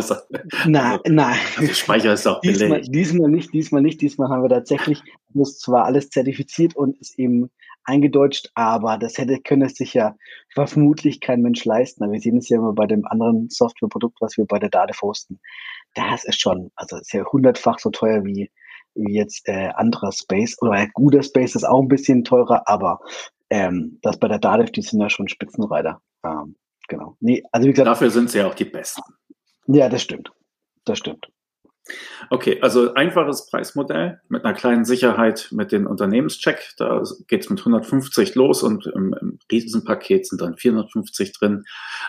nein, 0.66 0.84
also, 0.84 1.00
nein. 1.08 1.38
Also 1.58 1.74
Speicher 1.74 2.14
ist 2.14 2.28
auch 2.28 2.42
diesmal, 2.42 2.82
diesmal 2.82 3.30
nicht, 3.30 3.54
diesmal 3.54 3.82
nicht. 3.82 4.02
Diesmal 4.02 4.30
haben 4.30 4.42
wir 4.42 4.50
tatsächlich, 4.50 5.02
das 5.30 5.60
zwar 5.60 5.86
alles 5.86 6.10
zertifiziert 6.10 6.76
und 6.76 7.00
ist 7.00 7.18
eben 7.20 7.52
eingedeutscht, 7.84 8.50
aber 8.54 8.98
das 8.98 9.18
hätte 9.18 9.40
können 9.40 9.64
es 9.64 9.76
sich 9.76 9.94
ja 9.94 10.16
vermutlich 10.54 11.20
kein 11.22 11.42
Mensch 11.42 11.66
leisten. 11.66 12.12
wir 12.12 12.20
sehen 12.20 12.38
es 12.38 12.50
ja 12.50 12.58
immer 12.58 12.74
bei 12.74 12.88
dem 12.88 13.06
anderen 13.06 13.50
Softwareprodukt, 13.50 14.22
was 14.22 14.38
wir 14.38 14.46
bei 14.46 14.60
der 14.60 14.70
DATEV 14.70 15.02
hosten. 15.02 15.40
Das 15.96 16.24
ist 16.24 16.40
schon, 16.40 16.72
also 16.76 16.98
ist 16.98 17.14
ja 17.14 17.24
hundertfach 17.26 17.80
so 17.80 17.90
teuer 17.90 18.24
wie, 18.24 18.52
wie 18.96 19.16
jetzt 19.16 19.48
äh, 19.48 19.70
anderer 19.76 20.12
Space 20.12 20.58
oder 20.62 20.78
ja, 20.78 20.88
guter 20.94 21.24
Space 21.24 21.56
ist 21.56 21.64
auch 21.64 21.82
ein 21.82 21.88
bisschen 21.88 22.24
teurer, 22.24 22.68
aber 22.68 23.00
ähm, 23.50 24.00
das 24.02 24.18
bei 24.18 24.28
der 24.28 24.40
DATEV, 24.40 24.72
die 24.72 24.82
sind 24.82 25.02
ja 25.02 25.10
schon 25.10 25.28
Spitzenreiter. 25.28 26.02
Ähm, 26.24 26.56
genau. 26.88 27.18
Nee, 27.20 27.44
also 27.52 27.68
wie 27.68 27.72
gesagt. 27.72 27.88
Dafür 27.88 28.10
sind 28.10 28.30
sie 28.30 28.40
ja 28.40 28.48
auch 28.48 28.56
die 28.56 28.66
Besten. 28.66 29.02
Ja, 29.68 29.90
das 29.90 30.02
stimmt. 30.02 30.32
Das 30.86 31.00
stimmt. 31.00 31.32
Okay, 32.30 32.60
also 32.62 32.94
einfaches 32.94 33.48
Preismodell 33.48 34.22
mit 34.30 34.46
einer 34.46 34.54
kleinen 34.54 34.86
Sicherheit 34.86 35.50
mit 35.52 35.72
dem 35.72 35.88
Unternehmenscheck. 35.88 36.74
Da 36.78 37.02
geht 37.28 37.42
es 37.42 37.50
mit 37.50 37.60
150 37.60 38.36
los 38.36 38.64
und 38.64 38.86
im, 38.86 39.16
im 39.20 39.40
Riesenpaket 39.52 40.28
sind 40.28 40.42
dann 40.42 40.56
450 40.56 41.34
drin. 41.34 41.64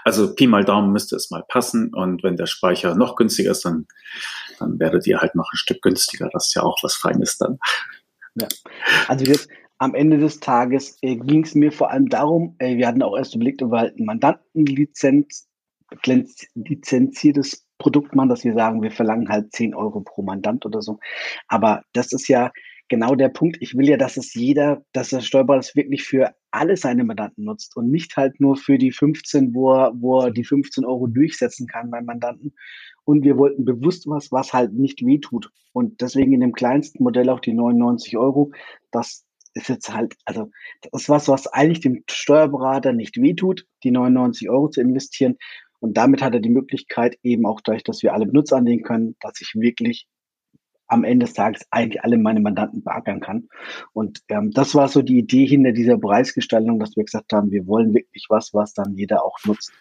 Also 0.05 0.35
Pi 0.35 0.47
mal 0.47 0.65
Daumen 0.65 0.93
müsste 0.93 1.17
es 1.17 1.31
mal 1.31 1.43
passen. 1.49 1.93
Und 1.95 2.23
wenn 2.23 2.37
der 2.37 2.47
Speicher 2.47 2.95
noch 2.95 3.17
günstiger 3.17 3.53
ist, 3.53 3.65
dann, 3.65 3.87
dann 4.59 4.79
werdet 4.79 5.07
ihr 5.07 5.21
halt 5.21 5.35
noch 5.35 5.51
ein 5.53 5.57
Stück 5.57 5.81
günstiger. 5.83 6.29
Das 6.33 6.49
ist 6.49 6.55
ja 6.55 6.63
auch 6.63 6.79
was 6.83 6.95
Feines 6.95 7.39
dann. 7.39 7.59
Ja, 8.35 8.49
also 9.09 9.25
jetzt 9.25 9.49
am 9.79 9.95
Ende 9.95 10.19
des 10.19 10.39
Tages 10.39 10.97
äh, 11.03 11.17
ging 11.17 11.43
es 11.43 11.55
mir 11.55 11.73
vor 11.73 11.91
allem 11.91 12.09
darum, 12.09 12.55
äh, 12.59 12.77
wir 12.77 12.87
hatten 12.87 13.03
auch 13.03 13.17
erst 13.17 13.35
überlegt, 13.35 13.63
ob 13.63 13.73
wir 13.73 13.81
halt 13.81 13.99
ein 13.99 14.05
Mandantenlizenz, 14.05 15.49
lizenziertes 16.55 17.62
Produkt 17.79 18.15
machen, 18.15 18.29
dass 18.29 18.45
wir 18.45 18.55
sagen, 18.55 18.83
wir 18.83 18.91
verlangen 18.91 19.29
halt 19.29 19.53
10 19.53 19.75
Euro 19.75 20.01
pro 20.01 20.23
Mandant 20.23 20.67
oder 20.67 20.83
so. 20.83 20.99
Aber 21.49 21.83
das 21.93 22.13
ist 22.13 22.29
ja 22.29 22.53
genau 22.89 23.15
der 23.15 23.31
Punkt. 23.31 23.57
Ich 23.61 23.75
will 23.75 23.89
ja, 23.89 23.97
dass 23.97 24.17
es 24.17 24.35
jeder, 24.35 24.85
dass 24.93 25.11
der 25.11 25.21
Steuerberater 25.21 25.61
das 25.61 25.77
wirklich 25.77 26.05
für 26.05 26.35
alle 26.51 26.77
seine 26.77 27.05
Mandanten 27.05 27.45
nutzt 27.45 27.77
und 27.77 27.91
nicht 27.91 28.17
halt 28.17 28.39
nur 28.39 28.57
für 28.57 28.77
die 28.77 28.93
15, 28.93 29.55
wo 29.55 29.73
er, 29.73 29.93
wo 29.95 30.21
er 30.21 30.31
die 30.31 30.45
15 30.45 30.85
Euro 30.85 31.07
durchsetzen 31.07 31.67
kann 31.67 31.91
beim 31.91 32.05
Mandanten. 32.05 32.55
Und 33.05 33.25
wir 33.25 33.37
wollten 33.37 33.65
bewusst 33.65 34.07
was, 34.07 34.31
was 34.31 34.53
halt 34.53 34.75
nicht 34.75 35.05
wehtut. 35.05 35.51
Und 35.73 36.01
deswegen 36.03 36.35
in 36.35 36.41
dem 36.41 36.53
kleinsten 36.53 37.03
Modell 37.03 37.31
auch 37.31 37.41
die 37.41 37.55
99 37.55 38.17
Euro. 38.19 38.53
Das 38.91 39.25
ist 39.55 39.69
jetzt 39.69 39.93
halt, 39.93 40.15
also 40.25 40.51
das 40.83 41.03
ist 41.03 41.09
was, 41.09 41.29
was 41.29 41.47
eigentlich 41.47 41.81
dem 41.81 42.05
Steuerberater 42.09 42.93
nicht 42.93 43.21
wehtut, 43.21 43.67
die 43.85 43.91
99 43.91 44.51
Euro 44.51 44.69
zu 44.69 44.81
investieren. 44.81 45.37
Und 45.83 45.97
damit 45.97 46.23
hat 46.23 46.33
er 46.33 46.39
die 46.41 46.49
Möglichkeit, 46.49 47.19
eben 47.25 47.45
auch 47.45 47.61
dadurch, 47.61 47.83
dass 47.83 48.05
wir 48.05 48.15
alle 48.15 48.27
Benutzer 48.27 48.57
anlegen 48.57 48.85
können, 48.85 49.17
dass 49.21 49.41
ich 49.41 49.57
wirklich 49.57 50.07
am 50.87 51.03
Ende 51.03 51.27
des 51.27 51.35
Tages 51.35 51.67
eigentlich 51.73 52.05
alle 52.05 52.19
meine 52.19 52.39
Mandanten 52.39 52.85
beackern 52.85 53.19
kann. 53.19 53.49
Und 53.93 54.21
ähm, 54.29 54.53
das 54.53 54.77
war 54.77 54.87
so 54.87 55.03
die 55.03 55.19
Idee 55.19 55.45
hinter 55.45 55.73
dieser 55.73 55.99
Preisgestaltung, 55.99 56.79
dass 56.79 56.97
wir 56.97 57.03
gesagt 57.03 57.33
haben, 57.33 57.51
wir 57.51 57.67
wollen 57.67 57.95
wirklich 57.95 58.27
was, 58.29 58.55
was 58.55 58.75
dann 58.75 58.95
jeder 58.95 59.25
auch 59.25 59.37
nutzt. 59.45 59.73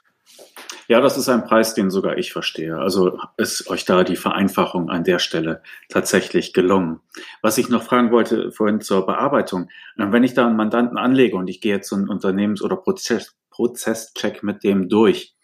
Ja, 0.88 1.02
das 1.02 1.18
ist 1.18 1.30
ein 1.30 1.44
Preis, 1.44 1.76
den 1.76 1.92
sogar 1.92 2.18
ich 2.18 2.34
verstehe. 2.34 2.80
Also 2.80 3.20
ist 3.38 3.70
euch 3.70 3.86
da 3.86 4.04
die 4.04 4.16
Vereinfachung 4.16 4.90
an 4.90 5.04
der 5.04 5.20
Stelle 5.20 5.62
tatsächlich 5.88 6.52
gelungen. 6.52 7.02
Was 7.44 7.60
ich 7.60 7.70
noch 7.70 7.84
fragen 7.84 8.10
wollte 8.12 8.52
vorhin 8.52 8.82
zur 8.82 9.06
Bearbeitung, 9.06 9.70
äh, 9.98 10.12
wenn 10.12 10.24
ich 10.24 10.34
da 10.34 10.48
einen 10.48 10.56
Mandanten 10.58 10.98
anlege 10.98 11.38
und 11.38 11.48
ich 11.48 11.62
gehe 11.62 11.76
jetzt 11.76 11.90
so 11.90 11.96
einen 11.96 12.10
Unternehmens- 12.10 12.64
oder 12.64 12.76
Prozess, 12.76 13.36
Prozesscheck 13.52 14.42
mit 14.42 14.64
dem 14.64 14.90
durch, 14.90 15.36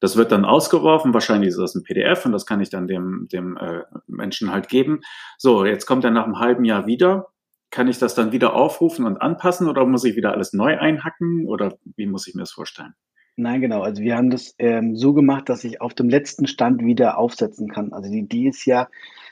das 0.00 0.16
wird 0.16 0.32
dann 0.32 0.44
ausgeworfen, 0.44 1.14
wahrscheinlich 1.14 1.50
ist 1.50 1.58
das 1.58 1.74
ein 1.74 1.82
PDF 1.82 2.26
und 2.26 2.32
das 2.32 2.46
kann 2.46 2.60
ich 2.60 2.70
dann 2.70 2.86
dem, 2.86 3.28
dem 3.32 3.56
äh, 3.56 3.82
Menschen 4.06 4.52
halt 4.52 4.68
geben. 4.68 5.00
So, 5.38 5.64
jetzt 5.64 5.86
kommt 5.86 6.04
er 6.04 6.10
nach 6.10 6.24
einem 6.24 6.38
halben 6.38 6.64
Jahr 6.64 6.86
wieder. 6.86 7.28
Kann 7.70 7.88
ich 7.88 7.98
das 7.98 8.14
dann 8.14 8.32
wieder 8.32 8.54
aufrufen 8.54 9.06
und 9.06 9.16
anpassen 9.16 9.68
oder 9.68 9.84
muss 9.86 10.04
ich 10.04 10.16
wieder 10.16 10.32
alles 10.32 10.52
neu 10.52 10.78
einhacken 10.78 11.46
oder 11.46 11.76
wie 11.96 12.06
muss 12.06 12.26
ich 12.26 12.34
mir 12.34 12.42
das 12.42 12.52
vorstellen? 12.52 12.94
Nein, 13.36 13.60
genau. 13.60 13.82
Also 13.82 14.02
wir 14.02 14.16
haben 14.16 14.30
das 14.30 14.54
ähm, 14.58 14.96
so 14.96 15.12
gemacht, 15.12 15.48
dass 15.48 15.64
ich 15.64 15.80
auf 15.80 15.92
dem 15.92 16.08
letzten 16.08 16.46
Stand 16.46 16.82
wieder 16.82 17.18
aufsetzen 17.18 17.68
kann. 17.68 17.92
Also 17.92 18.10
die 18.10 18.20
Idee 18.20 18.48
ist 18.48 18.64
ja, 18.64 18.88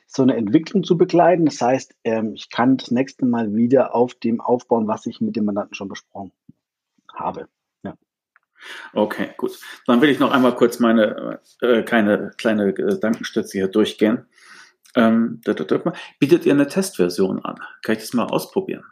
so 0.07 0.23
eine 0.23 0.37
Entwicklung 0.37 0.85
zu 0.85 0.97
begleiten. 0.97 1.45
Das 1.45 1.61
heißt, 1.61 1.95
ähm, 2.05 2.35
ich 2.35 2.51
kann 2.51 2.77
das 2.77 2.91
nächste 2.91 3.27
Mal 3.27 3.55
wieder 3.55 3.95
auf 3.95 4.15
dem 4.15 4.41
aufbauen, 4.41 4.87
was 4.87 5.07
ich 5.07 5.21
mit 5.21 5.37
dem 5.37 5.45
Mandanten 5.45 5.75
schon 5.75 5.89
besprochen 5.89 6.33
habe. 7.13 7.49
Okay, 8.93 9.31
gut. 9.37 9.59
Dann 9.87 10.01
will 10.01 10.11
ich 10.11 10.19
noch 10.19 10.33
einmal 10.33 10.55
kurz 10.55 10.79
meine 10.79 11.41
äh, 11.61 11.83
keine 11.83 12.31
kleine 12.37 12.73
Gedankenstütze 12.73 13.59
hier 13.59 13.69
durchgehen. 13.69 14.27
Ähm, 14.97 15.41
bietet 16.19 16.47
ihr 16.47 16.53
eine 16.53 16.69
Testversion 16.69 17.41
an? 17.45 17.57
Kann 17.83 17.97
ich 17.97 18.01
das 18.01 18.15
mal 18.15 18.27
ausprobieren? 18.27 18.85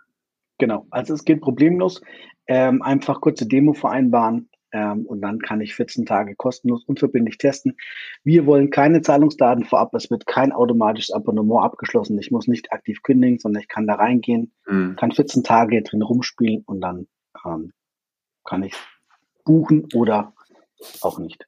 Genau, 0.59 0.87
also 0.91 1.14
es 1.14 1.25
geht 1.25 1.41
problemlos. 1.41 2.01
Ähm, 2.47 2.83
einfach 2.83 3.20
kurze 3.20 3.47
Demo 3.47 3.73
vereinbaren 3.73 4.49
ähm, 4.73 5.07
und 5.07 5.20
dann 5.20 5.39
kann 5.39 5.61
ich 5.61 5.75
14 5.75 6.07
Tage 6.07 6.35
kostenlos 6.35 6.85
unverbindlich 6.85 7.39
testen. 7.39 7.77
Wir 8.25 8.47
wollen 8.47 8.70
keine 8.70 9.03
Zahlungsdaten 9.03 9.64
vorab. 9.64 9.95
Es 9.95 10.11
wird 10.11 10.27
kein 10.27 10.53
automatisches 10.53 11.12
Abonnement 11.12 11.62
abgeschlossen. 11.62 12.18
Ich 12.18 12.31
muss 12.31 12.49
nicht 12.49 12.73
aktiv 12.73 13.03
kündigen, 13.03 13.39
sondern 13.39 13.62
ich 13.62 13.68
kann 13.68 13.87
da 13.87 13.95
reingehen, 13.95 14.53
mhm. 14.66 14.97
kann 14.97 15.12
14 15.12 15.45
Tage 15.45 15.83
drin 15.83 16.03
rumspielen 16.03 16.62
und 16.66 16.81
dann 16.81 17.07
ähm, 17.47 17.73
kann 18.45 18.62
ich 18.62 18.75
buchen 19.45 19.88
oder 19.95 20.32
auch 21.01 21.18
nicht. 21.18 21.47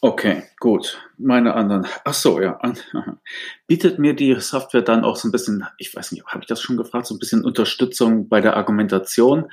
Okay, 0.00 0.42
gut. 0.60 1.00
Meine 1.16 1.54
anderen. 1.54 1.86
Ach 2.04 2.12
so, 2.12 2.40
ja. 2.40 2.60
Bietet 3.66 3.98
mir 3.98 4.14
die 4.14 4.38
Software 4.38 4.82
dann 4.82 5.04
auch 5.04 5.16
so 5.16 5.28
ein 5.28 5.32
bisschen, 5.32 5.64
ich 5.78 5.94
weiß 5.94 6.12
nicht, 6.12 6.26
habe 6.26 6.40
ich 6.40 6.46
das 6.46 6.60
schon 6.60 6.76
gefragt, 6.76 7.06
so 7.06 7.14
ein 7.14 7.18
bisschen 7.18 7.42
Unterstützung 7.42 8.28
bei 8.28 8.42
der 8.42 8.56
Argumentation, 8.56 9.50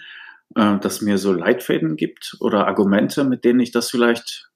äh, 0.56 0.78
dass 0.80 1.02
mir 1.02 1.18
so 1.18 1.32
Leitfäden 1.32 1.96
gibt 1.96 2.36
oder 2.42 2.68
Argumente, 2.68 3.24
mit 3.24 3.46
denen 3.46 3.62
ich 3.62 3.72
das 3.72 3.90
vielleicht 3.90 4.52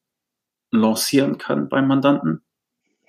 lancieren 0.72 1.38
kann 1.38 1.70
beim 1.70 1.88
Mandanten? 1.88 2.45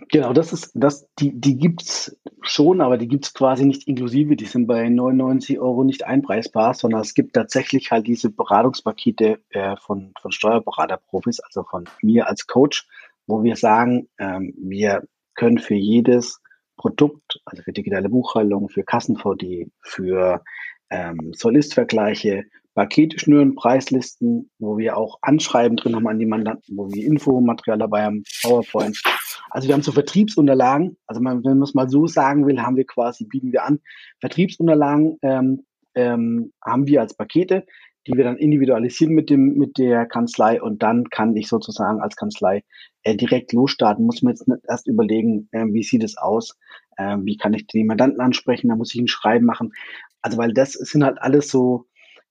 Genau, 0.09 0.33
das 0.33 0.53
ist, 0.53 0.73
das, 0.75 1.09
die, 1.19 1.33
die 1.33 1.57
gibt's 1.57 2.17
schon, 2.43 2.81
aber 2.81 2.99
die 2.99 3.09
gibt's 3.09 3.33
quasi 3.33 3.65
nicht 3.65 3.89
inklusive. 3.89 4.37
Die 4.37 4.45
sind 4.45 4.67
bei 4.67 4.89
99 4.89 5.59
Euro 5.59 5.85
nicht 5.85 6.05
einpreisbar, 6.05 6.75
sondern 6.75 7.01
es 7.01 7.15
gibt 7.15 7.35
tatsächlich 7.35 7.91
halt 7.91 8.07
diese 8.07 8.31
Beratungspakete 8.31 9.41
äh, 9.51 9.77
von, 9.77 10.13
von 10.21 10.33
Steuerberaterprofis, 10.33 11.41
also 11.41 11.65
von 11.65 11.85
mir 12.03 12.29
als 12.29 12.47
Coach, 12.47 12.87
wo 13.27 13.43
wir 13.43 13.57
sagen, 13.57 14.09
ähm, 14.19 14.55
wir 14.59 15.03
können 15.35 15.59
für 15.59 15.75
jedes 15.75 16.41
Produkt, 16.77 17.41
also 17.47 17.63
für 17.63 17.73
digitale 17.73 18.11
Buchhaltung, 18.11 18.69
für 18.69 18.85
Kassen-VD, 18.85 19.71
für 19.81 20.45
ähm, 20.91 21.33
Solist-Vergleiche, 21.35 22.45
Pakete 22.77 23.19
schnüren, 23.19 23.55
Preislisten, 23.55 24.51
wo 24.59 24.77
wir 24.77 24.99
auch 24.99 25.19
Anschreiben 25.23 25.79
drin 25.79 25.97
haben 25.97 26.07
an 26.07 26.19
die 26.19 26.27
Mandanten, 26.27 26.77
wo 26.77 26.93
wir 26.93 27.05
Infomaterial 27.05 27.79
dabei 27.79 28.05
haben, 28.05 28.23
PowerPoint. 28.43 29.03
Also 29.51 29.67
wir 29.67 29.75
haben 29.75 29.83
so 29.83 29.93
Vertriebsunterlagen, 29.93 30.99
also 31.07 31.23
man, 31.23 31.43
wenn 31.43 31.59
man 31.59 31.63
es 31.63 31.75
mal 31.75 31.89
so 31.89 32.07
sagen 32.07 32.47
will, 32.47 32.61
haben 32.61 32.77
wir 32.77 32.85
quasi, 32.85 33.25
bieten 33.25 33.51
wir 33.51 33.65
an, 33.65 33.81
Vertriebsunterlagen 34.21 35.17
ähm, 35.23 35.65
ähm, 35.95 36.53
haben 36.63 36.87
wir 36.87 37.01
als 37.01 37.17
Pakete, 37.17 37.65
die 38.07 38.13
wir 38.13 38.25
dann 38.25 38.37
individualisieren 38.37 39.15
mit 39.15 39.31
dem 39.31 39.55
mit 39.55 39.79
der 39.79 40.05
Kanzlei 40.05 40.61
und 40.61 40.83
dann 40.83 41.09
kann 41.09 41.35
ich 41.35 41.49
sozusagen 41.49 42.01
als 42.01 42.15
Kanzlei 42.15 42.63
äh, 43.05 43.17
direkt 43.17 43.55
losstarten. 43.55 44.05
Muss 44.05 44.23
man 44.23 44.35
jetzt 44.35 44.47
nicht 44.47 44.61
erst 44.69 44.87
überlegen, 44.87 45.49
äh, 45.53 45.65
wie 45.71 45.83
sieht 45.83 46.05
es 46.05 46.19
aus, 46.19 46.59
äh, 46.99 47.17
wie 47.23 47.39
kann 47.39 47.55
ich 47.55 47.67
die 47.67 47.85
Mandanten 47.85 48.21
ansprechen, 48.21 48.69
da 48.69 48.77
muss 48.77 48.95
ich 48.95 49.01
ein 49.01 49.09
Schreiben 49.09 49.47
machen. 49.47 49.73
Also 50.21 50.37
weil 50.37 50.53
das 50.53 50.73
sind 50.73 51.03
halt 51.03 51.23
alles 51.23 51.49
so 51.49 51.87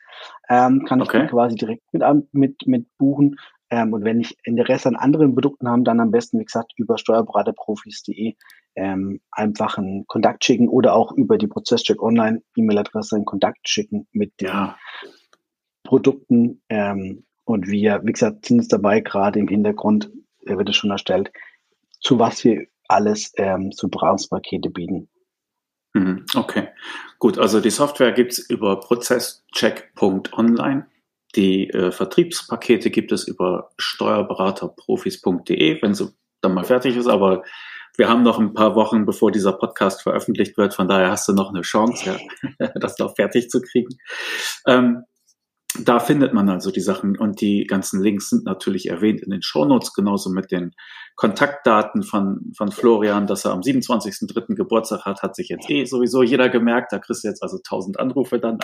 Ähm, 0.49 0.85
kann 0.87 1.01
okay. 1.01 1.25
ich 1.25 1.31
quasi 1.31 1.55
direkt 1.55 1.83
mit, 1.93 2.03
mit, 2.33 2.67
mit 2.67 2.87
buchen. 2.99 3.37
Ähm, 3.71 3.93
und 3.93 4.05
wenn 4.05 4.21
ich 4.21 4.37
Interesse 4.45 4.89
an 4.89 4.97
anderen 4.97 5.35
Produkten 5.35 5.69
habe, 5.69 5.83
dann 5.83 6.01
am 6.01 6.11
besten, 6.11 6.41
wie 6.41 6.45
gesagt, 6.45 6.73
über 6.77 6.99
steuerberaterprofis.de 6.99 8.35
ähm, 8.77 9.21
einfach 9.31 9.79
einen 9.79 10.07
Kontakt 10.07 10.45
schicken 10.45 10.69
oder 10.69 10.95
auch 10.95 11.13
über 11.13 11.37
die 11.37 11.47
Prozesscheck 11.47 12.03
Online 12.03 12.43
E-Mail-Adresse 12.57 13.17
einen 13.17 13.25
Kontakt 13.25 13.69
schicken 13.69 14.07
mit 14.13 14.41
dem 14.41 14.49
ja. 14.49 14.79
Produkten. 15.85 16.63
Ähm, 16.69 17.25
und 17.45 17.67
wir, 17.67 18.01
wie 18.05 18.13
gesagt, 18.13 18.47
sind 18.47 18.61
es 18.61 18.69
dabei, 18.69 19.01
gerade 19.01 19.39
im 19.39 19.49
Hintergrund, 19.49 20.11
äh, 20.47 20.57
wird 20.57 20.69
es 20.69 20.77
schon 20.77 20.91
erstellt, 20.91 21.31
zu 22.01 22.19
was 22.19 22.45
wir 22.45 22.67
alles 22.89 23.33
ähm, 23.37 23.71
so 23.73 23.89
Beratungspakete 23.89 24.71
bieten. 24.71 25.09
Mhm, 25.95 26.27
okay, 26.35 26.69
gut. 27.19 27.39
Also 27.39 27.61
die 27.61 27.71
Software 27.71 28.13
gibt 28.13 28.33
es 28.33 28.39
über 28.39 28.81
prozesscheck.online. 28.81 30.87
Die 31.37 31.69
äh, 31.71 31.93
Vertriebspakete 31.93 32.91
gibt 32.91 33.13
es 33.13 33.29
über 33.29 33.71
steuerberaterprofis.de, 33.79 35.83
wenn 35.83 35.95
sie 35.95 36.13
dann 36.41 36.55
mal 36.55 36.65
fertig 36.65 36.97
ist. 36.97 37.07
Aber 37.07 37.45
wir 37.97 38.09
haben 38.09 38.23
noch 38.23 38.39
ein 38.39 38.55
paar 38.55 38.77
Wochen, 38.77 39.05
bevor 39.05 39.33
dieser 39.33 39.53
Podcast 39.53 40.03
veröffentlicht 40.03 40.57
wird. 40.57 40.75
Von 40.75 40.89
daher 40.89 41.11
hast 41.11 41.29
du 41.29 41.33
noch 41.33 41.51
eine 41.51 41.63
Chance, 41.63 42.19
ja, 42.59 42.69
das 42.77 42.99
noch 42.99 43.15
fertig 43.17 43.51
zu 43.51 43.61
kriegen. 43.61 43.99
Ähm, 44.67 45.05
da 45.85 46.01
findet 46.01 46.35
man 46.35 46.49
also 46.49 46.71
die 46.71 46.81
Sachen 46.81 47.17
und 47.17 47.41
die 47.41 47.67
ganzen 47.67 48.03
Links 48.03 48.31
sind 48.31 48.45
natürlich 48.45 48.89
erwähnt 48.89 49.21
in 49.21 49.31
den 49.31 49.43
Shownotes, 49.43 49.93
genauso 49.93 50.31
mit 50.31 50.51
den 50.51 50.73
Kontaktdaten 51.17 52.03
von, 52.03 52.53
von 52.57 52.71
Florian, 52.71 53.27
dass 53.27 53.45
er 53.45 53.53
am 53.53 53.61
27.03. 53.61 54.55
Geburtstag 54.55 55.05
hat, 55.05 55.23
hat 55.23 55.35
sich 55.37 55.49
jetzt 55.49 55.69
eh 55.69 55.85
sowieso 55.85 56.23
jeder 56.23 56.49
gemerkt. 56.49 56.93
Da 56.93 56.99
kriegst 56.99 57.25
du 57.25 57.29
jetzt 57.29 57.43
also 57.43 57.59
tausend 57.67 57.99
Anrufe 57.99 58.39
dann 58.39 58.59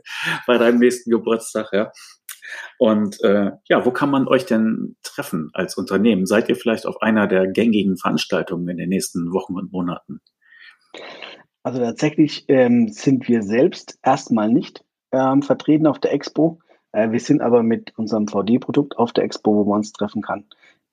bei 0.46 0.58
deinem 0.58 0.78
nächsten 0.78 1.10
Geburtstag, 1.10 1.68
ja. 1.72 1.92
Und 2.78 3.22
äh, 3.22 3.52
ja, 3.68 3.84
wo 3.84 3.92
kann 3.92 4.10
man 4.10 4.26
euch 4.26 4.44
denn 4.44 4.96
treffen 5.02 5.50
als 5.52 5.76
Unternehmen? 5.76 6.26
Seid 6.26 6.48
ihr 6.48 6.56
vielleicht 6.56 6.86
auf 6.86 7.00
einer 7.00 7.26
der 7.26 7.46
gängigen 7.46 7.96
Veranstaltungen 7.96 8.68
in 8.68 8.76
den 8.76 8.88
nächsten 8.88 9.32
Wochen 9.32 9.54
und 9.54 9.72
Monaten? 9.72 10.20
Also 11.62 11.78
tatsächlich 11.78 12.44
ähm, 12.48 12.88
sind 12.88 13.28
wir 13.28 13.42
selbst 13.42 13.98
erstmal 14.02 14.50
nicht 14.50 14.82
ähm, 15.12 15.42
vertreten 15.42 15.86
auf 15.86 15.98
der 15.98 16.12
Expo. 16.12 16.60
Äh, 16.92 17.10
wir 17.10 17.20
sind 17.20 17.40
aber 17.40 17.62
mit 17.62 17.96
unserem 17.98 18.28
VD-Produkt 18.28 18.98
auf 18.98 19.12
der 19.12 19.24
Expo, 19.24 19.54
wo 19.54 19.64
man 19.64 19.78
uns 19.78 19.92
treffen 19.92 20.22
kann. 20.22 20.44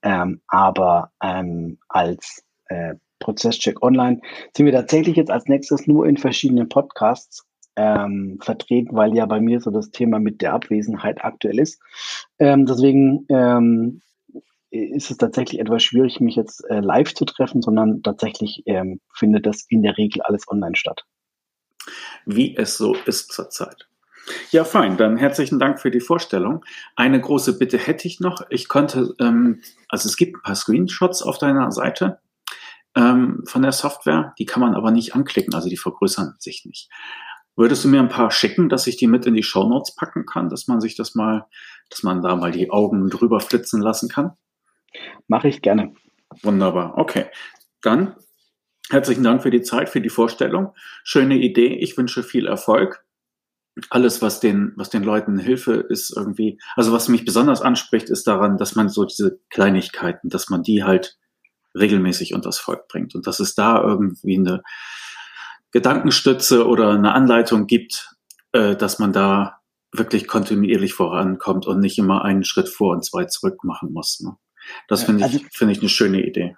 Ähm, 0.01 0.41
aber 0.47 1.11
ähm, 1.21 1.79
als 1.87 2.43
äh, 2.65 2.95
Prozesscheck 3.19 3.81
Online 3.81 4.21
sind 4.55 4.65
wir 4.65 4.73
tatsächlich 4.73 5.15
jetzt 5.15 5.31
als 5.31 5.45
nächstes 5.45 5.87
nur 5.87 6.05
in 6.05 6.17
verschiedenen 6.17 6.69
Podcasts 6.69 7.45
ähm, 7.75 8.39
vertreten, 8.41 8.95
weil 8.95 9.15
ja 9.15 9.25
bei 9.25 9.39
mir 9.39 9.59
so 9.59 9.71
das 9.71 9.91
Thema 9.91 10.19
mit 10.19 10.41
der 10.41 10.53
Abwesenheit 10.53 11.23
aktuell 11.23 11.59
ist. 11.59 11.81
Ähm, 12.39 12.65
deswegen 12.65 13.25
ähm, 13.29 14.01
ist 14.69 15.11
es 15.11 15.17
tatsächlich 15.17 15.61
etwas 15.61 15.83
schwierig, 15.83 16.19
mich 16.19 16.35
jetzt 16.35 16.63
äh, 16.69 16.79
live 16.79 17.13
zu 17.13 17.25
treffen, 17.25 17.61
sondern 17.61 18.01
tatsächlich 18.03 18.63
ähm, 18.65 18.99
findet 19.13 19.45
das 19.45 19.65
in 19.69 19.81
der 19.81 19.97
Regel 19.97 20.21
alles 20.23 20.47
online 20.47 20.75
statt. 20.75 21.05
Wie 22.25 22.55
es 22.57 22.77
so 22.77 22.95
ist 23.05 23.31
zurzeit. 23.31 23.87
Ja, 24.51 24.63
fein. 24.63 24.97
Dann 24.97 25.17
herzlichen 25.17 25.59
Dank 25.59 25.79
für 25.79 25.91
die 25.91 25.99
Vorstellung. 25.99 26.63
Eine 26.95 27.19
große 27.19 27.57
Bitte 27.57 27.77
hätte 27.77 28.07
ich 28.07 28.19
noch. 28.19 28.41
Ich 28.49 28.67
konnte, 28.67 29.13
ähm, 29.19 29.61
also 29.87 30.07
es 30.07 30.17
gibt 30.17 30.35
ein 30.35 30.41
paar 30.41 30.55
Screenshots 30.55 31.21
auf 31.21 31.37
deiner 31.37 31.71
Seite 31.71 32.19
ähm, 32.95 33.43
von 33.45 33.61
der 33.61 33.71
Software, 33.71 34.33
die 34.39 34.45
kann 34.45 34.61
man 34.61 34.73
aber 34.73 34.91
nicht 34.91 35.13
anklicken, 35.13 35.53
also 35.53 35.69
die 35.69 35.77
vergrößern 35.77 36.35
sich 36.39 36.65
nicht. 36.65 36.89
Würdest 37.55 37.83
du 37.83 37.89
mir 37.89 37.99
ein 37.99 38.09
paar 38.09 38.31
schicken, 38.31 38.69
dass 38.69 38.87
ich 38.87 38.97
die 38.97 39.07
mit 39.07 39.25
in 39.25 39.33
die 39.33 39.43
Show 39.43 39.67
Notes 39.67 39.95
packen 39.95 40.25
kann, 40.25 40.49
dass 40.49 40.67
man 40.67 40.81
sich 40.81 40.95
das 40.95 41.15
mal, 41.15 41.45
dass 41.89 42.03
man 42.03 42.21
da 42.21 42.35
mal 42.35 42.51
die 42.51 42.69
Augen 42.69 43.09
drüber 43.09 43.39
flitzen 43.39 43.81
lassen 43.81 44.09
kann? 44.09 44.31
Mache 45.27 45.47
ich 45.47 45.61
gerne. 45.61 45.93
Wunderbar. 46.43 46.97
Okay. 46.97 47.25
Dann 47.81 48.15
herzlichen 48.89 49.23
Dank 49.23 49.41
für 49.43 49.51
die 49.51 49.61
Zeit, 49.61 49.89
für 49.89 50.01
die 50.01 50.09
Vorstellung. 50.09 50.73
Schöne 51.03 51.37
Idee. 51.37 51.75
Ich 51.75 51.97
wünsche 51.97 52.23
viel 52.23 52.47
Erfolg 52.47 53.03
alles, 53.89 54.21
was 54.21 54.39
den, 54.39 54.73
was 54.75 54.89
den 54.89 55.03
Leuten 55.03 55.37
Hilfe 55.37 55.73
ist 55.75 56.15
irgendwie, 56.15 56.59
also 56.75 56.91
was 56.91 57.09
mich 57.09 57.25
besonders 57.25 57.61
anspricht, 57.61 58.09
ist 58.09 58.27
daran, 58.27 58.57
dass 58.57 58.75
man 58.75 58.89
so 58.89 59.05
diese 59.05 59.39
Kleinigkeiten, 59.49 60.29
dass 60.29 60.49
man 60.49 60.63
die 60.63 60.83
halt 60.83 61.17
regelmäßig 61.75 62.33
unters 62.33 62.57
Volk 62.57 62.87
bringt 62.87 63.15
und 63.15 63.27
dass 63.27 63.39
es 63.39 63.55
da 63.55 63.81
irgendwie 63.81 64.37
eine 64.37 64.63
Gedankenstütze 65.71 66.65
oder 66.65 66.91
eine 66.91 67.13
Anleitung 67.13 67.67
gibt, 67.67 68.15
äh, 68.51 68.75
dass 68.75 68.99
man 68.99 69.13
da 69.13 69.59
wirklich 69.91 70.27
kontinuierlich 70.27 70.93
vorankommt 70.93 71.67
und 71.67 71.79
nicht 71.79 71.97
immer 71.97 72.23
einen 72.23 72.43
Schritt 72.43 72.69
vor 72.69 72.93
und 72.93 73.05
zwei 73.05 73.25
zurück 73.25 73.63
machen 73.63 73.91
muss. 73.93 74.19
Ne? 74.21 74.35
Das 74.87 75.03
finde 75.03 75.25
ich, 75.25 75.33
also, 75.33 75.45
finde 75.51 75.73
ich 75.73 75.79
eine 75.79 75.89
schöne 75.89 76.25
Idee. 76.25 76.55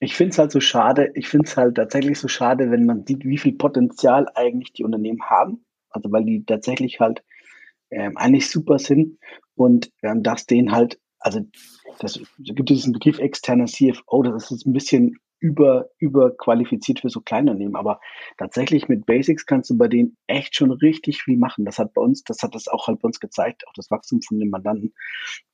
Ich 0.00 0.14
finde 0.16 0.32
es 0.32 0.38
halt 0.38 0.50
so 0.50 0.60
schade, 0.60 1.10
ich 1.14 1.28
finde 1.28 1.46
es 1.46 1.56
halt 1.56 1.76
tatsächlich 1.76 2.18
so 2.18 2.26
schade, 2.26 2.70
wenn 2.70 2.86
man 2.86 3.06
sieht, 3.06 3.24
wie 3.24 3.38
viel 3.38 3.52
Potenzial 3.52 4.26
eigentlich 4.34 4.72
die 4.72 4.84
Unternehmen 4.84 5.22
haben 5.22 5.64
also 5.92 6.10
weil 6.12 6.24
die 6.24 6.44
tatsächlich 6.44 7.00
halt 7.00 7.22
ähm, 7.90 8.16
eigentlich 8.16 8.48
super 8.48 8.78
sind 8.78 9.18
und 9.54 9.92
ähm, 10.02 10.22
dass 10.22 10.46
denen 10.46 10.72
halt, 10.72 10.98
also 11.18 11.40
das 12.00 12.20
gibt 12.38 12.68
diesen 12.68 12.92
Begriff 12.92 13.18
externer 13.18 13.66
CFO, 13.66 14.22
das 14.22 14.50
ist 14.50 14.66
ein 14.66 14.72
bisschen 14.72 15.18
über, 15.42 15.90
überqualifiziert 15.98 17.00
für 17.00 17.08
so 17.08 17.20
Kleinunternehmen, 17.20 17.74
aber 17.74 18.00
tatsächlich 18.38 18.88
mit 18.88 19.06
Basics 19.06 19.44
kannst 19.44 19.70
du 19.70 19.76
bei 19.76 19.88
denen 19.88 20.16
echt 20.28 20.54
schon 20.54 20.70
richtig 20.70 21.22
viel 21.22 21.36
machen. 21.36 21.64
Das 21.64 21.80
hat 21.80 21.92
bei 21.94 22.00
uns, 22.00 22.22
das 22.22 22.42
hat 22.42 22.54
das 22.54 22.68
auch 22.68 22.86
halt 22.86 23.00
bei 23.00 23.06
uns 23.06 23.18
gezeigt, 23.18 23.66
auch 23.66 23.72
das 23.74 23.90
Wachstum 23.90 24.22
von 24.22 24.38
den 24.38 24.50
Mandanten. 24.50 24.94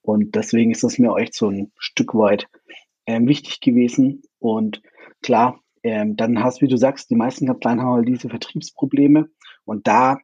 Und 0.03 0.35
deswegen 0.35 0.71
ist 0.73 0.85
das 0.85 0.99
mir 0.99 1.17
echt 1.17 1.35
so 1.35 1.49
ein 1.49 1.73
Stück 1.79 2.15
weit 2.15 2.49
ähm, 3.07 3.27
wichtig 3.27 3.61
gewesen. 3.61 4.23
Und 4.39 4.83
klar, 5.23 5.59
ähm, 5.83 6.17
dann 6.17 6.45
hast, 6.45 6.61
wie 6.61 6.69
du 6.69 6.77
sagst, 6.77 7.09
die 7.09 7.17
meisten 7.17 7.47
Kanzleien 7.47 7.81
haben 7.81 7.97
halt 7.97 8.09
diese 8.09 8.29
Vertriebsprobleme. 8.29 9.31
Und 9.65 9.87
da 9.87 10.19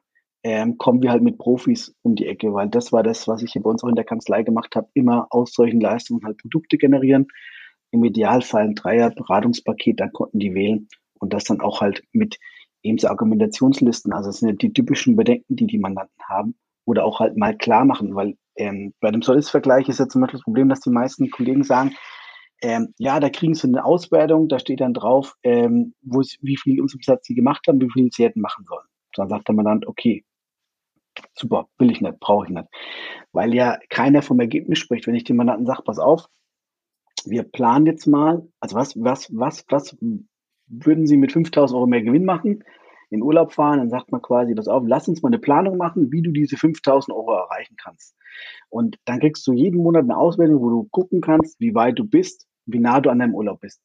ähm, 0.45 0.77
kommen 0.77 1.01
wir 1.01 1.09
halt 1.09 1.23
mit 1.23 1.39
Profis 1.39 1.95
um 2.03 2.15
die 2.15 2.27
Ecke, 2.27 2.53
weil 2.53 2.69
das 2.69 2.93
war 2.93 3.01
das, 3.01 3.27
was 3.27 3.41
ich 3.41 3.53
hier 3.53 3.63
bei 3.63 3.69
uns 3.71 3.83
auch 3.83 3.87
in 3.87 3.95
der 3.95 4.05
Kanzlei 4.05 4.43
gemacht 4.43 4.75
habe, 4.75 4.87
immer 4.93 5.25
aus 5.31 5.53
solchen 5.53 5.81
Leistungen 5.81 6.23
halt 6.23 6.37
Produkte 6.37 6.77
generieren. 6.77 7.29
Im 7.89 8.03
Idealfall 8.03 8.65
ein 8.65 8.75
Dreier-Beratungspaket, 8.75 9.99
dann 9.99 10.13
konnten 10.13 10.37
die 10.37 10.53
wählen 10.53 10.87
und 11.19 11.33
das 11.33 11.45
dann 11.45 11.61
auch 11.61 11.81
halt 11.81 12.03
mit 12.11 12.37
eben 12.83 12.99
so 12.99 13.07
Argumentationslisten, 13.07 14.13
also 14.13 14.29
das 14.29 14.37
sind 14.37 14.49
ja 14.49 14.55
die 14.55 14.71
typischen 14.71 15.15
Bedenken, 15.15 15.55
die 15.55 15.65
die 15.65 15.79
Mandanten 15.79 16.23
haben, 16.29 16.53
oder 16.85 17.05
auch 17.05 17.19
halt 17.19 17.35
mal 17.37 17.57
klar 17.57 17.83
machen, 17.83 18.13
weil 18.13 18.37
ähm, 18.55 18.93
bei 18.99 19.09
dem 19.09 19.23
Solis-Vergleich 19.23 19.89
ist 19.89 19.97
ja 19.97 20.07
zum 20.07 20.21
Beispiel 20.21 20.37
das 20.37 20.43
Problem, 20.43 20.69
dass 20.69 20.81
die 20.81 20.91
meisten 20.91 21.31
Kollegen 21.31 21.63
sagen, 21.63 21.95
ähm, 22.61 22.93
ja, 22.99 23.19
da 23.19 23.31
kriegen 23.31 23.55
sie 23.55 23.67
eine 23.67 23.83
Auswertung, 23.83 24.47
da 24.47 24.59
steht 24.59 24.81
dann 24.81 24.93
drauf, 24.93 25.33
ähm, 25.41 25.95
wie 26.03 26.57
viel 26.57 26.79
Umsatz 26.81 27.25
sie 27.25 27.33
gemacht 27.33 27.65
haben, 27.67 27.81
wie 27.81 27.89
viel 27.89 28.11
sie 28.11 28.25
hätten 28.25 28.41
machen 28.41 28.65
sollen. 28.67 28.85
Dann 29.15 29.29
sagt 29.29 29.47
der 29.47 29.55
Mandant, 29.55 29.87
okay, 29.87 30.23
super, 31.33 31.67
will 31.77 31.91
ich 31.91 32.01
nicht, 32.01 32.19
brauche 32.19 32.45
ich 32.45 32.51
nicht. 32.51 32.67
Weil 33.31 33.53
ja 33.53 33.77
keiner 33.89 34.21
vom 34.21 34.39
Ergebnis 34.39 34.79
spricht. 34.79 35.07
Wenn 35.07 35.15
ich 35.15 35.23
dem 35.23 35.37
Mandanten 35.37 35.65
sage, 35.65 35.83
pass 35.83 35.99
auf, 35.99 36.27
wir 37.25 37.43
planen 37.43 37.85
jetzt 37.85 38.05
mal, 38.05 38.47
also 38.59 38.75
was, 38.75 38.95
was, 39.01 39.29
was, 39.35 39.65
was 39.69 39.97
würden 40.67 41.07
Sie 41.07 41.17
mit 41.17 41.31
5000 41.31 41.75
Euro 41.75 41.87
mehr 41.87 42.01
Gewinn 42.01 42.25
machen? 42.25 42.63
In 43.11 43.21
Urlaub 43.21 43.53
fahren, 43.53 43.79
dann 43.79 43.89
sagt 43.89 44.11
man 44.11 44.21
quasi, 44.21 44.55
pass 44.55 44.67
auf, 44.67 44.83
lass 44.85 45.07
uns 45.07 45.21
mal 45.21 45.29
eine 45.29 45.39
Planung 45.39 45.77
machen, 45.77 46.11
wie 46.11 46.21
du 46.21 46.31
diese 46.31 46.57
5000 46.57 47.15
Euro 47.15 47.33
erreichen 47.33 47.75
kannst. 47.77 48.15
Und 48.69 48.97
dann 49.05 49.19
kriegst 49.19 49.45
du 49.47 49.53
jeden 49.53 49.81
Monat 49.81 50.03
eine 50.03 50.17
Auswertung, 50.17 50.59
wo 50.59 50.69
du 50.69 50.83
gucken 50.91 51.21
kannst, 51.21 51.59
wie 51.59 51.75
weit 51.75 51.99
du 51.99 52.03
bist, 52.03 52.47
wie 52.65 52.79
nah 52.79 52.99
du 52.99 53.09
an 53.09 53.19
deinem 53.19 53.35
Urlaub 53.35 53.61
bist. 53.61 53.81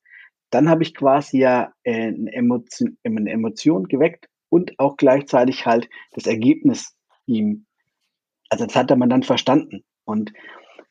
Dann 0.50 0.68
habe 0.68 0.82
ich 0.82 0.94
quasi 0.94 1.38
ja 1.38 1.72
äh, 1.84 2.08
eine, 2.08 2.32
Emotion, 2.32 2.96
eine 3.04 3.30
Emotion 3.30 3.84
geweckt 3.84 4.26
und 4.48 4.78
auch 4.78 4.96
gleichzeitig 4.96 5.66
halt 5.66 5.88
das 6.12 6.26
Ergebnis 6.26 6.96
ihm, 7.30 7.66
also 8.48 8.66
das 8.66 8.76
hat 8.76 8.90
der 8.90 8.96
Mandant 8.96 9.26
verstanden. 9.26 9.84
Und 10.04 10.32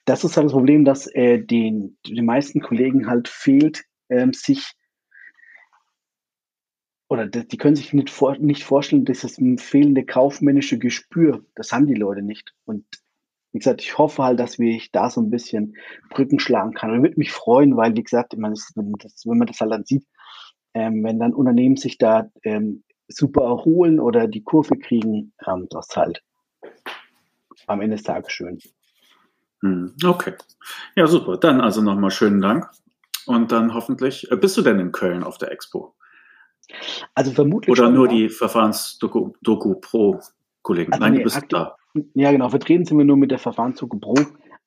das 0.06 0.24
ist 0.24 0.38
halt 0.38 0.46
das 0.46 0.54
Problem, 0.54 0.86
dass 0.86 1.08
äh, 1.08 1.40
den, 1.40 1.98
den 2.08 2.26
meisten 2.26 2.62
Kollegen 2.62 3.08
halt 3.08 3.28
fehlt, 3.28 3.84
ähm, 4.10 4.34
sich 4.34 4.74
oder 7.10 7.26
die 7.26 7.58
können 7.58 7.76
sich 7.76 7.92
nicht, 7.92 8.12
vor, 8.12 8.38
nicht 8.38 8.64
vorstellen, 8.64 9.04
dass 9.04 9.22
das 9.22 9.40
fehlende 9.58 10.06
kaufmännische 10.06 10.78
Gespür, 10.78 11.44
das 11.56 11.72
haben 11.72 11.88
die 11.88 11.96
Leute 11.96 12.22
nicht. 12.22 12.54
Und 12.66 12.86
wie 13.52 13.58
gesagt, 13.58 13.82
ich 13.82 13.98
hoffe 13.98 14.24
halt, 14.24 14.40
dass 14.40 14.60
ich 14.60 14.92
da 14.92 15.10
so 15.10 15.20
ein 15.20 15.32
bisschen 15.32 15.76
Brücken 16.12 16.40
schlagen 16.40 16.74
kann. 16.74 16.92
Und 16.92 17.02
würde 17.02 17.18
mich 17.18 17.32
freuen, 17.32 17.76
weil, 17.76 17.96
wie 17.96 18.04
gesagt, 18.04 18.34
wenn 18.34 18.42
man 18.42 18.54
das, 18.54 18.74
wenn 18.76 19.38
man 19.38 19.48
das 19.48 19.60
halt 19.60 19.72
dann 19.72 19.86
sieht, 19.86 20.06
ähm, 20.76 21.04
wenn 21.04 21.20
dann 21.20 21.34
Unternehmen 21.34 21.78
sich 21.78 21.98
da 21.98 22.30
ähm, 22.44 22.84
super 23.08 23.42
erholen 23.42 24.00
oder 24.00 24.28
die 24.28 24.44
Kurve 24.44 24.78
kriegen, 24.78 25.34
ähm, 25.48 25.66
das 25.72 25.88
halt 25.96 26.22
am 27.68 27.82
Ende 27.82 27.96
des 27.98 28.04
Tages 28.04 28.32
schön. 28.32 28.60
Hm, 29.62 29.94
okay. 30.06 30.34
Ja, 30.96 31.08
super. 31.08 31.38
Dann 31.38 31.62
also 31.62 31.82
nochmal 31.82 32.12
schönen 32.12 32.42
Dank. 32.42 32.70
Und 33.26 33.52
dann 33.52 33.74
hoffentlich, 33.74 34.32
äh, 34.32 34.36
bist 34.36 34.58
du 34.58 34.62
denn 34.62 34.80
in 34.80 34.92
Köln 34.92 35.24
auf 35.24 35.38
der 35.38 35.52
Expo? 35.52 35.96
Also 37.14 37.32
vermutlich. 37.32 37.72
Oder 37.72 37.86
schon, 37.86 37.94
nur 37.94 38.08
ja. 38.08 38.14
die 38.14 38.30
Verfahrensdoku 38.30 39.34
Doku 39.42 39.76
Pro 39.76 40.20
Kollegen? 40.62 40.94
Also 40.94 41.04
Nein, 41.04 41.14
nee, 41.14 41.18
du 41.20 41.24
bist 41.26 41.46
da. 41.50 41.76
Ja, 42.14 42.32
genau. 42.32 42.50
Vertreten 42.50 42.86
sind 42.86 42.98
wir 42.98 43.06
nur 43.06 43.18
mit 43.18 43.32
der 43.32 43.40
Verfahrensdoku 43.40 44.00
Pro. 44.00 44.16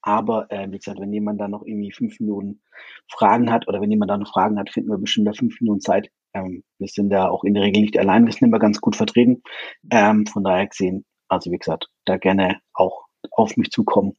Aber 0.03 0.51
äh, 0.51 0.71
wie 0.71 0.79
gesagt, 0.79 1.01
wenn 1.01 1.13
jemand 1.13 1.41
da 1.41 1.47
noch 1.49 1.63
irgendwie 1.65 1.93
fünf 1.93 2.19
Minuten 2.19 2.61
Fragen 3.09 3.53
hat 3.53 3.69
oder 3.69 3.81
wenn 3.81 3.91
jemand 3.91 4.11
da 4.11 4.19
noch 4.19 4.33
Fragen 4.33 4.59
hat, 4.59 4.71
finden 4.71 4.91
wir 4.91 4.99
bestimmt 4.99 5.29
da 5.29 5.33
fünf 5.33 5.61
Minuten 5.61 5.81
Zeit. 5.81 6.11
Ähm, 6.35 6.65
wir 6.79 6.89
sind 6.89 7.11
da 7.11 7.29
auch 7.29 7.45
in 7.45 7.55
der 7.55 7.63
Regel 7.63 7.83
nicht 7.83 7.97
allein, 7.97 8.27
wir 8.27 8.33
sind 8.33 8.49
immer 8.49 8.59
ganz 8.59 8.81
gut 8.81 8.97
vertreten. 8.97 9.43
Ähm, 9.91 10.27
von 10.27 10.43
daher 10.43 10.67
gesehen, 10.67 11.05
also 11.33 11.51
wie 11.51 11.59
gesagt, 11.59 11.89
da 12.05 12.19
gerne 12.19 12.61
auch 12.75 13.07
auf 13.31 13.57
mich 13.57 13.71
zukommen 13.71 14.17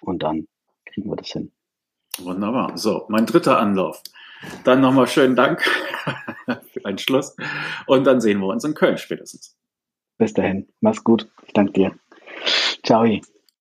und 0.00 0.22
dann 0.22 0.48
kriegen 0.86 1.08
wir 1.08 1.16
das 1.16 1.28
hin. 1.28 1.52
Wunderbar. 2.18 2.76
So, 2.76 3.06
mein 3.08 3.26
dritter 3.26 3.58
Anlauf. 3.58 4.02
Dann 4.64 4.80
nochmal 4.80 5.06
schönen 5.06 5.36
Dank 5.36 5.62
für 6.72 6.84
einen 6.84 6.98
Schluss. 6.98 7.36
Und 7.86 8.04
dann 8.04 8.20
sehen 8.20 8.40
wir 8.40 8.48
uns 8.48 8.64
in 8.64 8.74
Köln 8.74 8.98
spätestens. 8.98 9.56
Bis 10.18 10.32
dahin. 10.32 10.68
Mach's 10.80 11.04
gut. 11.04 11.30
Ich 11.46 11.52
danke 11.52 11.72
dir. 11.72 11.98
Ciao. 12.84 13.04